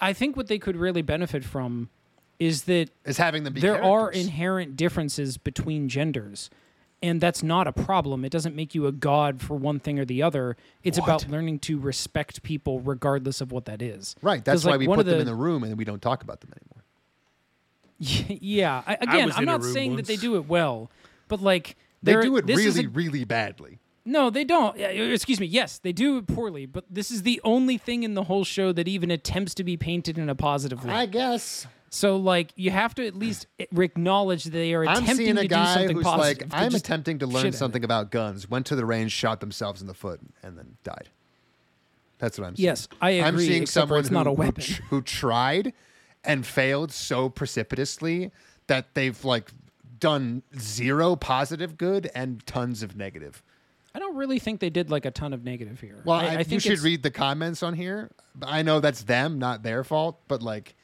I 0.00 0.12
think 0.12 0.36
what 0.36 0.48
they 0.48 0.58
could 0.58 0.76
really 0.76 1.02
benefit 1.02 1.44
from 1.44 1.90
is 2.38 2.64
that 2.64 2.90
Is 3.04 3.18
having 3.18 3.44
them 3.44 3.52
be 3.52 3.60
there 3.60 3.82
are 3.82 4.10
inherent 4.10 4.76
differences 4.76 5.36
between 5.36 5.88
genders 5.88 6.50
and 7.02 7.20
that's 7.20 7.42
not 7.42 7.66
a 7.66 7.72
problem 7.72 8.24
it 8.24 8.30
doesn't 8.30 8.54
make 8.54 8.74
you 8.74 8.86
a 8.86 8.92
god 8.92 9.40
for 9.42 9.54
one 9.56 9.78
thing 9.78 9.98
or 9.98 10.04
the 10.04 10.22
other 10.22 10.56
it's 10.82 10.98
about 10.98 11.28
learning 11.28 11.58
to 11.58 11.78
respect 11.78 12.42
people 12.42 12.80
regardless 12.80 13.40
of 13.40 13.52
what 13.52 13.64
that 13.66 13.82
is 13.82 14.14
Right. 14.22 14.44
That's 14.44 14.64
why 14.64 14.72
like, 14.72 14.80
we 14.80 14.88
one 14.88 14.96
put 14.96 15.06
of 15.06 15.12
them 15.12 15.20
in 15.20 15.26
the 15.26 15.34
room 15.34 15.62
and 15.62 15.76
we 15.76 15.84
don't 15.84 16.02
talk 16.02 16.22
about 16.22 16.40
them 16.40 16.52
anymore. 16.56 16.84
yeah 18.40 18.82
I, 18.86 18.94
again 19.00 19.26
was 19.26 19.36
i'm 19.36 19.44
not 19.44 19.62
room 19.62 19.72
saying 19.72 19.96
that 19.96 20.06
they 20.06 20.16
do 20.16 20.36
it 20.36 20.46
well 20.48 20.90
but 21.28 21.40
like 21.40 21.76
They 22.02 22.12
do 22.20 22.36
it 22.36 22.46
this 22.46 22.58
is 22.60 22.76
really, 22.76 22.86
a- 22.86 22.90
really 22.90 23.24
badly. 23.24 23.78
No, 24.08 24.30
they 24.30 24.44
don't. 24.44 24.78
Excuse 24.78 25.40
me. 25.40 25.46
Yes, 25.46 25.78
they 25.78 25.92
do 25.92 26.18
it 26.18 26.28
poorly, 26.28 26.64
but 26.64 26.84
this 26.88 27.10
is 27.10 27.24
the 27.24 27.40
only 27.42 27.76
thing 27.76 28.04
in 28.04 28.14
the 28.14 28.22
whole 28.22 28.44
show 28.44 28.70
that 28.70 28.86
even 28.86 29.10
attempts 29.10 29.52
to 29.56 29.64
be 29.64 29.76
painted 29.76 30.16
in 30.16 30.28
a 30.28 30.34
positive 30.36 30.84
light. 30.84 30.94
I 30.96 31.06
guess. 31.06 31.66
So, 31.90 32.16
like, 32.16 32.52
you 32.56 32.70
have 32.70 32.94
to 32.96 33.06
at 33.06 33.14
least 33.14 33.46
acknowledge 33.58 34.44
that 34.44 34.50
they 34.50 34.74
are 34.74 34.84
I'm 34.84 35.02
attempting 35.02 35.16
seeing 35.16 35.34
to 35.36 35.40
a 35.40 35.44
do 35.44 35.48
guy 35.48 35.74
something 35.74 35.96
who's 35.96 36.04
positive. 36.04 36.52
like, 36.52 36.60
I'm 36.60 36.70
just 36.70 36.84
attempting 36.84 37.18
to 37.20 37.26
shit 37.26 37.34
learn 37.34 37.46
at 37.46 37.54
something 37.54 37.84
about 37.84 38.10
guns, 38.10 38.48
went 38.50 38.66
to 38.66 38.76
the 38.76 38.84
range, 38.84 39.12
shot 39.12 39.40
themselves 39.40 39.80
in 39.80 39.86
the 39.86 39.94
foot, 39.94 40.20
and 40.42 40.58
then 40.58 40.76
died. 40.84 41.08
That's 42.18 42.38
what 42.38 42.46
I'm 42.46 42.56
seeing. 42.56 42.64
Yes, 42.64 42.88
I 43.00 43.10
agree. 43.10 43.22
I'm 43.28 43.34
agree, 43.34 43.46
seeing 43.46 43.62
except 43.62 43.88
for 43.88 43.88
someone 43.88 44.00
it's 44.00 44.10
not 44.10 44.26
who, 44.26 44.32
a 44.32 44.34
who 44.34 44.40
weapon. 44.40 44.62
tr- 44.64 44.82
who 44.84 45.02
tried 45.02 45.72
and 46.24 46.46
failed 46.46 46.90
so 46.92 47.28
precipitously 47.28 48.30
that 48.68 48.94
they've 48.94 49.22
like 49.24 49.50
done 50.00 50.42
zero 50.58 51.14
positive 51.16 51.76
good 51.78 52.10
and 52.14 52.44
tons 52.46 52.82
of 52.82 52.96
negative. 52.96 53.42
I 53.94 53.98
don't 53.98 54.16
really 54.16 54.38
think 54.38 54.60
they 54.60 54.70
did 54.70 54.90
like 54.90 55.04
a 55.06 55.10
ton 55.10 55.32
of 55.32 55.44
negative 55.44 55.80
here. 55.80 56.02
Well, 56.04 56.18
I, 56.18 56.24
I, 56.24 56.28
I 56.28 56.36
think 56.38 56.52
you 56.52 56.60
should 56.60 56.72
it's- 56.72 56.84
read 56.84 57.02
the 57.02 57.10
comments 57.10 57.62
on 57.62 57.74
here. 57.74 58.10
I 58.42 58.62
know 58.62 58.80
that's 58.80 59.02
them, 59.04 59.38
not 59.38 59.62
their 59.62 59.84
fault, 59.84 60.18
but 60.28 60.42
like, 60.42 60.74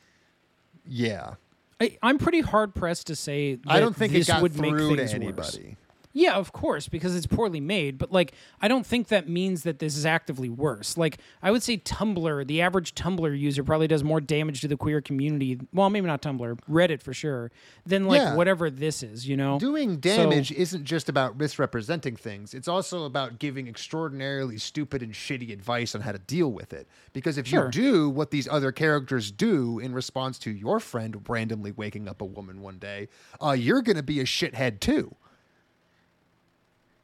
yeah, 0.87 1.35
I, 1.81 1.99
I'm 2.03 2.19
pretty 2.19 2.41
hard 2.41 2.75
pressed 2.75 3.09
to 3.09 3.17
say. 3.17 3.57
That 3.57 3.71
I 3.71 3.81
don't 3.81 3.97
think 3.97 4.15
it 4.15 4.27
got 4.27 4.43
would 4.43 4.59
make 4.59 4.71
through 4.71 4.91
to 4.91 4.97
things 4.97 5.15
anybody. 5.15 5.37
Worse. 5.69 5.77
Yeah, 6.15 6.35
of 6.35 6.53
course, 6.53 6.89
because 6.89 7.17
it's 7.17 7.27
poorly 7.27 7.61
made. 7.61 7.97
But 7.99 8.13
like, 8.13 8.33
I 8.61 8.69
don't 8.69 8.85
think 8.87 9.09
that 9.09 9.29
means 9.29 9.63
that 9.63 9.79
this 9.79 9.97
is 9.97 10.05
actively 10.05 10.49
worse. 10.51 10.97
Like, 10.99 11.19
I 11.43 11.51
would 11.51 11.63
say 11.63 11.79
Tumblr, 11.79 12.47
the 12.47 12.61
average 12.61 12.95
Tumblr 12.95 13.39
user 13.39 13.65
probably 13.65 13.89
does 13.89 14.05
more 14.05 14.21
damage 14.21 14.61
to 14.61 14.69
the 14.69 14.77
queer 14.77 15.01
community. 15.01 15.59
Well, 15.73 15.89
maybe 15.91 16.07
not 16.07 16.21
Tumblr, 16.21 16.59
Reddit 16.71 17.03
for 17.03 17.15
sure, 17.15 17.51
than 17.87 18.07
like 18.07 18.21
Yeah. 18.21 18.35
whatever 18.35 18.69
this 18.71 19.03
is. 19.03 19.27
You 19.27 19.37
know, 19.37 19.59
Doing 19.59 19.95
So- 19.95 19.97
damage 20.01 20.53
isn't 20.53 20.85
just 20.85 21.09
about 21.09 21.39
misrepresenting 21.39 22.17
things. 22.17 22.53
It's 22.55 22.69
also 22.69 23.05
about 23.05 23.39
giving 23.39 23.67
extraordinarily 23.67 24.59
stupid 24.59 25.03
and 25.03 25.13
shitty 25.15 25.53
advice 25.53 25.95
on 25.95 26.03
how 26.03 26.13
to 26.13 26.19
deal 26.19 26.53
with 26.53 26.73
it. 26.73 26.87
Because 27.13 27.39
if 27.39 27.47
Sure. 27.47 27.67
you 27.67 27.71
do 27.71 28.11
what 28.11 28.31
these 28.31 28.47
other 28.49 28.73
characters 28.73 29.31
do 29.31 29.79
in 29.79 29.93
response 29.95 30.39
to 30.41 30.51
your 30.51 30.79
friend 30.81 31.25
randomly 31.29 31.73
waking 31.73 32.07
up 32.09 32.21
a 32.21 32.25
woman 32.27 32.61
one 32.61 32.79
day, 32.79 33.09
uh, 33.41 33.53
you're 33.53 33.83
going 33.83 33.97
to 33.97 34.03
be 34.03 34.21
a 34.21 34.25
shithead 34.25 34.81
too. 34.81 35.15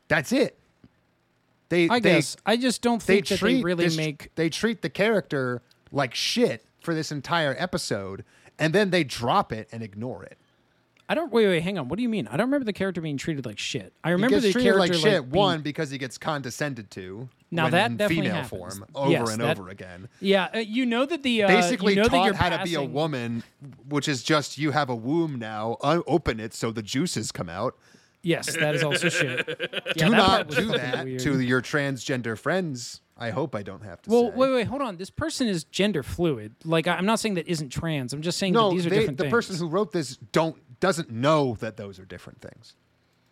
That's 0.09 0.33
it. 0.33 0.59
They, 1.69 1.89
I 1.89 2.01
they, 2.01 2.15
guess 2.15 2.37
I 2.47 2.57
just 2.57 2.81
don't 2.81 3.03
they 3.03 3.17
think 3.17 3.27
that 3.29 3.39
treat 3.39 3.57
they 3.57 3.63
really 3.63 3.85
this- 3.85 3.97
make. 3.97 4.35
they 4.37 4.49
treat 4.49 4.81
the 4.83 4.89
character 4.91 5.61
like 5.93 6.15
shit 6.15 6.65
for 6.81 6.95
this 6.95 7.13
entire 7.13 7.55
episode, 7.59 8.25
and 8.59 8.75
then 8.75 8.91
they 8.91 9.05
drop 9.05 9.53
it 9.53 9.69
and 9.71 9.83
ignore 9.83 10.23
it. 10.25 10.39
I 11.11 11.15
don't. 11.15 11.33
Wait, 11.33 11.47
wait, 11.47 11.63
hang 11.63 11.79
on. 11.79 11.89
What 11.89 11.97
do 11.97 12.03
you 12.03 12.09
mean? 12.09 12.27
I 12.29 12.37
don't 12.37 12.47
remember 12.47 12.65
the 12.67 12.73
character 12.73 13.01
being 13.01 13.17
treated 13.17 13.45
like 13.47 13.59
shit. 13.59 13.93
I 14.05 14.09
He 14.09 14.13
remember 14.13 14.37
gets 14.37 14.47
the 14.47 14.53
treated 14.53 14.73
character 14.75 14.95
like 14.95 15.03
shit. 15.03 15.23
being- 15.31 15.43
one 15.43 15.61
because 15.63 15.91
he 15.91 15.97
gets 15.99 16.17
condescended 16.19 16.91
to. 16.93 17.29
Now 17.51 17.65
when 17.65 17.73
that 17.73 17.91
in 17.93 17.97
definitely 17.97 18.25
female 18.27 18.43
happens. 18.43 18.49
form 18.77 18.85
over 18.95 19.11
Yes, 19.11 19.31
and 19.31 19.41
that- 19.41 19.59
over 19.59 19.71
again. 19.71 20.09
Yeah, 20.21 20.49
uh, 20.55 20.59
you 20.59 20.85
know 20.85 21.07
that 21.07 21.23
the 21.23 21.45
uh, 21.45 21.49
Basically 21.49 21.95
you 21.95 21.97
know 21.97 22.03
that 22.05 22.11
taught 22.11 22.25
you're 22.27 22.35
how 22.35 22.51
to 22.57 22.63
be 22.63 22.75
a 22.75 22.83
woman, 22.83 23.43
which 23.89 24.07
is 24.07 24.23
just 24.23 24.59
you 24.59 24.71
have 24.73 24.91
a 24.91 24.95
womb 24.95 25.39
now. 25.39 25.77
Open 25.83 26.41
it 26.41 26.53
so 26.53 26.71
the 26.71 26.83
juices 26.83 27.33
come 27.33 27.49
out. 27.49 27.75
Yes, 28.23 28.55
that 28.57 28.75
is 28.75 28.83
also 28.83 29.09
shit. 29.09 29.47
Yeah, 29.97 30.09
do 30.09 30.11
not 30.11 30.49
do 30.49 30.67
that 30.73 31.05
weird. 31.05 31.21
to 31.21 31.41
your 31.41 31.63
transgender 31.63 32.37
friends. 32.39 33.01
I 33.17 33.31
hope 33.31 33.55
I 33.55 33.63
don't 33.63 33.83
have 33.85 34.01
to. 34.03 34.11
Well, 34.11 34.31
say. 34.31 34.37
wait, 34.37 34.53
wait, 34.53 34.67
hold 34.69 34.81
on. 34.83 34.97
This 34.97 35.11
person 35.11 35.49
is 35.49 35.65
gender 35.65 36.03
fluid. 36.05 36.55
Like, 36.65 36.87
I- 36.87 36.95
I'm 36.95 37.07
not 37.07 37.19
saying 37.21 37.35
that 37.35 37.49
isn't 37.49 37.71
trans. 37.71 38.13
I'm 38.13 38.23
just 38.23 38.39
saying 38.39 38.53
no, 38.53 38.69
that 38.71 38.77
these 38.77 38.87
are 38.87 38.91
they- 38.91 38.99
different 38.99 39.19
the 39.19 39.25
things. 39.25 39.33
person 39.33 39.57
who 39.57 39.67
wrote 39.69 39.93
this 39.93 40.17
don't 40.33 40.57
doesn't 40.81 41.11
know 41.11 41.57
that 41.61 41.77
those 41.77 41.99
are 41.99 42.05
different 42.05 42.41
things. 42.41 42.75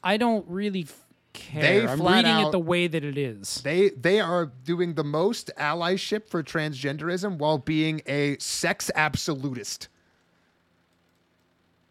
I 0.02 0.16
don't 0.16 0.44
really 0.48 0.82
f- 0.82 1.06
care. 1.32 1.62
They 1.62 1.86
I'm 1.86 2.00
reading 2.02 2.26
out- 2.26 2.48
it 2.48 2.52
the 2.52 2.58
way 2.58 2.86
that 2.88 3.04
it 3.04 3.16
is. 3.18 3.60
They 3.62 3.90
they 3.90 4.18
are 4.20 4.46
doing 4.46 4.94
the 4.94 5.04
most 5.04 5.50
allyship 5.58 6.28
for 6.28 6.42
transgenderism 6.42 7.38
while 7.38 7.58
being 7.58 8.02
a 8.06 8.36
sex 8.38 8.90
absolutist. 8.96 9.88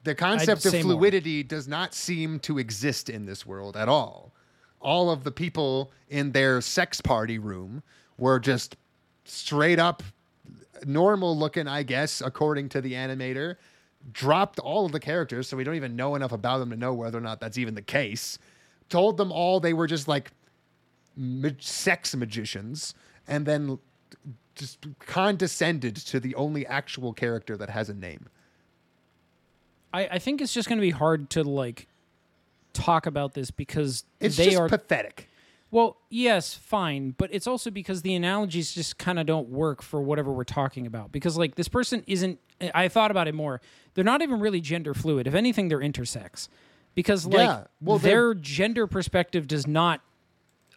The 0.05 0.15
concept 0.15 0.65
of 0.65 0.71
say 0.71 0.83
more. 0.83 0.93
fluidity 0.93 1.41
does 1.41 1.67
not 1.67 1.95
seem 1.95 2.39
to 2.41 2.59
exist 2.59 3.09
in 3.09 3.25
this 3.25 3.45
world 3.45 3.75
at 3.75 3.89
all. 3.89 4.31
All 4.79 5.09
of 5.09 5.23
the 5.23 5.31
people 5.31 5.91
in 6.09 6.31
their 6.31 6.61
sex 6.61 7.01
party 7.01 7.39
room 7.39 7.81
were 8.17 8.39
just 8.39 8.77
straight 9.23 9.79
up 9.79 10.03
normal 10.85 11.35
looking, 11.35 11.67
I 11.67 11.81
guess, 11.81 12.21
according 12.21 12.69
to 12.69 12.81
the 12.81 12.93
animator. 12.93 13.55
Dropped 14.11 14.59
all 14.59 14.85
of 14.85 14.91
the 14.91 14.99
characters, 14.99 15.47
so 15.47 15.57
we 15.57 15.63
don't 15.63 15.73
even 15.73 15.95
know 15.95 16.13
enough 16.13 16.31
about 16.31 16.59
them 16.59 16.69
to 16.69 16.75
know 16.75 16.93
whether 16.93 17.17
or 17.17 17.21
not 17.21 17.39
that's 17.39 17.57
even 17.57 17.73
the 17.73 17.81
case. 17.81 18.37
Told 18.89 19.17
them 19.17 19.31
all 19.31 19.59
they 19.59 19.73
were 19.73 19.87
just 19.87 20.07
like 20.07 20.31
sex 21.57 22.15
magicians, 22.15 22.93
and 23.27 23.47
then 23.47 23.79
just 24.53 24.85
condescended 24.99 25.95
to 25.95 26.19
the 26.19 26.35
only 26.35 26.67
actual 26.67 27.11
character 27.11 27.57
that 27.57 27.71
has 27.71 27.89
a 27.89 27.93
name. 27.95 28.27
I, 29.95 30.07
I 30.15 30.19
think 30.19 30.41
it's 30.41 30.53
just 30.53 30.67
going 30.67 30.77
to 30.77 30.81
be 30.81 30.91
hard 30.91 31.29
to 31.31 31.43
like 31.43 31.87
talk 32.73 33.05
about 33.05 33.33
this 33.33 33.51
because 33.51 34.03
It's 34.19 34.35
they 34.37 34.45
just 34.45 34.57
are 34.57 34.67
pathetic. 34.69 35.29
Well, 35.71 35.97
yes, 36.09 36.53
fine, 36.53 37.15
but 37.17 37.29
it's 37.33 37.47
also 37.47 37.69
because 37.71 38.01
the 38.01 38.13
analogies 38.15 38.73
just 38.73 38.97
kind 38.97 39.19
of 39.19 39.25
don't 39.25 39.49
work 39.49 39.81
for 39.81 40.01
whatever 40.01 40.31
we're 40.31 40.43
talking 40.43 40.85
about. 40.87 41.11
Because 41.11 41.37
like 41.37 41.55
this 41.55 41.67
person 41.67 42.03
isn't. 42.07 42.39
I 42.73 42.87
thought 42.87 43.11
about 43.11 43.27
it 43.27 43.35
more. 43.35 43.59
They're 43.93 44.03
not 44.05 44.21
even 44.21 44.39
really 44.39 44.61
gender 44.61 44.93
fluid. 44.93 45.27
If 45.27 45.33
anything, 45.35 45.67
they're 45.67 45.79
intersex. 45.79 46.47
Because 46.93 47.25
like 47.25 47.39
Yeah, 47.47 47.63
well, 47.81 47.97
they're- 47.97 48.11
their 48.11 48.33
gender 48.35 48.87
perspective 48.87 49.47
does 49.47 49.67
not 49.67 50.01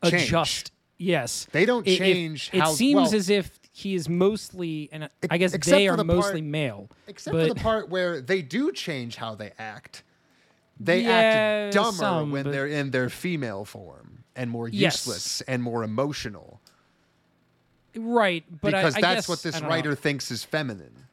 Change. 0.04 0.22
adjust. 0.24 0.72
Yes, 1.00 1.46
They 1.52 1.64
don't 1.64 1.86
It- 1.86 1.98
change 1.98 2.50
It, 2.52 2.58
how- 2.60 2.72
seems 2.72 2.96
well- 2.96 3.14
as 3.14 3.30
if 3.30 3.57
he 3.78 3.94
is 3.94 4.08
mostly, 4.08 4.88
and 4.90 5.08
I 5.30 5.38
guess 5.38 5.54
except 5.54 5.72
they 5.76 5.86
are 5.86 5.96
the 5.96 6.02
mostly 6.04 6.40
part- 6.40 6.50
male. 6.50 6.90
Except 7.06 7.32
but, 7.32 7.46
for 7.46 7.54
the 7.54 7.60
part 7.60 7.88
where 7.88 8.20
they 8.20 8.42
do 8.42 8.72
change 8.72 9.14
how 9.14 9.36
they 9.36 9.52
act. 9.56 10.02
They 10.80 11.02
Yeah, 11.02 11.10
act 11.10 11.74
dumber 11.74 11.92
some, 11.96 12.32
when 12.32 12.42
but- 12.42 12.50
they're 12.52 12.66
in 12.66 12.90
their 12.90 13.08
female 13.08 13.64
form 13.64 14.24
and 14.34 14.50
more 14.50 14.68
Yes. 14.68 15.06
useless 15.06 15.42
and 15.42 15.62
more 15.62 15.84
emotional. 15.84 16.60
right, 17.96 18.44
but 18.60 18.72
because 18.72 18.96
I, 18.96 19.00
that's 19.00 19.14
guess- 19.22 19.28
what 19.28 19.42
this 19.42 19.54
I 19.56 19.60
don't 19.60 19.68
know. 19.68 19.74
writer 19.74 19.94
thinks 19.94 20.30
is 20.30 20.42
feminine. 20.44 21.04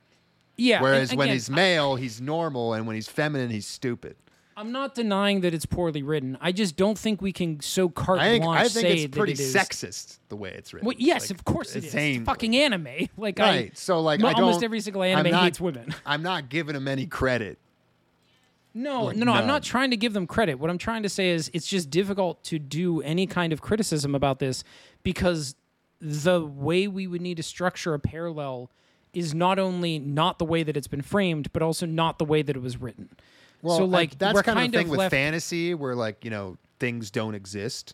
Yeah, 0.58 0.82
Whereas 0.82 1.14
when 1.16 1.30
he's 1.30 1.50
male, 1.50 1.96
he's 1.98 2.20
normal, 2.22 2.74
and 2.74 2.88
when 2.88 2.96
he's 2.96 3.08
feminine, 3.10 3.50
he's 3.50 3.68
stupid. 3.68 4.16
I'm 4.58 4.72
not 4.72 4.96
denying 4.96 5.42
that 5.42 5.54
it's 5.54 5.66
poorly 5.66 6.02
written. 6.02 6.38
I 6.40 6.54
just 6.54 6.78
don't 6.78 6.98
think 6.98 7.22
we 7.22 7.34
can 7.34 7.60
so 7.60 7.90
carte 7.90 8.20
I 8.22 8.30
think, 8.30 8.46
blanche 8.46 8.60
I 8.60 8.64
think 8.70 8.88
say 8.88 8.94
it's 9.04 9.18
pretty 9.18 9.34
it 9.34 9.40
is. 9.42 9.54
sexist 9.54 10.20
the 10.30 10.38
way 10.38 10.52
it's 10.52 10.74
written. 10.74 10.88
Well, 10.88 10.96
yes, 10.98 11.30
Like, 11.30 11.40
of 11.40 11.46
course 11.46 11.76
it 11.76 11.84
is. 11.84 11.94
It's 11.94 12.26
fucking 12.26 12.56
anime. 12.56 12.88
Like 13.18 13.38
Right. 13.40 13.72
I, 13.72 13.76
so 13.76 14.00
like 14.00 14.22
don't, 14.22 14.34
almost 14.36 14.64
every 14.64 14.80
single 14.80 15.04
anime 15.04 15.26
I'm 15.26 15.32
not- 15.32 15.44
hates 15.44 15.60
women. 15.60 15.94
I'm 16.06 16.24
not 16.24 16.48
giving 16.50 16.74
them 16.74 16.88
any 16.88 17.06
credit. 17.06 17.60
No, 18.74 19.06
Like, 19.06 19.16
no, 19.18 19.26
no. 19.26 19.34
I'm 19.34 19.48
not 19.48 19.64
trying 19.64 19.92
to 19.92 19.98
give 19.98 20.14
them 20.14 20.28
credit. 20.28 20.56
What 20.60 20.70
I'm 20.70 20.78
trying 20.78 21.04
to 21.04 21.10
say 21.10 21.30
is 21.30 21.50
it's 21.54 21.68
just 21.68 21.90
difficult 21.90 22.44
to 22.46 22.60
do 22.60 23.02
any 23.02 23.26
kind 23.26 23.54
of 23.54 23.62
criticism 23.62 24.14
about 24.16 24.40
this 24.40 24.64
because 25.04 25.56
the 26.02 26.46
way 26.46 26.88
we 26.88 27.08
would 27.08 27.22
need 27.22 27.38
to 27.38 27.44
structure 27.44 27.94
a 27.94 28.00
parallel 28.00 28.70
is 29.14 29.34
not 29.34 29.60
only 29.60 29.98
not 29.98 30.40
the 30.40 30.46
way 30.46 30.62
that 30.62 30.76
it's 30.76 30.88
been 30.88 31.02
framed, 31.02 31.52
but 31.54 31.62
also 31.62 31.86
not 31.86 32.20
the 32.20 32.26
way 32.26 32.42
that 32.42 32.56
it 32.58 32.62
was 32.62 32.82
written. 32.82 33.10
Well, 33.66 33.78
so 33.78 33.84
I- 33.86 33.88
like 33.88 34.18
that's 34.20 34.36
we're 34.36 34.44
kind, 34.44 34.58
kind 34.60 34.76
of 34.76 34.80
thing 34.80 34.90
with 34.90 35.00
left, 35.00 35.12
fantasy, 35.12 35.74
where 35.74 35.96
like 35.96 36.24
you 36.24 36.30
know 36.30 36.58
things 36.80 37.10
don't 37.10 37.34
exist, 37.36 37.94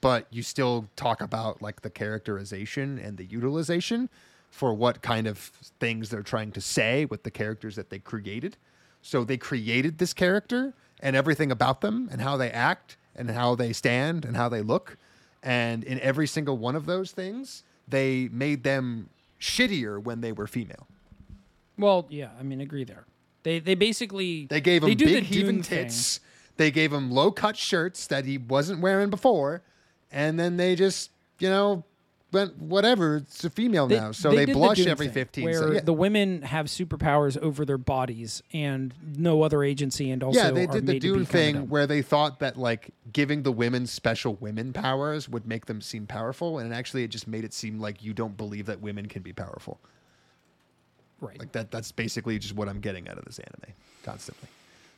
but 0.00 0.26
you 0.30 0.42
still 0.42 0.88
talk 0.96 1.20
about 1.22 1.62
like 1.62 1.82
the 1.82 1.90
characterization 1.90 2.98
and 2.98 3.16
the 3.16 3.24
utilization 3.24 4.08
for 4.50 4.74
what 4.74 5.00
kind 5.00 5.26
of 5.26 5.38
things 5.80 6.10
they're 6.10 6.22
trying 6.22 6.50
to 6.52 6.60
say 6.60 7.04
with 7.06 7.22
the 7.22 7.30
characters 7.30 7.76
that 7.76 7.88
they 7.90 7.98
created. 7.98 8.56
So 9.00 9.24
they 9.24 9.36
created 9.36 9.98
this 9.98 10.12
character 10.12 10.74
and 11.00 11.14
everything 11.16 11.50
about 11.50 11.80
them 11.82 12.08
and 12.12 12.20
how 12.20 12.36
they 12.36 12.50
act 12.50 12.96
and 13.16 13.30
how 13.30 13.54
they 13.54 13.72
stand 13.72 14.24
and 14.24 14.36
how 14.36 14.48
they 14.48 14.60
look, 14.60 14.96
and 15.42 15.84
in 15.84 16.00
every 16.00 16.26
single 16.26 16.58
one 16.58 16.74
of 16.74 16.86
those 16.86 17.12
things, 17.12 17.62
they 17.86 18.28
made 18.32 18.62
them 18.64 19.08
shittier 19.40 20.02
when 20.02 20.20
they 20.20 20.32
were 20.32 20.46
female. 20.46 20.86
Well, 21.78 22.06
yeah, 22.10 22.30
I 22.38 22.42
mean, 22.42 22.60
agree 22.60 22.84
there. 22.84 23.04
They 23.42 23.58
they 23.58 23.74
basically 23.74 24.46
They 24.46 24.60
gave 24.60 24.82
him 24.82 24.90
they 24.90 24.94
big 24.94 25.08
the 25.08 25.20
heaving 25.20 25.54
Dune 25.56 25.62
thing. 25.62 25.84
tits. 25.84 26.20
They 26.56 26.70
gave 26.70 26.92
him 26.92 27.10
low 27.10 27.30
cut 27.30 27.56
shirts 27.56 28.06
that 28.08 28.24
he 28.24 28.38
wasn't 28.38 28.80
wearing 28.80 29.10
before, 29.10 29.62
and 30.10 30.38
then 30.38 30.58
they 30.58 30.76
just, 30.76 31.10
you 31.38 31.48
know, 31.48 31.84
went 32.30 32.58
whatever. 32.58 33.16
It's 33.16 33.44
a 33.44 33.50
female 33.50 33.86
They- 33.86 33.98
now, 33.98 34.12
so 34.12 34.30
they, 34.30 34.44
did 34.46 34.50
the 34.50 34.52
blush 34.54 34.78
Dune 34.78 34.88
every 34.88 35.08
fifteen. 35.08 35.44
Where 35.44 35.54
so, 35.54 35.70
yeah. 35.72 35.80
the 35.80 35.92
women 35.92 36.42
have 36.42 36.66
superpowers 36.66 37.38
over 37.38 37.64
their 37.64 37.78
bodies 37.78 38.42
and 38.52 38.94
no 39.16 39.42
other 39.42 39.62
agency, 39.62 40.10
and 40.10 40.22
also 40.22 40.40
yeah, 40.40 40.50
they 40.50 40.66
did 40.66 40.86
the 40.86 40.98
Dune 40.98 41.24
thing 41.24 41.68
where 41.68 41.86
they 41.86 42.02
thought 42.02 42.38
that 42.40 42.58
like 42.58 42.90
giving 43.12 43.42
the 43.42 43.52
women 43.52 43.86
special 43.86 44.34
women 44.34 44.72
powers 44.72 45.28
would 45.28 45.46
make 45.46 45.66
them 45.66 45.80
seem 45.80 46.06
powerful, 46.06 46.58
and 46.58 46.72
actually 46.74 47.02
it 47.04 47.08
just 47.08 47.26
made 47.26 47.44
it 47.44 47.52
seem 47.52 47.78
like 47.78 48.02
you 48.02 48.12
don't 48.12 48.36
believe 48.36 48.66
that 48.66 48.80
women 48.80 49.06
can 49.06 49.22
be 49.22 49.32
powerful. 49.32 49.80
Right. 51.22 51.38
Like 51.38 51.52
that 51.52 51.70
that's 51.70 51.92
basically 51.92 52.38
just 52.38 52.54
what 52.54 52.68
I'm 52.68 52.80
getting 52.80 53.08
out 53.08 53.16
of 53.16 53.24
this 53.24 53.38
anime 53.38 53.74
constantly. 54.02 54.48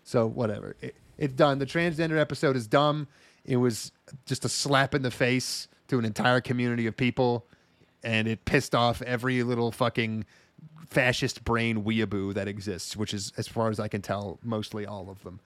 So 0.04 0.26
whatever. 0.26 0.74
It, 0.80 0.96
it's 1.16 1.34
done. 1.34 1.58
The 1.58 1.66
transgender 1.66 2.18
episode 2.18 2.56
is 2.56 2.66
dumb. 2.66 3.06
It 3.44 3.58
was 3.58 3.92
just 4.26 4.44
a 4.44 4.48
slap 4.48 4.94
in 4.94 5.02
the 5.02 5.10
face 5.10 5.68
to 5.88 5.98
an 5.98 6.04
entire 6.04 6.40
community 6.40 6.86
of 6.86 6.96
people, 6.96 7.44
and 8.02 8.26
it 8.26 8.44
pissed 8.44 8.74
off 8.74 9.02
every 9.02 9.42
little 9.42 9.70
fucking 9.70 10.24
fascist 10.88 11.44
brain 11.44 11.84
weeaboo 11.84 12.34
that 12.34 12.48
exists, 12.48 12.96
which 12.96 13.12
is, 13.12 13.32
as 13.36 13.46
far 13.46 13.68
as 13.68 13.78
I 13.78 13.88
can 13.88 14.00
tell, 14.00 14.38
mostly 14.42 14.86
all 14.86 15.10
of 15.10 15.22
them. 15.24 15.40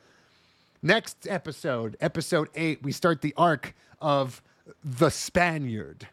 Next 0.82 1.26
episode, 1.28 1.96
episode 2.00 2.48
eight, 2.54 2.82
we 2.82 2.92
start 2.92 3.20
the 3.20 3.34
arc 3.36 3.74
of 4.00 4.42
the 4.84 5.10
Spaniard. 5.10 6.06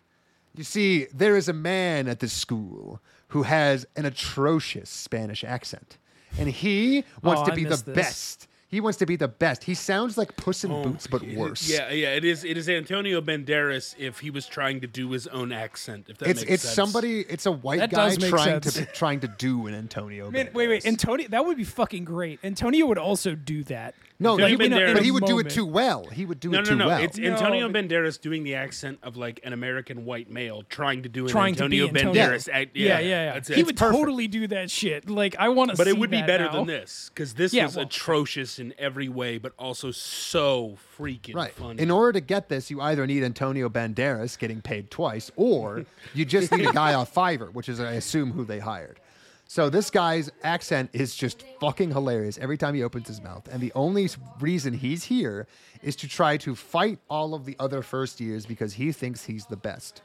You 0.58 0.64
see, 0.64 1.08
there 1.14 1.36
is 1.36 1.48
a 1.50 1.54
man 1.54 2.08
at 2.08 2.20
this 2.20 2.34
school 2.34 3.02
who 3.30 3.44
has 3.44 3.86
an 3.96 4.06
atrocious 4.06 4.90
Spanish 4.90 5.44
accent, 5.44 5.98
and 6.38 6.50
he 6.50 7.04
wants 7.22 7.42
Oh, 7.42 7.46
to 7.46 7.52
I 7.52 7.56
be 7.56 7.64
the 7.64 7.70
missed 7.72 7.86
this. 7.86 7.96
best. 7.96 8.48
He 8.68 8.82
wants 8.82 8.98
to 8.98 9.06
be 9.06 9.16
the 9.16 9.28
best. 9.30 9.64
He 9.64 9.74
sounds 9.74 10.18
like 10.18 10.36
Puss 10.36 10.64
in 10.66 10.72
oh 10.72 10.84
Boots, 10.84 11.08
but 11.08 11.22
worse. 11.22 11.70
Yeah, 11.70 11.92
yeah. 11.92 12.10
It 12.16 12.26
is. 12.26 12.44
It 12.44 12.58
is 12.58 12.68
Antonio 12.68 13.22
Banderas 13.22 13.96
if 13.98 14.20
he 14.20 14.30
was 14.32 14.48
trying 14.48 14.82
to 14.82 14.88
do 14.88 15.12
his 15.12 15.28
own 15.28 15.52
accent. 15.54 16.08
If 16.10 16.18
that 16.18 16.28
It's 16.30 16.42
makes 16.42 16.52
it's 16.52 16.64
sense. 16.64 16.76
somebody. 16.76 17.22
It's 17.22 17.46
a 17.46 17.52
white 17.54 17.80
That 17.80 17.92
guy 17.92 18.10
does 18.10 18.20
make 18.20 18.30
trying 18.32 18.62
sense. 18.64 18.74
to 18.74 18.86
trying 18.88 19.20
to 19.22 19.28
do 19.30 19.68
an 19.68 19.76
Antonio. 19.76 20.30
Man, 20.32 20.50
wait, 20.54 20.68
wait, 20.68 20.82
Banderas. 20.84 20.88
Antonio. 20.88 21.28
That 21.30 21.46
would 21.46 21.58
be 21.58 21.64
fucking 21.64 22.04
great. 22.06 22.40
Antonio 22.44 22.86
would 22.88 22.98
also 22.98 23.34
do 23.36 23.64
that. 23.66 23.94
No, 24.18 24.36
Like, 24.36 24.58
he, 24.58 24.64
you 24.64 24.70
know, 24.70 24.94
but 24.94 25.04
he 25.04 25.12
would 25.12 25.26
do 25.26 25.40
it 25.40 25.50
too 25.50 25.66
well. 25.66 26.06
He 26.06 26.26
would 26.26 26.40
do 26.40 26.50
No, 26.50 26.60
it 26.60 26.62
no, 26.62 26.70
too 26.70 26.76
no. 26.78 26.88
well. 26.88 27.02
It's 27.04 27.18
No, 27.18 27.32
Antonio 27.34 27.68
but- 27.70 27.84
Banderas 27.90 28.20
doing 28.22 28.44
the 28.46 28.56
accent 28.56 29.00
of 29.04 29.18
like 29.18 29.42
an 29.44 29.52
American 29.52 30.06
white 30.06 30.30
male 30.32 30.64
trying 30.70 31.04
to 31.04 31.10
do 31.10 31.26
an 31.26 31.32
Trying 31.32 31.56
to 31.56 31.68
be 31.68 31.82
Antonio 31.82 31.88
Antonio. 32.10 32.24
Banderas. 32.38 32.48
act- 32.50 32.78
Yeah, 32.78 33.00
yeah, 33.00 33.08
yeah. 33.26 33.34
That's 33.34 33.50
He 33.50 33.60
it. 33.60 33.66
would 33.66 33.76
perfect. 33.76 34.00
totally 34.00 34.28
do 34.30 34.48
that 34.48 34.72
shit. 34.72 35.10
Like 35.10 35.36
I 35.38 35.50
want 35.50 35.72
to. 35.72 35.78
But 35.78 35.88
it 35.88 35.98
would 35.98 36.10
be 36.10 36.22
better 36.22 36.48
than 36.50 36.66
this. 36.66 36.76
this 36.76 37.10
because 37.14 37.34
this 37.34 37.54
Yeah, 37.54 37.66
was 37.66 37.76
well- 37.76 37.86
atrocious 37.88 38.58
in 38.58 38.74
every 38.80 39.10
way, 39.10 39.38
but 39.38 39.52
also 39.60 39.92
so 39.92 40.78
freaking 40.98 41.36
Right. 41.36 41.52
funny. 41.52 41.82
In 41.82 41.92
order 41.92 42.14
to 42.14 42.22
get 42.22 42.48
this, 42.48 42.72
you 42.72 42.80
either 42.80 43.06
need 43.06 43.22
Antonio 43.22 43.68
Banderas 43.68 44.40
getting 44.40 44.62
paid 44.62 44.90
twice, 44.92 45.30
or 45.36 45.84
you 46.14 46.24
just 46.24 46.54
need 46.54 46.66
a 46.68 46.72
guy 46.72 46.94
off 46.94 47.14
Fiverr, 47.14 47.52
which 47.54 47.68
is, 47.68 47.82
I 47.82 47.92
assume, 47.94 48.32
who 48.32 48.46
they 48.46 48.60
hired. 48.60 49.02
So 49.48 49.70
this 49.70 49.90
guy's 49.92 50.32
accent 50.44 50.90
is 50.94 51.16
just 51.16 51.44
fucking 51.62 51.92
hilarious 51.92 52.38
every 52.40 52.58
time 52.58 52.74
he 52.74 52.84
opens 52.84 53.08
his 53.08 53.22
mouth. 53.22 53.48
And 53.52 53.62
the 53.62 53.72
only 53.76 54.10
reason 54.40 54.74
he's 54.74 55.04
here 55.06 55.48
is 55.84 55.96
to 55.98 56.08
try 56.08 56.38
to 56.38 56.56
fight 56.56 56.98
all 57.10 57.36
of 57.36 57.46
the 57.46 57.56
other 57.60 57.82
first 57.84 58.20
years 58.20 58.46
because 58.48 58.74
he 58.74 58.92
thinks 58.92 59.26
he's 59.26 59.46
the 59.46 59.56
best. 59.58 60.02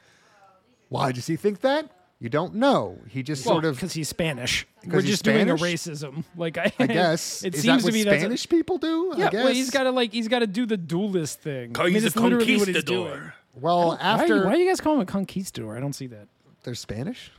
Why 0.89 1.11
does 1.11 1.25
he 1.27 1.35
think 1.37 1.61
that? 1.61 1.89
You 2.19 2.29
don't 2.29 2.53
know. 2.55 2.99
He 3.09 3.23
just 3.23 3.43
sort 3.43 3.65
of, 3.65 3.75
because 3.77 3.93
he's 3.93 4.07
Spanish. 4.09 4.67
'Cause 4.83 4.93
We're 4.93 5.01
he's 5.01 5.09
just 5.09 5.23
doing 5.23 5.49
a 5.49 5.55
racism. 5.55 6.23
Like 6.37 6.59
I, 6.59 6.71
I 6.77 6.85
guess, 6.87 7.43
it 7.43 7.55
is 7.55 7.61
seems 7.63 7.81
that 7.81 7.87
what 7.87 7.91
to 7.93 7.93
me 7.97 8.03
that's 8.03 8.17
a- 8.17 8.19
Spanish 8.19 8.47
people 8.49 8.77
do? 8.77 9.15
yeah, 9.17 9.25
I 9.27 9.29
guess. 9.31 9.43
well, 9.43 9.53
he's 9.53 9.71
got 9.71 9.83
to 9.85 9.91
like 9.91 10.11
he's 10.11 10.27
got 10.27 10.39
to 10.39 10.47
do 10.47 10.67
the 10.67 10.77
duelist 10.77 11.39
thing. 11.41 11.75
I 11.79 11.85
mean, 11.85 11.93
he's 11.95 12.05
it's 12.05 12.15
a 12.15 12.19
literally 12.19 12.57
what 12.57 12.67
he's 12.67 12.83
doing. 12.83 13.05
conquistador. 13.07 13.33
well, 13.55 13.87
Why, 13.89 13.97
after 13.99 14.45
why 14.45 14.53
do 14.53 14.59
you 14.61 14.69
guys 14.69 14.79
call 14.79 14.93
him 14.93 14.99
a 15.01 15.05
conquistador? 15.07 15.75
I 15.75 15.79
don't 15.79 15.93
see 15.93 16.05
that. 16.07 16.27
they're 16.63 16.75
Spanish, 16.75 17.31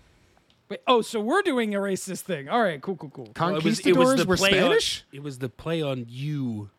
Wait, 0.73 0.81
oh, 0.87 1.03
so 1.03 1.21
we're 1.21 1.43
doing 1.43 1.75
a 1.75 1.79
racist 1.79 2.23
thing. 2.23 2.49
All 2.49 2.63
right, 2.63 2.81
cool, 2.81 2.97
cool, 2.97 3.11
cool. 3.11 3.29
Well, 3.39 3.49
it 3.51 3.63
was, 3.63 3.63
conquistadors 3.63 3.87
it 3.87 3.99
was 3.99 4.17
the 4.17 4.27
were 4.27 4.37
play 4.39 4.51
Spanish. 4.53 5.05
On, 5.13 5.17
it 5.19 5.23
was 5.23 5.39
the 5.39 5.49
play 5.51 5.83
on 5.83 6.07
you. 6.09 6.71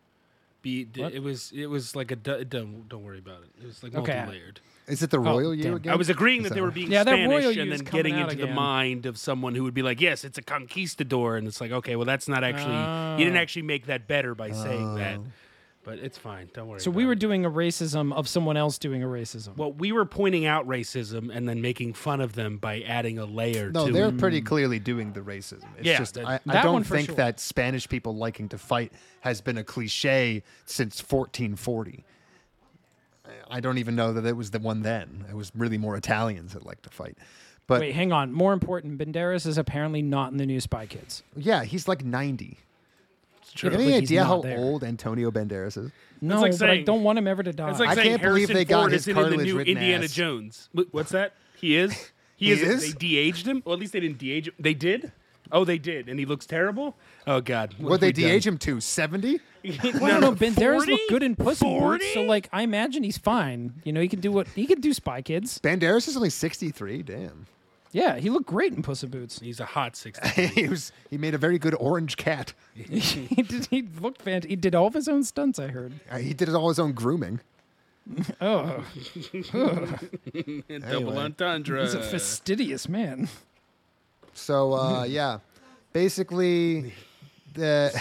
Be 0.62 0.88
it 0.96 1.22
was 1.22 1.52
it 1.54 1.66
was 1.66 1.94
like 1.94 2.10
a 2.10 2.16
du- 2.16 2.44
don't 2.44 2.88
don't 2.88 3.04
worry 3.04 3.20
about 3.20 3.42
it. 3.42 3.50
It 3.62 3.66
was 3.66 3.84
like 3.84 3.94
Okay. 3.94 4.16
multi-layered. 4.16 4.58
Is 4.88 5.00
it 5.04 5.10
the 5.10 5.18
oh, 5.18 5.22
royal 5.22 5.54
you 5.54 5.62
damn. 5.62 5.74
again? 5.74 5.92
I 5.92 5.96
was 5.96 6.08
agreeing 6.08 6.42
Is 6.42 6.48
that 6.48 6.54
they 6.56 6.60
were 6.60 6.72
being 6.72 6.90
Yeah, 6.90 7.04
that 7.04 7.12
Spanish 7.12 7.30
royal 7.30 7.48
and 7.50 7.70
you's 7.70 7.78
then 7.78 7.86
coming 7.86 8.02
getting 8.02 8.14
out 8.14 8.32
into 8.32 8.36
the 8.38 8.42
again. 8.44 8.56
mind 8.56 9.06
of 9.06 9.16
someone 9.16 9.54
who 9.54 9.62
would 9.62 9.74
be 9.74 9.82
like, 9.82 10.00
"Yes, 10.00 10.24
it's 10.24 10.38
a 10.38 10.42
conquistador," 10.42 11.36
and 11.36 11.46
it's 11.46 11.60
like, 11.60 11.70
okay, 11.70 11.94
well, 11.94 12.04
that's 12.04 12.26
not 12.26 12.42
actually. 12.42 12.74
You 12.74 13.24
didn't 13.26 13.38
ah. 13.38 13.42
actually 13.42 13.62
make 13.62 13.86
that 13.86 14.08
better 14.08 14.34
by 14.34 14.50
saying 14.50 14.96
that, 14.96 15.18
oh. 15.18 15.24
But 15.84 15.98
it's 15.98 16.16
fine. 16.18 16.48
Don't 16.54 16.66
worry. 16.68 16.80
So 16.80 16.90
about 16.90 16.96
we 16.96 17.06
were 17.06 17.12
it. 17.12 17.18
doing 17.18 17.44
a 17.44 17.50
racism 17.50 18.12
of 18.12 18.26
someone 18.28 18.56
else 18.56 18.78
doing 18.78 19.02
a 19.02 19.06
racism. 19.06 19.56
Well, 19.56 19.72
we 19.72 19.92
were 19.92 20.04
pointing 20.04 20.46
out 20.46 20.66
racism 20.66 21.30
and 21.34 21.48
then 21.48 21.60
making 21.60 21.92
fun 21.94 22.20
of 22.20 22.32
them 22.32 22.56
by 22.58 22.80
adding 22.82 23.18
a 23.18 23.24
layer 23.26 23.70
No, 23.70 23.86
to 23.86 23.92
they're 23.92 24.08
it. 24.08 24.18
pretty 24.18 24.40
clearly 24.40 24.78
doing 24.78 25.12
the 25.12 25.20
racism. 25.20 25.64
It's 25.76 25.86
Yeah, 25.86 25.98
just 25.98 26.14
that- 26.14 26.26
I, 26.26 26.40
I 26.48 26.62
don't 26.62 26.84
think 26.84 27.06
sure. 27.06 27.14
that 27.16 27.38
Spanish 27.38 27.88
people 27.88 28.16
liking 28.16 28.48
to 28.48 28.58
fight 28.58 28.92
has 29.20 29.40
been 29.40 29.58
a 29.58 29.64
cliche 29.64 30.42
since 30.66 31.00
1440. 31.00 32.04
I- 33.24 33.56
I 33.56 33.60
don't 33.60 33.78
even 33.78 33.94
know 33.96 34.12
that 34.12 34.24
it 34.26 34.36
was 34.36 34.50
the 34.50 34.58
one 34.58 34.82
then. 34.82 35.24
It 35.28 35.34
was 35.34 35.52
really 35.54 35.78
more 35.78 35.96
Italians 35.96 36.52
that 36.54 36.64
liked 36.66 36.84
to 36.84 36.90
fight. 36.90 37.16
But 37.66 37.80
Wait, 37.80 37.94
hang 37.94 38.12
on. 38.12 38.32
More 38.32 38.52
important, 38.52 38.98
Banderas 38.98 39.46
is 39.46 39.56
apparently 39.56 40.02
not 40.02 40.32
in 40.32 40.36
the 40.38 40.44
new 40.46 40.60
Spy 40.60 40.84
Kids. 40.86 41.22
yeah, 41.36 41.64
he's 41.64 41.88
like 41.88 42.04
90. 42.04 42.58
True. 43.54 43.68
You 43.70 43.72
have 43.72 43.80
Like, 43.80 43.88
any 43.92 44.00
he's 44.00 44.08
idea 44.10 44.24
how 44.24 44.40
there. 44.42 44.58
old 44.58 44.82
Antonio 44.84 45.30
Banderas 45.30 45.78
is? 45.78 45.90
No, 46.20 46.40
like 46.40 46.58
but 46.58 46.70
I 46.70 46.82
don't 46.82 47.02
want 47.02 47.18
him 47.18 47.26
ever 47.26 47.42
to 47.42 47.52
die. 47.52 47.70
It's 47.70 47.78
like 47.80 47.90
I 47.90 47.94
can't 48.02 48.22
believe 48.22 48.48
Harrison 48.48 48.54
they 48.56 48.64
got 48.64 48.80
Ford 48.80 48.92
his 48.92 49.06
isn't 49.08 49.22
in 49.32 49.36
the 49.38 49.44
new 49.44 49.60
Indiana 49.60 50.04
ass. 50.04 50.12
Jones. 50.12 50.68
What's 50.90 51.10
that? 51.12 51.34
He 51.56 51.76
is. 51.76 52.10
He, 52.36 52.46
He 52.46 52.52
is. 52.52 52.62
is? 52.62 52.92
They 52.94 52.98
de-aged 52.98 53.46
him. 53.46 53.62
Well, 53.64 53.74
at 53.74 53.78
least 53.78 53.92
they 53.92 54.00
didn't 54.00 54.18
de-age 54.18 54.48
him. 54.48 54.54
They 54.58 54.74
did. 54.74 55.12
Oh, 55.52 55.64
they 55.64 55.78
did, 55.78 56.08
and 56.08 56.18
he 56.18 56.26
looks 56.26 56.46
terrible. 56.46 56.96
Oh 57.28 57.40
God. 57.40 57.76
What 57.78 58.00
they 58.00 58.10
de-age 58.10 58.44
him 58.44 58.58
to? 58.58 58.80
70? 58.80 59.38
well, 60.00 60.20
no, 60.20 60.32
Banderas 60.32 60.78
40? 60.78 60.90
look 60.92 61.00
good 61.10 61.22
in 61.22 61.36
Puss 61.36 61.62
in 61.62 61.78
Boots, 61.78 62.04
so 62.12 62.22
like 62.22 62.48
I 62.52 62.62
imagine 62.62 63.04
he's 63.04 63.18
fine. 63.18 63.74
You 63.84 63.92
know, 63.92 64.00
he 64.00 64.08
can 64.08 64.18
do 64.18 64.32
what 64.32 64.48
he 64.48 64.66
can 64.66 64.80
do. 64.80 64.92
Spy 64.92 65.22
Kids. 65.22 65.60
Banderas 65.60 66.08
is 66.08 66.16
only 66.16 66.28
63. 66.30 67.02
Damn. 67.04 67.46
Yeah, 67.94 68.16
he 68.18 68.28
looked 68.28 68.46
great 68.46 68.72
in 68.72 68.82
Puss 68.82 69.04
in 69.04 69.10
Boots. 69.10 69.38
He's 69.38 69.60
a 69.60 69.64
hot 69.64 69.94
sixty. 69.94 70.46
he 70.48 70.68
was 70.68 70.90
he 71.10 71.16
made 71.16 71.32
a 71.32 71.38
very 71.38 71.60
good 71.60 71.76
orange 71.78 72.16
cat. 72.16 72.52
he 72.74 73.40
did. 73.42 73.66
He 73.66 73.82
looked 74.00 74.20
fantastic. 74.20 74.50
He 74.50 74.56
did 74.56 74.74
all 74.74 74.88
of 74.88 74.94
his 74.94 75.06
own 75.06 75.22
stunts. 75.22 75.60
I 75.60 75.68
heard. 75.68 75.92
Uh, 76.10 76.18
He 76.18 76.34
did 76.34 76.48
all 76.48 76.68
his 76.68 76.80
own 76.80 76.90
grooming. 76.92 77.38
Oh, 78.40 78.84
Double 80.90 81.18
entendre. 81.18 81.82
he's 81.82 81.94
a 81.94 82.02
fastidious 82.02 82.88
man. 82.88 83.28
So 84.34 84.72
uh, 84.74 85.04
yeah, 85.04 85.38
basically, 85.92 86.92
the 87.54 87.96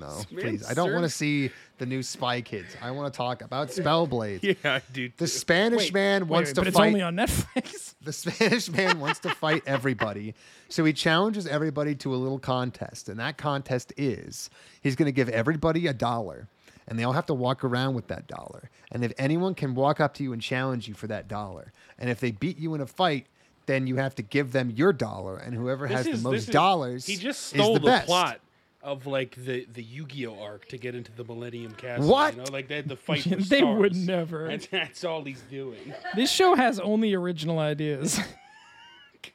no, 0.00 0.22
please. 0.30 0.66
I 0.68 0.72
don't 0.72 0.92
want 0.94 1.04
to 1.04 1.10
see 1.10 1.50
the 1.78 1.86
new 1.86 2.02
Spy 2.02 2.40
Kids. 2.40 2.74
I 2.82 2.90
want 2.90 3.12
to 3.12 3.16
talk 3.16 3.42
about 3.42 3.68
Spellblade. 3.68 4.40
yeah, 4.62 4.74
I 4.76 4.82
do. 4.92 5.10
The 5.16 5.26
Spanish 5.26 5.92
man 5.92 6.22
Wait, 6.22 6.28
wants 6.30 6.48
wait, 6.50 6.54
to 6.54 6.60
but 6.62 6.68
it's 6.68 6.76
fight. 6.76 6.86
only 6.88 7.02
on 7.02 7.16
Netflix. 7.16 7.94
the 8.02 8.12
Spanish 8.12 8.68
man 8.70 9.00
wants 9.00 9.20
to 9.20 9.30
fight 9.30 9.62
everybody, 9.66 10.34
so 10.68 10.84
he 10.84 10.92
challenges 10.92 11.46
everybody 11.46 11.94
to 11.96 12.14
a 12.14 12.16
little 12.16 12.38
contest, 12.38 13.08
and 13.08 13.18
that 13.20 13.36
contest 13.36 13.92
is 13.96 14.50
he's 14.82 14.96
going 14.96 15.06
to 15.06 15.12
give 15.12 15.28
everybody 15.28 15.86
a 15.86 15.92
dollar, 15.92 16.48
and 16.88 16.98
they 16.98 17.04
all 17.04 17.12
have 17.12 17.26
to 17.26 17.34
walk 17.34 17.64
around 17.64 17.94
with 17.94 18.06
that 18.08 18.26
dollar. 18.26 18.70
And 18.92 19.04
if 19.04 19.12
anyone 19.18 19.54
can 19.54 19.74
walk 19.74 20.00
up 20.00 20.14
to 20.14 20.22
you 20.22 20.32
and 20.32 20.40
challenge 20.40 20.88
you 20.88 20.94
for 20.94 21.06
that 21.08 21.28
dollar, 21.28 21.72
and 21.98 22.08
if 22.10 22.20
they 22.20 22.30
beat 22.30 22.58
you 22.58 22.74
in 22.74 22.80
a 22.80 22.86
fight. 22.86 23.26
Then 23.66 23.88
you 23.88 23.96
have 23.96 24.14
to 24.14 24.22
give 24.22 24.52
them 24.52 24.70
your 24.70 24.92
dollar, 24.92 25.38
and 25.38 25.52
whoever 25.52 25.88
has 25.88 26.04
This 26.06 26.18
the 26.18 26.22
most 26.22 26.42
is- 26.42 26.46
dollars 26.46 27.04
He 27.04 27.16
just 27.16 27.52
is 27.52 27.60
stole 27.60 27.74
the, 27.74 27.80
the, 27.80 27.86
best. 27.86 28.06
plot 28.06 28.40
of 28.86 29.04
like 29.06 29.34
the 29.34 29.66
the 29.70 29.82
Yu-Gi-Oh 29.82 30.40
arc 30.40 30.66
to 30.68 30.78
get 30.78 30.94
into 30.94 31.12
the 31.12 31.24
Millennium 31.24 31.72
Castle. 31.72 32.08
What? 32.08 32.36
You 32.36 32.42
know, 32.42 32.52
like 32.52 32.68
they 32.68 32.76
had 32.76 32.88
the 32.88 32.96
fight. 32.96 33.24
For 33.24 33.34
They 33.34 33.62
would 33.62 33.96
never. 33.96 34.46
That's, 34.48 34.68
that's 34.68 35.04
all 35.04 35.24
he's 35.24 35.42
doing. 35.42 35.92
This 36.14 36.30
show 36.30 36.54
has 36.54 36.80
only 36.80 37.12
original 37.12 37.58
ideas. 37.58 38.18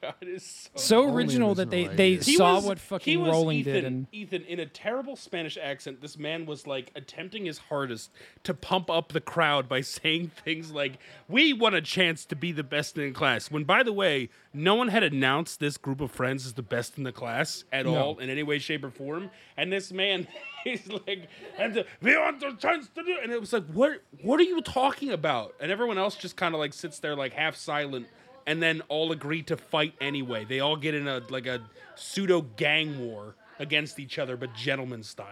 God 0.01 0.15
is 0.21 0.69
so. 0.75 1.03
so 1.05 1.13
original 1.13 1.55
that 1.55 1.69
they 1.69 1.87
they 1.87 2.13
ideas. 2.13 2.37
Saw 2.37 2.55
was- 2.55 2.65
what 2.65 2.77
he 2.77 2.83
fucking 2.83 3.21
was 3.21 3.29
Rowling 3.31 3.57
Ethan, 3.59 3.73
did 3.73 3.85
and 3.85 4.07
Ethan, 4.11 4.43
in 4.45 4.59
a 4.59 4.65
terrible 4.65 5.15
Spanish 5.15 5.57
accent, 5.61 6.01
this 6.01 6.17
man 6.17 6.45
was 6.45 6.67
like 6.67 6.91
attempting 6.95 7.45
his 7.45 7.57
hardest 7.57 8.11
to 8.43 8.53
pump 8.53 8.89
up 8.89 9.11
the 9.11 9.21
crowd 9.21 9.67
by 9.67 9.81
saying 9.97 10.31
things 10.43 10.71
like, 10.71 10.99
"We 11.27 11.53
want 11.53 11.75
a 11.75 11.81
chance 11.81 12.25
to 12.25 12.35
be 12.35 12.51
the 12.51 12.63
best 12.63 12.97
in 12.97 13.13
class." 13.13 13.49
When, 13.51 13.63
by 13.63 13.83
the 13.83 13.93
way, 13.93 14.29
no 14.53 14.75
one 14.75 14.89
had 14.89 15.03
announced 15.03 15.59
this 15.59 15.77
group 15.77 16.01
of 16.01 16.11
friends 16.11 16.45
as 16.45 16.53
the 16.53 16.61
best 16.61 16.97
in 16.97 17.03
the 17.03 17.11
class 17.11 17.63
at 17.71 17.85
all 17.85 18.19
in 18.19 18.29
any 18.29 18.43
way, 18.43 18.59
shape, 18.59 18.83
or 18.83 18.91
form. 18.91 19.31
And 19.57 19.71
this 19.71 19.91
man 19.91 20.27
is 20.65 20.87
like, 21.07 21.27
"And 21.57 21.83
"We 22.01 22.17
want 22.17 22.43
a 22.43 22.55
chance 22.55 22.89
to 22.95 23.03
do," 23.03 23.17
and 23.21 23.31
it 23.31 23.39
was 23.39 23.53
like, 23.53 23.65
"What? 23.67 24.01
What 24.21 24.39
are 24.39 24.43
you 24.43 24.61
talking 24.61 25.11
about?" 25.11 25.55
And 25.59 25.71
everyone 25.71 25.97
else 25.97 26.15
just 26.15 26.35
kind 26.35 26.53
of 26.53 26.59
like 26.59 26.73
sits 26.73 26.99
there 26.99 27.15
like 27.15 27.33
half 27.33 27.55
silent 27.55 28.07
and 28.47 28.61
then 28.61 28.81
all 28.89 29.11
agree 29.11 29.43
to 29.43 29.57
fight 29.57 29.93
anyway. 30.01 30.45
They 30.45 30.59
all 30.59 30.75
get 30.75 30.95
in 30.95 31.07
a 31.07 31.21
like 31.29 31.47
a 31.47 31.61
pseudo 31.95 32.41
gang 32.41 32.99
war 32.99 33.35
against 33.59 33.99
each 33.99 34.17
other, 34.17 34.35
but 34.37 34.53
gentleman 34.55 35.03
style. 35.03 35.27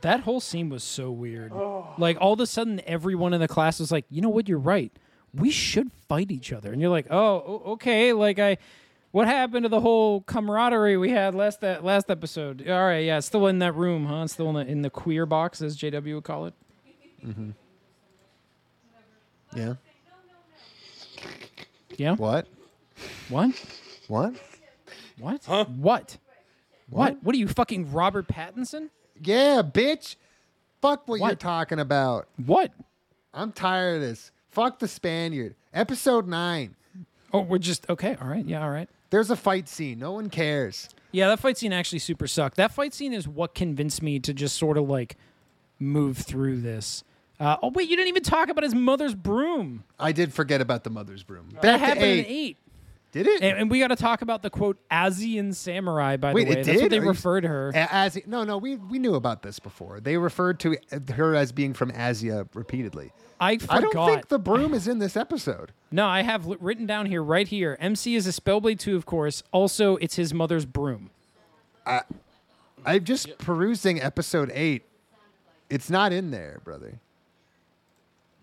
that 0.00 0.20
whole 0.20 0.40
scene 0.40 0.70
was 0.70 0.82
so 0.82 1.10
weird. 1.10 1.52
Oh. 1.52 1.94
Like 1.98 2.16
all 2.20 2.32
of 2.32 2.40
a 2.40 2.46
sudden 2.46 2.80
everyone 2.86 3.34
in 3.34 3.40
the 3.40 3.48
class 3.48 3.78
was 3.80 3.92
like, 3.92 4.06
"You 4.10 4.22
know 4.22 4.30
what? 4.30 4.48
You're 4.48 4.58
right. 4.58 4.92
We 5.34 5.50
should 5.50 5.90
fight 6.08 6.30
each 6.30 6.52
other." 6.52 6.72
And 6.72 6.80
you're 6.80 6.90
like, 6.90 7.06
"Oh, 7.10 7.62
okay." 7.72 8.12
Like 8.12 8.38
I 8.38 8.56
what 9.10 9.28
happened 9.28 9.62
to 9.62 9.68
the 9.68 9.80
whole 9.80 10.22
camaraderie 10.22 10.96
we 10.96 11.10
had 11.10 11.34
last 11.36 11.60
that 11.60 11.84
last 11.84 12.10
episode? 12.10 12.68
All 12.68 12.84
right, 12.84 13.04
yeah, 13.04 13.18
it's 13.18 13.26
still 13.28 13.46
in 13.46 13.60
that 13.60 13.74
room, 13.76 14.06
huh? 14.06 14.22
It's 14.24 14.32
still 14.32 14.48
in 14.48 14.54
the 14.54 14.72
in 14.72 14.82
the 14.82 14.90
queer 14.90 15.24
box 15.26 15.62
as 15.62 15.76
JW 15.76 16.14
would 16.16 16.24
call 16.24 16.46
it. 16.46 16.54
Mm-hmm. 17.24 17.50
Yeah. 19.56 19.74
Yeah. 21.98 22.14
What? 22.16 22.46
What? 23.28 23.52
What? 24.08 24.34
What? 25.18 25.44
Huh? 25.44 25.64
What? 25.66 26.18
What? 26.90 27.22
What 27.22 27.34
are 27.34 27.38
you 27.38 27.48
fucking 27.48 27.92
Robert 27.92 28.28
Pattinson? 28.28 28.90
Yeah, 29.22 29.62
bitch. 29.62 30.16
Fuck 30.82 31.08
what, 31.08 31.16
you're 31.16 31.28
What? 31.28 31.40
talking 31.40 31.78
about. 31.78 32.28
What? 32.44 32.72
I'm 33.32 33.52
tired 33.52 33.96
of 33.96 34.02
this. 34.02 34.30
Fuck 34.50 34.78
the 34.78 34.88
Spaniard. 34.88 35.54
Episode 35.72 36.28
nine. 36.28 36.76
Oh, 37.32 37.40
we're 37.40 37.58
just 37.58 37.88
okay. 37.90 38.16
All 38.20 38.28
right. 38.28 38.44
Yeah. 38.44 38.62
All 38.62 38.70
right. 38.70 38.88
There's 39.10 39.30
a 39.30 39.36
fight 39.36 39.68
scene. 39.68 39.98
No 39.98 40.12
one 40.12 40.28
cares. 40.30 40.88
Yeah, 41.12 41.28
that 41.28 41.40
fight 41.40 41.56
scene 41.56 41.72
actually 41.72 42.00
super 42.00 42.26
sucked. 42.26 42.56
That 42.56 42.72
fight 42.72 42.92
scene 42.92 43.12
is 43.12 43.26
what 43.28 43.54
convinced 43.54 44.02
me 44.02 44.18
to 44.20 44.34
just 44.34 44.56
sort 44.56 44.76
of 44.76 44.88
like 44.88 45.16
move 45.78 46.18
through 46.18 46.60
this. 46.60 47.04
Uh, 47.40 47.56
oh 47.62 47.70
wait, 47.70 47.88
you 47.88 47.96
didn't 47.96 48.08
even 48.08 48.22
talk 48.22 48.48
about 48.48 48.62
his 48.62 48.74
mother's 48.74 49.14
broom. 49.14 49.84
I 49.98 50.12
did 50.12 50.32
forget 50.32 50.60
about 50.60 50.84
the 50.84 50.90
mother's 50.90 51.22
broom. 51.24 51.48
That 51.54 51.62
Back 51.62 51.80
to 51.80 51.86
happened 51.86 52.04
eight. 52.04 52.18
in 52.26 52.32
eight. 52.32 52.56
Did 53.12 53.26
it? 53.28 53.42
And, 53.42 53.58
and 53.58 53.70
we 53.70 53.78
got 53.78 53.88
to 53.88 53.96
talk 53.96 54.22
about 54.22 54.42
the 54.42 54.50
quote 54.50 54.76
Asian 54.90 55.52
samurai. 55.52 56.16
By 56.16 56.32
Wait, 56.32 56.44
the 56.48 56.54
way, 56.54 56.60
it 56.60 56.64
that's 56.64 56.82
what 56.82 56.90
they 56.90 56.98
Are 56.98 57.06
refer 57.06 57.40
to 57.40 57.46
her. 57.46 57.72
As 57.74 58.18
no, 58.26 58.42
no, 58.42 58.58
we 58.58 58.74
we 58.76 58.98
knew 58.98 59.14
about 59.14 59.42
this 59.42 59.60
before. 59.60 60.00
They 60.00 60.16
referred 60.16 60.58
to 60.60 60.76
her 61.14 61.36
as 61.36 61.52
being 61.52 61.74
from 61.74 61.92
Asia 61.92 62.48
repeatedly. 62.54 63.12
I 63.40 63.58
forgot. 63.58 63.76
I 63.76 63.80
don't 63.80 64.06
think 64.08 64.28
the 64.28 64.38
broom 64.38 64.74
is 64.74 64.88
in 64.88 64.98
this 64.98 65.16
episode. 65.16 65.72
no, 65.92 66.06
I 66.06 66.22
have 66.22 66.46
written 66.60 66.86
down 66.86 67.06
here 67.06 67.22
right 67.22 67.46
here. 67.46 67.76
MC 67.80 68.14
is 68.14 68.26
a 68.26 68.30
Spellblade 68.30 68.78
2, 68.78 68.96
of 68.96 69.06
course. 69.06 69.42
Also, 69.52 69.96
it's 69.96 70.16
his 70.16 70.32
mother's 70.32 70.64
broom. 70.64 71.10
I'm 71.86 73.04
just 73.04 73.38
perusing 73.38 74.00
episode 74.00 74.50
eight. 74.54 74.84
It's 75.70 75.90
not 75.90 76.12
in 76.12 76.30
there, 76.30 76.60
brother. 76.64 77.00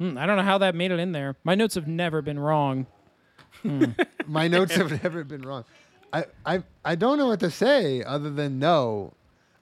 Hmm, 0.02 0.18
I 0.18 0.26
don't 0.26 0.36
know 0.36 0.42
how 0.44 0.58
that 0.58 0.74
made 0.74 0.90
it 0.90 1.00
in 1.00 1.12
there. 1.12 1.36
My 1.44 1.54
notes 1.54 1.76
have 1.76 1.88
never 1.88 2.24
been 2.24 2.40
wrong. 2.40 2.88
My 4.26 4.48
notes 4.48 4.74
have 4.76 5.04
never 5.04 5.24
been 5.24 5.44
wrong. 5.44 5.64
I, 6.12 6.26
I 6.44 6.64
I 6.84 6.96
don't 6.96 7.20
know 7.20 7.28
what 7.28 7.40
to 7.42 7.52
say 7.52 8.02
other 8.04 8.32
than 8.32 8.58
no. 8.58 9.14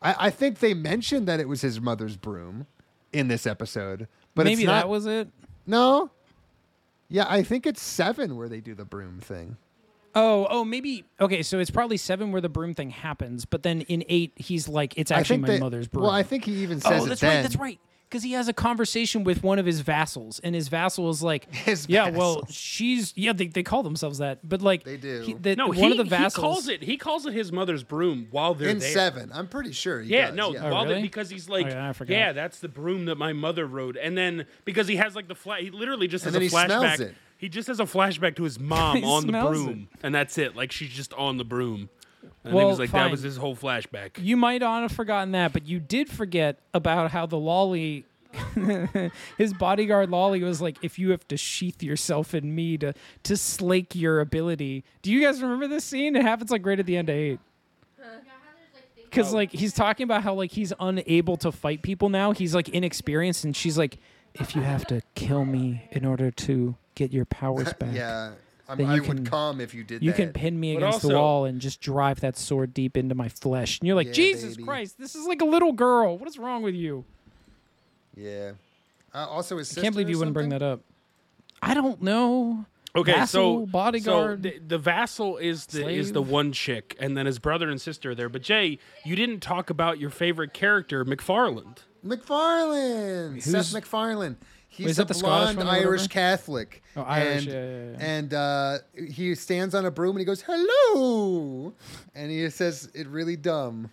I, 0.01 0.15
I 0.17 0.29
think 0.29 0.59
they 0.59 0.73
mentioned 0.73 1.27
that 1.27 1.41
it 1.41 1.49
was 1.49 1.59
his 1.59 1.81
mother's 1.81 2.15
broom 2.15 2.67
in 3.11 3.27
this 3.27 3.45
episode, 3.45 4.07
but 4.33 4.45
Maybe 4.45 4.61
it's 4.61 4.67
not, 4.67 4.75
that 4.75 4.87
was 4.89 5.05
it. 5.05 5.27
no. 5.67 6.09
Yeah, 7.09 7.25
I 7.27 7.43
think 7.43 7.65
it's 7.67 7.81
seven 7.81 8.37
where 8.37 8.47
they 8.47 8.61
do 8.61 8.73
the 8.75 8.85
broom 8.85 9.19
thing. 9.19 9.57
Oh, 10.15 10.47
oh, 10.49 10.63
maybe. 10.63 11.03
Okay, 11.19 11.43
so 11.43 11.59
it's 11.59 11.71
probably 11.71 11.97
seven 11.97 12.31
where 12.31 12.39
the 12.39 12.49
broom 12.49 12.73
thing 12.73 12.91
happens, 12.91 13.43
but 13.43 13.63
then 13.63 13.81
in 13.81 14.05
eight, 14.07 14.31
he's 14.37 14.69
like, 14.69 14.93
it's 14.95 15.11
I 15.11 15.19
actually 15.19 15.37
think 15.37 15.47
my 15.47 15.53
they- 15.55 15.59
mother's 15.59 15.87
broom. 15.89 16.03
Well, 16.03 16.13
I 16.13 16.23
think 16.23 16.45
he 16.45 16.53
even 16.63 16.79
says 16.79 17.01
oh, 17.01 17.05
it 17.05 17.09
that's 17.09 17.21
then. 17.21 17.35
right. 17.35 17.41
That's 17.41 17.55
right. 17.57 17.79
Because 18.09 18.23
he 18.23 18.31
has 18.31 18.47
a 18.47 18.53
conversation 18.53 19.23
with 19.23 19.43
one 19.43 19.59
of 19.59 19.67
his 19.67 19.81
vassals, 19.81 20.39
and 20.39 20.55
his 20.55 20.67
vassal 20.67 21.11
is 21.11 21.21
like, 21.21 21.53
His 21.53 21.85
"Yeah, 21.87 22.09
well, 22.09 22.43
she's 22.49 23.13
yeah." 23.15 23.33
They, 23.33 23.45
they 23.45 23.61
call 23.61 23.83
themselves 23.83 24.17
that, 24.17 24.39
but 24.47 24.63
like 24.63 24.83
They 24.83 24.97
do. 24.97 25.21
he- 25.21 25.33
the- 25.33 25.55
No, 25.55 25.67
one 25.67 25.75
he, 25.77 25.91
of 25.91 25.97
the 25.97 26.03
vassals 26.05 26.33
he 26.35 26.41
calls 26.41 26.67
it. 26.69 26.81
He 26.81 26.97
calls 26.97 27.27
it 27.27 27.33
his 27.33 27.51
mother's 27.51 27.83
broom 27.83 28.27
while 28.31 28.55
they're 28.55 28.69
in 28.69 28.79
there. 28.79 28.89
seven. 28.91 29.31
I'm 29.31 29.47
pretty 29.47 29.73
sure. 29.73 30.01
He 30.01 30.09
Yeah, 30.15 30.27
does, 30.27 30.35
no, 30.37 30.53
yeah. 30.53 30.67
Oh, 30.67 30.71
while 30.71 30.85
they- 30.85 30.89
really? 30.95 31.01
because 31.03 31.29
he's 31.29 31.47
oh, 31.47 31.53
like, 31.53 31.67
Oh, 31.67 31.69
yeah, 31.71 31.93
yeah, 32.07 32.31
that's 32.33 32.59
the 32.59 32.67
broom 32.67 33.05
that 33.05 33.15
my 33.19 33.31
mother 33.33 33.67
rode, 33.67 33.95
and 33.95 34.17
then 34.17 34.47
because 34.65 34.87
he 34.87 34.95
has 34.95 35.15
like 35.15 35.27
the 35.27 35.35
flash, 35.35 35.61
he 35.61 35.69
literally 35.69 36.07
just 36.07 36.25
And 36.25 36.33
has 36.33 36.35
a 36.35 36.39
then 36.55 36.61
he 36.63 36.67
smells 36.67 36.83
flashback. 36.83 36.99
it. 37.11 37.15
He 37.37 37.47
just 37.47 37.67
has 37.67 37.79
a 37.79 37.83
flashback 37.85 38.35
to 38.37 38.43
his 38.43 38.59
mom 38.59 39.03
on 39.03 39.27
the 39.27 39.29
smells 39.29 39.49
broom, 39.63 39.87
and 40.01 40.15
that's 40.15 40.37
it. 40.39 40.55
Like 40.55 40.71
she's 40.71 40.89
just 40.89 41.13
on 41.13 41.37
the 41.37 41.45
broom. 41.45 41.89
And 42.43 42.53
Well, 42.53 42.65
he 42.67 42.69
was 42.69 42.79
like, 42.79 42.91
that 42.91 42.97
fine. 43.03 43.11
was 43.11 43.21
his 43.21 43.37
whole 43.37 43.55
flashback. 43.55 44.11
You 44.17 44.37
might 44.37 44.61
not 44.61 44.81
have 44.83 44.91
forgotten 44.91 45.31
that, 45.33 45.51
but 45.53 45.67
you 45.67 45.79
did 45.79 46.09
forget 46.09 46.59
about 46.73 47.11
how 47.11 47.25
the 47.25 47.37
lolly, 47.37 48.05
his 49.37 49.53
bodyguard 49.53 50.09
lolly 50.09 50.41
was 50.43 50.61
like, 50.61 50.77
if 50.81 50.97
you 50.97 51.11
have 51.11 51.27
to 51.27 51.37
sheath 51.37 51.83
yourself 51.83 52.33
in 52.33 52.53
me 52.55 52.77
to 52.77 52.93
to 53.23 53.35
slake 53.35 53.93
your 53.95 54.19
ability. 54.19 54.83
Do 55.01 55.11
you 55.11 55.21
guys 55.21 55.41
remember 55.41 55.67
this 55.67 55.83
scene? 55.83 56.15
It 56.15 56.21
happens 56.21 56.49
like 56.51 56.65
right 56.65 56.79
at 56.79 56.85
the 56.85 56.95
end 56.97 57.09
of 57.09 57.15
eight. 57.15 57.39
Because 59.03 59.33
like 59.33 59.51
he's 59.51 59.73
talking 59.73 60.03
about 60.03 60.21
how 60.23 60.35
like 60.35 60.51
he's 60.51 60.71
unable 60.79 61.35
to 61.37 61.51
fight 61.51 61.81
people 61.81 62.09
now. 62.09 62.31
He's 62.31 62.53
like 62.53 62.69
inexperienced, 62.69 63.43
and 63.43 63.55
she's 63.55 63.75
like, 63.77 63.97
if 64.35 64.55
you 64.55 64.61
have 64.61 64.85
to 64.87 65.01
kill 65.15 65.45
me 65.45 65.87
in 65.91 66.05
order 66.05 66.29
to 66.29 66.75
get 66.93 67.11
your 67.11 67.25
powers 67.25 67.73
back, 67.79 67.93
Yeah, 67.95 68.33
I'm, 68.69 68.77
Then 68.77 68.87
I 68.87 68.95
you 68.95 69.01
would 69.01 69.07
can- 69.17 69.25
come 69.25 69.59
if 69.59 69.73
you 69.73 69.83
did 69.83 70.01
that. 70.01 70.05
you 70.05 70.11
that. 70.11 70.17
can 70.17 70.31
pin 70.33 70.59
me 70.59 70.75
But 70.75 70.83
against 70.83 71.01
the 71.01 71.15
wall 71.15 71.45
and 71.45 71.59
just 71.59 71.81
drive 71.81 72.19
that 72.21 72.37
sword 72.37 72.73
deep 72.73 72.95
into 72.95 73.15
my 73.15 73.27
flesh. 73.27 73.79
And 73.79 73.87
you're 73.87 73.95
like, 73.95 74.07
Yeah, 74.07 74.13
Jesus 74.13 74.55
baby. 74.55 74.65
Christ, 74.65 74.97
this 74.99 75.15
is 75.15 75.25
like 75.27 75.41
a 75.41 75.45
little 75.45 75.71
girl. 75.73 76.17
What 76.17 76.27
is 76.29 76.37
wrong 76.37 76.61
with 76.61 76.75
you? 76.75 77.03
Yeah. 78.15 78.51
Uh, 79.13 79.25
also, 79.27 79.57
his 79.57 79.75
I 79.77 79.81
can't 79.81 79.93
believe 79.95 80.05
sister 80.05 80.09
or 80.09 80.11
you 80.11 80.17
wouldn't 80.19 80.33
bring 80.35 80.49
that 80.49 80.61
up. 80.61 80.81
I 81.61 81.73
don't 81.73 82.01
know. 82.01 82.65
Okay, 82.95 83.11
Vassal, 83.13 83.59
so 83.61 83.65
bodyguard, 83.67 84.43
So 84.43 84.49
the, 84.49 84.59
the 84.59 84.77
vassal 84.79 85.37
is 85.37 85.67
the 85.67 85.87
is 85.87 86.11
the 86.11 86.21
one 86.23 86.51
chick, 86.51 86.95
and 86.99 87.15
then 87.15 87.27
his 87.27 87.37
brother 87.37 87.69
and 87.69 87.79
sister 87.79 88.11
are 88.11 88.15
there. 88.15 88.29
But 88.29 88.41
Jay, 88.41 88.79
you 89.05 89.15
didn't 89.15 89.41
talk 89.41 89.69
about 89.69 89.99
your 89.99 90.09
favorite 90.09 90.53
character, 90.53 91.05
McFarland. 91.05 91.77
McFarlane. 92.03 93.41
Seth 93.41 93.71
Who's- 93.71 93.73
McFarlane. 93.73 94.35
He's 94.71 94.85
Wait, 94.85 94.91
is 94.91 94.99
a 94.99 95.01
that 95.01 95.07
the 95.09 95.13
Scottish 95.15 95.55
blonde 95.55 95.69
Irish? 95.69 96.07
Catholic. 96.07 96.83
Oh, 96.95 97.01
Irish, 97.01 97.47
And, 97.47 97.53
yeah, 97.53 97.53
yeah, 97.53 97.91
yeah. 97.91 97.97
and 98.17 98.33
uh, 98.33 98.77
he 99.11 99.35
stands 99.35 99.73
on 99.75 99.85
a 99.85 99.91
broom 99.91 100.11
and 100.11 100.19
he 100.19 100.25
goes, 100.25 100.41
"Hello," 100.47 101.73
and 102.15 102.31
he 102.31 102.49
says 102.49 102.89
it 102.93 103.07
really 103.07 103.35
dumb. 103.35 103.91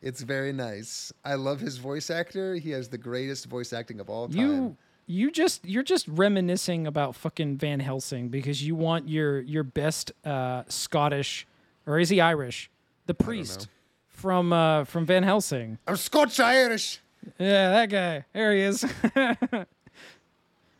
It's 0.00 0.20
very 0.20 0.52
nice. 0.52 1.12
I 1.24 1.34
love 1.34 1.60
his 1.60 1.78
voice 1.78 2.08
actor. 2.10 2.54
He 2.54 2.70
has 2.70 2.88
the 2.88 2.98
greatest 2.98 3.46
voice 3.46 3.72
acting 3.72 3.98
of 4.00 4.08
all 4.08 4.28
time. 4.28 4.38
You 4.38 4.76
you 5.06 5.30
just 5.30 5.64
you're 5.64 5.82
just 5.82 6.06
reminiscing 6.06 6.86
about 6.86 7.16
fucking 7.16 7.56
Van 7.56 7.80
Helsing 7.80 8.28
because 8.28 8.62
you 8.62 8.74
want 8.76 9.08
your 9.08 9.40
your 9.40 9.64
best 9.64 10.12
uh, 10.24 10.62
Scottish 10.68 11.46
or 11.86 11.98
is 11.98 12.10
he 12.10 12.20
Irish? 12.20 12.70
The 13.06 13.14
priest 13.14 13.68
from 14.06 14.52
uh, 14.52 14.84
from 14.84 15.06
Van 15.06 15.22
Helsing. 15.22 15.78
I'm 15.86 15.96
Scotch 15.96 16.38
Irish. 16.38 17.00
Yeah, 17.38 17.70
that 17.70 17.90
guy. 17.90 18.24
There 18.32 18.52
he 18.54 18.60
is. 18.60 18.84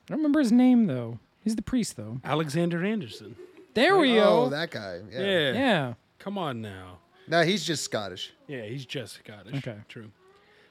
I 0.08 0.12
don't 0.12 0.18
remember 0.18 0.40
his 0.40 0.52
name 0.52 0.86
though. 0.86 1.18
He's 1.44 1.56
the 1.56 1.62
priest 1.62 1.96
though. 1.96 2.20
Alexander 2.24 2.84
Anderson. 2.84 3.36
There 3.74 3.96
we 3.98 4.14
go. 4.14 4.44
Oh, 4.44 4.48
that 4.48 4.70
guy. 4.70 5.00
Yeah. 5.12 5.20
Yeah. 5.20 5.52
yeah. 5.52 5.94
Come 6.18 6.36
on 6.38 6.60
now. 6.60 6.98
No, 7.28 7.42
he's 7.42 7.64
just 7.64 7.84
Scottish. 7.84 8.32
Yeah, 8.46 8.62
he's 8.62 8.84
just 8.86 9.16
Scottish. 9.16 9.54
Okay. 9.56 9.76
True. 9.88 10.10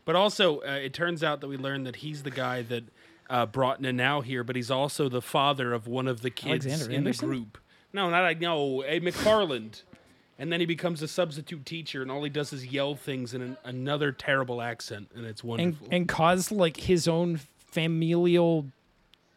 But 0.06 0.16
also, 0.16 0.60
uh, 0.62 0.80
it 0.82 0.94
turns 0.94 1.24
out 1.24 1.42
that 1.42 1.48
we 1.48 1.58
learned 1.58 1.86
that 1.86 1.98
he's 1.98 2.24
the 2.24 2.32
guy 2.32 2.64
that 2.64 2.84
uh, 3.30 3.46
brought 3.46 3.82
Nanao 3.82 4.24
here, 4.24 4.44
but 4.44 4.56
he's 4.56 4.72
also 4.72 5.08
the 5.10 5.22
father 5.22 5.74
of 5.74 5.88
one 5.88 6.08
of 6.08 6.22
the 6.22 6.30
kids 6.32 6.66
Alexander 6.66 6.92
in 6.94 6.98
Anderson? 7.00 7.30
the 7.30 7.36
group. 7.36 7.58
No, 7.94 8.10
not 8.10 8.24
I. 8.26 8.34
No, 8.34 8.84
a 8.84 9.00
McFarland. 9.00 9.84
and 10.40 10.52
then 10.52 10.60
he 10.60 10.66
becomes 10.66 11.02
a 11.02 11.08
substitute 11.08 11.66
teacher, 11.66 12.02
and 12.02 12.10
all 12.12 12.24
he 12.24 12.30
does 12.30 12.52
is 12.54 12.66
yell 12.66 12.96
things 12.96 13.34
in 13.34 13.42
an, 13.42 13.58
another 13.64 14.12
terrible 14.12 14.62
accent, 14.62 15.10
and 15.16 15.26
it's 15.26 15.42
And 15.42 15.50
wonderful. 15.50 15.88
and 15.92 16.08
cause 16.08 16.52
like 16.52 16.78
his 16.78 17.08
own 17.08 17.40
familial 17.60 18.66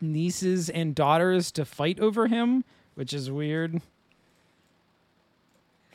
nieces 0.01 0.69
and 0.69 0.95
daughters 0.95 1.51
to 1.53 1.65
fight 1.65 2.01
over 2.01 2.27
him, 2.27 2.65
which 2.95 3.13
is 3.13 3.31
weird. 3.31 3.81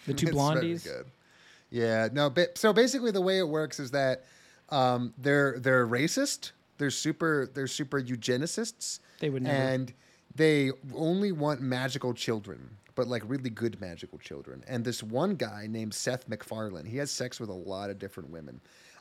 The 0.06 0.14
two 0.14 0.28
It's 0.28 0.36
blondies. 0.36 1.04
Yeah, 1.72 2.10
no. 2.12 2.30
But, 2.30 2.58
so 2.58 2.74
basically, 2.74 3.12
the 3.12 3.22
way 3.22 3.40
it 3.40 3.48
works 3.48 3.80
is 3.80 3.92
that 3.92 4.24
um, 4.70 5.14
they're 5.18 5.60
they're 5.60 5.88
racist. 5.88 6.52
They're 6.78 6.92
super. 6.92 7.50
They're 7.54 7.68
super 7.68 8.02
eugenicists. 8.02 9.00
They 9.20 9.30
would 9.30 9.44
never. 9.44 9.56
And 9.56 9.94
they 10.36 10.72
only 10.94 11.32
want 11.32 11.62
magical 11.62 12.14
children, 12.14 12.70
but 12.96 13.08
like 13.08 13.24
really 13.26 13.50
good 13.50 13.80
magical 13.80 14.20
children. 14.20 14.64
And 14.68 14.84
this 14.84 15.02
one 15.02 15.36
guy 15.36 15.66
named 15.70 15.94
Seth 15.94 16.28
MacFarlane, 16.28 16.86
he 16.86 16.98
has 16.98 17.10
sex 17.10 17.40
with 17.40 17.50
a 17.50 17.54
lot 17.54 17.90
of 17.90 18.00
different 18.00 18.30
women, 18.30 18.60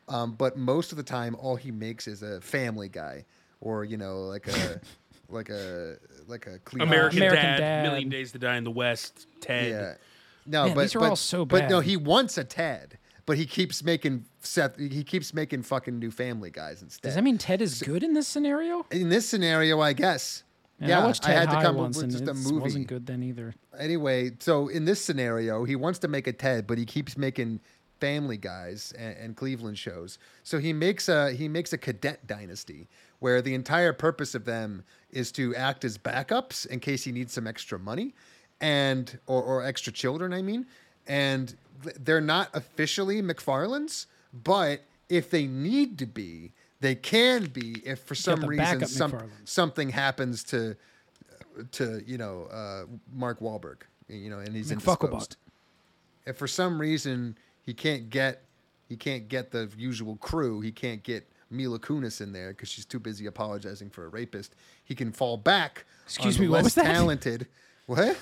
um, 0.09 0.33
but 0.33 0.57
most 0.57 0.93
of 0.93 0.97
the 0.97 1.03
time, 1.03 1.35
all 1.39 1.57
he 1.57 1.71
makes 1.71 2.07
is 2.07 2.23
a 2.23 2.41
family 2.41 2.89
guy, 2.89 3.25
or 3.65 3.85
you 3.85 3.97
know, 3.97 4.21
like 4.23 4.47
a 4.47 4.81
like 5.29 5.49
a 5.49 5.97
like 6.29 6.47
a 6.47 6.59
Cleveland- 6.61 6.93
American, 6.93 7.19
American 7.19 7.45
Dad, 7.45 7.59
Dad. 7.59 7.83
Million 7.83 8.11
Ways 8.11 8.31
to 8.33 8.39
Die 8.39 8.57
in 8.57 8.65
the 8.65 8.71
West, 8.71 9.27
Ted. 9.41 9.71
Yeah. 9.71 9.95
No, 10.47 10.67
Man, 10.67 10.75
but 10.75 10.83
these 10.83 10.95
are 10.95 11.01
but, 11.01 11.09
all 11.09 11.17
so 11.17 11.45
But 11.47 11.71
no, 11.71 11.81
he 11.81 11.97
wants 11.97 12.37
a 12.37 12.45
Ted, 12.45 12.99
but 13.25 13.39
he 13.39 13.47
keeps 13.47 13.83
making 13.83 14.27
Seth. 14.41 14.79
He 14.79 15.03
keeps 15.03 15.33
making 15.33 15.63
fucking 15.63 15.99
new 15.99 16.11
Family 16.11 16.51
Guys 16.51 16.83
instead. 16.83 17.09
Does 17.09 17.15
that 17.15 17.25
mean 17.25 17.39
Ted 17.39 17.63
is 17.63 17.83
good 17.83 18.03
in 18.03 18.13
this 18.13 18.29
scenario? 18.29 18.87
in 18.91 19.09
this 19.09 19.29
scenario? 19.29 19.81
I 19.81 19.95
guess. 19.95 20.45
Man, 20.79 20.91
yeah, 20.91 21.01
I 21.01 21.07
watched 21.07 21.23
Ted 21.23 21.49
had 21.49 21.57
to 21.57 21.63
come 21.65 21.77
once 21.77 21.97
up 21.97 22.03
with 22.03 22.13
just 22.13 22.29
a 22.29 22.35
movie. 22.35 22.61
wasn't 22.61 22.87
good 22.89 23.07
then 23.07 23.23
either. 23.23 23.55
Anyway, 23.79 24.33
so 24.41 24.69
in 24.69 24.85
this 24.85 25.01
scenario, 25.03 25.65
he 25.65 25.77
wants 25.77 26.01
to 26.01 26.09
make 26.09 26.27
a 26.27 26.33
Ted, 26.33 26.67
but 26.67 26.79
he 26.79 26.85
keeps 26.85 27.17
making 27.17 27.61
Family 28.01 28.37
Guys 28.37 28.93
and, 28.99 29.17
and 29.17 29.37
Cleveland 29.37 29.79
shows. 29.79 30.19
So 30.43 30.59
he 30.59 30.73
makes 30.73 31.09
a 31.09 31.33
he 31.33 31.49
makes 31.49 31.73
a 31.73 31.79
cadet 31.79 32.27
dynasty 32.27 32.89
where 33.25 33.41
the 33.41 33.55
entire 33.55 33.95
purpose 33.95 34.35
of 34.35 34.45
them 34.45 34.85
is 35.11 35.33
to 35.33 35.55
act 35.55 35.83
as 35.83 35.97
backups 35.97 36.67
in 36.67 36.79
case 36.79 37.05
he 37.05 37.11
needs 37.11 37.33
some 37.33 37.47
extra 37.47 37.79
money, 37.79 38.15
and 38.61 39.19
or, 39.27 39.43
or 39.43 39.65
extra 39.65 39.91
children. 39.91 40.35
I 40.35 40.43
mean, 40.43 40.67
and 41.07 41.57
they're 42.01 42.21
not 42.21 42.51
officially 42.53 43.23
McFarland's, 43.23 44.09
but 44.35 44.83
if 45.09 45.31
they 45.31 45.47
need 45.47 45.99
to 46.01 46.05
be, 46.07 46.53
they 46.81 46.95
can 46.95 47.47
be. 47.47 47.81
If 47.87 48.01
for 48.01 48.15
some 48.15 48.45
reason 48.45 48.85
some, 48.85 49.31
something 49.47 49.89
happens 49.89 50.45
to 50.45 50.77
to 51.73 52.03
you 52.07 52.19
know 52.19 52.49
uh, 52.53 52.85
Mark 53.11 53.41
Wahlberg, 53.41 53.85
you 54.07 54.29
know, 54.29 54.41
and 54.41 54.55
he's 54.55 54.71
indisposed. 54.71 55.39
If 56.27 56.37
for 56.37 56.47
some 56.47 56.79
reason 56.79 57.39
he 57.63 57.73
can't 57.73 58.11
get 58.11 58.43
he 58.87 58.99
can't 58.99 59.29
get 59.29 59.51
the 59.51 59.71
usual 59.79 60.17
crew, 60.17 60.61
he 60.61 60.73
can't 60.73 61.03
get 61.03 61.27
Mila 61.55 61.79
Kunis 61.79 62.21
in 62.21 62.33
there 62.33 62.51
because 62.51 62.69
she's 62.69 62.85
too 62.85 62.99
busy 62.99 63.27
apologizing 63.27 63.91
for 63.91 64.05
a 64.05 64.09
rapist, 64.09 64.55
he 64.85 64.95
can 64.95 65.13
fall 65.13 65.37
back. 65.37 65.85
Excuse 66.05 66.37
on 66.37 66.41
me, 66.43 66.47
the 66.47 66.51
what 66.53 66.57
less 66.59 66.65
was 66.65 66.75
that? 66.77 66.85
talented. 66.85 67.47
What? 67.87 68.17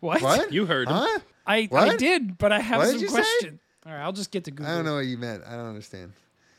What? 0.00 0.22
What? 0.22 0.52
You 0.54 0.64
heard 0.64 0.88
him. 0.88 0.94
Huh? 0.96 1.18
I, 1.46 1.68
I 1.70 1.96
did, 1.96 2.38
but 2.38 2.50
I 2.50 2.60
have 2.60 2.78
What 2.78 2.88
some 2.92 2.98
you 2.98 3.08
say? 3.08 3.14
question. 3.14 3.60
All 3.84 3.92
right, 3.92 4.00
I'll 4.00 4.12
just 4.12 4.30
get 4.30 4.44
to 4.44 4.50
Google. 4.50 4.72
I 4.72 4.74
don't 4.76 4.86
know 4.86 4.94
what 4.94 5.04
you 5.04 5.18
meant. 5.18 5.42
I 5.46 5.50
don't 5.52 5.66
understand. 5.66 6.12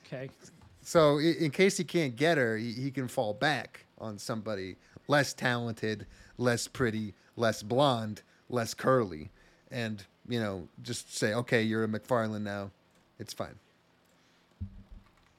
Okay. 0.06 0.30
So 0.84 1.18
in 1.18 1.50
case 1.50 1.78
he 1.78 1.84
can't 1.84 2.16
get 2.16 2.38
her, 2.38 2.56
he, 2.56 2.74
he 2.74 2.92
can 2.92 3.08
fall 3.08 3.34
back 3.34 3.86
on 3.98 4.20
somebody 4.20 4.76
less 5.08 5.34
talented, 5.34 6.06
less 6.38 6.68
pretty, 6.68 7.16
less 7.36 7.64
blonde, 7.64 8.22
less 8.50 8.76
curly, 8.76 9.32
and 9.72 10.06
you 10.30 10.40
know 10.40 10.68
just 10.84 11.18
say, 11.18 11.34
okay, 11.34 11.64
you're 11.64 11.84
a 11.84 11.88
McFarlane 11.88 12.44
now. 12.44 12.70
It's 13.18 13.34
fine. 13.34 13.56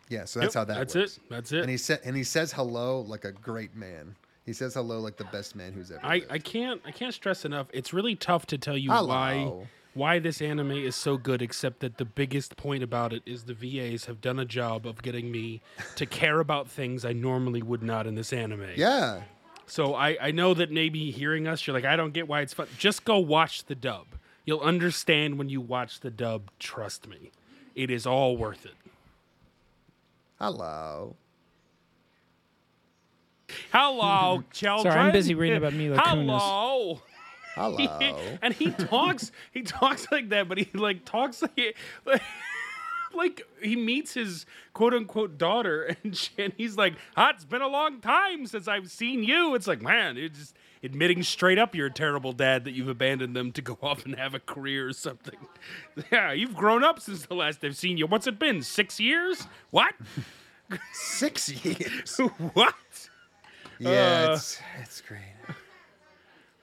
Yeah, 0.09 0.25
so 0.25 0.41
that's 0.41 0.55
Yep, 0.55 0.61
how 0.61 0.65
that 0.73 0.79
That's 0.79 0.95
works. 0.95 1.17
it. 1.19 1.23
That's 1.31 1.53
it. 1.53 1.61
And 1.61 1.71
he 1.71 1.77
said, 1.77 2.01
and 2.05 2.17
he 2.17 2.25
says 2.25 2.53
hello 2.53 3.01
like 3.03 3.25
a 3.25 3.33
great 3.33 3.75
man. 3.77 4.15
He 4.47 4.53
says 4.55 4.75
hello 4.75 5.01
like 5.01 5.17
the 5.19 5.25
best 5.25 5.55
man 5.55 5.73
who's 5.75 5.91
ever. 5.91 6.01
I, 6.03 6.15
lived. 6.21 6.27
I 6.33 6.39
can't 6.39 6.81
I 6.87 6.91
can't 6.91 7.13
stress 7.13 7.45
enough. 7.45 7.67
It's 7.73 7.93
really 7.93 8.15
tough 8.15 8.47
to 8.47 8.57
tell 8.59 8.79
you 8.79 8.91
Hello. 8.91 9.09
why 9.09 9.67
why 9.95 10.19
this 10.21 10.41
anime 10.41 10.71
is 10.73 10.95
so 10.97 11.17
good. 11.19 11.43
Except 11.43 11.81
that 11.81 11.99
the 11.99 12.05
biggest 12.07 12.57
point 12.57 12.83
about 12.83 13.13
it 13.13 13.23
is 13.27 13.45
the 13.45 13.53
VAs 13.55 14.07
have 14.07 14.21
done 14.23 14.39
a 14.39 14.45
job 14.47 14.87
of 14.87 15.03
getting 15.03 15.31
me 15.31 15.61
to 15.97 16.07
care 16.07 16.41
about 16.41 16.69
things 16.69 17.05
I 17.05 17.13
normally 17.13 17.61
would 17.63 17.83
not 17.83 18.07
in 18.07 18.15
this 18.15 18.33
anime. 18.33 18.71
yeah. 18.77 19.23
So 19.67 19.95
I 19.95 20.17
I 20.19 20.31
know 20.31 20.55
that 20.55 20.71
maybe 20.71 21.11
hearing 21.11 21.47
us, 21.47 21.67
you're 21.67 21.75
like, 21.75 21.85
I 21.85 21.97
don't 21.97 22.15
get 22.15 22.27
why 22.27 22.41
it's 22.41 22.55
fun. 22.55 22.69
Just 22.79 23.05
go 23.05 23.19
watch 23.19 23.65
the 23.65 23.75
dub. 23.75 24.07
You'll 24.47 24.61
understand 24.61 25.37
when 25.37 25.51
you 25.51 25.61
watch 25.61 26.01
the 26.01 26.11
dub. 26.11 26.51
Trust 26.59 27.07
me, 27.07 27.33
it 27.75 27.91
is 27.91 28.07
all 28.07 28.39
worth 28.39 28.65
it. 28.65 28.73
Hello. 30.41 31.17
Hello, 33.73 34.45
children. 34.53 34.83
Sorry, 34.93 35.07
I'm 35.07 35.13
busy 35.13 35.35
reading 35.35 35.59
about 35.59 35.73
Mila 35.73 35.97
Kunis. 35.99 36.39
Hello. 36.39 37.01
Hello. 37.57 38.39
and 38.43 38.55
he 38.55 38.71
talks 38.71 39.33
he 39.53 39.63
talks 39.63 40.07
like 40.13 40.29
that 40.29 40.49
but 40.49 40.59
he 40.59 40.69
like 40.75 41.05
talks 41.05 41.43
like 41.43 41.77
like, 42.07 42.23
like 43.15 43.43
he 43.63 43.75
meets 43.77 44.15
his 44.15 44.47
quote 44.73 44.95
unquote 44.95 45.39
daughter 45.39 45.97
and, 46.05 46.17
she, 46.17 46.31
and 46.39 46.53
he's 46.57 46.77
like 46.77 46.95
ah, 47.17 47.31
it's 47.31 47.45
been 47.45 47.63
a 47.63 47.69
long 47.69 48.01
time 48.01 48.47
since 48.47 48.69
i've 48.69 48.91
seen 48.91 49.25
you 49.25 49.55
it's 49.55 49.67
like 49.67 49.81
man 49.83 50.17
it's 50.17 50.39
just 50.39 50.57
admitting 50.83 51.23
straight 51.23 51.59
up 51.59 51.75
you're 51.75 51.87
a 51.87 51.93
terrible 51.93 52.33
dad 52.33 52.65
that 52.65 52.73
you've 52.73 52.89
abandoned 52.89 53.35
them 53.35 53.51
to 53.51 53.61
go 53.63 53.77
off 53.83 54.05
and 54.05 54.15
have 54.17 54.35
a 54.35 54.41
career 54.41 54.89
or 54.89 54.93
something 54.93 55.39
yeah 56.13 56.33
you've 56.33 56.55
grown 56.55 56.85
up 56.85 57.01
since 57.01 57.27
the 57.27 57.35
last 57.35 57.65
i've 57.65 57.77
seen 57.77 57.97
you 57.99 58.07
what's 58.07 58.27
it 58.27 58.39
been 58.39 58.63
six 58.63 59.01
years 59.01 59.47
what 59.71 59.95
Six 60.93 61.49
years. 61.65 62.19
what 62.53 62.75
Yeah, 63.79 64.27
Uh, 64.29 64.35
it's 64.35 64.61
it's 64.83 65.01
great. 65.01 65.21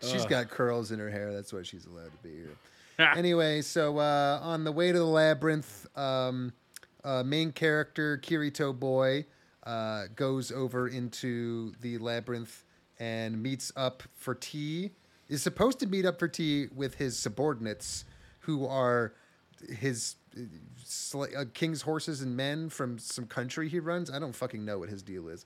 She's 0.01 0.25
got 0.25 0.49
curls 0.49 0.91
in 0.91 0.99
her 0.99 1.09
hair. 1.09 1.33
That's 1.33 1.51
why 1.51 1.63
she's 1.63 1.87
allowed 1.87 2.11
to 2.11 2.17
be 2.21 2.29
here. 2.35 2.55
anyway, 3.15 3.61
so 3.61 3.97
uh, 3.97 4.39
on 4.41 4.63
the 4.63 4.71
way 4.71 4.91
to 4.91 4.97
the 4.97 5.05
labyrinth, 5.05 5.87
um, 5.97 6.53
uh, 7.03 7.23
main 7.23 7.51
character 7.51 8.17
Kirito 8.17 8.77
Boy 8.77 9.25
uh, 9.63 10.03
goes 10.15 10.51
over 10.51 10.87
into 10.87 11.73
the 11.81 11.97
labyrinth 11.97 12.63
and 12.99 13.41
meets 13.41 13.71
up 13.75 14.03
for 14.13 14.35
tea. 14.35 14.91
Is 15.27 15.41
supposed 15.41 15.79
to 15.79 15.87
meet 15.87 16.05
up 16.05 16.19
for 16.19 16.27
tea 16.27 16.67
with 16.73 16.95
his 16.95 17.17
subordinates, 17.17 18.05
who 18.41 18.67
are 18.67 19.13
his 19.67 20.15
uh, 21.15 21.45
king's 21.53 21.81
horses 21.81 22.21
and 22.21 22.37
men 22.37 22.69
from 22.69 22.99
some 22.99 23.25
country 23.25 23.67
he 23.67 23.79
runs. 23.79 24.11
I 24.11 24.19
don't 24.19 24.35
fucking 24.35 24.63
know 24.63 24.77
what 24.79 24.89
his 24.89 25.01
deal 25.01 25.27
is. 25.27 25.45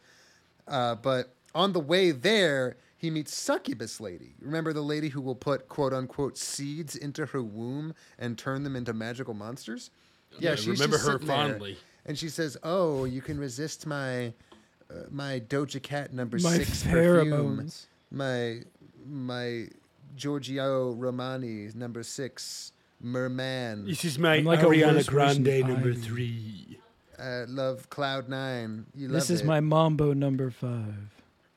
Uh, 0.68 0.96
but 0.96 1.34
on 1.56 1.74
the 1.74 1.80
way 1.80 2.12
there, 2.12 2.78
he 3.00 3.10
meets 3.10 3.34
Succubus 3.34 4.00
Lady. 4.00 4.36
Remember 4.42 4.74
the 4.74 4.82
lady 4.84 5.10
who 5.10 5.22
will 5.22 5.34
put 5.36 5.68
quote 5.70 5.94
unquote 5.94 6.38
seeds 6.38 6.96
into 6.96 7.26
her 7.28 7.42
womb 7.42 7.96
and 8.20 8.38
turn 8.38 8.64
them 8.64 8.76
into 8.76 8.94
magical 8.94 9.34
monsters? 9.34 9.90
Yeah, 10.38 10.52
I 10.52 10.56
she's 10.56 10.68
remember 10.68 10.98
just 10.98 11.08
her 11.08 11.14
sitting 11.14 11.28
there, 11.28 11.38
fondly. 11.50 11.78
and 12.06 12.16
she 12.20 12.30
says, 12.30 12.56
"Oh, 12.62 13.06
you 13.06 13.22
can 13.22 13.40
resist 13.40 13.88
my 13.88 14.28
uh, 14.92 15.06
my 15.10 15.40
Doja 15.40 15.82
Cat 15.82 16.14
number 16.14 16.38
My 16.42 16.58
six 16.58 16.84
perfume, 16.88 17.70
my 18.12 18.60
my 19.08 19.68
Giorgio 20.16 20.94
Armani 20.94 21.74
number 21.74 22.04
six 22.04 22.74
merman." 23.02 23.86
this 23.88 24.04
is 24.06 24.20
my 24.20 24.36
I'm 24.36 24.46
like 24.46 24.60
ariana 24.60 25.06
grande 25.08 25.68
number 25.68 25.94
three. 25.94 26.80
uh, 27.18 27.46
love 27.48 27.90
Cloud 27.90 28.30
Nine. 28.30 28.86
You 28.96 29.08
love 29.08 29.14
This 29.16 29.30
is 29.30 29.42
it. 29.42 29.46
my 29.48 29.60
Mambo 29.62 30.14
number 30.14 30.52
five. 30.52 31.10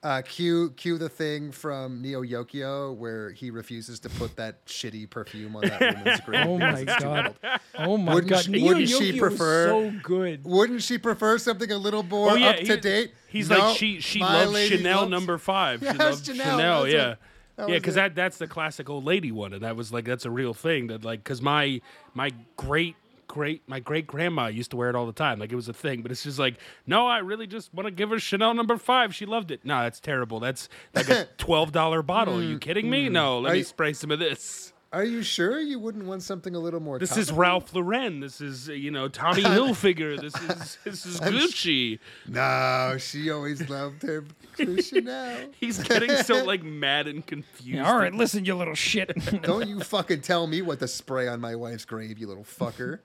Uh, 0.05 0.21
cue, 0.23 0.71
cue 0.71 0.99
the 0.99 1.09
thing 1.09 1.53
from 1.53 2.03
Neo 2.03 2.23
Yokio 2.25 2.93
where 2.97 3.31
he 3.31 3.53
refuses 3.53 4.01
to 4.01 4.09
put 4.09 4.35
that 4.35 4.67
shitty 4.67 5.09
perfume 5.09 5.55
on 5.55 5.63
that 5.63 5.81
woman's 5.97 6.21
grave. 6.27 6.45
Oh 6.49 6.59
my 6.59 6.83
god. 6.83 7.35
Oh 7.79 7.97
my 7.97 8.15
Wouldn't 8.15 8.33
god. 8.33 8.45
she- 8.45 8.51
Neo 8.51 8.67
wouldn't 8.67 8.89
she 8.89 9.13
Yokio 9.13 9.19
prefer- 9.21 9.73
was 9.75 9.93
so 9.93 9.99
good. 10.03 10.45
Wouldn't 10.45 10.83
she 10.83 10.99
prefer 10.99 11.39
something 11.39 11.71
a 11.71 11.79
little 11.79 12.03
more 12.03 12.33
Oh, 12.33 12.35
yeah, 12.35 12.49
up 12.51 12.57
to 12.57 12.65
he- 12.75 12.77
date? 12.81 13.15
He's 13.29 13.49
No, 13.49 13.59
like 13.59 13.77
she 13.77 14.01
she 14.01 14.19
loves 14.19 14.59
Chanel 14.67 14.99
loves- 15.03 15.11
number 15.13 15.39
five. 15.39 15.83
Yeah, 15.85 15.93
she 15.93 15.99
loves 15.99 16.25
Chanel, 16.27 16.45
Chanel, 16.59 16.89
yeah. 16.89 17.11
it. 17.13 17.19
Yeah, 17.59 17.67
because 17.75 17.95
that 17.95 18.17
that's 18.17 18.39
the 18.39 18.49
classic 18.49 18.91
old 18.91 19.05
lady 19.05 19.31
one, 19.31 19.53
and 19.53 19.63
that 19.63 19.77
was 19.77 19.93
like 19.93 20.05
that's 20.05 20.25
a 20.25 20.31
real 20.31 20.53
thing. 20.53 20.89
That 20.89 21.05
like 21.05 21.23
because 21.23 21.41
my 21.41 21.81
my 22.13 22.33
great 22.57 22.97
great 23.33 23.67
my 23.67 23.81
great 23.81 24.07
grandma 24.07 24.47
used 24.49 24.71
to 24.73 24.77
wear 24.77 24.91
it 24.91 24.95
all 24.95 25.07
the 25.07 25.13
time. 25.13 25.39
Like 25.39 25.51
it 25.51 25.57
was 25.57 25.69
a 25.69 25.73
thing, 25.73 26.03
but 26.03 26.13
it's 26.13 26.23
just 26.23 26.39
like 26.39 26.57
no, 26.87 27.07
I 27.07 27.19
really 27.19 27.47
just 27.47 27.73
want 27.73 27.87
to 27.87 27.91
give 27.91 28.11
her 28.11 28.19
Chanel 28.19 28.53
number 28.53 28.77
five. 28.77 29.15
She 29.15 29.25
loved 29.25 29.51
it. 29.51 29.65
No, 29.65 29.83
that's 29.83 30.01
terrible. 30.01 30.39
That's 30.39 30.69
like 30.95 31.09
a 31.09 31.27
twelve 31.39 31.73
dollar 31.73 32.03
bottle. 32.03 32.39
Are 32.39 32.43
you 32.43 32.59
kidding 32.59 32.91
me? 32.91 33.09
No, 33.09 33.39
let 33.41 33.51
Are 33.51 33.53
me 33.55 33.59
you- 33.61 33.65
spray 33.65 33.95
some 33.95 34.11
of 34.11 34.19
this. 34.19 34.73
Are 34.95 35.05
you 35.05 35.23
sure 35.23 35.59
you 35.59 35.79
wouldn't 35.79 36.05
want 36.05 36.23
something 36.23 36.55
a 36.55 36.59
little 36.59 36.79
more? 36.79 36.99
This 36.99 37.17
is? 37.17 37.33
Ralph 37.33 37.75
Lauren. 37.75 38.21
This 38.21 38.43
is 38.43 38.69
uh, 38.69 38.73
you 38.75 38.91
know 38.91 39.09
Tommy 39.09 39.41
Hilfiger. 39.43 40.21
This 40.21 40.35
is 40.37 40.77
this 40.85 41.07
is 41.07 41.19
Gucci. 41.19 41.99
No, 42.29 42.97
she 42.99 43.31
always 43.31 43.67
loved 43.71 44.03
her 44.03 44.23
Chanel. 44.83 45.39
He's 45.59 45.79
getting 45.83 46.11
so 46.17 46.45
like 46.45 46.63
mad 46.63 47.09
and 47.09 47.27
confused. 47.27 47.81
All 47.89 47.97
right, 47.97 48.13
listen, 48.13 48.45
you 48.45 48.55
little 48.55 48.75
shit. 48.75 49.11
Don't 49.43 49.67
you 49.67 49.81
fucking 49.81 50.21
tell 50.21 50.47
me 50.47 50.61
what 50.61 50.79
to 50.81 50.89
spray 50.89 51.27
on 51.27 51.41
my 51.41 51.57
wife's 51.57 51.87
grave, 51.87 52.19
you 52.19 52.27
little 52.27 52.45
fucker. 52.45 52.99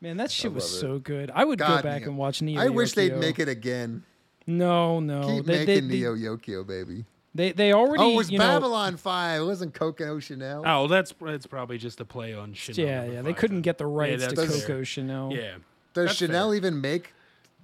Man, 0.00 0.16
that 0.16 0.30
shit 0.30 0.52
was 0.52 0.64
it. 0.64 0.78
so 0.78 0.98
good. 0.98 1.30
I 1.34 1.44
would 1.44 1.58
God, 1.58 1.82
go 1.82 1.88
back 1.88 2.00
Neo. 2.00 2.10
and 2.10 2.18
watch 2.18 2.40
Neo. 2.40 2.60
I 2.60 2.68
wish 2.68 2.92
they'd 2.92 3.16
make 3.16 3.38
it 3.38 3.48
again. 3.48 4.04
No, 4.46 5.00
no. 5.00 5.26
Keep 5.26 5.44
they, 5.44 5.66
making 5.66 5.88
they, 5.88 5.94
Neo 5.96 6.14
Yokio, 6.14 6.66
baby. 6.66 7.04
They, 7.34 7.52
they 7.52 7.72
already. 7.72 8.02
Oh, 8.02 8.10
it 8.10 8.16
was 8.16 8.30
you 8.30 8.38
know, 8.38 8.44
Babylon 8.44 8.96
5. 8.96 9.42
It 9.42 9.44
wasn't 9.44 9.74
Coco 9.74 10.18
Chanel. 10.18 10.62
Oh, 10.66 10.88
that's 10.88 11.14
that's 11.20 11.46
probably 11.46 11.78
just 11.78 12.00
a 12.00 12.04
play 12.04 12.34
on 12.34 12.54
Chanel. 12.54 12.84
Yeah, 12.84 13.00
number 13.00 13.12
yeah. 13.12 13.22
They 13.22 13.32
couldn't 13.34 13.56
then. 13.58 13.62
get 13.62 13.78
the 13.78 13.86
rights 13.86 14.26
to 14.26 14.34
Coco 14.34 14.58
fair. 14.58 14.84
Chanel. 14.84 15.30
Yeah, 15.32 15.56
Does 15.94 16.06
that's 16.06 16.18
Chanel 16.18 16.48
fair. 16.48 16.56
even 16.56 16.80
make 16.80 17.12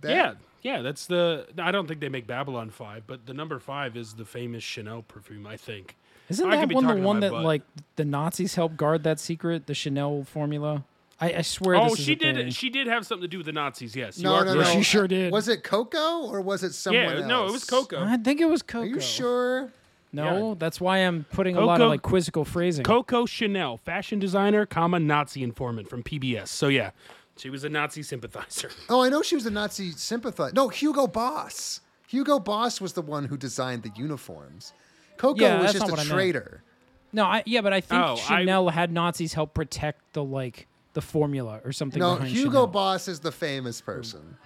that? 0.03 0.11
yeah, 0.11 0.35
yeah. 0.63 0.83
That's 0.83 1.07
the. 1.07 1.47
I 1.59 1.73
don't 1.73 1.89
think 1.89 2.01
they 2.01 2.09
make 2.09 2.29
Babylon 2.29 2.71
Five, 2.71 3.09
but 3.09 3.27
the 3.27 3.35
number 3.35 3.59
five 3.59 3.97
is 3.97 4.15
the 4.15 4.25
famous 4.25 4.63
Chanel 4.63 5.03
perfume. 5.03 5.47
I 5.47 5.57
think. 5.57 5.97
Isn't 6.29 6.49
I 6.49 6.57
that 6.57 6.69
be 6.69 6.75
one 6.75 6.87
the 6.87 6.97
one 6.97 7.21
that 7.21 7.33
butt. 7.33 7.45
like 7.45 7.63
the 7.97 8.05
Nazis 8.05 8.55
helped 8.55 8.77
guard 8.77 9.03
that 9.03 9.19
secret, 9.19 9.67
the 9.67 9.75
Chanel 9.75 10.25
formula? 10.25 10.85
I, 11.21 11.33
I 11.35 11.43
swear. 11.43 11.77
Oh, 11.77 11.85
this 11.91 11.99
is 12.01 12.05
she 12.05 12.13
a 12.13 12.17
did. 12.17 12.37
thing. 12.37 12.51
She 12.51 12.69
did 12.71 12.87
have 12.89 13.07
something 13.07 13.23
to 13.23 13.29
do 13.29 13.39
with 13.39 13.47
the 13.47 13.53
Nazis. 13.53 13.97
Yes. 13.97 14.19
you 14.19 14.25
No, 14.25 14.35
are 14.35 14.45
no, 14.45 14.55
no. 14.55 14.65
she 14.65 14.83
sure 14.83 15.09
did. 15.09 15.33
Was 15.33 15.49
it 15.49 15.63
Coco 15.65 16.27
or 16.29 16.41
was 16.43 16.63
it 16.63 16.73
someone 16.75 17.03
Yeah, 17.05 17.15
else? 17.21 17.27
no, 17.27 17.47
it 17.47 17.53
was 17.53 17.65
Coco. 17.65 18.05
I 18.05 18.17
think 18.19 18.41
it 18.41 18.45
was 18.51 18.63
Coco. 18.63 18.83
Are 18.85 18.87
you 18.87 19.01
sure? 19.01 19.71
No, 20.13 20.55
that's 20.55 20.81
why 20.81 20.99
I'm 20.99 21.25
putting 21.33 21.57
a 21.57 21.61
lot 21.61 21.81
of 21.81 21.89
like 21.89 22.03
quizzical 22.03 22.45
phrasing. 22.45 22.85
Coco 22.85 23.27
Chanel, 23.27 23.77
fashion 23.79 24.19
designer, 24.19 24.65
comma 24.67 24.99
Nazi 24.99 25.43
informant 25.43 25.89
from 25.91 26.03
PBS. 26.03 26.49
So 26.49 26.69
yeah, 26.69 26.91
she 27.37 27.51
was 27.51 27.65
a 27.65 27.69
Nazi 27.69 28.03
sympathizer. 28.03 28.71
Oh, 28.89 29.03
I 29.03 29.09
know 29.09 29.23
she 29.23 29.35
was 29.35 29.45
a 29.47 29.51
Nazi 29.51 29.91
sympathizer. 29.93 30.55
No, 30.55 30.69
Hugo 30.69 31.07
Boss. 31.07 31.81
Hugo 32.09 32.39
Boss 32.39 32.81
was 32.81 32.93
the 32.95 33.03
one 33.03 33.25
who 33.27 33.37
designed 33.37 33.83
the 33.83 33.91
uniforms. 33.97 34.73
Coco 35.19 35.41
Yeah, 35.43 35.57
was 35.61 35.73
that's 35.73 35.79
just 35.81 35.89
a 35.89 35.91
what 35.91 36.01
I 36.01 36.05
traitor. 36.05 36.63
no, 37.13 37.25
I, 37.25 37.43
yeah, 37.47 37.61
but 37.63 37.73
I 37.73 37.81
think 37.81 38.01
Oh, 38.03 38.13
I- 38.13 38.17
Chanel 38.17 38.69
had 38.71 38.93
Nazis 38.93 39.33
help 39.35 39.53
protect 39.55 40.13
the 40.15 40.23
like 40.25 40.67
the 40.97 41.03
formula 41.03 41.61
or 41.63 41.73
something. 41.73 42.01
No, 42.01 42.17
Hugo 42.17 42.51
Chanel. 42.51 42.67
Boss 42.69 43.07
is 43.07 43.21
the 43.21 43.31
famous 43.31 43.83
person. 43.83 44.39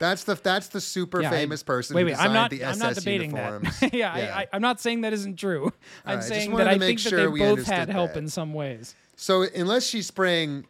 That's 0.00 0.24
the 0.24 0.34
that's 0.34 0.68
the 0.68 0.80
super 0.80 1.22
Yeah, 1.22 1.28
I- 1.28 1.36
famous 1.36 1.62
person 1.62 1.94
Wait, 1.94 2.02
who 2.02 2.06
wait, 2.06 2.10
designed 2.12 2.28
I'm 2.28 2.34
not. 2.34 2.50
the 2.50 2.64
I'm 2.64 2.70
SS 2.70 2.78
not 2.80 2.94
debating 2.96 3.30
uniforms. 3.30 3.80
that. 3.80 3.94
yeah, 3.94 4.12
I, 4.12 4.20
I, 4.40 4.46
I'm 4.52 4.60
not 4.62 4.80
saying 4.80 5.02
that 5.02 5.12
isn't 5.12 5.36
true. 5.38 5.72
I'm 6.04 6.16
right, 6.16 6.24
saying 6.24 6.56
that 6.56 6.66
I 6.66 6.78
think 6.78 6.98
sure 6.98 7.28
that 7.28 7.30
they 7.32 7.38
both 7.54 7.64
had 7.66 7.88
help 7.88 8.14
that. 8.14 8.18
in 8.18 8.28
some 8.28 8.52
ways. 8.52 8.94
So 9.14 9.42
unless 9.54 9.86
she's 9.86 10.06
spraying 10.08 10.66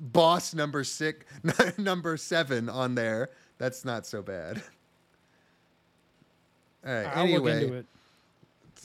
boss 0.00 0.54
number 0.54 0.84
six, 0.84 1.26
number 1.76 2.16
seven 2.16 2.68
on 2.70 2.94
there, 2.94 3.28
that's 3.58 3.84
not 3.84 4.06
so 4.06 4.22
bad. 4.22 4.62
All 6.86 6.94
right. 6.94 7.06
I'll 7.14 7.24
look 7.26 7.32
anyway, 7.46 7.62
into 7.64 7.74
it. 7.74 7.86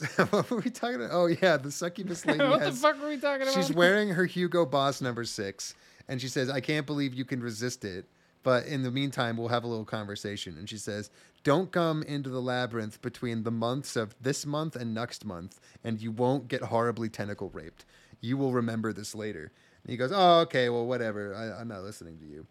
what 0.30 0.50
were 0.50 0.58
we 0.58 0.70
talking 0.70 0.96
about? 0.96 1.10
Oh 1.12 1.26
yeah, 1.26 1.56
the 1.56 1.70
succubus 1.70 2.24
lady. 2.24 2.38
what 2.44 2.60
the 2.60 2.72
fuck 2.72 3.00
are 3.02 3.08
we 3.08 3.16
talking 3.18 3.42
about? 3.42 3.54
She's 3.54 3.72
wearing 3.72 4.10
her 4.10 4.26
Hugo 4.26 4.64
Boss 4.66 5.00
number 5.00 5.24
six, 5.24 5.74
and 6.08 6.20
she 6.20 6.28
says, 6.28 6.48
"I 6.50 6.60
can't 6.60 6.86
believe 6.86 7.14
you 7.14 7.24
can 7.24 7.40
resist 7.42 7.84
it, 7.84 8.06
But 8.42 8.66
in 8.66 8.82
the 8.82 8.90
meantime, 8.90 9.36
we'll 9.36 9.48
have 9.48 9.64
a 9.64 9.66
little 9.66 9.84
conversation. 9.84 10.56
And 10.56 10.68
she 10.68 10.78
says, 10.78 11.10
Don't 11.42 11.70
come 11.72 12.02
into 12.04 12.30
the 12.30 12.40
labyrinth 12.40 13.02
between 13.02 13.42
the 13.42 13.50
months 13.50 13.96
of 13.96 14.14
this 14.20 14.46
month 14.46 14.76
and 14.76 14.94
next 14.94 15.24
month, 15.24 15.60
and 15.84 16.00
you 16.00 16.10
won't 16.12 16.48
get 16.48 16.62
horribly 16.62 17.08
tentacle 17.08 17.50
raped. 17.50 17.84
You 18.20 18.36
will 18.36 18.52
remember 18.52 18.92
this 18.92 19.14
later. 19.14 19.52
And 19.82 19.90
he 19.90 19.96
goes, 19.96 20.12
Oh, 20.14 20.40
okay, 20.40 20.68
well, 20.68 20.86
whatever. 20.86 21.34
I, 21.34 21.60
I'm 21.60 21.68
not 21.68 21.82
listening 21.82 22.18
to 22.18 22.24
you. 22.24 22.46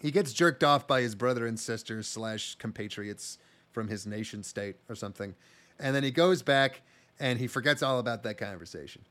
He 0.00 0.10
gets 0.12 0.32
jerked 0.32 0.62
off 0.62 0.86
by 0.86 1.00
his 1.02 1.14
brother 1.16 1.46
and 1.46 1.58
sister 1.58 2.02
slash 2.04 2.54
compatriots 2.54 3.38
from 3.72 3.88
his 3.88 4.06
nation 4.06 4.42
state 4.44 4.76
or 4.88 4.94
something. 4.94 5.34
And 5.78 5.94
then 5.94 6.02
he 6.02 6.10
goes 6.10 6.42
back 6.42 6.82
and 7.20 7.38
he 7.38 7.46
forgets 7.46 7.82
all 7.82 7.98
about 7.98 8.22
that 8.24 8.38
conversation. 8.38 9.02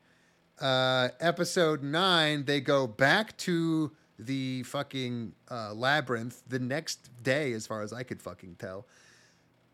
Uh, 0.60 1.10
episode 1.20 1.84
nine, 1.84 2.46
they 2.46 2.60
go 2.62 2.88
back 2.88 3.38
to 3.38 3.92
the 4.20 4.64
fucking 4.64 5.34
uh, 5.52 5.74
labyrinth 5.74 6.42
the 6.48 6.60
next 6.60 7.10
day, 7.24 7.54
as 7.54 7.68
far 7.68 7.82
as 7.82 7.94
I 7.94 8.04
could 8.04 8.22
fucking 8.22 8.56
tell. 8.58 8.88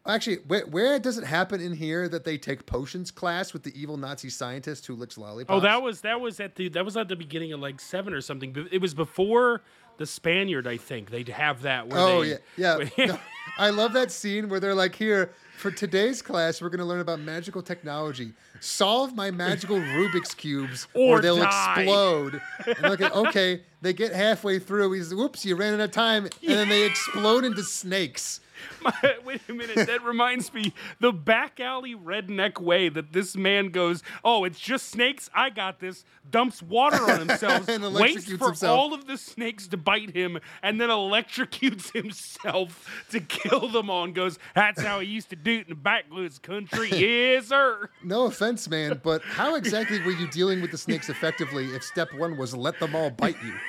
Actually, 0.05 0.39
where, 0.47 0.65
where 0.65 0.99
does 0.99 1.17
it 1.17 1.23
happen 1.23 1.61
in 1.61 1.73
here 1.73 2.09
that 2.09 2.25
they 2.25 2.37
take 2.37 2.65
potions 2.65 3.09
class 3.09 3.53
with 3.53 3.63
the 3.63 3.71
evil 3.79 3.95
Nazi 3.95 4.29
scientist 4.29 4.85
who 4.85 4.95
licks 4.95 5.17
lollipops? 5.17 5.55
Oh, 5.55 5.61
that 5.61 5.81
was 5.81 6.01
that 6.01 6.19
was 6.19 6.41
at 6.41 6.55
the 6.55 6.67
that 6.69 6.83
was 6.83 6.97
at 6.97 7.07
the 7.07 7.15
beginning 7.15 7.53
of 7.53 7.61
like 7.61 7.79
seven 7.79 8.13
or 8.13 8.19
something. 8.19 8.67
It 8.69 8.81
was 8.81 8.93
before 8.93 9.61
the 9.97 10.05
Spaniard, 10.05 10.67
I 10.67 10.75
think. 10.75 11.09
They'd 11.09 11.29
have 11.29 11.61
that. 11.61 11.87
Where 11.87 11.99
Oh 11.99 12.25
they, 12.25 12.37
yeah, 12.57 12.83
yeah. 12.97 13.17
I 13.57 13.69
love 13.69 13.93
that 13.93 14.11
scene 14.11 14.49
where 14.49 14.59
they're 14.59 14.75
like, 14.75 14.95
"Here 14.95 15.31
for 15.63 15.71
today's 15.71 16.21
class, 16.21 16.61
we're 16.61 16.67
going 16.67 16.79
to 16.79 16.85
learn 16.85 16.99
about 16.99 17.21
magical 17.21 17.61
technology. 17.61 18.33
Solve 18.63 19.13
my 19.15 19.29
magical 19.31 19.77
Rubik's 19.95 20.33
cubes, 20.33 20.87
or, 20.93 21.19
Or 21.19 21.21
they'll 21.21 21.37
die." 21.37 21.81
explode." 21.81 22.41
And 22.65 22.81
look 22.89 23.01
at 23.01 23.13
okay, 23.15 23.61
they 23.81 23.93
get 23.93 24.13
halfway 24.13 24.59
through. 24.59 24.93
He's, 24.93 25.13
"Whoops, 25.13 25.45
you 25.45 25.55
ran 25.55 25.73
out 25.73 25.79
of 25.81 25.91
time," 25.91 26.23
and 26.25 26.31
then 26.41 26.69
they 26.69 26.83
explode 26.85 27.43
into 27.43 27.63
snakes. 27.63 28.39
Wait 29.25 29.41
a 29.49 29.53
minute. 29.53 29.87
That 29.87 30.03
reminds 30.05 30.53
me 30.53 30.73
the 31.01 31.11
back 31.11 31.59
alley 31.59 31.95
redneck 31.95 32.61
way 32.61 32.87
that 32.87 33.11
this 33.11 33.35
man 33.35 33.69
goes, 33.69 34.03
Oh, 34.23 34.45
it's 34.45 34.59
just 34.59 34.89
snakes. 34.89 35.29
I 35.33 35.49
got 35.49 35.79
this. 35.81 36.05
Dumps 36.29 36.61
water 36.61 37.01
on 37.11 37.27
himself, 37.27 37.67
waits 37.67 38.31
for 38.31 38.45
himself. 38.47 38.63
all 38.79 38.93
of 38.93 39.05
the 39.05 39.17
snakes 39.17 39.67
to 39.69 39.77
bite 39.77 40.11
him, 40.15 40.39
and 40.61 40.79
then 40.79 40.87
electrocutes 40.89 41.91
himself 41.93 42.87
to 43.09 43.19
kill 43.19 43.67
them 43.67 43.89
all 43.89 44.05
and 44.05 44.15
goes, 44.15 44.39
That's 44.55 44.81
how 44.81 44.99
he 45.01 45.07
used 45.07 45.29
to 45.31 45.35
do 45.35 45.51
it 45.59 45.63
in 45.63 45.69
the 45.69 45.75
backwoods 45.75 46.39
country. 46.39 46.89
yes, 46.91 47.47
sir. 47.47 47.89
No 48.01 48.25
offense, 48.27 48.52
man, 48.69 48.99
but 49.03 49.21
how 49.23 49.55
exactly 49.55 49.99
were 50.01 50.11
you 50.11 50.27
dealing 50.27 50.61
with 50.61 50.71
the 50.71 50.77
snakes 50.77 51.09
effectively 51.09 51.65
if 51.75 51.83
step 51.83 52.13
one 52.13 52.37
was 52.37 52.55
let 52.55 52.79
them 52.79 52.95
all 52.95 53.09
bite 53.09 53.37
you? 53.43 53.53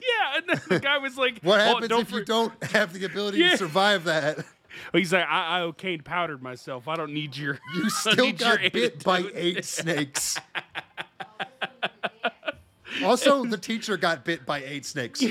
Yeah. 0.00 0.36
And 0.36 0.44
then 0.48 0.60
the 0.68 0.80
guy 0.80 0.98
was 0.98 1.16
like, 1.16 1.40
What 1.42 1.60
"Oh, 1.60 1.64
happens 1.64 1.88
don't 1.88 2.02
if 2.02 2.12
you 2.12 2.24
don't 2.24 2.64
have 2.64 2.92
the 2.92 3.04
ability 3.04 3.38
Yeah. 3.38 3.50
to 3.52 3.56
survive 3.58 4.04
that? 4.04 4.38
He's 4.92 5.12
like, 5.12 5.26
I, 5.26 5.58
I 5.58 5.60
okay 5.62 5.98
powdered 5.98 6.42
myself. 6.42 6.86
I 6.88 6.94
don't 6.96 7.12
need 7.12 7.36
your. 7.36 7.58
You 7.74 7.90
still 7.90 8.32
got 8.32 8.60
bit 8.72 9.02
by 9.02 9.24
eight 9.34 9.64
snakes. 9.64 10.38
also, 13.04 13.44
the 13.44 13.58
teacher 13.58 13.96
got 13.96 14.24
bit 14.24 14.46
by 14.46 14.62
eight 14.62 14.84
snakes. 14.86 15.22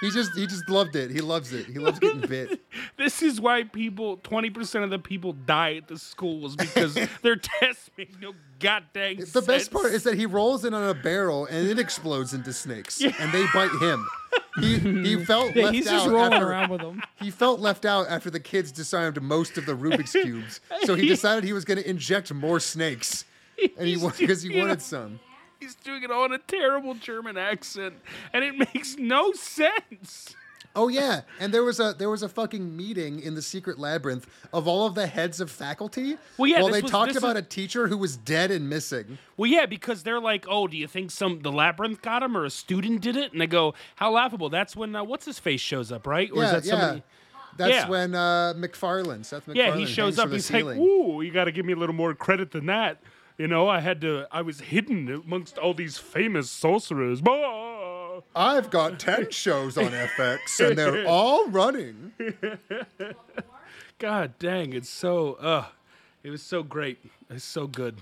He 0.00 0.10
just 0.10 0.30
he 0.36 0.46
just 0.46 0.68
loved 0.68 0.94
it. 0.96 1.10
He 1.10 1.20
loves 1.20 1.52
it. 1.52 1.66
He 1.66 1.78
loves 1.78 1.98
getting 1.98 2.20
bit. 2.20 2.60
This 2.96 3.22
is 3.22 3.40
why 3.40 3.62
people, 3.62 4.18
20% 4.18 4.82
of 4.82 4.90
the 4.90 4.98
people 4.98 5.32
die 5.32 5.76
at 5.76 5.86
the 5.86 5.98
schools 5.98 6.56
because 6.56 6.94
their 7.22 7.36
tests 7.36 7.90
make 7.96 8.20
no 8.20 8.32
goddamn 8.58 9.18
sense. 9.18 9.32
The 9.32 9.42
best 9.42 9.70
part 9.70 9.92
is 9.92 10.02
that 10.02 10.16
he 10.18 10.26
rolls 10.26 10.64
in 10.64 10.74
on 10.74 10.88
a 10.88 10.94
barrel 10.94 11.46
and 11.46 11.68
it 11.68 11.78
explodes 11.78 12.34
into 12.34 12.52
snakes, 12.52 13.00
and 13.00 13.32
they 13.32 13.46
bite 13.54 13.70
him. 13.80 14.04
He 14.60 14.78
he 14.78 15.24
felt 15.24 15.54
Yeah, 15.54 15.64
left 15.64 15.74
he's 15.76 15.86
out 15.86 15.92
just 15.92 16.08
rolling 16.08 16.32
after, 16.32 16.48
around 16.50 16.70
with 16.70 16.80
them. 16.80 17.02
He 17.20 17.30
felt 17.30 17.60
left 17.60 17.84
out 17.84 18.08
after 18.08 18.30
the 18.30 18.40
kids 18.40 18.72
disarmed 18.72 19.22
most 19.22 19.56
of 19.58 19.66
the 19.66 19.74
Rubik's 19.76 20.12
cubes, 20.12 20.60
so 20.84 20.96
he 20.96 21.06
decided 21.06 21.44
he 21.44 21.52
was 21.52 21.64
going 21.64 21.78
to 21.78 21.88
inject 21.88 22.32
more 22.34 22.58
snakes, 22.58 23.24
and 23.76 23.86
he 23.86 23.96
because 23.96 24.42
he 24.42 24.58
wanted 24.58 24.82
some. 24.82 25.20
He's 25.60 25.74
doing 25.74 26.02
it 26.02 26.10
all 26.10 26.24
in 26.24 26.32
a 26.32 26.38
terrible 26.38 26.94
German 26.94 27.36
accent, 27.36 27.94
and 28.32 28.44
it 28.44 28.56
makes 28.74 28.96
no 28.96 29.32
sense. 29.32 30.34
Oh 30.76 30.86
yeah, 30.88 31.22
and 31.40 31.52
there 31.52 31.64
was 31.64 31.80
a 31.80 31.94
there 31.98 32.10
was 32.10 32.22
a 32.22 32.28
fucking 32.28 32.76
meeting 32.76 33.20
in 33.20 33.34
the 33.34 33.42
secret 33.42 33.78
labyrinth 33.78 34.26
of 34.52 34.68
all 34.68 34.86
of 34.86 34.94
the 34.94 35.06
heads 35.08 35.40
of 35.40 35.50
faculty. 35.50 36.16
Well, 36.36 36.46
yeah, 36.48 36.62
while 36.62 36.70
they 36.70 36.82
was- 36.82 36.90
talked 36.90 37.16
about 37.16 37.36
is- 37.36 37.42
a 37.42 37.46
teacher 37.46 37.88
who 37.88 37.96
was 37.98 38.16
dead 38.16 38.50
and 38.52 38.68
missing. 38.68 39.18
Well, 39.36 39.50
yeah, 39.50 39.66
because 39.66 40.02
they're 40.04 40.20
like, 40.20 40.44
"Oh, 40.48 40.68
do 40.68 40.76
you 40.76 40.86
think 40.86 41.10
some 41.10 41.40
the 41.40 41.50
labyrinth 41.50 42.02
got 42.02 42.22
him 42.22 42.36
or 42.36 42.44
a 42.44 42.50
student 42.50 43.00
did 43.00 43.16
it?" 43.16 43.32
And 43.32 43.40
they 43.40 43.46
go, 43.48 43.74
"How 43.96 44.12
laughable!" 44.12 44.50
That's 44.50 44.76
when 44.76 44.94
uh, 44.94 45.02
what's 45.02 45.24
his 45.24 45.38
face 45.40 45.60
shows 45.62 45.90
up, 45.90 46.06
right? 46.06 46.30
Or 46.30 46.42
yeah, 46.42 46.56
is 46.56 46.64
that 46.68 46.76
yeah. 46.78 46.98
That's 47.56 47.72
Yeah. 47.72 47.88
when 47.88 48.14
uh, 48.14 48.54
McFarlane, 48.56 49.24
Seth 49.24 49.48
MacFarlane, 49.48 49.56
Yeah, 49.80 49.84
he 49.84 49.86
shows 49.86 50.16
up. 50.18 50.30
He's 50.30 50.44
ceiling. 50.46 50.78
like, 50.78 50.86
"Ooh, 50.86 51.22
you 51.22 51.32
got 51.32 51.44
to 51.44 51.52
give 51.52 51.66
me 51.66 51.72
a 51.72 51.76
little 51.76 51.94
more 51.94 52.14
credit 52.14 52.52
than 52.52 52.66
that." 52.66 53.00
You 53.38 53.46
know, 53.46 53.68
I 53.68 53.78
had 53.78 54.00
to. 54.00 54.26
I 54.32 54.42
was 54.42 54.60
hidden 54.60 55.08
amongst 55.08 55.58
all 55.58 55.72
these 55.72 55.96
famous 55.96 56.50
sorcerers. 56.50 57.22
I've 58.34 58.68
got 58.68 58.98
ten 58.98 59.30
shows 59.30 59.78
on 59.78 59.92
FX, 59.92 60.68
and 60.68 60.76
they're 60.76 61.06
all 61.08 61.48
running. 61.48 62.12
God 63.98 64.34
dang, 64.38 64.72
it's 64.72 64.88
so 64.88 65.34
uh 65.34 65.66
it 66.22 66.30
was 66.30 66.42
so 66.42 66.62
great. 66.62 66.98
It's 67.30 67.44
so 67.44 67.66
good. 67.66 67.96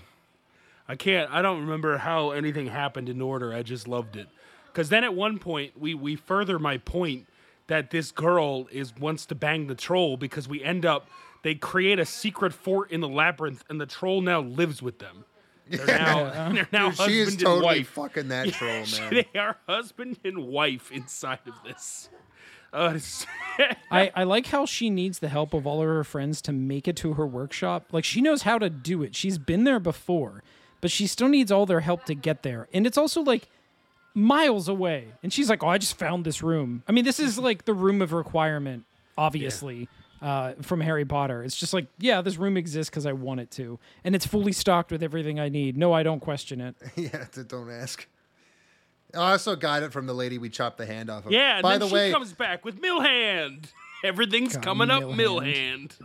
I 0.87 0.95
can't 0.95 1.31
I 1.31 1.41
don't 1.41 1.59
remember 1.59 1.97
how 1.97 2.31
anything 2.31 2.67
happened 2.67 3.09
in 3.09 3.21
order. 3.21 3.53
I 3.53 3.63
just 3.63 3.87
loved 3.87 4.15
it. 4.15 4.27
Cuz 4.73 4.89
then 4.89 5.03
at 5.03 5.13
one 5.13 5.39
point 5.39 5.79
we 5.79 5.93
we 5.93 6.15
further 6.15 6.59
my 6.59 6.77
point 6.77 7.27
that 7.65 7.89
this 7.89 8.11
girl 8.11 8.67
is 8.71 8.95
wants 8.95 9.25
to 9.27 9.35
bang 9.35 9.67
the 9.67 9.75
troll 9.75 10.17
because 10.17 10.47
we 10.47 10.63
end 10.63 10.85
up 10.85 11.07
they 11.43 11.55
create 11.55 11.99
a 11.99 12.05
secret 12.05 12.53
fort 12.53 12.91
in 12.91 13.01
the 13.01 13.07
labyrinth 13.07 13.63
and 13.69 13.79
the 13.79 13.85
troll 13.85 14.21
now 14.21 14.41
lives 14.41 14.81
with 14.81 14.99
them. 14.99 15.25
They're 15.69 15.85
now, 15.85 16.49
they're 16.53 16.67
now 16.71 16.89
Dude, 16.91 16.99
she 17.09 17.19
is 17.19 17.25
husband 17.27 17.39
totally 17.39 17.55
and 17.57 17.77
wife. 17.77 17.87
fucking 17.89 18.27
that 18.29 18.47
troll, 18.53 18.85
man. 18.99 19.13
They 19.33 19.39
are 19.39 19.57
husband 19.67 20.19
and 20.23 20.47
wife 20.47 20.91
inside 20.91 21.39
of 21.45 21.53
this. 21.65 22.09
Uh, 22.73 22.99
I, 23.91 24.11
I 24.13 24.23
like 24.23 24.47
how 24.47 24.65
she 24.65 24.89
needs 24.89 25.19
the 25.19 25.29
help 25.29 25.53
of 25.53 25.65
all 25.65 25.81
of 25.81 25.87
her 25.87 26.03
friends 26.03 26.41
to 26.43 26.51
make 26.51 26.87
it 26.87 26.95
to 26.97 27.13
her 27.13 27.25
workshop. 27.25 27.87
Like 27.91 28.03
she 28.03 28.21
knows 28.21 28.41
how 28.43 28.57
to 28.59 28.69
do 28.69 29.03
it. 29.03 29.15
She's 29.15 29.37
been 29.37 29.63
there 29.63 29.79
before, 29.79 30.43
but 30.81 30.91
she 30.91 31.07
still 31.07 31.29
needs 31.29 31.51
all 31.51 31.65
their 31.65 31.79
help 31.79 32.05
to 32.05 32.13
get 32.13 32.43
there. 32.43 32.67
And 32.73 32.85
it's 32.85 32.97
also 32.97 33.21
like 33.21 33.47
miles 34.13 34.67
away. 34.67 35.13
And 35.23 35.31
she's 35.31 35.49
like, 35.49 35.63
"Oh, 35.63 35.67
I 35.69 35.77
just 35.77 35.97
found 35.97 36.25
this 36.25 36.43
room." 36.43 36.83
I 36.87 36.91
mean, 36.91 37.05
this 37.05 37.19
is 37.19 37.37
like 37.39 37.65
the 37.65 37.73
room 37.73 38.01
of 38.01 38.11
requirement, 38.11 38.83
obviously, 39.17 39.87
uh, 40.21 40.53
from 40.61 40.81
Harry 40.81 41.05
Potter. 41.05 41.43
It's 41.43 41.55
just 41.55 41.73
like, 41.73 41.87
yeah, 41.99 42.21
this 42.21 42.37
room 42.37 42.57
exists 42.57 42.89
because 42.89 43.05
I 43.05 43.13
want 43.13 43.39
it 43.39 43.51
to, 43.51 43.79
and 44.03 44.15
it's 44.15 44.25
fully 44.25 44.51
stocked 44.51 44.91
with 44.91 45.03
everything 45.03 45.39
I 45.39 45.49
need. 45.49 45.77
No, 45.77 45.93
I 45.93 46.03
don't 46.03 46.19
question 46.19 46.61
it. 46.61 46.75
yeah, 46.95 47.25
don't 47.47 47.69
ask. 47.69 48.07
I 49.13 49.31
also 49.31 49.55
got 49.55 49.83
it 49.83 49.93
from 49.93 50.05
the 50.05 50.13
lady 50.13 50.37
we 50.37 50.49
chopped 50.49 50.77
the 50.77 50.85
hand 50.85 51.09
off 51.09 51.25
of. 51.25 51.31
Yeah, 51.31 51.55
and 51.55 51.63
By 51.63 51.73
then 51.73 51.79
the 51.81 51.87
she 51.87 51.93
way, 51.93 52.11
comes 52.11 52.33
back 52.33 52.65
with 52.65 52.81
Millhand. 52.81 53.71
Everything's 54.03 54.55
God, 54.55 54.63
coming 54.63 54.89
up 54.89 55.01
Millhand. 55.01 55.17
Millhand. 55.17 55.95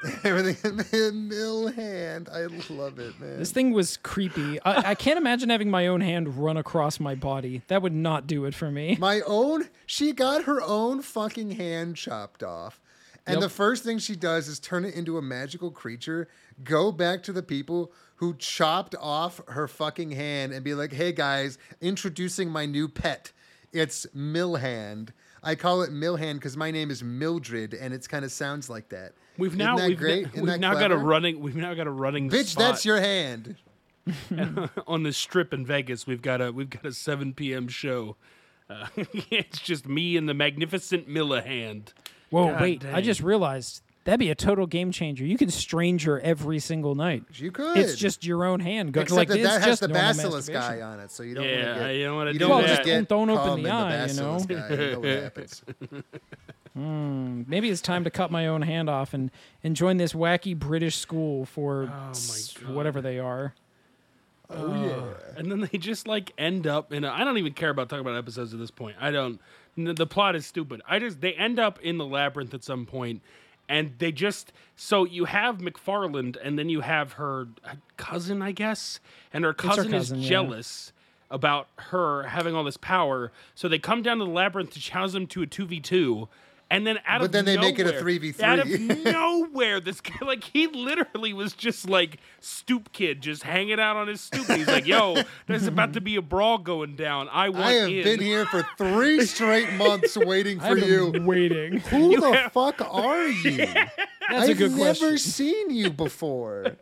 everything 0.24 0.80
mill 1.28 1.68
hand. 1.68 2.28
I 2.32 2.46
love 2.70 2.98
it, 2.98 3.18
man. 3.20 3.38
This 3.38 3.50
thing 3.50 3.72
was 3.72 3.96
creepy. 3.96 4.60
I, 4.62 4.90
I 4.90 4.94
can't 4.94 5.18
imagine 5.18 5.50
having 5.50 5.70
my 5.70 5.86
own 5.86 6.00
hand 6.00 6.36
run 6.36 6.56
across 6.56 7.00
my 7.00 7.14
body. 7.14 7.62
That 7.68 7.82
would 7.82 7.94
not 7.94 8.26
do 8.26 8.44
it 8.44 8.54
for 8.54 8.70
me. 8.70 8.96
My 9.00 9.20
own, 9.26 9.68
she 9.86 10.12
got 10.12 10.44
her 10.44 10.62
own 10.62 11.02
fucking 11.02 11.52
hand 11.52 11.96
chopped 11.96 12.42
off. 12.42 12.80
And 13.28 13.36
Yep. 13.36 13.40
the 13.42 13.48
first 13.50 13.84
thing 13.84 13.98
she 13.98 14.16
does 14.16 14.48
is 14.48 14.58
turn 14.58 14.84
it 14.84 14.94
into 14.94 15.18
a 15.18 15.22
magical 15.22 15.70
creature, 15.70 16.28
go 16.64 16.90
back 16.90 17.22
to 17.24 17.32
the 17.32 17.42
people 17.42 17.92
who 18.16 18.34
chopped 18.36 18.94
off 19.00 19.40
her 19.48 19.68
fucking 19.68 20.12
hand 20.12 20.52
and 20.52 20.64
be 20.64 20.74
like, 20.74 20.92
hey 20.92 21.12
guys, 21.12 21.58
introducing 21.80 22.48
my 22.50 22.64
new 22.66 22.88
pet. 22.88 23.32
It's 23.72 24.06
Millhand. 24.14 25.12
I 25.42 25.54
call 25.54 25.82
it 25.82 25.92
Millhand 25.92 26.40
because 26.40 26.56
my 26.56 26.70
name 26.70 26.90
is 26.90 27.02
Mildred 27.04 27.74
and 27.74 27.92
it 27.94 28.08
kind 28.08 28.24
of 28.24 28.32
sounds 28.32 28.68
like 28.70 28.88
that. 28.88 29.12
We've 29.36 29.54
now 29.56 29.76
that 29.76 29.88
we've, 29.88 29.98
great? 29.98 30.34
na- 30.34 30.42
we've 30.42 30.58
now 30.60 30.74
got 30.74 30.90
a 30.90 30.96
running 30.96 31.40
we've 31.40 31.54
now 31.54 31.74
got 31.74 31.86
a 31.86 31.90
running 31.92 32.28
Bitch, 32.28 32.46
spot 32.46 32.64
that's 32.72 32.84
your 32.84 33.00
hand. 33.00 33.56
on 34.86 35.02
the 35.02 35.12
strip 35.12 35.52
in 35.52 35.66
Vegas. 35.66 36.06
We've 36.06 36.22
got 36.22 36.40
a 36.40 36.50
we've 36.50 36.70
got 36.70 36.86
a 36.86 36.92
7 36.92 37.34
p.m. 37.34 37.68
show. 37.68 38.16
Uh, 38.70 38.86
it's 39.30 39.60
just 39.60 39.86
me 39.86 40.16
and 40.16 40.28
the 40.28 40.34
magnificent 40.34 41.08
Millhand. 41.08 41.92
Whoa, 42.30 42.50
God 42.50 42.60
wait! 42.60 42.84
I 42.86 43.00
just 43.00 43.22
realized 43.22 43.82
that'd 44.04 44.18
be 44.20 44.30
a 44.30 44.34
total 44.34 44.66
game 44.66 44.90
changer. 44.92 45.24
You 45.24 45.36
can 45.38 45.50
stranger 45.50 46.18
every 46.20 46.58
single 46.58 46.94
night. 46.94 47.24
You 47.34 47.50
could. 47.50 47.76
It's 47.78 47.96
just 47.96 48.24
your 48.24 48.44
own 48.44 48.60
hand. 48.60 48.92
Go, 48.92 49.00
Except 49.02 49.16
like, 49.16 49.28
that 49.28 49.38
it's 49.38 49.48
that 49.48 49.60
has 49.62 49.66
just 49.66 49.80
the 49.82 49.88
normal 49.88 50.08
basilisk 50.14 50.52
masturbation. 50.52 50.78
guy 50.80 50.86
on 50.92 51.00
it, 51.00 51.10
so 51.10 51.22
you 51.22 51.34
don't 51.34 51.44
Yeah, 51.44 51.66
want 51.66 51.78
to 51.78 51.84
get. 51.84 51.94
you 51.96 52.04
don't 52.04 52.16
wanna 52.16 52.30
you 52.30 52.38
do 52.38 52.38
don't 52.40 52.50
wanna 52.50 52.66
that. 52.68 52.84
get 52.84 53.08
Don't 53.08 53.30
open 53.30 53.44
cum 53.46 53.62
the 53.62 53.68
in 53.68 53.74
eye, 53.74 54.06
you 54.06 54.14
know? 54.14 54.38
basilisk 54.38 54.48
guy. 54.48 54.68
You 54.70 54.76
know 54.92 55.00
what 55.00 55.08
happens. 55.22 55.62
Hmm, 56.74 57.42
maybe 57.48 57.70
it's 57.70 57.80
time 57.80 58.04
to 58.04 58.10
cut 58.10 58.30
my 58.30 58.46
own 58.46 58.62
hand 58.62 58.88
off 58.88 59.12
and, 59.14 59.30
and 59.64 59.74
join 59.74 59.96
this 59.96 60.12
wacky 60.12 60.56
British 60.56 60.96
school 60.96 61.44
for 61.44 61.90
Oh 61.92 62.10
s- 62.10 62.56
God. 62.62 62.74
whatever 62.74 63.00
they 63.00 63.18
are. 63.18 63.54
Oh 64.50 64.74
yeah. 64.84 64.90
Uh, 64.92 65.14
and 65.36 65.50
then 65.50 65.60
they 65.72 65.76
just 65.78 66.06
like 66.06 66.32
end 66.38 66.66
up 66.66 66.92
in. 66.92 67.04
I 67.04 67.20
I 67.20 67.24
don't 67.24 67.36
even 67.38 67.52
care 67.52 67.70
about 67.70 67.88
talking 67.88 68.00
about 68.06 68.16
episodes 68.16 68.54
at 68.54 68.60
this 68.60 68.70
point. 68.70 68.96
I 69.00 69.10
don't. 69.10 69.40
The 69.86 70.06
plot 70.06 70.34
is 70.34 70.44
stupid. 70.44 70.82
I 70.88 70.98
just 70.98 71.20
they 71.20 71.32
end 71.34 71.58
up 71.58 71.80
in 71.80 71.98
the 71.98 72.04
labyrinth 72.04 72.52
at 72.52 72.64
some 72.64 72.84
point, 72.84 73.22
and 73.68 73.92
they 73.98 74.10
just 74.10 74.52
so 74.74 75.04
you 75.04 75.26
have 75.26 75.58
McFarland, 75.58 76.36
and 76.42 76.58
then 76.58 76.68
you 76.68 76.80
have 76.80 77.12
her 77.12 77.48
uh, 77.64 77.74
cousin, 77.96 78.42
I 78.42 78.52
guess, 78.52 78.98
and 79.32 79.44
her 79.44 79.54
cousin, 79.54 79.92
cousin, 79.92 80.18
is 80.18 80.24
yeah. 80.24 80.28
jealous 80.28 80.92
about 81.30 81.68
her 81.76 82.24
having 82.24 82.54
all 82.54 82.64
this 82.64 82.76
power. 82.76 83.30
So 83.54 83.68
they 83.68 83.78
come 83.78 84.02
down 84.02 84.18
to 84.18 84.24
the 84.24 84.30
labyrinth 84.30 84.70
to 84.72 84.80
challenge 84.80 85.12
them 85.12 85.26
to 85.28 85.42
a 85.42 85.46
two 85.46 85.66
v 85.66 85.80
two. 85.80 86.28
And 86.70 86.86
then 86.86 86.98
out 87.06 87.20
But 87.20 87.26
of 87.26 87.32
then 87.32 87.44
they 87.46 87.56
make 87.56 87.78
it 87.78 87.86
a 87.86 87.92
nowhere- 87.92 88.02
3v3. 88.02 88.42
Out 88.42 88.58
of 88.58 88.68
nowhere, 89.04 89.80
this 89.80 90.02
guy, 90.02 90.12
like, 90.20 90.44
he 90.44 90.66
literally 90.66 91.32
was 91.32 91.54
just 91.54 91.88
like 91.88 92.18
stoop 92.40 92.92
kid, 92.92 93.22
just 93.22 93.42
hanging 93.42 93.80
out 93.80 93.96
on 93.96 94.06
his 94.06 94.20
stoop. 94.20 94.46
He's 94.48 94.66
like, 94.66 94.86
"Yo, 94.86 95.16
there's 95.46 95.66
about 95.66 95.94
to 95.94 96.02
be 96.02 96.16
a 96.16 96.22
brawl 96.22 96.58
going 96.58 96.94
down. 96.94 97.28
I 97.32 97.48
want 97.48 97.64
I 97.64 97.72
have 97.72 97.88
in." 97.88 98.04
been 98.04 98.20
here 98.20 98.44
for 98.44 98.68
three 98.76 99.20
straight 99.24 99.72
months 99.74 100.14
waiting 100.18 100.60
for 100.60 100.76
you. 100.76 101.10
waiting. 101.24 101.78
Who 101.90 102.20
the 102.20 102.50
fuck 102.52 102.82
are 102.82 103.26
you? 103.28 103.56
That's 103.56 103.88
I've 104.30 104.48
a 104.50 104.54
good 104.54 104.72
never 104.72 104.82
question. 104.94 105.16
seen 105.18 105.70
you 105.70 105.88
before. 105.90 106.76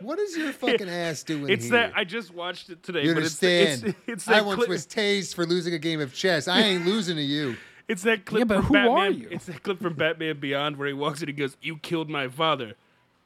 What 0.00 0.18
is 0.18 0.36
your 0.38 0.52
fucking 0.54 0.88
ass 0.88 1.22
doing 1.22 1.50
It's 1.50 1.64
here? 1.64 1.72
that 1.72 1.92
I 1.94 2.04
just 2.04 2.32
watched 2.32 2.70
it 2.70 2.82
today. 2.82 3.02
you 3.04 3.12
but 3.14 3.24
it's- 3.24 3.42
understand? 3.42 3.94
It's, 4.06 4.08
it's, 4.08 4.28
I 4.28 4.36
that 4.36 4.46
once 4.46 4.56
clip, 4.56 4.68
was 4.70 4.86
tased 4.86 5.34
for 5.34 5.44
losing 5.44 5.74
a 5.74 5.78
game 5.78 6.00
of 6.00 6.14
chess. 6.14 6.48
I 6.48 6.60
ain't 6.60 6.86
losing 6.86 7.16
to 7.16 7.22
you. 7.22 7.56
It's 7.88 8.02
that 8.02 8.24
clip 8.24 8.48
but 8.48 8.56
from 8.58 8.64
who 8.66 8.76
are 8.76 8.96
Batman. 9.10 9.20
you? 9.20 9.28
It's 9.30 9.46
that 9.46 9.62
clip 9.62 9.80
from 9.80 9.94
Batman 9.94 10.38
Beyond 10.40 10.76
where 10.76 10.88
he 10.88 10.94
walks 10.94 11.22
in 11.22 11.28
and 11.28 11.36
goes, 11.38 11.56
"You 11.60 11.76
killed 11.78 12.08
my 12.08 12.28
father." 12.28 12.74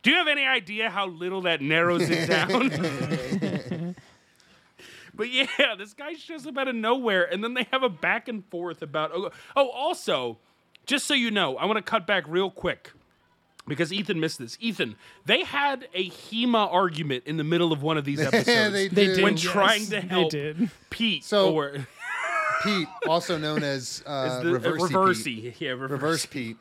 Do 0.03 0.11
you 0.11 0.17
have 0.19 0.29
any 0.29 0.45
idea 0.45 0.89
how 0.91 1.07
little 1.09 1.43
that 1.43 1.61
narrows 1.61 2.09
it 2.09 2.29
down? 2.29 3.95
but 5.15 5.31
yeah, 5.31 5.47
this 5.79 5.95
guy 5.95 6.15
shows 6.15 6.47
up 6.47 6.57
out 6.59 6.69
of 6.69 6.75
nowhere, 6.75 7.25
and 7.25 7.43
then 7.43 7.55
they 7.55 7.67
have 7.73 7.83
a 7.83 7.89
back 7.89 8.29
and 8.29 8.45
forth 8.47 8.83
about. 8.83 9.11
Oh, 9.15 9.31
oh 9.57 9.69
also, 9.71 10.39
just 10.87 11.07
so 11.07 11.15
you 11.15 11.31
know, 11.31 11.57
I 11.57 11.65
want 11.67 11.77
to 11.79 11.83
cut 11.83 12.07
back 12.07 12.25
real 12.29 12.51
quick 12.51 12.93
because 13.67 13.93
Ethan 13.93 14.21
missed 14.21 14.39
this. 14.39 14.57
Ethan, 14.61 14.95
they 15.25 15.43
had 15.43 15.89
a 15.95 16.09
HEMA 16.11 16.73
argument 16.73 17.25
in 17.27 17.37
the 17.37 17.45
middle 17.45 17.73
of 17.73 17.83
one 17.83 17.97
of 17.99 18.05
these 18.05 18.21
episodes. 18.27 18.47
they 18.73 18.89
They 18.89 19.07
did. 19.07 19.15
did. 19.17 19.25
when 19.25 19.35
yes, 19.37 19.43
trying 19.43 19.85
to 19.85 19.91
they 19.91 20.01
help 20.03 20.31
did. 20.31 20.71
Pete 20.91 21.25
So- 21.25 21.53
or 21.53 21.87
Pete, 22.63 22.89
also 23.07 23.37
known 23.39 23.63
as 23.63 24.03
uh, 24.07 24.41
is 24.45 24.45
the, 24.45 24.59
Reversi 24.59 24.91
reversi. 24.91 25.25
Pete. 25.25 25.61
Yeah, 25.61 25.71
reverse. 25.71 25.91
Reverse 25.91 26.27
Pete. 26.27 26.57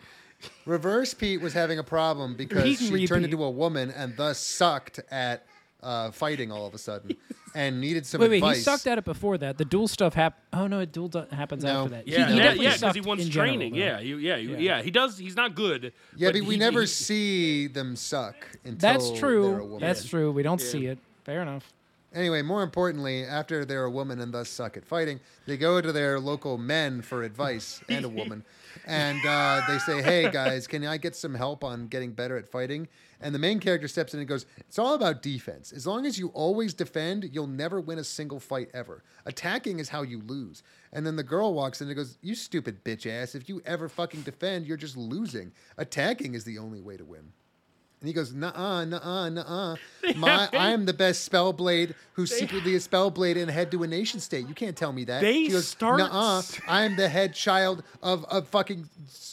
Reverse 0.66 1.14
Pete 1.14 1.42
was 1.42 1.54
having 1.54 1.80
a 1.80 1.84
problem 1.84 2.36
because 2.36 2.64
Pete 2.64 2.80
and 2.82 2.90
she 2.90 3.08
turned 3.08 3.24
repeat. 3.24 3.34
into 3.34 3.44
a 3.44 3.50
woman 3.50 3.92
and 3.92 4.16
thus 4.18 4.38
sucked 4.40 5.00
at 5.10 5.46
uh, 5.82 6.12
fighting 6.12 6.52
all 6.52 6.66
of 6.68 6.74
a 6.74 6.78
sudden 6.78 7.16
and 7.56 7.80
needed 7.80 8.06
some 8.06 8.20
Wait, 8.22 8.30
wait. 8.30 8.38
advice. 8.38 8.58
He 8.58 8.64
sucked 8.64 8.86
at 8.88 8.98
it 8.98 9.06
before 9.06 9.38
that. 9.40 9.58
The 9.58 9.66
duel 9.66 9.88
stuff 9.88 10.14
happened. 10.14 10.44
Oh 10.54 10.68
no, 10.68 10.80
it 10.80 10.92
duel 10.92 11.08
do- 11.08 11.26
happens 11.32 11.64
No. 11.64 11.84
after 11.84 11.90
that. 11.96 12.08
Yeah, 12.08 12.26
he, 12.28 12.34
he 12.34 12.38
yeah, 12.38 12.44
definitely 12.44 12.66
yeah, 12.66 12.74
because 12.76 12.96
he 12.96 13.02
wants 13.02 13.24
in 13.26 13.30
general, 13.32 13.54
training. 13.56 13.76
yeah, 13.76 14.00
you, 14.00 14.18
yeah, 14.18 14.36
you, 14.36 14.52
Yeah. 14.52 14.58
yeah, 14.58 14.82
He 14.82 14.92
does. 14.92 15.18
He's 15.18 15.36
not 15.36 15.56
good. 15.56 15.94
Yeah, 16.16 16.30
but 16.30 16.40
but 16.40 16.48
we 16.48 16.56
he- 16.56 16.60
never 16.60 16.82
he- 16.82 16.88
see 16.88 17.68
them 17.68 17.96
suck 17.96 18.36
until 18.64 18.78
That's 18.78 19.08
they're 19.10 19.18
a 19.18 19.20
true. 19.20 19.64
woman. 19.64 19.80
That's 19.80 20.06
true. 20.06 20.32
We 20.32 20.44
don't 20.44 20.62
see 20.62 20.86
it. 20.88 21.00
Fair 21.24 21.42
enough. 21.42 21.72
Anyway, 22.16 22.42
more 22.42 22.64
importantly, 22.64 23.26
after 23.26 23.66
they're 23.66 23.84
a 23.84 23.92
woman 23.92 24.22
and 24.22 24.34
thus 24.34 24.48
suck 24.48 24.78
at 24.78 24.86
fighting, 24.86 25.20
they 25.46 25.58
go 25.58 25.82
to 25.82 25.92
their 25.92 26.18
local 26.18 26.58
men 26.58 27.02
for 27.02 27.24
advice 27.24 27.84
and 27.90 28.06
a 28.06 28.10
woman. 28.10 28.44
And 28.88 29.20
uh, 29.26 29.62
they 29.68 29.80
say, 29.80 30.02
hey, 30.02 30.32
guys, 30.32 30.66
can 30.66 30.86
I 30.86 30.96
get 30.98 31.16
some 31.16 31.34
help 31.34 31.64
on 31.64 31.88
getting 31.88 32.14
better 32.14 32.38
at 32.38 32.48
fighting? 32.48 32.88
And 33.20 33.34
the 33.34 33.40
main 33.40 33.60
character 33.60 33.88
steps 33.88 34.14
in 34.14 34.20
and 34.20 34.30
goes, 34.30 34.46
It's 34.60 34.78
all 34.78 34.94
about 34.94 35.22
defense. 35.22 35.72
As 35.72 35.88
long 35.88 36.06
as 36.06 36.20
you 36.20 36.28
always 36.30 36.74
defend, 36.74 37.30
you'll 37.34 37.48
never 37.48 37.80
win 37.80 37.98
a 37.98 38.04
single 38.04 38.40
fight 38.40 38.70
ever. 38.74 39.04
Attacking 39.26 39.80
is 39.80 39.90
how 39.90 40.02
you 40.04 40.22
lose. 40.22 40.64
And 40.92 41.08
then 41.08 41.16
the 41.16 41.24
girl 41.24 41.54
walks 41.54 41.82
in 41.82 41.88
and 41.88 41.96
goes, 41.96 42.18
You 42.22 42.36
stupid 42.36 42.84
bitch 42.84 43.08
ass. 43.10 43.34
If 43.34 43.50
you 43.50 43.62
ever 43.66 43.90
fucking 43.90 44.24
defend, 44.24 44.68
you're 44.68 44.78
just 44.78 44.98
losing. 44.98 45.54
Attacking 45.78 46.34
is 46.36 46.44
the 46.44 46.58
only 46.58 46.82
way 46.82 46.98
to 46.98 47.06
win. 47.06 47.32
And 48.02 48.08
he 48.10 48.14
goes, 48.14 48.34
nuh-uh, 48.34 48.86
nuh-uh, 48.86 49.30
nuh-uh. 49.30 49.76
My, 50.18 50.48
I 50.54 50.72
am 50.72 50.86
the 50.86 50.94
best 50.94 51.30
Spellblade 51.32 51.96
who's 52.14 52.32
secretly 52.32 52.76
a 52.76 52.80
Spellblade 52.80 53.36
and 53.42 53.50
head 53.50 53.72
to 53.72 53.82
a 53.84 53.88
nation 53.88 54.20
state. 54.20 54.48
You 54.48 54.54
can't 54.54 54.76
tell 54.76 54.92
me 54.92 55.06
that. 55.06 55.22
They 55.22 55.34
he 55.44 55.48
goes, 55.50 55.68
start- 55.68 55.98
nuh-uh. 55.98 56.42
I 56.68 56.84
am 56.84 56.98
the 56.98 57.10
head 57.10 57.34
child 57.34 57.84
of 58.04 58.26
a 58.30 58.42
fucking 58.44 58.90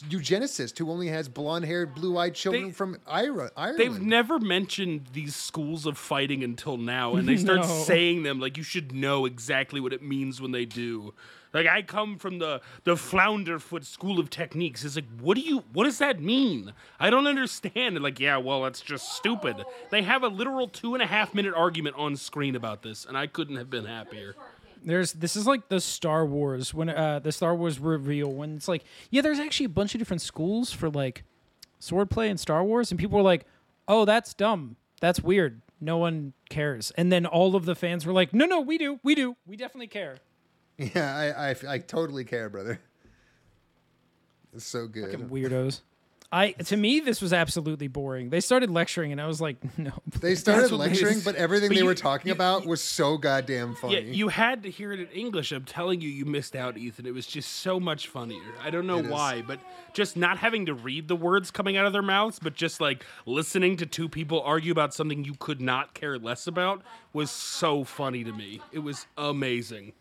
eugenicist 0.09 0.77
who 0.77 0.89
only 0.89 1.07
has 1.09 1.29
blonde-haired, 1.29 1.93
blue-eyed 1.93 2.33
children 2.35 2.65
They- 2.67 2.71
from 2.71 2.97
Ira, 3.05 3.51
Ireland. 3.55 3.79
They've 3.79 4.01
never 4.01 4.39
mentioned 4.39 5.07
these 5.13 5.35
schools 5.35 5.85
of 5.85 5.97
fighting 5.97 6.43
until 6.43 6.77
now, 6.77 7.15
and 7.15 7.27
they 7.27 7.37
start 7.37 7.59
No. 7.67 7.83
saying 7.83 8.23
them 8.23 8.39
like 8.39 8.57
you 8.57 8.63
should 8.63 8.91
know 8.93 9.25
exactly 9.25 9.79
what 9.81 9.93
it 9.93 10.01
means 10.01 10.41
when 10.41 10.51
they 10.51 10.65
do. 10.65 11.13
Like 11.53 11.67
I 11.67 11.83
come 11.83 12.17
from 12.17 12.39
the 12.39 12.61
the 12.83 12.95
Flounderfoot 12.95 13.85
School 13.85 14.19
of 14.19 14.29
Techniques. 14.29 14.83
It's 14.83 14.95
like, 14.95 15.05
what 15.21 15.35
do 15.35 15.41
you? 15.41 15.63
What 15.71 15.83
does 15.83 15.99
that 15.99 16.19
mean? 16.19 16.73
I 16.99 17.09
don't 17.09 17.27
understand. 17.27 17.95
And 17.95 18.03
like, 18.03 18.19
yeah, 18.19 18.37
well, 18.37 18.63
that's 18.63 18.81
just 18.81 19.13
stupid. 19.13 19.63
They 19.91 20.01
have 20.01 20.23
a 20.23 20.27
literal 20.27 20.67
two 20.67 20.95
and 20.95 21.03
a 21.03 21.05
half 21.05 21.33
minute 21.33 21.53
argument 21.55 21.95
on 21.97 22.15
screen 22.15 22.55
about 22.55 22.81
this, 22.81 23.05
and 23.05 23.15
I 23.17 23.27
couldn't 23.27 23.57
have 23.57 23.69
been 23.69 23.85
happier. 23.85 24.35
There's 24.83 25.13
this 25.13 25.35
is 25.35 25.47
like 25.47 25.69
the 25.69 25.79
Star 25.79 26.25
Wars 26.25 26.73
when 26.73 26.89
uh 26.89 27.19
the 27.19 27.31
Star 27.31 27.55
Wars 27.55 27.79
reveal 27.79 28.31
when 28.33 28.55
it's 28.55 28.67
like 28.67 28.83
yeah 29.11 29.21
there's 29.21 29.39
actually 29.39 29.67
a 29.67 29.69
bunch 29.69 29.95
of 29.95 29.99
different 29.99 30.21
schools 30.21 30.73
for 30.73 30.89
like 30.89 31.23
swordplay 31.79 32.29
in 32.29 32.37
Star 32.37 32.63
Wars 32.63 32.91
and 32.91 32.99
people 32.99 33.17
were 33.17 33.23
like 33.23 33.45
oh 33.87 34.03
that's 34.03 34.33
dumb 34.33 34.75
that's 34.99 35.21
weird 35.21 35.61
no 35.79 35.97
one 35.97 36.33
cares 36.49 36.91
and 36.97 37.13
then 37.13 37.25
all 37.25 37.55
of 37.55 37.63
the 37.63 37.75
fans 37.75 38.05
were 38.05 38.11
like 38.11 38.33
no 38.33 38.45
no 38.45 38.59
we 38.59 38.77
do 38.77 38.99
we 39.03 39.15
do 39.15 39.37
we 39.47 39.55
definitely 39.55 39.87
care 39.87 40.17
Yeah, 40.77 41.15
I, 41.37 41.49
I, 41.51 41.55
I 41.75 41.77
totally 41.79 42.23
care, 42.25 42.49
brother. 42.49 42.79
It's 44.55 44.65
so 44.65 44.87
good. 44.87 45.11
Fucking 45.11 45.29
weirdos 45.29 45.81
I 46.31 46.51
to 46.53 46.75
me 46.77 46.99
this 46.99 47.21
was 47.21 47.31
absolutely 47.31 47.87
boring 47.87 48.31
they 48.31 48.39
started 48.39 48.71
lecturing 48.71 49.11
and 49.11 49.21
I 49.21 49.27
was 49.27 49.39
like 49.39 49.57
no 49.77 49.91
They 50.19 50.33
started 50.33 50.71
lecturing, 50.71 51.19
but 51.19 51.35
everything 51.35 51.69
But 51.69 51.75
they 51.75 51.81
you- 51.81 51.85
were 51.85 51.93
talking 51.93 52.27
you- 52.29 52.33
about 52.33 52.65
was 52.65 52.81
so 52.81 53.17
goddamn 53.19 53.75
funny. 53.75 53.95
Yeah, 53.95 53.99
you 54.01 54.27
had 54.29 54.63
to 54.63 54.69
hear 54.71 54.91
it 54.93 54.99
in 54.99 55.07
English. 55.09 55.51
I'm 55.51 55.63
telling 55.63 56.01
you, 56.01 56.09
you 56.09 56.25
missed 56.25 56.55
out, 56.55 56.75
Ethan. 56.75 57.05
It 57.05 57.13
was 57.13 57.27
just 57.27 57.51
so 57.57 57.79
much 57.79 58.07
funnier. 58.07 58.41
I 58.63 58.71
don't 58.71 58.87
know 58.87 58.97
It 58.97 59.05
is. 59.05 59.11
why, 59.11 59.43
but 59.45 59.59
just 59.93 60.17
not 60.17 60.39
having 60.39 60.65
to 60.65 60.73
read 60.73 61.07
the 61.07 61.15
words 61.15 61.51
coming 61.51 61.77
out 61.77 61.85
of 61.85 61.93
their 61.93 62.01
mouths, 62.01 62.39
but 62.39 62.55
just 62.55 62.81
like 62.81 63.05
listening 63.27 63.77
to 63.77 63.85
two 63.85 64.09
people 64.09 64.41
argue 64.41 64.71
about 64.71 64.93
something 64.95 65.23
you 65.23 65.35
could 65.37 65.61
not 65.61 65.93
care 65.93 66.17
less 66.17 66.47
about 66.47 66.81
was 67.11 67.29
so 67.29 67.83
funny 67.83 68.23
to 68.23 68.31
me. 68.31 68.59
It 68.71 68.79
was 68.79 69.05
amazing. 69.19 69.93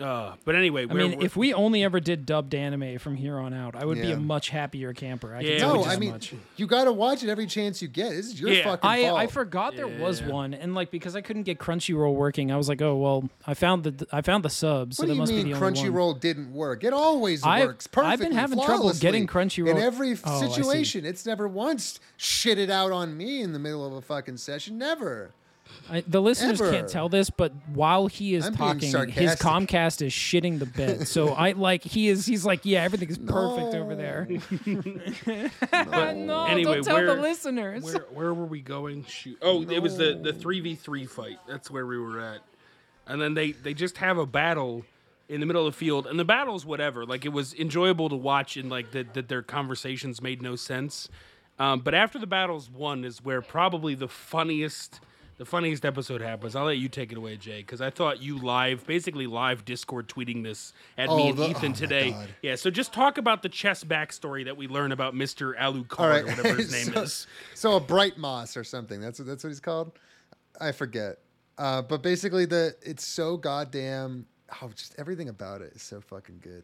Uh, 0.00 0.34
but 0.44 0.54
anyway, 0.56 0.86
I 0.88 0.92
mean 0.94 1.22
if 1.22 1.36
we 1.36 1.54
only 1.54 1.84
ever 1.84 2.00
did 2.00 2.26
dubbed 2.26 2.54
anime 2.54 2.98
from 2.98 3.14
here 3.14 3.38
on 3.38 3.54
out 3.54 3.76
I 3.76 3.84
would 3.84 4.00
be 4.00 4.10
a 4.10 4.16
much 4.18 4.48
happier 4.48 4.92
camper 4.92 5.34
I 5.34 5.40
Yeah, 5.40 5.58
no, 5.58 5.84
I 5.84 5.96
mean, 5.96 6.10
much. 6.12 6.34
you 6.56 6.66
got 6.66 6.84
to 6.84 6.92
watch 6.92 7.22
it 7.22 7.28
every 7.28 7.46
chance 7.46 7.80
you 7.80 7.86
get. 7.88 8.10
This 8.10 8.26
is 8.26 8.40
your 8.40 8.50
Yeah. 8.50 8.64
fucking 8.64 8.90
I, 8.90 9.02
fault. 9.04 9.18
I 9.20 9.26
forgot 9.28 9.76
there 9.76 9.86
was 9.86 10.22
one, 10.22 10.52
and 10.54 10.74
like 10.74 10.90
because 10.90 11.14
I 11.14 11.20
couldn't 11.20 11.44
get 11.44 11.58
Crunchyroll 11.58 12.14
working, 12.14 12.50
I 12.50 12.56
was 12.56 12.68
like, 12.68 12.82
oh 12.82 12.96
well, 12.96 13.28
I 13.46 13.54
found 13.54 13.84
the 13.84 14.06
I 14.12 14.20
found 14.22 14.44
the 14.44 14.50
sub, 14.50 14.94
so 14.94 15.02
What 15.02 15.04
do 15.04 15.06
there 15.08 15.14
you 15.14 15.20
must 15.20 15.32
mean 15.32 15.44
be 15.46 15.52
the. 15.52 15.58
Crunchyroll 15.60 16.18
didn't 16.18 16.52
work? 16.52 16.82
It 16.84 16.92
always 16.92 17.44
I've- 17.44 17.66
works 17.66 17.86
perfectly. 17.86 18.12
I've 18.12 18.18
been 18.20 18.32
having 18.38 18.60
trouble 18.60 18.92
getting. 18.94 19.26
Crunchyroll- 19.26 19.70
in 19.70 19.78
every 19.78 20.16
Oh, 20.24 20.48
situation. 20.48 21.04
It's 21.04 21.24
never 21.24 21.46
once 21.46 22.00
shitted 22.18 22.68
out 22.70 22.90
on 22.92 23.16
me 23.16 23.40
in 23.42 23.52
the 23.52 23.58
middle 23.58 23.86
of 23.86 23.92
a 23.92 24.00
fucking 24.02 24.38
session. 24.38 24.76
Never. 24.78 25.30
I, 25.90 26.00
the 26.06 26.20
listeners 26.22 26.60
Ever. 26.60 26.72
can't 26.72 26.88
tell 26.88 27.08
this, 27.08 27.28
but 27.30 27.52
while 27.72 28.06
he 28.06 28.34
is 28.34 28.46
I'm 28.46 28.52
being 28.54 28.90
talking, 28.92 29.08
his 29.10 29.32
sarcastic. 29.38 29.46
Comcast 29.46 30.02
is 30.06 30.12
shitting 30.12 30.58
the 30.58 30.66
bed. 30.66 31.06
So 31.06 31.28
I 31.34 31.52
like 31.52 31.82
he 31.84 32.08
is 32.08 32.24
he's 32.26 32.44
like, 32.46 32.60
yeah, 32.64 32.82
everything 32.82 33.08
is 33.08 33.18
perfect 33.18 33.74
over 33.74 33.94
there. 33.94 34.26
no, 35.26 36.44
Anyway, 36.46 36.74
don't 36.76 36.84
tell 36.84 36.96
where- 36.96 37.14
the 37.14 37.20
listeners. 37.20 37.82
where 37.84 38.06
where 38.12 38.34
were 38.34 38.46
we 38.46 38.60
going? 38.60 39.04
Shoot. 39.04 39.38
Oh, 39.42 39.62
it 39.62 39.80
was 39.80 39.96
the 39.96 40.18
the 40.22 40.32
three 40.32 40.60
v 40.60 40.74
three 40.74 41.06
fight. 41.06 41.38
That's 41.46 41.70
where 41.70 41.86
we 41.86 41.98
were 41.98 42.20
at. 42.20 42.40
And 43.06 43.20
then 43.20 43.34
they 43.34 43.52
they 43.52 43.74
just 43.74 43.98
have 43.98 44.18
a 44.18 44.26
battle 44.26 44.84
in 45.28 45.40
the 45.40 45.46
middle 45.46 45.66
of 45.66 45.72
the 45.72 45.78
field, 45.78 46.06
and 46.06 46.18
the 46.18 46.24
battle's 46.24 46.64
whatever. 46.66 47.04
Like 47.06 47.24
it 47.24 47.32
was 47.32 47.54
enjoyable 47.54 48.08
to 48.08 48.16
watch, 48.16 48.56
and 48.56 48.70
like 48.70 48.92
that 48.92 49.14
that 49.14 49.28
their 49.28 49.42
conversations 49.42 50.22
made 50.22 50.40
no 50.42 50.56
sense. 50.56 51.08
Um, 51.58 51.80
but 51.80 51.94
after 51.94 52.18
the 52.18 52.26
battle's 52.26 52.68
won 52.68 53.04
is 53.04 53.22
where 53.24 53.40
probably 53.42 53.94
the 53.94 54.08
funniest. 54.08 55.00
The 55.36 55.44
funniest 55.44 55.84
episode 55.84 56.20
happens. 56.20 56.54
I'll 56.54 56.64
let 56.66 56.78
you 56.78 56.88
take 56.88 57.10
it 57.10 57.18
away, 57.18 57.36
Jay, 57.36 57.58
because 57.60 57.80
I 57.80 57.90
thought 57.90 58.22
you 58.22 58.38
live, 58.38 58.86
basically 58.86 59.26
live 59.26 59.64
Discord 59.64 60.08
tweeting 60.08 60.44
this 60.44 60.72
at 60.96 61.08
Oh, 61.08 61.16
me 61.16 61.30
and 61.30 61.38
the- 61.38 61.50
Ethan 61.50 61.72
oh 61.72 61.74
today. 61.74 62.16
Yeah, 62.40 62.54
so 62.54 62.70
just 62.70 62.92
talk 62.92 63.18
about 63.18 63.42
the 63.42 63.48
chess 63.48 63.82
backstory 63.82 64.44
that 64.44 64.56
we 64.56 64.68
learn 64.68 64.92
about 64.92 65.14
Mr. 65.14 65.58
Alucard 65.58 65.98
right. 65.98 66.22
or 66.22 66.26
whatever 66.26 66.54
his 66.56 66.70
name 66.86 66.94
so, 66.94 67.02
is. 67.02 67.26
So 67.54 67.76
a 67.76 67.80
bright 67.80 68.16
moss 68.16 68.56
or 68.56 68.62
something. 68.62 69.00
That's 69.00 69.18
what 69.18 69.26
that's 69.26 69.42
what 69.42 69.50
he's 69.50 69.60
called. 69.60 69.92
I 70.60 70.70
forget. 70.70 71.18
Uh, 71.58 71.82
but 71.82 72.02
basically, 72.02 72.44
the 72.46 72.76
it's 72.82 73.04
so 73.04 73.36
goddamn. 73.36 74.26
Oh, 74.62 74.68
just 74.68 74.94
everything 74.98 75.28
about 75.28 75.62
it 75.62 75.72
is 75.74 75.82
so 75.82 76.00
fucking 76.00 76.40
good. 76.42 76.62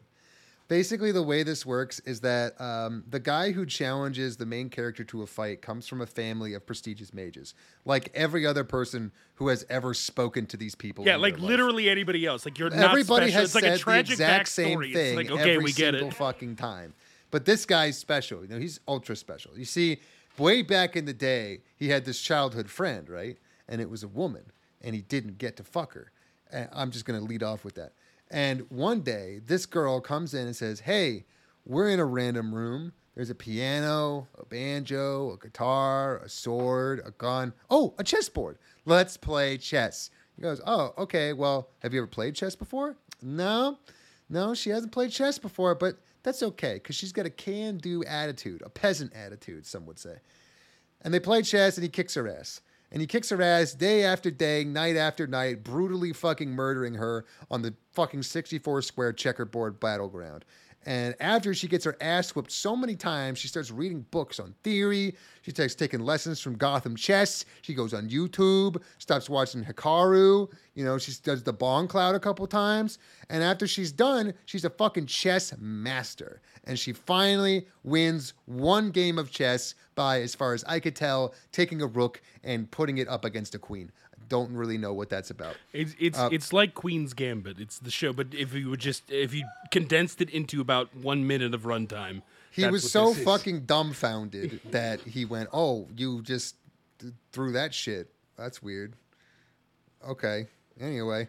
Basically 0.71 1.11
the 1.11 1.21
way 1.21 1.43
this 1.43 1.65
works 1.65 1.99
is 2.05 2.21
that 2.21 2.59
um, 2.61 3.03
the 3.09 3.19
guy 3.19 3.51
who 3.51 3.65
challenges 3.65 4.37
the 4.37 4.45
main 4.45 4.69
character 4.69 5.03
to 5.03 5.21
a 5.21 5.27
fight 5.27 5.61
comes 5.61 5.85
from 5.85 5.99
a 5.99 6.05
family 6.05 6.53
of 6.53 6.65
prestigious 6.65 7.13
mages, 7.13 7.53
like 7.83 8.09
every 8.13 8.45
other 8.45 8.63
person 8.63 9.11
who 9.35 9.49
has 9.49 9.65
ever 9.69 9.93
spoken 9.93 10.45
to 10.45 10.55
these 10.55 10.73
people. 10.73 11.05
Yeah, 11.05 11.17
like 11.17 11.33
life. 11.33 11.41
literally 11.41 11.89
anybody 11.89 12.25
else. 12.25 12.45
Like 12.45 12.57
you're 12.57 12.69
not 12.69 12.89
Everybody 12.91 13.25
special. 13.25 13.41
has 13.41 13.49
it's 13.49 13.55
like 13.55 13.63
said 13.65 13.73
a 13.73 13.77
tragic 13.79 14.17
the 14.17 14.23
exact 14.23 14.47
same 14.47 14.79
thing 14.79 14.93
It's 14.95 15.15
like 15.17 15.29
okay, 15.29 15.55
every 15.55 15.65
we 15.65 15.73
get 15.73 15.93
single 15.93 16.07
it. 16.07 16.13
fucking 16.13 16.55
time. 16.55 16.93
But 17.31 17.43
this 17.43 17.65
guy's 17.65 17.97
special. 17.97 18.41
You 18.41 18.47
know, 18.47 18.57
he's 18.57 18.79
ultra 18.87 19.17
special. 19.17 19.59
You 19.59 19.65
see, 19.65 19.99
way 20.37 20.61
back 20.61 20.95
in 20.95 21.03
the 21.03 21.13
day, 21.13 21.63
he 21.75 21.89
had 21.89 22.05
this 22.05 22.21
childhood 22.21 22.69
friend, 22.69 23.09
right? 23.09 23.37
And 23.67 23.81
it 23.81 23.89
was 23.89 24.03
a 24.03 24.07
woman, 24.07 24.43
and 24.79 24.95
he 24.95 25.01
didn't 25.01 25.37
get 25.37 25.57
to 25.57 25.65
fuck 25.65 25.95
her. 25.95 26.13
And 26.49 26.69
I'm 26.71 26.91
just 26.91 27.03
gonna 27.03 27.19
lead 27.19 27.43
off 27.43 27.65
with 27.65 27.75
that. 27.75 27.91
And 28.31 28.61
one 28.69 29.01
day, 29.01 29.41
this 29.45 29.65
girl 29.65 29.99
comes 29.99 30.33
in 30.33 30.47
and 30.47 30.55
says, 30.55 30.79
"Hey, 30.79 31.25
we're 31.65 31.89
in 31.89 31.99
a 31.99 32.05
random 32.05 32.55
room. 32.55 32.93
There's 33.13 33.29
a 33.29 33.35
piano, 33.35 34.27
a 34.39 34.45
banjo, 34.45 35.33
a 35.33 35.37
guitar, 35.37 36.17
a 36.19 36.29
sword, 36.29 37.01
a 37.05 37.11
gun. 37.11 37.53
Oh, 37.69 37.93
a 37.99 38.03
chessboard. 38.03 38.57
Let's 38.85 39.17
play 39.17 39.57
chess." 39.57 40.09
He 40.37 40.41
goes, 40.41 40.61
"Oh, 40.65 40.93
okay. 40.97 41.33
Well, 41.33 41.69
have 41.79 41.93
you 41.93 41.99
ever 41.99 42.07
played 42.07 42.35
chess 42.35 42.55
before?" 42.55 42.95
No. 43.21 43.77
No, 44.29 44.53
she 44.53 44.69
hasn't 44.69 44.93
played 44.93 45.11
chess 45.11 45.37
before, 45.37 45.75
but 45.75 45.97
that's 46.23 46.41
okay 46.41 46.75
because 46.75 46.95
she's 46.95 47.11
got 47.11 47.25
a 47.25 47.29
can 47.29 47.77
do 47.77 48.01
attitude, 48.05 48.61
a 48.65 48.69
peasant 48.69 49.13
attitude, 49.13 49.65
some 49.65 49.85
would 49.85 49.99
say. 49.99 50.19
And 51.01 51.13
they 51.13 51.19
play 51.19 51.41
chess 51.41 51.75
and 51.75 51.83
he 51.83 51.89
kicks 51.89 52.13
her 52.13 52.29
ass. 52.29 52.61
And 52.91 52.99
he 52.99 53.07
kicks 53.07 53.29
her 53.29 53.41
ass 53.41 53.73
day 53.73 54.03
after 54.03 54.29
day, 54.29 54.65
night 54.65 54.97
after 54.97 55.25
night, 55.25 55.63
brutally 55.63 56.11
fucking 56.11 56.49
murdering 56.49 56.95
her 56.95 57.25
on 57.49 57.61
the 57.61 57.73
fucking 57.93 58.23
64 58.23 58.81
square 58.81 59.13
checkerboard 59.13 59.79
battleground. 59.79 60.43
And 60.85 61.15
after 61.19 61.53
she 61.53 61.67
gets 61.67 61.85
her 61.85 61.95
ass 62.01 62.35
whooped 62.35 62.51
so 62.51 62.75
many 62.75 62.95
times, 62.95 63.37
she 63.37 63.47
starts 63.47 63.69
reading 63.69 64.05
books 64.09 64.39
on 64.39 64.55
theory. 64.63 65.15
She 65.43 65.51
starts 65.51 65.75
taking 65.75 65.99
lessons 65.99 66.39
from 66.39 66.55
Gotham 66.55 66.95
Chess. 66.95 67.45
She 67.61 67.75
goes 67.75 67.93
on 67.93 68.09
YouTube, 68.09 68.81
stops 68.97 69.29
watching 69.29 69.63
Hikaru. 69.63 70.51
You 70.73 70.85
know, 70.85 70.97
she 70.97 71.13
does 71.23 71.43
the 71.43 71.53
Bong 71.53 71.87
Cloud 71.87 72.15
a 72.15 72.19
couple 72.19 72.47
times. 72.47 72.97
And 73.29 73.43
after 73.43 73.67
she's 73.67 73.91
done, 73.91 74.33
she's 74.45 74.65
a 74.65 74.71
fucking 74.71 75.05
chess 75.05 75.53
master. 75.59 76.41
And 76.63 76.79
she 76.79 76.93
finally 76.93 77.67
wins 77.83 78.33
one 78.45 78.89
game 78.89 79.19
of 79.19 79.29
chess 79.29 79.75
by, 79.95 80.21
as 80.21 80.33
far 80.33 80.53
as 80.53 80.63
I 80.63 80.79
could 80.79 80.95
tell, 80.95 81.35
taking 81.51 81.81
a 81.81 81.87
rook 81.87 82.21
and 82.43 82.69
putting 82.71 82.97
it 82.97 83.07
up 83.07 83.25
against 83.25 83.53
a 83.53 83.59
queen. 83.59 83.91
Don't 84.31 84.53
really 84.53 84.77
know 84.77 84.93
what 84.93 85.09
that's 85.09 85.29
about. 85.29 85.57
It's 85.73 85.93
it's 85.99 86.17
Uh, 86.17 86.29
it's 86.31 86.53
like 86.53 86.73
Queen's 86.73 87.13
Gambit. 87.13 87.59
It's 87.59 87.79
the 87.79 87.91
show, 87.91 88.13
but 88.13 88.27
if 88.33 88.53
you 88.53 88.69
would 88.69 88.79
just 88.79 89.03
if 89.11 89.33
you 89.33 89.43
condensed 89.71 90.21
it 90.21 90.29
into 90.29 90.61
about 90.61 90.95
one 90.95 91.27
minute 91.27 91.53
of 91.53 91.63
runtime, 91.63 92.21
He 92.49 92.65
was 92.65 92.89
so 92.89 93.13
fucking 93.13 93.65
dumbfounded 93.65 94.61
that 94.71 95.01
he 95.01 95.25
went, 95.25 95.49
"Oh, 95.51 95.89
you 95.97 96.21
just 96.21 96.55
threw 97.33 97.51
that 97.51 97.73
shit. 97.73 98.09
That's 98.37 98.63
weird." 98.63 98.93
Okay. 100.07 100.47
Anyway, 100.79 101.27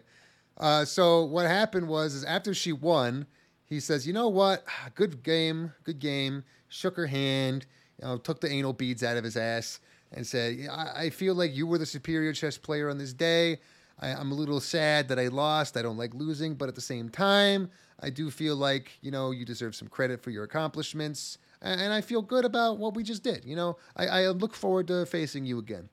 uh, 0.57 0.85
so 0.85 1.25
what 1.25 1.45
happened 1.45 1.89
was, 1.89 2.13
is 2.15 2.23
after 2.23 2.53
she 2.53 2.71
won, 2.71 3.25
he 3.65 3.81
says, 3.81 4.07
"You 4.07 4.13
know 4.13 4.29
what? 4.29 4.63
Good 4.95 5.23
game, 5.23 5.73
good 5.83 5.99
game." 5.99 6.45
Shook 6.69 6.95
her 6.95 7.07
hand, 7.07 7.65
you 8.01 8.07
know, 8.07 8.17
took 8.17 8.39
the 8.39 8.49
anal 8.49 8.71
beads 8.73 9.03
out 9.03 9.17
of 9.17 9.23
his 9.25 9.35
ass, 9.37 9.79
and 10.13 10.25
said, 10.25 10.67
I, 10.71 11.05
I 11.05 11.09
feel 11.09 11.35
like 11.35 11.55
you 11.55 11.67
were 11.67 11.77
the 11.77 11.85
superior 11.85 12.33
chess 12.33 12.57
player 12.57 12.89
on 12.89 12.97
this 12.97 13.13
day. 13.13 13.59
I, 13.99 14.09
I'm 14.09 14.31
a 14.31 14.35
little 14.35 14.59
sad 14.59 15.07
that 15.09 15.19
I 15.19 15.27
lost. 15.27 15.77
I 15.77 15.81
don't 15.81 15.97
like 15.97 16.13
losing, 16.13 16.55
but 16.55 16.69
at 16.69 16.75
the 16.75 16.81
same 16.81 17.09
time, 17.09 17.69
I 17.99 18.09
do 18.09 18.29
feel 18.29 18.55
like 18.55 18.91
you 19.01 19.11
know 19.11 19.31
you 19.31 19.45
deserve 19.45 19.75
some 19.75 19.87
credit 19.87 20.21
for 20.21 20.29
your 20.29 20.43
accomplishments, 20.43 21.37
and, 21.61 21.79
and 21.79 21.93
I 21.93 22.01
feel 22.01 22.21
good 22.21 22.45
about 22.45 22.77
what 22.77 22.95
we 22.95 23.03
just 23.03 23.23
did. 23.23 23.45
You 23.45 23.55
know, 23.55 23.77
I, 23.95 24.07
I 24.07 24.27
look 24.29 24.53
forward 24.53 24.87
to 24.87 25.05
facing 25.05 25.45
you 25.45 25.59
again." 25.59 25.89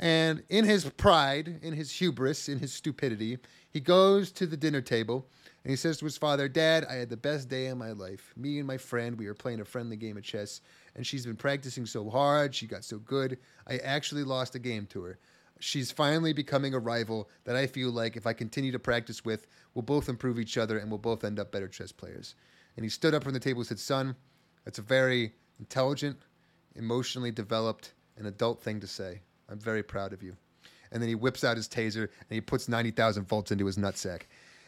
And 0.00 0.44
in 0.48 0.64
his 0.64 0.84
pride, 0.84 1.58
in 1.60 1.74
his 1.74 1.90
hubris, 1.90 2.48
in 2.48 2.60
his 2.60 2.72
stupidity, 2.72 3.38
he 3.70 3.80
goes 3.80 4.30
to 4.32 4.46
the 4.46 4.56
dinner 4.56 4.80
table 4.80 5.26
and 5.64 5.70
he 5.70 5.76
says 5.76 5.98
to 5.98 6.04
his 6.04 6.16
father, 6.16 6.48
Dad, 6.48 6.86
I 6.88 6.94
had 6.94 7.10
the 7.10 7.16
best 7.16 7.48
day 7.48 7.66
of 7.66 7.78
my 7.78 7.92
life. 7.92 8.32
Me 8.36 8.58
and 8.58 8.66
my 8.66 8.78
friend, 8.78 9.18
we 9.18 9.26
were 9.26 9.34
playing 9.34 9.60
a 9.60 9.64
friendly 9.64 9.96
game 9.96 10.16
of 10.16 10.22
chess, 10.22 10.60
and 10.98 11.06
she's 11.06 11.24
been 11.24 11.36
practicing 11.36 11.86
so 11.86 12.10
hard. 12.10 12.52
She 12.52 12.66
got 12.66 12.84
so 12.84 12.98
good. 12.98 13.38
I 13.68 13.76
actually 13.76 14.24
lost 14.24 14.56
a 14.56 14.58
game 14.58 14.84
to 14.86 15.04
her. 15.04 15.18
She's 15.60 15.92
finally 15.92 16.32
becoming 16.32 16.74
a 16.74 16.80
rival 16.80 17.30
that 17.44 17.54
I 17.54 17.68
feel 17.68 17.90
like 17.90 18.16
if 18.16 18.26
I 18.26 18.32
continue 18.32 18.72
to 18.72 18.80
practice 18.80 19.24
with, 19.24 19.46
we'll 19.74 19.84
both 19.84 20.08
improve 20.08 20.40
each 20.40 20.58
other 20.58 20.76
and 20.76 20.90
we'll 20.90 20.98
both 20.98 21.22
end 21.22 21.38
up 21.38 21.52
better 21.52 21.68
chess 21.68 21.92
players. 21.92 22.34
And 22.76 22.84
he 22.84 22.90
stood 22.90 23.14
up 23.14 23.22
from 23.22 23.32
the 23.32 23.38
table 23.38 23.60
and 23.60 23.68
said, 23.68 23.78
Son, 23.78 24.16
that's 24.64 24.80
a 24.80 24.82
very 24.82 25.34
intelligent, 25.60 26.18
emotionally 26.74 27.30
developed, 27.30 27.92
and 28.16 28.26
adult 28.26 28.60
thing 28.60 28.80
to 28.80 28.88
say. 28.88 29.20
I'm 29.48 29.60
very 29.60 29.84
proud 29.84 30.12
of 30.12 30.20
you. 30.20 30.36
And 30.90 31.00
then 31.00 31.08
he 31.08 31.14
whips 31.14 31.44
out 31.44 31.56
his 31.56 31.68
taser 31.68 32.02
and 32.02 32.30
he 32.30 32.40
puts 32.40 32.68
90,000 32.68 33.22
volts 33.28 33.52
into 33.52 33.66
his 33.66 33.76
nutsack. 33.78 34.22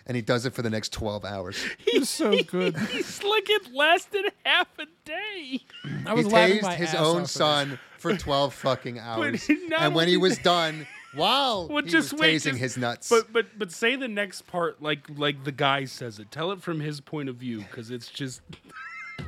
And 0.06 0.16
he 0.16 0.22
does 0.22 0.46
it 0.46 0.54
for 0.54 0.62
the 0.62 0.70
next 0.70 0.92
12 0.92 1.24
hours. 1.24 1.62
He's 1.78 2.08
so 2.08 2.42
good. 2.42 2.76
He's 2.76 3.22
like 3.22 3.48
it 3.50 3.72
lasted 3.74 4.32
half 4.44 4.68
a 4.78 4.86
day. 5.04 5.60
I 6.06 6.14
was 6.14 6.26
laughing 6.26 6.58
tased 6.58 6.62
my 6.62 6.74
his 6.74 6.88
ass 6.90 6.96
off 6.96 7.06
own 7.06 7.26
son 7.26 7.78
for 7.98 8.16
12 8.16 8.54
fucking 8.54 8.98
hours. 8.98 9.48
and 9.78 9.94
when 9.94 10.08
he 10.08 10.16
was 10.16 10.38
done, 10.38 10.86
while 11.14 11.68
Well, 11.68 11.82
he 11.84 11.90
just 11.90 12.12
was 12.12 12.20
wait, 12.20 12.36
tasing 12.36 12.44
just- 12.50 12.58
his 12.58 12.76
nuts. 12.76 13.08
But 13.08 13.32
but 13.32 13.58
but 13.58 13.70
say 13.72 13.96
the 13.96 14.08
next 14.08 14.46
part 14.46 14.82
like 14.82 15.00
like 15.16 15.44
the 15.44 15.52
guy 15.52 15.84
says 15.84 16.18
it. 16.18 16.30
Tell 16.30 16.50
it 16.52 16.62
from 16.62 16.80
his 16.80 17.00
point 17.00 17.28
of 17.28 17.36
view 17.36 17.58
because 17.58 17.90
it's 17.90 18.08
just 18.08 18.40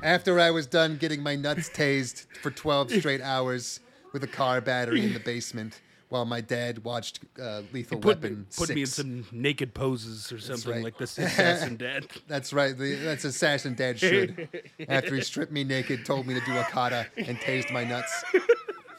After 0.03 0.41
I 0.41 0.51
was 0.51 0.67
done 0.67 0.97
getting 0.97 1.23
my 1.23 1.37
nuts 1.37 1.69
tased 1.69 2.27
for 2.43 2.51
12 2.51 2.93
straight 2.93 3.21
hours 3.21 3.81
with 4.13 4.25
a 4.25 4.29
car 4.29 4.61
battery 4.61 5.05
in 5.05 5.13
the 5.13 5.21
basement 5.21 5.81
while 6.13 6.27
my 6.27 6.43
dad 6.43 6.85
watched 6.85 7.21
uh, 7.41 7.63
Lethal 7.73 7.99
put 7.99 8.23
Weapon 8.23 8.47
put 8.55 8.69
me 8.69 8.83
in 8.83 8.87
some 8.87 9.25
naked 9.33 9.73
poses 9.73 10.31
or 10.31 10.39
something 10.39 10.71
right. 10.71 10.85
like 10.85 10.99
this 10.99 11.17
assassin 11.19 11.79
dad. 11.79 12.07
That's 12.29 12.53
right. 12.53 12.77
The, 12.77 12.97
that's 12.97 13.25
assassin 13.25 13.75
dad 13.75 13.99
should. 13.99 14.47
After 14.91 15.15
he 15.15 15.23
stripped 15.23 15.53
me 15.53 15.65
naked, 15.65 16.05
told 16.05 16.27
me 16.27 16.35
to 16.35 16.41
do 16.41 16.55
a 16.55 16.65
kata, 16.65 17.07
and 17.17 17.39
tased 17.39 17.73
my 17.73 17.85
nuts 17.85 18.13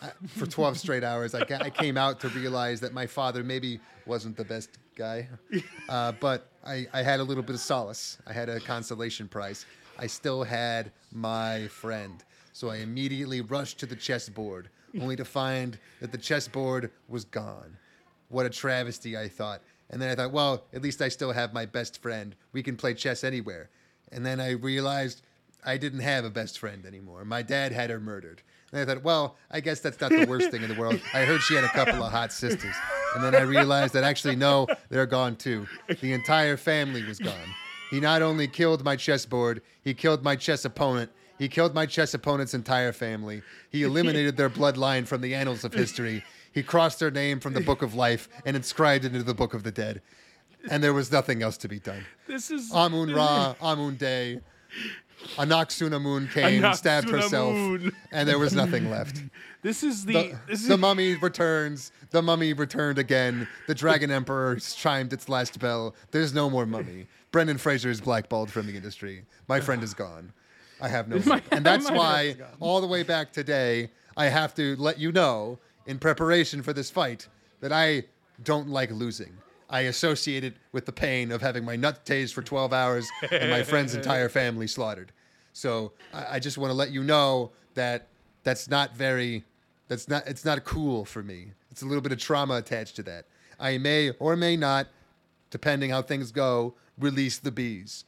I- 0.01 0.09
for 0.25 0.47
12 0.47 0.79
straight 0.79 1.03
hours. 1.03 1.35
I, 1.35 1.45
I 1.61 1.69
came 1.69 1.97
out 1.97 2.19
to 2.21 2.29
realize 2.29 2.79
that 2.79 2.93
my 2.93 3.05
father 3.05 3.43
maybe 3.43 3.79
wasn't 4.07 4.35
the 4.35 4.45
best 4.45 4.71
guy, 4.95 5.29
uh, 5.89 6.13
but 6.13 6.49
I, 6.65 6.87
I 6.93 7.03
had 7.03 7.19
a 7.19 7.23
little 7.23 7.43
bit 7.43 7.53
of 7.53 7.61
solace. 7.61 8.17
I 8.25 8.33
had 8.33 8.49
a 8.49 8.59
consolation 8.59 9.27
prize. 9.27 9.67
I 9.99 10.07
still 10.07 10.43
had 10.43 10.91
my 11.11 11.67
friend. 11.67 12.23
So 12.53 12.69
I 12.69 12.77
immediately 12.77 13.41
rushed 13.41 13.79
to 13.79 13.85
the 13.85 13.95
chessboard, 13.95 14.69
only 15.01 15.15
to 15.15 15.25
find 15.25 15.77
that 15.99 16.11
the 16.11 16.17
chessboard 16.17 16.91
was 17.09 17.25
gone. 17.25 17.77
What 18.29 18.45
a 18.45 18.49
travesty, 18.49 19.17
I 19.17 19.27
thought. 19.27 19.61
And 19.89 20.01
then 20.01 20.09
I 20.09 20.15
thought, 20.15 20.31
well, 20.31 20.63
at 20.73 20.81
least 20.81 21.01
I 21.01 21.09
still 21.09 21.31
have 21.31 21.53
my 21.53 21.65
best 21.65 22.01
friend. 22.01 22.35
We 22.51 22.63
can 22.63 22.77
play 22.77 22.93
chess 22.93 23.23
anywhere. 23.23 23.69
And 24.11 24.25
then 24.25 24.39
I 24.39 24.51
realized 24.51 25.21
I 25.65 25.77
didn't 25.77 26.01
have 26.01 26.25
a 26.25 26.29
best 26.29 26.59
friend 26.59 26.85
anymore. 26.85 27.25
My 27.25 27.41
dad 27.41 27.71
had 27.71 27.89
her 27.89 27.99
murdered. 27.99 28.41
And 28.71 28.81
I 28.81 28.85
thought, 28.85 29.03
well, 29.03 29.35
I 29.51 29.59
guess 29.59 29.79
that's 29.79 29.99
not 29.99 30.11
the 30.11 30.25
worst 30.25 30.51
thing 30.51 30.63
in 30.63 30.69
the 30.69 30.79
world. 30.79 30.99
I 31.13 31.25
heard 31.25 31.41
she 31.41 31.55
had 31.55 31.63
a 31.63 31.69
couple 31.69 32.03
of 32.03 32.11
hot 32.11 32.31
sisters. 32.31 32.75
And 33.15 33.23
then 33.23 33.35
I 33.35 33.41
realized 33.41 33.93
that 33.93 34.03
actually, 34.03 34.35
no, 34.35 34.67
they're 34.89 35.05
gone 35.05 35.35
too. 35.35 35.67
The 36.01 36.13
entire 36.13 36.57
family 36.57 37.03
was 37.03 37.19
gone. 37.19 37.55
He 37.91 37.99
not 37.99 38.21
only 38.21 38.47
killed 38.47 38.83
my 38.83 38.95
chessboard, 38.95 39.61
he 39.83 39.93
killed 39.93 40.23
my 40.23 40.35
chess 40.35 40.65
opponent. 40.65 41.11
He 41.43 41.49
killed 41.49 41.75
my 41.75 41.85
chess 41.85 42.13
opponent's 42.13 42.53
entire 42.53 42.93
family. 42.93 43.41
He 43.69 43.83
eliminated 43.89 44.37
their 44.37 44.49
bloodline 44.49 45.05
from 45.05 45.19
the 45.19 45.35
annals 45.35 45.65
of 45.65 45.73
history. 45.73 46.23
He 46.53 46.63
crossed 46.63 46.99
their 47.01 47.11
name 47.11 47.41
from 47.41 47.51
the 47.51 47.59
book 47.59 47.81
of 47.81 47.95
life 47.95 48.29
and 48.45 48.55
inscribed 48.55 49.03
it 49.03 49.11
into 49.11 49.23
the 49.23 49.33
book 49.33 49.53
of 49.53 49.63
the 49.63 49.71
dead. 49.71 50.01
And 50.71 50.81
there 50.81 50.93
was 50.93 51.11
nothing 51.11 51.43
else 51.43 51.57
to 51.57 51.67
be 51.67 51.79
done. 51.79 52.05
This 52.27 52.49
is 52.49 52.71
Amun 52.71 53.13
Ra, 53.13 53.55
Amun 53.61 53.97
Day, 53.97 54.39
Anck-su-namun 55.35 56.31
came, 56.31 56.73
stabbed 56.75 57.09
herself, 57.09 57.53
and 58.13 58.29
there 58.29 58.39
was 58.39 58.53
nothing 58.53 58.89
left. 58.89 59.21
this 59.63 59.83
is 59.83 60.05
the, 60.05 60.13
The, 60.13 60.39
this 60.47 60.61
is 60.61 60.69
the 60.69 60.77
mummy 60.77 61.15
returns. 61.15 61.91
The 62.11 62.21
mummy 62.21 62.53
returned 62.53 62.99
again. 62.99 63.49
The 63.67 63.75
Dragon 63.75 64.11
Emperor 64.11 64.55
chimed 64.55 65.11
its 65.11 65.27
last 65.27 65.59
bell. 65.59 65.93
There's 66.11 66.33
no 66.33 66.49
more 66.49 66.65
mummy. 66.65 67.07
Brendan 67.33 67.57
Fraser 67.57 67.89
is 67.89 67.99
blackballed 67.99 68.49
from 68.49 68.65
the 68.65 68.77
industry. 68.77 69.25
My 69.49 69.59
friend 69.59 69.83
is 69.83 69.93
gone. 69.93 70.31
I 70.83 70.89
have 70.89 71.07
no 71.07 71.19
hope. 71.19 71.41
And 71.51 71.65
that's 71.69 71.89
why, 71.89 72.35
all 72.59 72.81
the 72.81 72.87
way 72.87 73.03
back 73.03 73.31
today, 73.31 73.89
I 74.17 74.25
have 74.25 74.53
to 74.55 74.75
let 74.75 74.99
you 74.99 75.11
know, 75.11 75.57
in 75.87 75.97
preparation 75.97 76.61
for 76.61 76.73
this 76.73 76.91
fight, 76.91 77.27
that 77.61 77.71
I 77.71 78.03
don't 78.43 78.69
like 78.69 78.91
losing. 78.91 79.37
I 79.69 79.81
associate 79.81 80.43
it 80.43 80.55
with 80.73 80.85
the 80.85 80.91
pain 80.91 81.31
of 81.31 81.41
having 81.41 81.63
my 81.63 81.75
nut 81.77 82.05
tased 82.05 82.33
for 82.33 82.43
12 82.43 82.73
hours 82.73 83.09
and 83.31 83.49
my 83.49 83.63
friend's 83.63 83.95
entire 83.95 84.29
family 84.39 84.67
slaughtered. 84.67 85.11
So 85.53 85.93
I, 86.13 86.35
I 86.35 86.39
just 86.39 86.57
want 86.57 86.69
to 86.69 86.75
let 86.75 86.91
you 86.91 87.03
know 87.03 87.51
that 87.75 88.07
that's 88.43 88.69
not 88.69 88.95
very, 88.95 89.45
that's 89.87 90.07
not, 90.09 90.27
it's 90.27 90.45
not 90.45 90.63
cool 90.65 91.05
for 91.05 91.23
me. 91.23 91.53
It's 91.71 91.81
a 91.81 91.85
little 91.85 92.01
bit 92.01 92.11
of 92.11 92.19
trauma 92.19 92.55
attached 92.55 92.97
to 92.97 93.03
that. 93.03 93.25
I 93.59 93.77
may 93.77 94.11
or 94.19 94.35
may 94.35 94.57
not, 94.57 94.87
depending 95.49 95.91
how 95.91 96.01
things 96.01 96.31
go, 96.31 96.75
release 96.99 97.39
the 97.39 97.51
bees. 97.51 98.03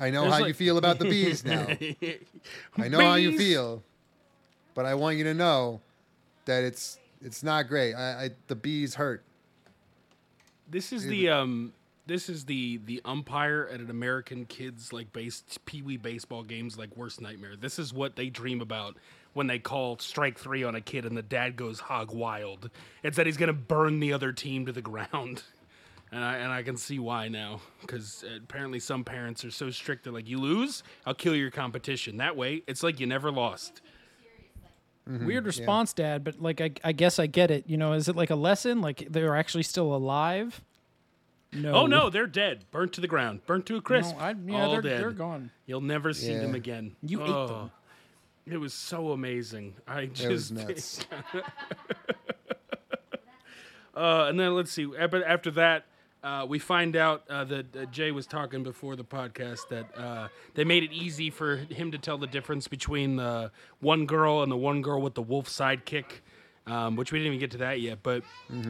I 0.00 0.10
know 0.10 0.22
There's 0.22 0.34
how 0.34 0.46
you 0.46 0.54
feel 0.54 0.78
about 0.78 0.98
the 0.98 1.04
bees 1.04 1.44
now. 1.44 1.66
I 2.78 2.88
know 2.88 3.00
how 3.00 3.16
you 3.16 3.36
feel, 3.36 3.82
but 4.74 4.86
I 4.86 4.94
want 4.94 5.18
you 5.18 5.24
to 5.24 5.34
know 5.34 5.82
that 6.46 6.64
it's 6.64 6.98
it's 7.22 7.42
not 7.42 7.68
great. 7.68 7.94
I, 7.94 8.24
I 8.24 8.30
the 8.46 8.56
bees 8.56 8.94
hurt. 8.94 9.22
This 10.68 10.92
is 10.92 11.04
the 11.04 11.28
um 11.28 11.74
this 12.06 12.28
is 12.28 12.46
the 12.46 12.80
the 12.86 13.02
umpire 13.04 13.68
at 13.70 13.80
an 13.80 13.90
American 13.90 14.46
kids 14.46 14.92
like 14.92 15.12
base 15.12 15.44
pee 15.66 15.82
wee 15.82 15.98
baseball 15.98 16.42
games 16.42 16.78
like 16.78 16.96
worst 16.96 17.20
nightmare. 17.20 17.56
This 17.56 17.78
is 17.78 17.92
what 17.92 18.16
they 18.16 18.30
dream 18.30 18.60
about 18.60 18.96
when 19.34 19.46
they 19.46 19.58
call 19.58 19.98
strike 19.98 20.38
three 20.38 20.64
on 20.64 20.74
a 20.74 20.80
kid 20.80 21.04
and 21.04 21.16
the 21.16 21.22
dad 21.22 21.56
goes 21.56 21.78
hog 21.78 22.10
wild. 22.12 22.70
It's 23.02 23.16
that 23.18 23.26
he's 23.26 23.36
gonna 23.36 23.52
burn 23.52 24.00
the 24.00 24.12
other 24.14 24.32
team 24.32 24.64
to 24.66 24.72
the 24.72 24.82
ground. 24.82 25.42
And 26.12 26.24
I, 26.24 26.36
and 26.38 26.50
I 26.52 26.62
can 26.64 26.76
see 26.76 26.98
why 26.98 27.28
now, 27.28 27.60
because 27.82 28.24
apparently 28.42 28.80
some 28.80 29.04
parents 29.04 29.44
are 29.44 29.50
so 29.52 29.70
strict. 29.70 30.02
They're 30.04 30.12
like, 30.12 30.28
"You 30.28 30.38
lose, 30.40 30.82
I'll 31.06 31.14
kill 31.14 31.36
your 31.36 31.52
competition." 31.52 32.16
That 32.16 32.36
way, 32.36 32.62
it's 32.66 32.82
like 32.82 32.98
you 32.98 33.06
never 33.06 33.30
lost. 33.30 33.80
Weird 35.06 35.44
response, 35.46 35.92
Dad, 35.92 36.22
but 36.24 36.40
like 36.42 36.60
I, 36.60 36.70
I 36.84 36.92
guess 36.92 37.18
I 37.18 37.26
get 37.26 37.50
it. 37.50 37.64
You 37.68 37.76
know, 37.76 37.92
is 37.94 38.08
it 38.08 38.14
like 38.16 38.30
a 38.30 38.34
lesson? 38.36 38.80
Like 38.80 39.06
they're 39.10 39.36
actually 39.36 39.62
still 39.64 39.94
alive? 39.94 40.60
No. 41.52 41.72
Oh 41.72 41.86
no, 41.86 42.10
they're 42.10 42.26
dead, 42.28 42.64
burnt 42.70 42.92
to 42.94 43.00
the 43.00 43.08
ground, 43.08 43.44
burnt 43.46 43.66
to 43.66 43.76
a 43.76 43.80
crisp. 43.80 44.14
No, 44.16 44.22
I, 44.22 44.34
yeah, 44.46 44.64
all 44.64 44.72
they're, 44.72 44.82
dead. 44.82 45.00
they're 45.02 45.10
gone. 45.12 45.50
You'll 45.66 45.80
never 45.80 46.12
see 46.12 46.34
them 46.36 46.54
again. 46.54 46.94
You 47.02 47.22
ate 47.22 47.28
Oh, 47.28 47.46
them. 47.46 47.70
It 48.46 48.56
was 48.58 48.72
so 48.74 49.10
amazing. 49.10 49.74
I 49.86 50.06
just 50.06 50.24
It 50.24 50.30
was 50.32 50.50
nuts. 50.52 51.06
Uh, 53.92 54.26
and 54.28 54.38
then 54.38 54.54
let's 54.54 54.70
see. 54.70 54.86
uh, 54.96 55.08
But 55.08 55.24
after 55.24 55.50
that, 55.52 55.84
uh, 56.22 56.46
we 56.48 56.58
find 56.58 56.96
out 56.96 57.22
uh, 57.30 57.44
that 57.44 57.76
uh, 57.76 57.84
Jay 57.86 58.10
was 58.10 58.26
talking 58.26 58.62
before 58.62 58.96
the 58.96 59.04
podcast 59.04 59.68
that 59.68 59.86
uh, 59.96 60.28
they 60.54 60.64
made 60.64 60.82
it 60.82 60.92
easy 60.92 61.30
for 61.30 61.56
him 61.56 61.90
to 61.92 61.98
tell 61.98 62.18
the 62.18 62.26
difference 62.26 62.68
between 62.68 63.16
the 63.16 63.50
one 63.80 64.06
girl 64.06 64.42
and 64.42 64.52
the 64.52 64.56
one 64.56 64.82
girl 64.82 65.00
with 65.00 65.14
the 65.14 65.22
wolf 65.22 65.48
sidekick. 65.48 66.04
Um, 66.66 66.94
which 66.94 67.10
we 67.10 67.18
didn't 67.18 67.28
even 67.28 67.40
get 67.40 67.50
to 67.52 67.58
that 67.58 67.80
yet, 67.80 68.00
but 68.02 68.22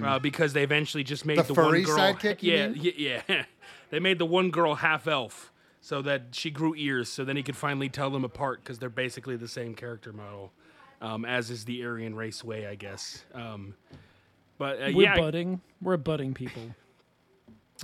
uh, 0.02 0.18
because 0.20 0.54
they 0.54 0.62
eventually 0.62 1.04
just 1.04 1.26
made 1.26 1.38
Mm-hmm. 1.38 1.48
The 1.48 1.54
the, 1.54 1.62
furry 1.62 1.84
one 1.84 1.96
girl, 1.96 1.98
sidekick, 1.98 2.42
you 2.42 2.52
yeah, 2.52 2.68
mean? 2.68 2.94
yeah, 2.96 3.22
yeah, 3.28 3.44
they 3.90 3.98
made 3.98 4.18
the 4.18 4.24
one 4.24 4.50
girl 4.50 4.76
half 4.76 5.06
elf, 5.06 5.52
so 5.82 6.00
that 6.02 6.22
she 6.30 6.50
grew 6.50 6.74
ears, 6.76 7.10
so 7.10 7.24
then 7.24 7.36
he 7.36 7.42
could 7.42 7.56
finally 7.56 7.88
tell 7.90 8.08
them 8.08 8.24
apart 8.24 8.62
because 8.62 8.78
they're 8.78 8.88
basically 8.88 9.36
the 9.36 9.48
same 9.48 9.74
character 9.74 10.12
model, 10.12 10.52
um, 11.02 11.24
as 11.26 11.50
is 11.50 11.64
the 11.64 11.84
Aryan 11.84 12.14
Raceway, 12.14 12.64
I 12.66 12.74
guess. 12.76 13.24
Um, 13.34 13.74
but 14.56 14.80
uh, 14.80 14.90
We're 14.94 15.02
yeah, 15.02 15.16
budding. 15.16 15.60
We're 15.82 15.96
budding 15.96 16.32
people. 16.32 16.62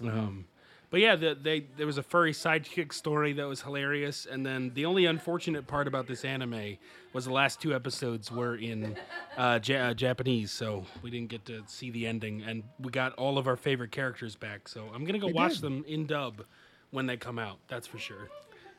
Um, 0.03 0.47
but 0.91 1.01
yeah, 1.01 1.17
the, 1.17 1.37
they 1.41 1.67
there 1.77 1.87
was 1.87 1.99
a 1.99 2.03
furry 2.03 2.33
sidekick 2.33 2.93
story 2.93 3.33
that 3.35 3.47
was 3.47 3.63
hilarious, 3.63 4.27
and 4.31 4.47
then 4.47 4.71
the 4.75 4.87
only 4.87 5.07
unfortunate 5.07 5.67
part 5.67 5.89
about 5.89 6.07
this 6.07 6.25
anime 6.25 6.79
was 7.13 7.25
the 7.25 7.33
last 7.33 7.61
two 7.61 7.75
episodes 7.75 8.31
were 8.31 8.57
in 8.57 8.97
uh, 9.37 9.59
ja- 9.65 9.89
uh, 9.89 9.95
Japanese, 9.95 10.53
so 10.53 10.85
we 11.03 11.11
didn't 11.11 11.29
get 11.29 11.45
to 11.47 11.63
see 11.67 11.91
the 11.91 12.07
ending, 12.07 12.43
and 12.43 12.63
we 12.79 12.91
got 12.91 13.13
all 13.15 13.37
of 13.39 13.47
our 13.47 13.57
favorite 13.57 13.91
characters 13.91 14.37
back. 14.37 14.69
So 14.69 14.89
I'm 14.95 15.05
gonna 15.05 15.19
go 15.19 15.29
watch 15.29 15.55
did. 15.55 15.63
them 15.63 15.85
in 15.89 16.07
dub 16.07 16.45
when 16.91 17.07
they 17.07 17.17
come 17.17 17.39
out. 17.39 17.59
That's 17.69 17.87
for 17.87 17.99
sure. 17.99 18.29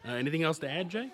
Uh, 0.08 0.12
anything 0.12 0.44
else 0.44 0.60
to 0.60 0.70
add, 0.70 0.90
Jay? 0.90 1.12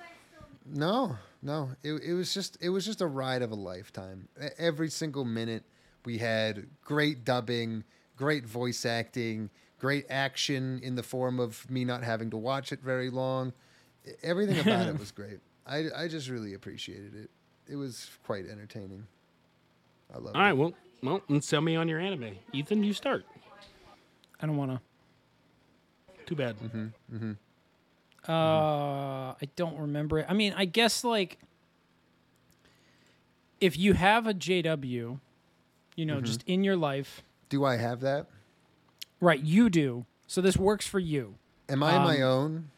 No, 0.65 1.17
no. 1.41 1.71
It, 1.83 1.93
it 2.03 2.13
was 2.13 2.33
just 2.33 2.57
it 2.61 2.69
was 2.69 2.85
just 2.85 3.01
a 3.01 3.07
ride 3.07 3.41
of 3.41 3.51
a 3.51 3.55
lifetime. 3.55 4.27
Every 4.57 4.89
single 4.89 5.25
minute 5.25 5.63
we 6.05 6.17
had 6.19 6.67
great 6.83 7.25
dubbing, 7.25 7.83
great 8.15 8.45
voice 8.45 8.85
acting, 8.85 9.49
great 9.83 10.05
action 10.09 10.79
in 10.81 10.95
the 10.95 11.03
form 11.03 11.41
of 11.41 11.69
me 11.69 11.83
not 11.83 12.05
having 12.05 12.29
to 12.29 12.37
watch 12.37 12.71
it 12.71 12.79
very 12.79 13.09
long. 13.09 13.51
Everything 14.23 14.57
about 14.57 14.87
it 14.87 14.97
was 15.05 15.11
great. 15.11 15.39
I, 15.67 15.87
I 15.93 16.07
just 16.07 16.29
really 16.29 16.53
appreciated 16.53 17.13
it. 17.13 17.29
It 17.69 17.75
was 17.75 18.09
quite 18.25 18.47
entertaining. 18.49 19.05
I 20.09 20.19
love 20.19 20.35
it. 20.35 20.37
All 20.37 20.41
right, 20.41 20.53
well, 20.53 20.73
well, 21.01 21.21
and 21.27 21.43
sell 21.43 21.59
me 21.59 21.75
on 21.75 21.89
your 21.89 21.99
anime. 21.99 22.37
Ethan, 22.53 22.81
you 22.85 22.93
start. 22.93 23.25
I 24.39 24.45
don't 24.45 24.55
want 24.55 24.71
to. 24.71 24.79
Too 26.27 26.35
bad. 26.35 26.57
Mm-hmm, 26.59 27.15
mm-hmm. 27.15 27.31
Uh, 28.25 29.31
I 29.33 29.49
don't 29.57 29.77
remember 29.77 30.19
it. 30.19 30.27
I 30.29 30.33
mean, 30.33 30.53
I 30.55 30.63
guess 30.63 31.03
like 31.03 31.39
if 33.59 33.77
you 33.77 33.95
have 33.95 34.27
a 34.27 34.33
JW, 34.33 35.19
you 35.97 36.05
know, 36.05 36.21
just 36.21 36.41
in 36.43 36.63
your 36.63 36.77
life, 36.77 37.21
Do 37.49 37.65
I 37.65 37.75
have 37.75 37.99
that? 37.99 38.27
Right? 39.23 39.39
You 39.39 39.69
do. 39.69 40.05
So 40.27 40.41
this 40.41 40.57
works 40.57 40.85
for 40.87 40.99
you. 40.99 41.35
Am 41.69 41.81
I 41.83 41.95
Um, 41.95 42.03
my 42.03 42.21
own 42.21 42.69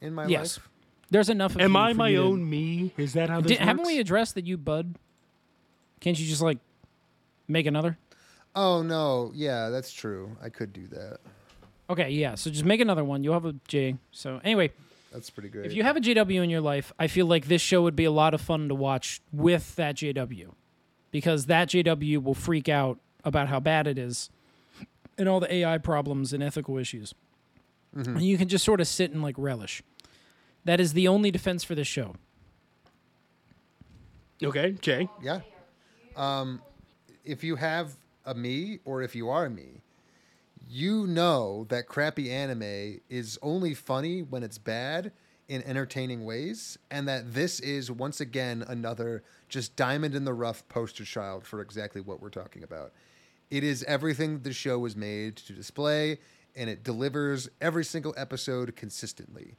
in 0.00 0.14
my 0.14 0.26
yes. 0.26 0.58
life? 0.58 0.68
There's 1.10 1.28
enough. 1.28 1.54
Of 1.54 1.62
Am 1.62 1.72
you 1.72 1.78
I 1.78 1.92
for 1.92 1.96
my 1.98 2.08
you 2.08 2.16
to- 2.18 2.22
own 2.24 2.48
me? 2.48 2.92
Is 2.96 3.14
that 3.14 3.30
how 3.30 3.40
this 3.40 3.52
Did, 3.52 3.60
haven't 3.60 3.86
we 3.86 3.98
addressed 3.98 4.34
that 4.34 4.46
you 4.46 4.56
bud? 4.56 4.94
Can't 6.00 6.18
you 6.18 6.26
just 6.26 6.42
like 6.42 6.58
make 7.48 7.66
another? 7.66 7.98
Oh 8.54 8.82
no, 8.82 9.32
yeah, 9.34 9.68
that's 9.70 9.92
true. 9.92 10.36
I 10.42 10.48
could 10.48 10.72
do 10.72 10.86
that. 10.88 11.18
Okay, 11.90 12.10
yeah. 12.10 12.34
So 12.34 12.50
just 12.50 12.64
make 12.64 12.80
another 12.80 13.04
one. 13.04 13.24
You'll 13.24 13.34
have 13.34 13.46
a 13.46 13.54
J. 13.66 13.96
So 14.12 14.40
anyway, 14.44 14.70
That's 15.12 15.30
pretty 15.30 15.48
great. 15.48 15.66
if 15.66 15.72
you 15.72 15.82
have 15.82 15.96
a 15.96 16.00
JW 16.00 16.42
in 16.42 16.50
your 16.50 16.60
life, 16.60 16.92
I 16.98 17.06
feel 17.06 17.26
like 17.26 17.46
this 17.46 17.62
show 17.62 17.82
would 17.82 17.96
be 17.96 18.04
a 18.04 18.10
lot 18.10 18.34
of 18.34 18.40
fun 18.42 18.68
to 18.68 18.74
watch 18.74 19.20
with 19.32 19.74
that 19.76 19.96
JW, 19.96 20.52
because 21.10 21.46
that 21.46 21.68
JW 21.68 22.22
will 22.22 22.34
freak 22.34 22.68
out 22.68 22.98
about 23.24 23.48
how 23.48 23.58
bad 23.60 23.86
it 23.86 23.96
is, 23.98 24.28
and 25.18 25.28
all 25.28 25.40
the 25.40 25.52
AI 25.52 25.78
problems 25.78 26.32
and 26.32 26.42
ethical 26.42 26.78
issues, 26.78 27.14
and 27.94 28.22
you 28.22 28.38
can 28.38 28.48
just 28.48 28.64
sort 28.64 28.80
of 28.80 28.86
sit 28.86 29.10
and 29.10 29.22
like 29.22 29.34
relish. 29.38 29.82
That 30.64 30.80
is 30.80 30.92
the 30.92 31.08
only 31.08 31.30
defense 31.30 31.64
for 31.64 31.74
this 31.74 31.88
show. 31.88 32.14
Okay, 34.42 34.72
Jay. 34.80 35.08
Yeah. 35.22 35.40
Um, 36.16 36.62
if 37.24 37.42
you 37.42 37.56
have 37.56 37.96
a 38.24 38.34
me 38.34 38.78
or 38.84 39.02
if 39.02 39.14
you 39.14 39.28
are 39.28 39.46
a 39.46 39.50
me, 39.50 39.82
you 40.68 41.06
know 41.06 41.66
that 41.70 41.86
crappy 41.86 42.30
anime 42.30 43.00
is 43.08 43.38
only 43.42 43.74
funny 43.74 44.22
when 44.22 44.42
it's 44.42 44.58
bad 44.58 45.12
in 45.48 45.62
entertaining 45.62 46.24
ways, 46.24 46.78
and 46.90 47.08
that 47.08 47.32
this 47.32 47.58
is 47.60 47.90
once 47.90 48.20
again 48.20 48.62
another 48.68 49.22
just 49.48 49.74
diamond 49.76 50.14
in 50.14 50.24
the 50.24 50.34
rough 50.34 50.68
poster 50.68 51.04
child 51.04 51.46
for 51.46 51.62
exactly 51.62 52.02
what 52.02 52.20
we're 52.20 52.28
talking 52.28 52.62
about. 52.62 52.92
It 53.50 53.64
is 53.64 53.82
everything 53.84 54.40
the 54.40 54.52
show 54.52 54.78
was 54.78 54.94
made 54.94 55.36
to 55.36 55.52
display, 55.52 56.18
and 56.54 56.68
it 56.68 56.84
delivers 56.84 57.48
every 57.60 57.84
single 57.84 58.14
episode 58.16 58.76
consistently. 58.76 59.56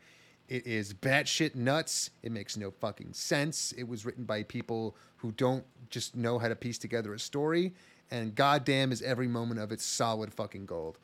It 0.48 0.68
is 0.68 0.94
batshit 0.94 1.56
nuts. 1.56 2.12
It 2.22 2.32
makes 2.32 2.56
no 2.58 2.72
fucking 2.72 3.14
sense. 3.14 3.72
It 3.78 3.88
was 3.88 4.06
written 4.06 4.26
by 4.26 4.44
people 4.44 4.96
who 5.18 5.32
don't 5.32 5.64
just 5.90 6.16
know 6.16 6.38
how 6.38 6.48
to 6.48 6.56
piece 6.56 6.78
together 6.78 7.14
a 7.14 7.20
story, 7.20 7.74
and 8.12 8.36
goddamn 8.36 8.92
is 8.92 9.02
every 9.02 9.28
moment 9.28 9.60
of 9.60 9.72
it 9.72 9.82
solid 9.82 10.34
fucking 10.34 10.66
gold. 10.66 11.00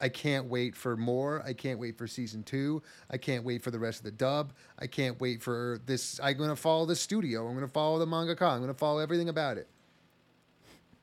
I 0.00 0.08
can't 0.08 0.46
wait 0.46 0.74
for 0.74 0.96
more. 0.96 1.42
I 1.46 1.52
can't 1.52 1.78
wait 1.78 1.96
for 1.96 2.06
season 2.06 2.42
two. 2.42 2.82
I 3.10 3.16
can't 3.16 3.44
wait 3.44 3.62
for 3.62 3.70
the 3.70 3.78
rest 3.78 4.00
of 4.00 4.04
the 4.04 4.10
dub. 4.10 4.52
I 4.78 4.86
can't 4.86 5.20
wait 5.20 5.42
for 5.42 5.80
this. 5.86 6.18
I'm 6.22 6.36
gonna 6.36 6.56
follow 6.56 6.84
the 6.84 6.96
studio. 6.96 7.46
I'm 7.46 7.54
gonna 7.54 7.68
follow 7.68 7.98
the 7.98 8.06
mangaka. 8.06 8.42
I'm 8.42 8.60
gonna 8.60 8.74
follow 8.74 8.98
everything 8.98 9.28
about 9.28 9.56
it. 9.56 9.68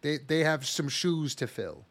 They 0.02 0.18
they 0.18 0.44
have 0.44 0.65
some 0.65 0.90
shoes 0.90 1.36
to 1.36 1.48
fill. 1.48 1.86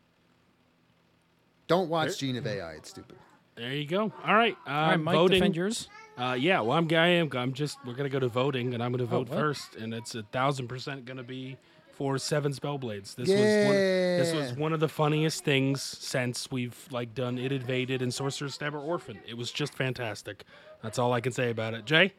Don't 1.67 1.89
watch 1.89 2.19
Gene 2.19 2.37
of 2.37 2.47
AI. 2.47 2.73
It's 2.73 2.91
stupid. 2.91 3.17
There 3.57 3.73
you 3.73 3.87
go. 3.87 4.13
All 4.25 4.35
right. 4.35 4.57
Uh, 4.67 4.71
All 4.71 4.89
right, 4.89 4.97
Mike, 5.01 5.15
voting. 5.15 5.39
defend 5.39 5.57
yours. 5.57 5.89
Uh, 6.19 6.33
yeah, 6.33 6.61
well, 6.61 6.77
I'm 6.77 6.89
I 6.93 7.07
am. 7.09 7.31
I'm 7.35 7.53
just. 7.53 7.79
We're 7.87 7.95
gonna 7.95 8.09
go 8.09 8.19
to 8.19 8.29
voting, 8.29 8.75
and 8.75 8.83
I'm 8.83 8.91
gonna 8.91 9.05
vote 9.05 9.29
what? 9.29 9.39
first, 9.39 9.77
and 9.77 9.95
it's 9.95 10.15
a 10.15 10.23
thousand 10.23 10.69
percent 10.69 11.05
gonna 11.05 11.23
be 11.23 11.57
for 11.93 12.19
Seven 12.19 12.53
Spellblades. 12.53 13.15
This 13.15 13.29
was 13.29 13.39
one, 13.39 13.75
this 13.75 14.35
was 14.35 14.53
one 14.59 14.73
of 14.73 14.81
the 14.81 14.89
funniest 14.89 15.45
things 15.45 15.83
since 15.83 16.51
we've 16.51 16.77
like 16.91 17.15
done 17.15 17.39
ID: 17.39 17.55
Invaded 17.55 18.03
and 18.03 18.13
Sorcerous 18.13 18.55
Stabber 18.55 18.79
Orphen. 18.79 19.19
It 19.29 19.37
was 19.37 19.53
just 19.53 19.75
fantastic. 19.75 20.45
That's 20.83 20.99
all 20.99 21.13
I 21.13 21.21
can 21.21 21.33
say 21.33 21.51
about 21.51 21.75
it. 21.75 21.85
Jay. 21.85 22.15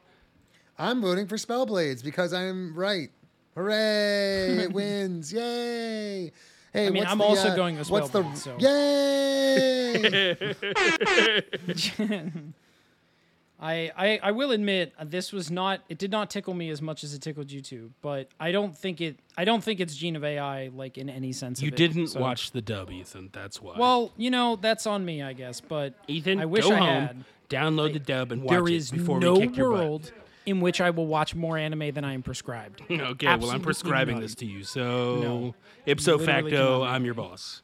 I'm 0.78 1.02
voting 1.02 1.28
for 1.28 1.36
Spellblades 1.36 2.04
because 2.04 2.34
I'm 2.34 2.76
right. 2.76 3.10
Hooray! 3.56 4.64
It 4.64 4.74
wins! 4.78 5.34
Yay! 5.34 6.32
Hey, 6.74 6.88
I 6.88 6.90
mean, 6.90 7.02
what's 7.02 7.12
I'm 7.12 7.18
the, 7.18 7.24
also 7.26 7.50
uh, 7.50 7.56
going 7.56 7.78
with 7.78 7.90
What's 7.90 8.10
the 8.10 8.24
Spellblades, 8.24 8.38
so- 8.38 8.56
yay? 8.60 10.36
I, 13.64 13.92
I, 13.96 14.20
I 14.24 14.32
will 14.32 14.50
admit 14.52 14.92
uh, 14.98 15.04
this 15.08 15.32
was 15.32 15.52
not 15.52 15.82
it 15.88 16.00
did 16.00 16.10
not 16.10 16.32
tickle 16.32 16.56
me 16.56 16.72
as 16.72 16.82
much 16.82 17.04
as 17.04 17.14
it 17.14 17.22
tickled 17.22 17.52
you 17.52 17.62
two, 17.62 17.92
but 18.02 18.30
I 18.40 18.52
don't 18.52 18.76
think 18.76 19.02
it 19.02 19.20
I 19.38 19.46
don't 19.46 19.64
think 19.64 19.80
it's 19.80 19.96
Gene 19.96 20.16
of 20.16 20.24
AI 20.24 20.70
like 20.74 20.98
in 20.98 21.10
any 21.10 21.32
sense. 21.32 21.62
You 21.62 21.68
of 21.68 21.74
it, 21.74 21.78
didn't 21.78 22.08
so- 22.08 22.22
watch 22.22 22.52
the 22.52 22.62
dub, 22.62 22.90
Ethan. 22.90 23.30
That's 23.34 23.62
why. 23.62 23.76
Well, 23.78 24.14
you 24.18 24.32
know 24.32 24.56
that's 24.56 24.88
on 24.88 25.06
me, 25.06 25.22
I 25.22 25.34
guess. 25.34 25.62
But 25.62 25.94
Ethan, 26.08 26.40
I 26.40 26.46
wish 26.46 26.66
go 26.68 26.74
I 26.74 26.78
home, 26.80 26.88
had. 27.06 27.24
download 27.50 27.94
the 27.94 28.00
dub, 28.00 28.32
and 28.32 28.42
watch 28.42 28.50
There 28.52 28.68
it 28.68 28.74
is 28.74 28.90
before 28.90 29.20
no 29.20 29.34
we 29.34 29.42
kick 29.48 29.58
your 29.58 29.78
butt. 29.78 30.12
World 30.46 30.58
in 30.58 30.62
which 30.62 30.82
I 30.82 30.90
will 30.90 31.08
watch 31.08 31.36
more 31.36 31.58
anime 31.58 31.92
than 31.92 32.04
I 32.04 32.14
am 32.14 32.24
prescribed. 32.24 32.82
Okay, 32.92 33.28
well, 33.28 33.52
I'm 33.52 33.62
prescribing 33.62 34.16
none. 34.16 34.22
this 34.24 34.36
to 34.36 34.46
you. 34.46 34.64
So, 34.64 35.16
No. 35.22 35.56
ipso 35.86 36.18
facto, 36.18 36.50
cannot. 36.80 36.84
I'm 36.94 37.06
your 37.06 37.14
boss. 37.14 37.62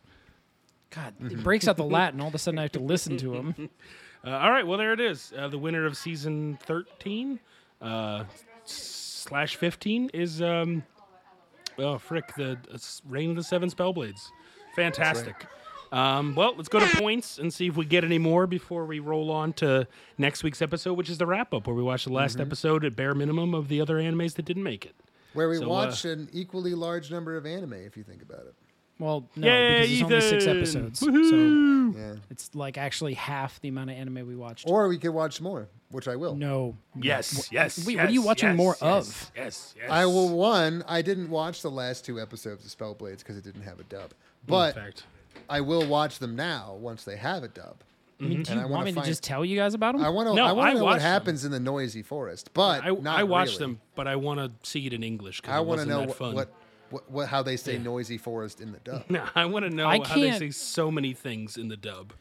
God, 0.89 1.13
it 1.19 1.43
breaks 1.43 1.67
out 1.67 1.77
the 1.77 1.83
Latin. 1.83 2.21
All 2.21 2.27
of 2.29 2.35
a 2.35 2.37
sudden, 2.37 2.59
I 2.59 2.63
have 2.63 2.71
to 2.73 2.79
listen 2.79 3.17
to 3.17 3.33
him. 3.35 3.69
Uh, 4.25 4.31
all 4.31 4.51
right, 4.51 4.65
well 4.65 4.79
there 4.79 4.91
it 4.93 4.99
is. 4.99 5.31
Uh, 5.37 5.47
the 5.47 5.59
winner 5.59 5.85
of 5.85 5.95
season 5.95 6.57
thirteen 6.63 7.39
uh, 7.81 8.23
slash 8.65 9.55
fifteen 9.55 10.09
is 10.11 10.41
um, 10.41 10.83
oh 11.77 11.97
frick 11.99 12.33
the 12.35 12.57
uh, 12.73 12.77
Reign 13.07 13.29
of 13.29 13.35
the 13.37 13.43
Seven 13.43 13.69
Spellblades. 13.69 14.19
Fantastic. 14.75 15.45
Um, 15.91 16.35
well, 16.35 16.53
let's 16.55 16.69
go 16.69 16.79
to 16.79 16.97
points 16.97 17.37
and 17.37 17.53
see 17.53 17.67
if 17.67 17.75
we 17.77 17.85
get 17.85 18.03
any 18.03 18.17
more 18.17 18.47
before 18.47 18.85
we 18.85 18.99
roll 18.99 19.31
on 19.31 19.53
to 19.53 19.87
next 20.17 20.43
week's 20.43 20.61
episode, 20.61 20.93
which 20.93 21.09
is 21.09 21.17
the 21.17 21.25
wrap 21.25 21.53
up, 21.53 21.67
where 21.67 21.75
we 21.75 21.83
watch 21.83 22.03
the 22.05 22.11
last 22.13 22.33
Mm-hmm. 22.33 22.41
episode 22.41 22.85
at 22.85 22.95
bare 22.95 23.13
minimum 23.15 23.53
of 23.53 23.67
the 23.69 23.79
other 23.81 23.97
animes 23.97 24.35
that 24.35 24.45
didn't 24.45 24.63
make 24.63 24.85
it. 24.85 24.95
Where 25.33 25.49
we 25.49 25.57
So, 25.57 25.65
uh, 25.65 25.67
watch 25.69 26.03
an 26.05 26.29
equally 26.33 26.73
large 26.73 27.11
number 27.11 27.37
of 27.37 27.45
anime, 27.45 27.73
if 27.73 27.95
you 27.97 28.03
think 28.03 28.21
about 28.21 28.41
it. 28.47 28.55
Well, 28.99 29.29
no, 29.35 29.45
Yay, 29.47 29.81
because 30.01 30.01
it's 30.01 30.01
only 30.03 30.21
six 30.21 30.43
Ethan! 30.43 30.57
episodes, 30.87 30.99
so 30.99 31.99
Yeah. 31.99 32.15
it's 32.31 32.55
like 32.55 32.79
actually 32.79 33.13
half 33.13 33.61
the 33.61 33.67
amount 33.69 33.91
of 33.91 33.95
anime 33.95 34.25
we 34.27 34.35
watched. 34.35 34.67
Or 34.67 34.87
we 34.87 34.97
could 34.97 35.11
watch 35.11 35.39
more, 35.39 35.67
which 35.91 36.07
I 36.07 36.15
will. 36.15 36.35
no, 36.35 36.75
Yes, 36.99 37.47
yes. 37.51 37.85
Wait, 37.85 37.97
what 37.97 38.07
are 38.07 38.11
you 38.11 38.23
watching 38.23 38.49
yes, 38.49 38.57
more 38.57 38.75
yes, 38.81 38.81
of? 39.07 39.31
Yes, 39.35 39.75
yes. 39.77 39.89
I 39.91 40.07
will. 40.07 40.29
One, 40.35 40.83
I 40.87 41.03
didn't 41.03 41.29
watch 41.29 41.61
the 41.61 41.69
last 41.69 42.05
two 42.05 42.19
episodes 42.19 42.65
of 42.65 42.71
Spellblades 42.75 43.19
because 43.19 43.37
it 43.37 43.43
didn't 43.43 43.61
have 43.61 43.79
a 43.79 43.83
dub, 43.83 44.13
but 44.47 44.75
In 44.75 44.81
fact. 44.83 45.03
I 45.49 45.61
will 45.61 45.85
watch 45.87 46.19
them 46.19 46.35
now 46.35 46.75
once 46.79 47.03
they 47.03 47.15
have 47.17 47.43
a 47.43 47.47
dub. 47.47 47.77
I 48.19 48.23
mean, 48.23 48.41
do 48.43 48.53
you 48.53 48.59
I 48.61 48.65
want 48.65 48.71
wanna 48.71 48.91
to 48.93 49.01
just 49.03 49.21
tell 49.23 49.45
you 49.45 49.55
guys 49.55 49.75
about 49.75 49.95
them? 49.95 50.03
I 50.03 50.09
want 50.09 50.27
to. 50.29 50.33
No, 50.33 50.43
I 50.43 50.51
want 50.51 50.71
to 50.71 50.73
know 50.79 50.83
what 50.85 50.91
watched 50.93 51.03
them. 51.03 51.11
happens 51.11 51.45
in 51.45 51.51
the 51.51 51.59
noisy 51.59 52.01
forest, 52.01 52.49
but 52.53 52.83
I, 52.83 52.89
not 52.89 53.19
I 53.19 53.23
watched 53.23 53.59
really. 53.59 53.73
them, 53.73 53.81
but 53.95 54.07
I 54.07 54.15
want 54.15 54.39
to 54.39 54.51
see 54.67 54.87
it 54.87 54.93
in 54.93 55.03
English 55.03 55.41
because 55.41 55.53
I 55.55 55.59
want 55.59 55.81
to 55.81 55.85
know 55.87 55.99
what, 56.01 56.15
fun. 56.15 56.33
what, 56.33 56.51
what, 56.89 57.11
what 57.11 57.27
how 57.29 57.43
they 57.43 57.57
say 57.57 57.77
noisy 57.77 58.17
forest 58.17 58.59
in 58.59 58.71
the 58.71 58.79
dub. 58.79 59.03
No, 59.09 59.23
I 59.35 59.45
want 59.45 59.65
to 59.65 59.69
know 59.69 59.87
I 59.87 59.99
how 60.03 60.15
they 60.15 60.31
say 60.31 60.49
so 60.49 60.89
many 60.89 61.13
things 61.13 61.57
in 61.57 61.67
the 61.67 61.77
dub. 61.77 62.13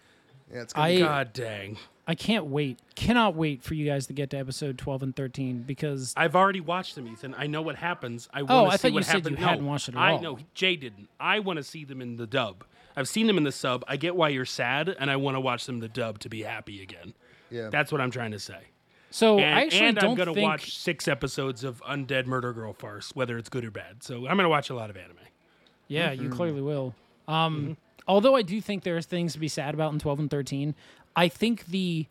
Yeah, 0.53 0.63
it's 0.63 0.75
gonna 0.75 0.87
I- 0.87 0.95
be 0.97 1.01
God 1.01 1.33
dang! 1.33 1.79
I 2.07 2.15
can't 2.15 2.45
wait. 2.47 2.79
Cannot 2.95 3.35
wait 3.35 3.63
for 3.65 3.73
you 3.75 3.87
guys 3.87 4.07
to 4.09 4.13
get 4.13 4.31
to 4.31 4.37
episode 4.39 4.77
12 4.79 5.03
and 5.03 5.17
13 5.17 5.63
because 5.63 6.13
I've 6.17 6.37
already 6.37 6.61
watched 6.61 6.95
them, 6.95 7.09
Ethan. 7.09 7.35
I 7.37 7.47
know 7.49 7.63
what 7.63 7.75
happens. 7.77 8.29
I 8.35 8.43
want 8.43 8.51
Oh, 8.53 8.65
to 8.67 8.71
I 8.71 8.77
see 8.77 8.83
thought 8.83 8.89
you 8.89 8.95
what 8.95 9.05
said 9.07 9.13
you 9.15 9.19
happened. 9.23 9.39
hadn't 9.41 9.65
no, 9.65 9.71
watched 9.71 9.89
it 9.89 9.95
at 9.97 10.01
I 10.01 10.13
all. 10.13 10.21
know 10.21 10.39
Jay 10.55 10.77
didn't. 10.77 11.09
I 11.19 11.39
want 11.41 11.57
to 11.57 11.63
see 11.65 11.85
them 11.85 12.01
in 12.03 12.17
the 12.17 12.27
dub. 12.27 12.65
I've 12.97 13.09
seen 13.09 13.27
them 13.27 13.37
in 13.39 13.45
the 13.45 13.53
sub. 13.53 13.85
I 13.87 13.97
get 13.97 14.17
why 14.17 14.31
you're 14.31 14.45
sad, 14.47 14.89
and 14.89 15.11
I 15.11 15.17
want 15.17 15.37
to 15.37 15.41
watch 15.41 15.67
them 15.67 15.77
in 15.77 15.81
the 15.81 15.89
dub 15.89 16.19
to 16.21 16.29
be 16.29 16.43
happy 16.43 16.83
again. 16.83 17.13
yeah. 17.51 17.69
That's 17.71 17.93
what 17.93 18.01
I'm 18.01 18.11
trying 18.11 18.31
to 18.33 18.39
say. 18.39 18.59
so 19.11 19.39
And, 19.39 19.55
I 19.55 19.63
actually 19.63 19.87
and 19.89 19.97
don't 19.97 20.11
I'm 20.11 20.17
gonna 20.17 20.35
think 20.35 20.45
watch 20.49 20.77
six 20.79 21.07
episodes 21.07 21.63
of 21.65 21.83
Undead 21.83 22.27
Murder 22.27 22.53
Girl 22.53 22.73
farce, 22.73 23.11
whether 23.15 23.37
it's 23.39 23.49
good 23.49 23.65
or 23.65 23.71
bad. 23.71 24.03
So 24.03 24.27
I'm 24.27 24.37
gonna 24.37 24.49
watch 24.49 24.71
a 24.71 24.75
lot 24.75 24.91
of 24.91 24.97
anime. 24.97 25.17
Yeah, 25.89 26.13
Mm-hmm. 26.13 26.23
you 26.25 26.29
clearly 26.31 26.63
will. 26.63 26.95
Um, 27.29 27.77
Although 28.09 28.37
I 28.37 28.43
do 28.43 28.61
think 28.61 28.83
there's 28.85 29.05
things 29.07 29.33
to 29.33 29.39
be 29.41 29.49
sad 29.49 29.75
about 29.75 29.93
in 29.93 29.99
12 29.99 30.19
and 30.21 30.31
13, 30.31 30.75
I 31.17 31.27
think 31.29 31.67
the 31.67 32.07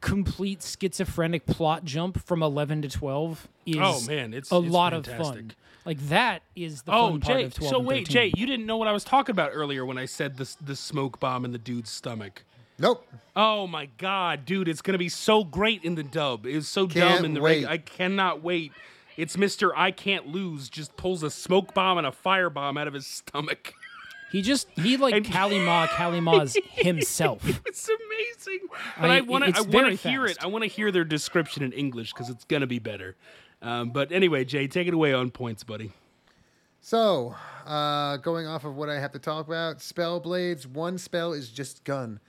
complete 0.00 0.62
schizophrenic 0.62 1.46
plot 1.46 1.84
jump 1.84 2.24
from 2.24 2.42
11 2.42 2.82
to 2.82 2.88
12 2.88 3.48
is 3.66 3.76
Oh, 3.78 4.00
man, 4.06 4.34
it's- 4.34 4.50
a 4.52 4.56
it's 4.58 4.68
lot 4.72 4.92
of 4.92 5.06
fun. 5.06 5.52
Like 5.84 5.98
that 6.08 6.42
is 6.54 6.82
the 6.82 6.92
Oh, 6.92 7.10
fun 7.10 7.20
part 7.20 7.38
Jay. 7.38 7.44
of 7.44 7.54
12 7.54 7.70
So 7.70 7.78
and 7.78 7.86
wait, 7.86 8.06
13. 8.08 8.12
Jay, 8.12 8.32
you 8.36 8.46
didn't 8.46 8.66
know 8.66 8.76
what 8.76 8.88
I 8.88 8.92
was 8.92 9.04
talking 9.04 9.32
about 9.32 9.50
earlier 9.52 9.84
when 9.84 9.98
I 9.98 10.04
said 10.06 10.36
the 10.36 10.54
the 10.64 10.76
smoke 10.76 11.18
bomb 11.20 11.44
in 11.44 11.52
the 11.52 11.58
dude's 11.58 11.90
stomach. 11.90 12.44
Nope. 12.78 13.06
Oh 13.36 13.66
my 13.66 13.86
god, 13.98 14.44
dude, 14.44 14.68
it's 14.68 14.82
gonna 14.82 14.98
be 14.98 15.08
so 15.08 15.44
great 15.44 15.84
in 15.84 15.94
the 15.94 16.02
dub. 16.02 16.46
It's 16.46 16.68
so 16.68 16.86
Can't 16.86 17.16
dumb 17.16 17.24
in 17.24 17.34
the 17.34 17.40
wait. 17.40 17.64
reg- 17.64 17.70
I 17.72 17.78
cannot 17.78 18.42
wait. 18.42 18.72
It's 19.16 19.36
Mister 19.36 19.76
I 19.76 19.90
can't 19.90 20.28
lose. 20.28 20.68
Just 20.70 20.96
pulls 20.96 21.22
a 21.22 21.30
smoke 21.30 21.74
bomb 21.74 21.98
and 21.98 22.06
a 22.06 22.12
fire 22.12 22.48
bomb 22.50 22.78
out 22.78 22.88
of 22.88 22.94
his 22.94 23.06
stomach. 23.06 23.74
He 24.30 24.40
just 24.40 24.68
he 24.76 24.96
like 24.96 25.14
And- 25.14 25.26
Kalima 25.34 25.86
Kalima's 25.88 26.56
himself. 26.70 27.42
It's 27.66 27.88
amazing. 27.88 28.68
But 29.00 29.10
I- 29.10 29.18
I 29.18 29.20
want 29.20 29.44
to. 29.44 29.54
I 29.56 29.60
want 29.62 29.88
to 30.00 30.08
hear 30.08 30.24
it. 30.26 30.38
I 30.42 30.46
want 30.46 30.62
to 30.64 30.68
hear 30.68 30.90
their 30.90 31.04
description 31.04 31.62
in 31.62 31.72
English 31.72 32.12
because 32.14 32.30
it's 32.30 32.44
gonna 32.44 32.66
be 32.66 32.78
better. 32.78 33.16
Um, 33.62 33.90
but 33.90 34.10
anyway, 34.12 34.44
Jay, 34.44 34.66
take 34.66 34.88
it 34.88 34.94
away 34.94 35.12
on 35.14 35.30
points, 35.30 35.62
buddy. 35.64 35.92
So, 36.80 37.36
uh, 37.64 38.16
going 38.18 38.46
off 38.46 38.64
of 38.64 38.74
what 38.74 38.88
I 38.88 38.98
have 38.98 39.12
to 39.12 39.18
talk 39.20 39.46
about, 39.46 39.80
spell 39.80 40.18
blades. 40.18 40.66
One 40.66 40.98
spell 40.98 41.32
is 41.32 41.48
just 41.48 41.84
gun. 41.84 42.20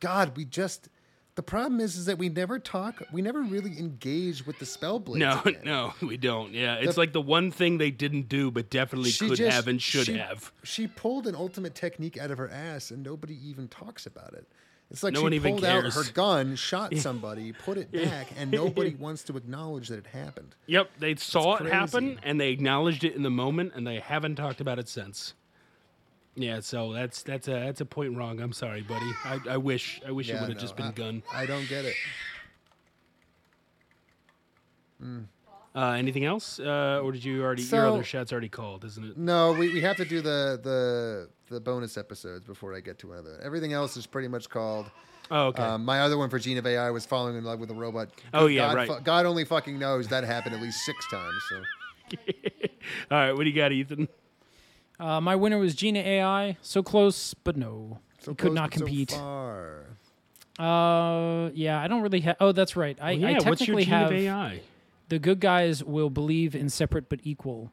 God, 0.00 0.36
we 0.36 0.44
just. 0.44 0.88
The 1.36 1.42
problem 1.42 1.80
is, 1.80 1.96
is 1.96 2.06
that 2.06 2.16
we 2.18 2.28
never 2.28 2.60
talk. 2.60 3.02
We 3.12 3.20
never 3.20 3.42
really 3.42 3.76
engage 3.78 4.46
with 4.46 4.58
the 4.60 4.66
spell 4.66 5.00
blades. 5.00 5.20
No, 5.20 5.40
again. 5.44 5.60
no, 5.64 5.92
we 6.00 6.16
don't. 6.16 6.52
Yeah, 6.52 6.74
it's 6.76 6.94
The- 6.94 7.00
like 7.00 7.12
the 7.12 7.20
one 7.20 7.50
thing 7.50 7.78
they 7.78 7.90
didn't 7.90 8.28
do, 8.28 8.50
but 8.52 8.70
definitely 8.70 9.10
could 9.12 9.36
just- 9.36 9.52
have 9.52 9.66
and 9.68 9.80
should 9.82 10.06
she- 10.06 10.16
have. 10.18 10.52
She 10.62 10.86
pulled 10.86 11.26
an 11.26 11.34
ultimate 11.34 11.74
technique 11.74 12.16
out 12.18 12.30
of 12.30 12.38
her 12.38 12.48
ass, 12.50 12.90
and 12.92 13.02
nobody 13.02 13.36
even 13.48 13.66
talks 13.68 14.06
about 14.06 14.32
it. 14.34 14.46
It's 14.94 15.02
like 15.02 15.14
No 15.14 15.18
she 15.18 15.24
one 15.24 15.32
even 15.34 15.52
pulled 15.54 15.64
out 15.64 15.92
her 15.92 16.04
gun, 16.12 16.54
shot 16.70 16.94
somebody, 16.98 17.50
put 17.50 17.78
it 17.78 17.90
back, 18.04 18.28
and 18.36 18.48
nobody 18.52 18.94
wants 18.98 19.24
to 19.24 19.36
acknowledge 19.36 19.88
that 19.88 19.98
it 19.98 20.06
happened. 20.06 20.54
Yep, 20.66 20.88
they 21.00 21.16
saw 21.16 21.56
it 21.56 21.66
happen 21.66 22.20
and 22.22 22.40
they 22.40 22.50
acknowledged 22.50 23.02
it 23.02 23.16
in 23.16 23.24
the 23.24 23.30
moment, 23.30 23.72
and 23.74 23.84
they 23.84 23.98
haven't 23.98 24.36
talked 24.36 24.60
about 24.60 24.78
it 24.78 24.88
since. 24.88 25.34
Yeah, 26.36 26.60
so 26.60 26.92
that's 26.92 27.24
that's 27.24 27.48
a 27.48 27.54
that's 27.54 27.80
a 27.80 27.84
point 27.84 28.16
wrong. 28.16 28.40
I'm 28.40 28.52
sorry, 28.52 28.82
buddy. 28.82 29.10
I, 29.24 29.40
I 29.50 29.56
wish 29.56 30.00
I 30.06 30.12
wish 30.12 30.30
it 30.30 30.34
would 30.34 30.42
have 30.42 30.48
no, 30.50 30.54
just 30.54 30.76
been 30.76 30.86
I- 30.86 30.92
gun. 30.92 31.22
I 31.32 31.46
don't 31.46 31.68
get 31.68 31.84
it. 31.84 31.96
Uh, 35.74 35.90
anything 35.90 36.24
else, 36.24 36.60
uh, 36.60 37.00
or 37.02 37.10
did 37.10 37.24
you 37.24 37.42
already 37.42 37.64
your 37.64 37.88
other 37.88 38.04
shot's 38.04 38.30
already 38.30 38.48
called, 38.48 38.84
isn't 38.84 39.04
it? 39.04 39.18
No, 39.18 39.54
we, 39.54 39.74
we 39.74 39.80
have 39.80 39.96
to 39.96 40.04
do 40.04 40.20
the, 40.20 40.60
the 40.62 41.28
the 41.48 41.60
bonus 41.60 41.96
episodes 41.96 42.44
before 42.46 42.74
I 42.74 42.80
get 42.80 42.98
to 43.00 43.12
another. 43.12 43.38
Everything 43.42 43.72
else 43.72 43.96
is 43.96 44.06
pretty 44.06 44.28
much 44.28 44.48
called. 44.48 44.90
Oh, 45.30 45.46
okay. 45.48 45.62
Um, 45.62 45.84
my 45.84 46.00
other 46.02 46.18
one 46.18 46.28
for 46.30 46.38
Gene 46.38 46.58
of 46.58 46.66
AI 46.66 46.90
was 46.90 47.06
falling 47.06 47.36
in 47.36 47.44
love 47.44 47.58
with 47.58 47.70
a 47.70 47.74
robot. 47.74 48.08
Oh, 48.34 48.46
yeah, 48.46 48.66
God, 48.68 48.76
right. 48.76 48.88
fu- 48.88 49.00
God 49.00 49.26
only 49.26 49.44
fucking 49.44 49.78
knows 49.78 50.08
that 50.08 50.24
happened 50.24 50.54
at 50.54 50.60
least 50.60 50.84
six 50.84 51.06
times. 51.10 51.42
So 51.48 51.56
All 53.10 53.18
right, 53.18 53.32
what 53.32 53.44
do 53.44 53.48
you 53.50 53.56
got, 53.56 53.72
Ethan? 53.72 54.08
Uh, 55.00 55.20
my 55.20 55.34
winner 55.34 55.58
was 55.58 55.74
Gina 55.74 55.98
AI. 56.00 56.56
So 56.62 56.82
close, 56.82 57.34
but 57.34 57.56
no. 57.56 57.98
so 58.20 58.32
He 58.32 58.36
could 58.36 58.38
close, 58.48 58.54
not 58.54 58.70
but 58.70 58.78
so 58.80 58.84
compete. 58.84 59.10
far. 59.12 59.86
uh, 60.58 61.50
yeah, 61.54 61.80
I 61.80 61.88
don't 61.88 62.02
really 62.02 62.20
have. 62.20 62.36
Oh, 62.40 62.52
that's 62.52 62.76
right. 62.76 62.96
I, 63.00 63.12
Well, 63.12 63.20
yeah, 63.20 63.26
I 63.28 63.32
what's 63.48 63.66
your 63.66 63.76
technically 63.78 63.84
gene 63.84 63.92
have 63.94 64.06
of 64.12 64.18
AI? 64.18 64.60
the 65.08 65.18
good 65.18 65.40
guys 65.40 65.82
will 65.82 66.10
believe 66.10 66.54
in 66.54 66.68
separate 66.68 67.08
but 67.08 67.20
equal. 67.24 67.72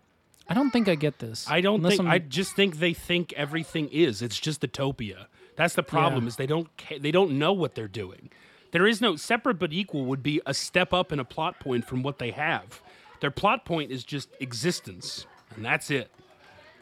I 0.51 0.53
don't 0.53 0.71
think 0.71 0.87
I 0.87 0.95
get 0.95 1.19
this. 1.19 1.47
I 1.49 1.61
don't 1.61 1.75
Unless 1.77 1.97
think. 1.97 2.01
I'm- 2.07 2.11
I 2.11 2.19
just 2.19 2.55
think 2.55 2.77
they 2.79 2.93
think 2.93 3.33
everything 3.33 3.89
is. 3.89 4.21
It's 4.21 4.39
just 4.39 4.61
utopia. 4.61 5.27
That's 5.55 5.73
the 5.75 5.83
problem. 5.83 6.23
Yeah. 6.23 6.27
Is 6.29 6.35
they 6.35 6.47
don't 6.47 6.69
ca- 6.77 6.99
they 6.99 7.11
don't 7.11 7.37
know 7.37 7.53
what 7.53 7.75
they're 7.75 7.87
doing. 7.87 8.29
There 8.71 8.87
is 8.87 9.01
no 9.01 9.15
separate 9.15 9.59
but 9.59 9.73
equal 9.73 10.05
would 10.05 10.23
be 10.23 10.41
a 10.45 10.53
step 10.53 10.93
up 10.93 11.11
in 11.11 11.19
a 11.19 11.25
plot 11.25 11.59
point 11.59 11.85
from 11.85 12.03
what 12.03 12.19
they 12.19 12.31
have. 12.31 12.81
Their 13.19 13.31
plot 13.31 13.65
point 13.65 13.91
is 13.91 14.03
just 14.03 14.29
existence, 14.39 15.25
and 15.55 15.63
that's 15.63 15.91
it. 15.91 16.09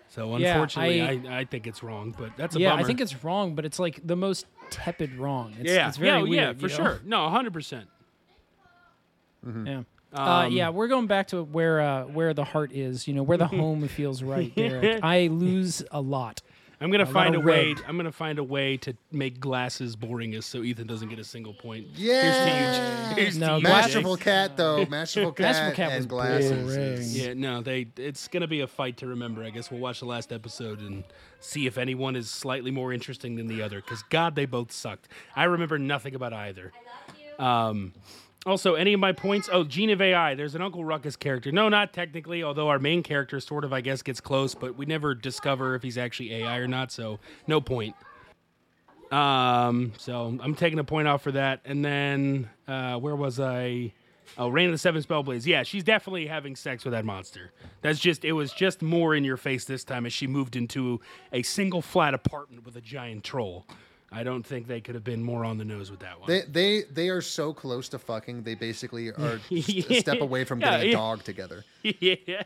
So 0.09 0.37
Yeah, 0.37 0.53
unfortunately, 0.53 1.01
I- 1.01 1.35
I, 1.35 1.39
I, 1.39 1.45
think 1.45 1.67
it's 1.67 1.83
wrong. 1.83 2.15
But 2.17 2.31
that's 2.37 2.55
a 2.55 2.59
yeah, 2.59 2.71
bummer. 2.71 2.81
I 2.83 2.85
think 2.85 3.01
it's 3.01 3.23
wrong, 3.23 3.53
but 3.55 3.65
it's 3.65 3.79
like 3.79 4.05
the 4.05 4.15
most 4.15 4.45
tepid 4.69 5.15
wrong. 5.15 5.53
It's, 5.59 5.69
yeah, 5.71 5.87
it's 5.87 5.97
very 5.97 6.17
yeah, 6.17 6.21
weird. 6.23 6.33
yeah, 6.33 6.49
you 6.51 6.55
for 6.55 6.67
know? 6.67 6.75
sure. 6.89 7.01
No, 7.05 7.29
hundred 7.29 7.53
percent. 7.53 7.87
Yeah. 9.65 9.83
Uh, 10.13 10.21
Um, 10.47 10.51
yeah, 10.51 10.69
we're 10.69 10.87
going 10.87 11.07
back 11.07 11.27
to 11.29 11.43
where 11.43 11.81
uh, 11.81 12.03
where 12.05 12.33
the 12.33 12.43
heart 12.43 12.71
is. 12.71 13.07
You 13.07 13.13
know, 13.13 13.23
where 13.23 13.37
the 13.37 13.47
home 13.61 13.87
feels 13.87 14.23
right. 14.23 14.53
Derek. 14.55 14.99
I 15.03 15.27
lose 15.27 15.83
a 15.91 16.01
lot. 16.01 16.41
I'm 16.81 16.91
gonna 16.91 17.03
lot 17.03 17.11
find 17.11 17.35
a 17.35 17.41
way. 17.41 17.73
red. 17.73 17.83
I'm 17.89 17.97
gonna 17.97 18.09
find 18.13 18.39
a 18.39 18.43
way 18.43 18.77
to 18.77 18.93
make 19.11 19.41
glasses 19.41 19.97
boringest 19.97 20.45
so 20.45 20.63
Ethan 20.63 20.87
doesn't 20.87 21.09
get 21.09 21.19
a 21.19 21.25
single 21.25 21.53
point. 21.53 21.87
Yeah. 21.93 22.21
Here's 22.21 22.37
to 22.37 23.09
you. 23.09 23.15
Here's 23.21 23.33
to 23.33 23.39
No, 23.41 23.55
you, 23.57 23.63
glasses- 23.63 23.91
Jay. 23.91 23.99
Masterful 23.99 24.15
cat 24.15 24.55
though. 24.55 24.85
Masterful 24.89 25.33
cat, 25.33 25.43
Masterful 25.43 25.75
Cat 25.75 25.91
and 25.91 26.07
glasses. 26.07 26.75
boring. 26.75 27.01
Yeah, 27.03 27.33
no, 27.33 27.61
they. 27.61 27.87
It's 27.97 28.29
gonna 28.29 28.47
be 28.47 28.61
a 28.61 28.67
fight 28.67 28.95
to 28.99 29.07
remember. 29.07 29.43
I 29.43 29.49
guess 29.49 29.69
we'll 29.69 29.81
watch 29.81 29.99
the 29.99 30.05
last 30.05 30.31
episode 30.31 30.79
and 30.79 31.03
see 31.41 31.67
if 31.67 31.77
anyone 31.77 32.15
is 32.15 32.29
slightly 32.31 32.71
more 32.71 32.93
interesting 32.93 33.35
than 33.35 33.47
the 33.47 33.61
other. 33.61 33.81
Because 33.81 34.01
God, 34.03 34.35
they 34.35 34.45
both 34.45 34.71
sucked. 34.71 35.09
I 35.35 35.43
remember 35.43 35.77
nothing 35.77 36.15
about 36.15 36.31
either. 36.31 36.71
Um, 37.37 37.91
also, 38.45 38.75
any 38.75 38.93
of 38.93 38.99
my 38.99 39.11
points. 39.11 39.49
Oh, 39.51 39.63
Gene 39.63 39.89
of 39.89 40.01
AI. 40.01 40.33
There's 40.35 40.55
an 40.55 40.61
Uncle 40.61 40.85
Ruckus 40.85 41.15
character. 41.15 41.51
No, 41.51 41.67
not 41.67 41.93
technically. 41.93 42.41
Although 42.41 42.69
our 42.69 42.79
main 42.79 43.03
character 43.03 43.39
sort 43.39 43.65
of, 43.65 43.73
I 43.73 43.81
guess, 43.81 44.01
gets 44.01 44.21
close, 44.21 44.55
but 44.55 44.77
we 44.77 44.85
never 44.85 45.13
discover 45.13 45.75
if 45.75 45.83
he's 45.83 45.97
actually 45.97 46.33
AI 46.35 46.57
or 46.57 46.67
not. 46.67 46.91
So 46.91 47.19
no 47.47 47.59
point. 47.59 47.95
Um, 49.11 49.93
so 49.97 50.37
I'm 50.41 50.55
taking 50.55 50.79
a 50.79 50.83
point 50.83 51.07
off 51.07 51.21
for 51.21 51.31
that. 51.33 51.61
And 51.65 51.83
then 51.83 52.49
uh, 52.67 52.97
where 52.97 53.15
was 53.15 53.39
I? 53.39 53.93
Oh, 54.37 54.47
Reign 54.47 54.67
of 54.67 54.73
the 54.73 54.77
Seven 54.77 55.01
Spellblades. 55.01 55.45
Yeah, 55.45 55.63
she's 55.63 55.83
definitely 55.83 56.27
having 56.27 56.55
sex 56.55 56.85
with 56.85 56.93
that 56.93 57.03
monster. 57.03 57.51
That's 57.81 57.99
just 57.99 58.23
it 58.23 58.33
was 58.33 58.53
just 58.53 58.81
more 58.81 59.15
in 59.15 59.23
your 59.23 59.37
face 59.37 59.65
this 59.65 59.83
time 59.83 60.05
as 60.05 60.13
she 60.13 60.27
moved 60.27 60.55
into 60.55 61.01
a 61.33 61.41
single 61.41 61.81
flat 61.81 62.13
apartment 62.13 62.63
with 62.63 62.75
a 62.75 62.81
giant 62.81 63.23
troll. 63.23 63.65
I 64.11 64.23
don't 64.23 64.43
think 64.43 64.67
they 64.67 64.81
could 64.81 64.95
have 64.95 65.03
been 65.03 65.23
more 65.23 65.45
on 65.45 65.57
the 65.57 65.65
nose 65.65 65.91
with 65.91 65.99
that 65.99 66.19
one. 66.19 66.27
They 66.27 66.41
they 66.41 66.83
they 66.91 67.09
are 67.09 67.21
so 67.21 67.53
close 67.53 67.89
to 67.89 67.99
fucking. 67.99 68.43
They 68.43 68.55
basically 68.55 69.09
are 69.09 69.39
just 69.49 69.89
a 69.91 69.99
step 69.99 70.21
away 70.21 70.45
from 70.45 70.59
Yeah, 70.59 70.77
getting 70.77 70.89
a 70.89 70.93
dog 70.93 71.23
together. 71.23 71.63
yeah. 71.83 72.43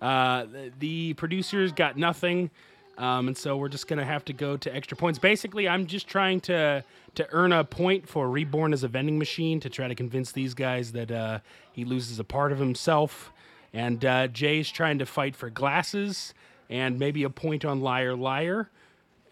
Uh, 0.00 0.44
the, 0.44 0.72
the 0.78 1.14
producers 1.14 1.72
got 1.72 1.96
nothing. 1.96 2.50
Um, 2.98 3.28
and 3.28 3.36
so 3.36 3.58
we're 3.58 3.68
just 3.68 3.88
gonna 3.88 4.04
have 4.06 4.24
to 4.26 4.32
go 4.32 4.56
to 4.56 4.74
extra 4.74 4.96
points. 4.96 5.18
Basically, 5.18 5.68
I'm 5.68 5.86
just 5.86 6.08
trying 6.08 6.40
to 6.42 6.82
to 7.16 7.28
earn 7.32 7.52
a 7.52 7.64
point 7.64 8.08
for 8.08 8.28
Reborn 8.30 8.72
as 8.72 8.82
a 8.82 8.88
vending 8.88 9.18
machine 9.18 9.60
to 9.60 9.68
try 9.70 9.88
to 9.88 9.94
convince 9.94 10.32
these 10.32 10.54
guys 10.54 10.92
that 10.92 11.10
uh, 11.10 11.40
he 11.72 11.84
loses 11.84 12.18
a 12.18 12.24
part 12.24 12.52
of 12.52 12.58
himself. 12.58 13.32
And 13.72 14.04
uh, 14.04 14.28
Jay's 14.28 14.70
trying 14.70 14.98
to 15.00 15.06
fight 15.06 15.36
for 15.36 15.50
glasses 15.50 16.32
and 16.70 16.98
maybe 16.98 17.24
a 17.24 17.30
point 17.30 17.64
on 17.64 17.80
Liar 17.80 18.16
Liar. 18.16 18.70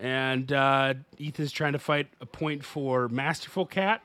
And 0.05 0.53
uh, 0.53 0.95
Ethan's 1.19 1.51
trying 1.51 1.73
to 1.73 1.79
fight 1.79 2.09
a 2.21 2.27
point 2.27 2.63
for 2.63 3.09
Masterful 3.09 3.65
Cat. 3.65 4.03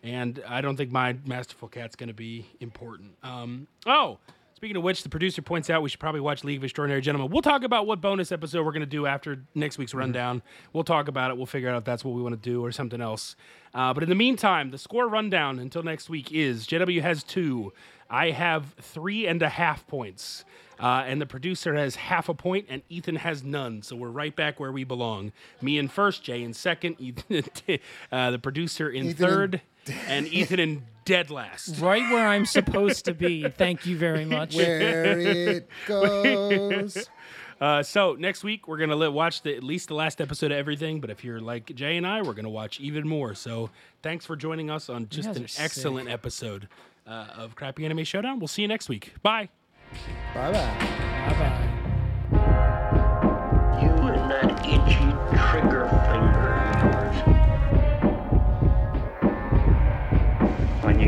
And 0.00 0.40
I 0.46 0.60
don't 0.60 0.76
think 0.76 0.92
my 0.92 1.16
Masterful 1.26 1.66
Cat's 1.66 1.96
going 1.96 2.06
to 2.06 2.14
be 2.14 2.46
important. 2.60 3.16
Um, 3.24 3.66
oh, 3.84 4.18
speaking 4.64 4.78
of 4.78 4.82
which, 4.82 5.02
the 5.02 5.10
producer 5.10 5.42
points 5.42 5.68
out 5.68 5.82
we 5.82 5.90
should 5.90 6.00
probably 6.00 6.22
watch 6.22 6.42
League 6.42 6.56
of 6.56 6.64
Extraordinary 6.64 7.02
Gentlemen. 7.02 7.30
We'll 7.30 7.42
talk 7.42 7.64
about 7.64 7.86
what 7.86 8.00
bonus 8.00 8.32
episode 8.32 8.64
we're 8.64 8.72
going 8.72 8.80
to 8.80 8.86
do 8.86 9.04
after 9.04 9.44
next 9.54 9.76
week's 9.76 9.92
rundown. 9.92 10.40
We'll 10.72 10.84
talk 10.84 11.06
about 11.06 11.30
it. 11.30 11.36
We'll 11.36 11.44
figure 11.44 11.68
out 11.68 11.76
if 11.76 11.84
that's 11.84 12.02
what 12.02 12.14
we 12.14 12.22
want 12.22 12.34
to 12.34 12.40
do 12.40 12.64
or 12.64 12.72
something 12.72 13.02
else. 13.02 13.36
Uh, 13.74 13.92
but 13.92 14.02
in 14.02 14.08
the 14.08 14.14
meantime, 14.14 14.70
the 14.70 14.78
score 14.78 15.06
rundown 15.06 15.58
until 15.58 15.82
next 15.82 16.08
week 16.08 16.32
is 16.32 16.66
JW 16.66 17.02
has 17.02 17.22
two. 17.22 17.74
I 18.08 18.30
have 18.30 18.72
three 18.80 19.26
and 19.26 19.42
a 19.42 19.50
half 19.50 19.86
points. 19.86 20.46
Uh, 20.80 21.04
and 21.06 21.20
the 21.20 21.26
producer 21.26 21.74
has 21.74 21.96
half 21.96 22.30
a 22.30 22.34
point, 22.34 22.64
and 22.70 22.80
Ethan 22.88 23.16
has 23.16 23.44
none. 23.44 23.82
So 23.82 23.96
we're 23.96 24.08
right 24.08 24.34
back 24.34 24.58
where 24.58 24.72
we 24.72 24.82
belong. 24.84 25.32
Me 25.60 25.76
in 25.76 25.88
first, 25.88 26.24
Jay 26.24 26.42
in 26.42 26.54
second, 26.54 26.96
Ethan, 27.00 27.44
uh, 28.10 28.30
the 28.30 28.38
producer 28.38 28.88
in 28.88 29.08
Ethan 29.08 29.10
in 29.10 29.30
third, 29.30 29.60
and 30.06 30.26
Ethan 30.28 30.60
in 30.60 30.82
dead 31.04 31.30
last. 31.30 31.80
Right 31.80 32.02
where 32.12 32.26
I'm 32.26 32.46
supposed 32.46 33.04
to 33.06 33.14
be. 33.14 33.48
Thank 33.48 33.86
you 33.86 33.96
very 33.96 34.24
much. 34.36 34.54
Where 34.56 35.18
it 35.18 35.68
goes. 35.86 37.08
Uh, 37.60 37.82
so 37.82 38.14
next 38.18 38.42
week 38.42 38.66
we're 38.66 38.78
gonna 38.78 38.96
li- 38.96 39.08
watch 39.08 39.42
the, 39.42 39.54
at 39.56 39.62
least 39.62 39.88
the 39.88 39.94
last 39.94 40.20
episode 40.20 40.50
of 40.50 40.58
everything. 40.58 41.00
But 41.00 41.10
if 41.10 41.22
you're 41.24 41.40
like 41.40 41.74
Jay 41.74 41.96
and 41.96 42.06
I, 42.06 42.20
we're 42.22 42.34
gonna 42.34 42.48
watch 42.50 42.80
even 42.80 43.06
more. 43.08 43.34
So 43.34 43.70
thanks 44.02 44.26
for 44.26 44.34
joining 44.36 44.70
us 44.70 44.88
on 44.88 45.08
just 45.08 45.28
an 45.36 45.44
are 45.44 45.48
sick. 45.48 45.64
excellent 45.64 46.08
episode 46.08 46.68
uh, 47.06 47.26
of 47.36 47.54
Crappy 47.54 47.84
Anime 47.84 48.04
Showdown. 48.04 48.38
We'll 48.40 48.48
see 48.48 48.62
you 48.62 48.68
next 48.68 48.88
week. 48.88 49.14
Bye. 49.22 49.48
Bye 50.34 50.52
bye. 50.52 50.88
Bye 51.28 51.38
bye. 51.38 51.70
You 53.80 53.88
and 53.90 54.30
that 54.30 54.66
itchy 54.66 55.10
trigger 55.50 55.88
finger 56.10 56.53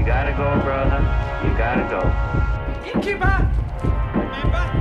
You 0.06 0.12
gotta 0.12 0.30
go, 0.34 0.62
brother. 0.62 1.02
You 1.42 1.50
gotta 1.58 1.82
go. 1.90 2.00
Innkeeper! 2.94 3.50
Remember? 4.14 4.75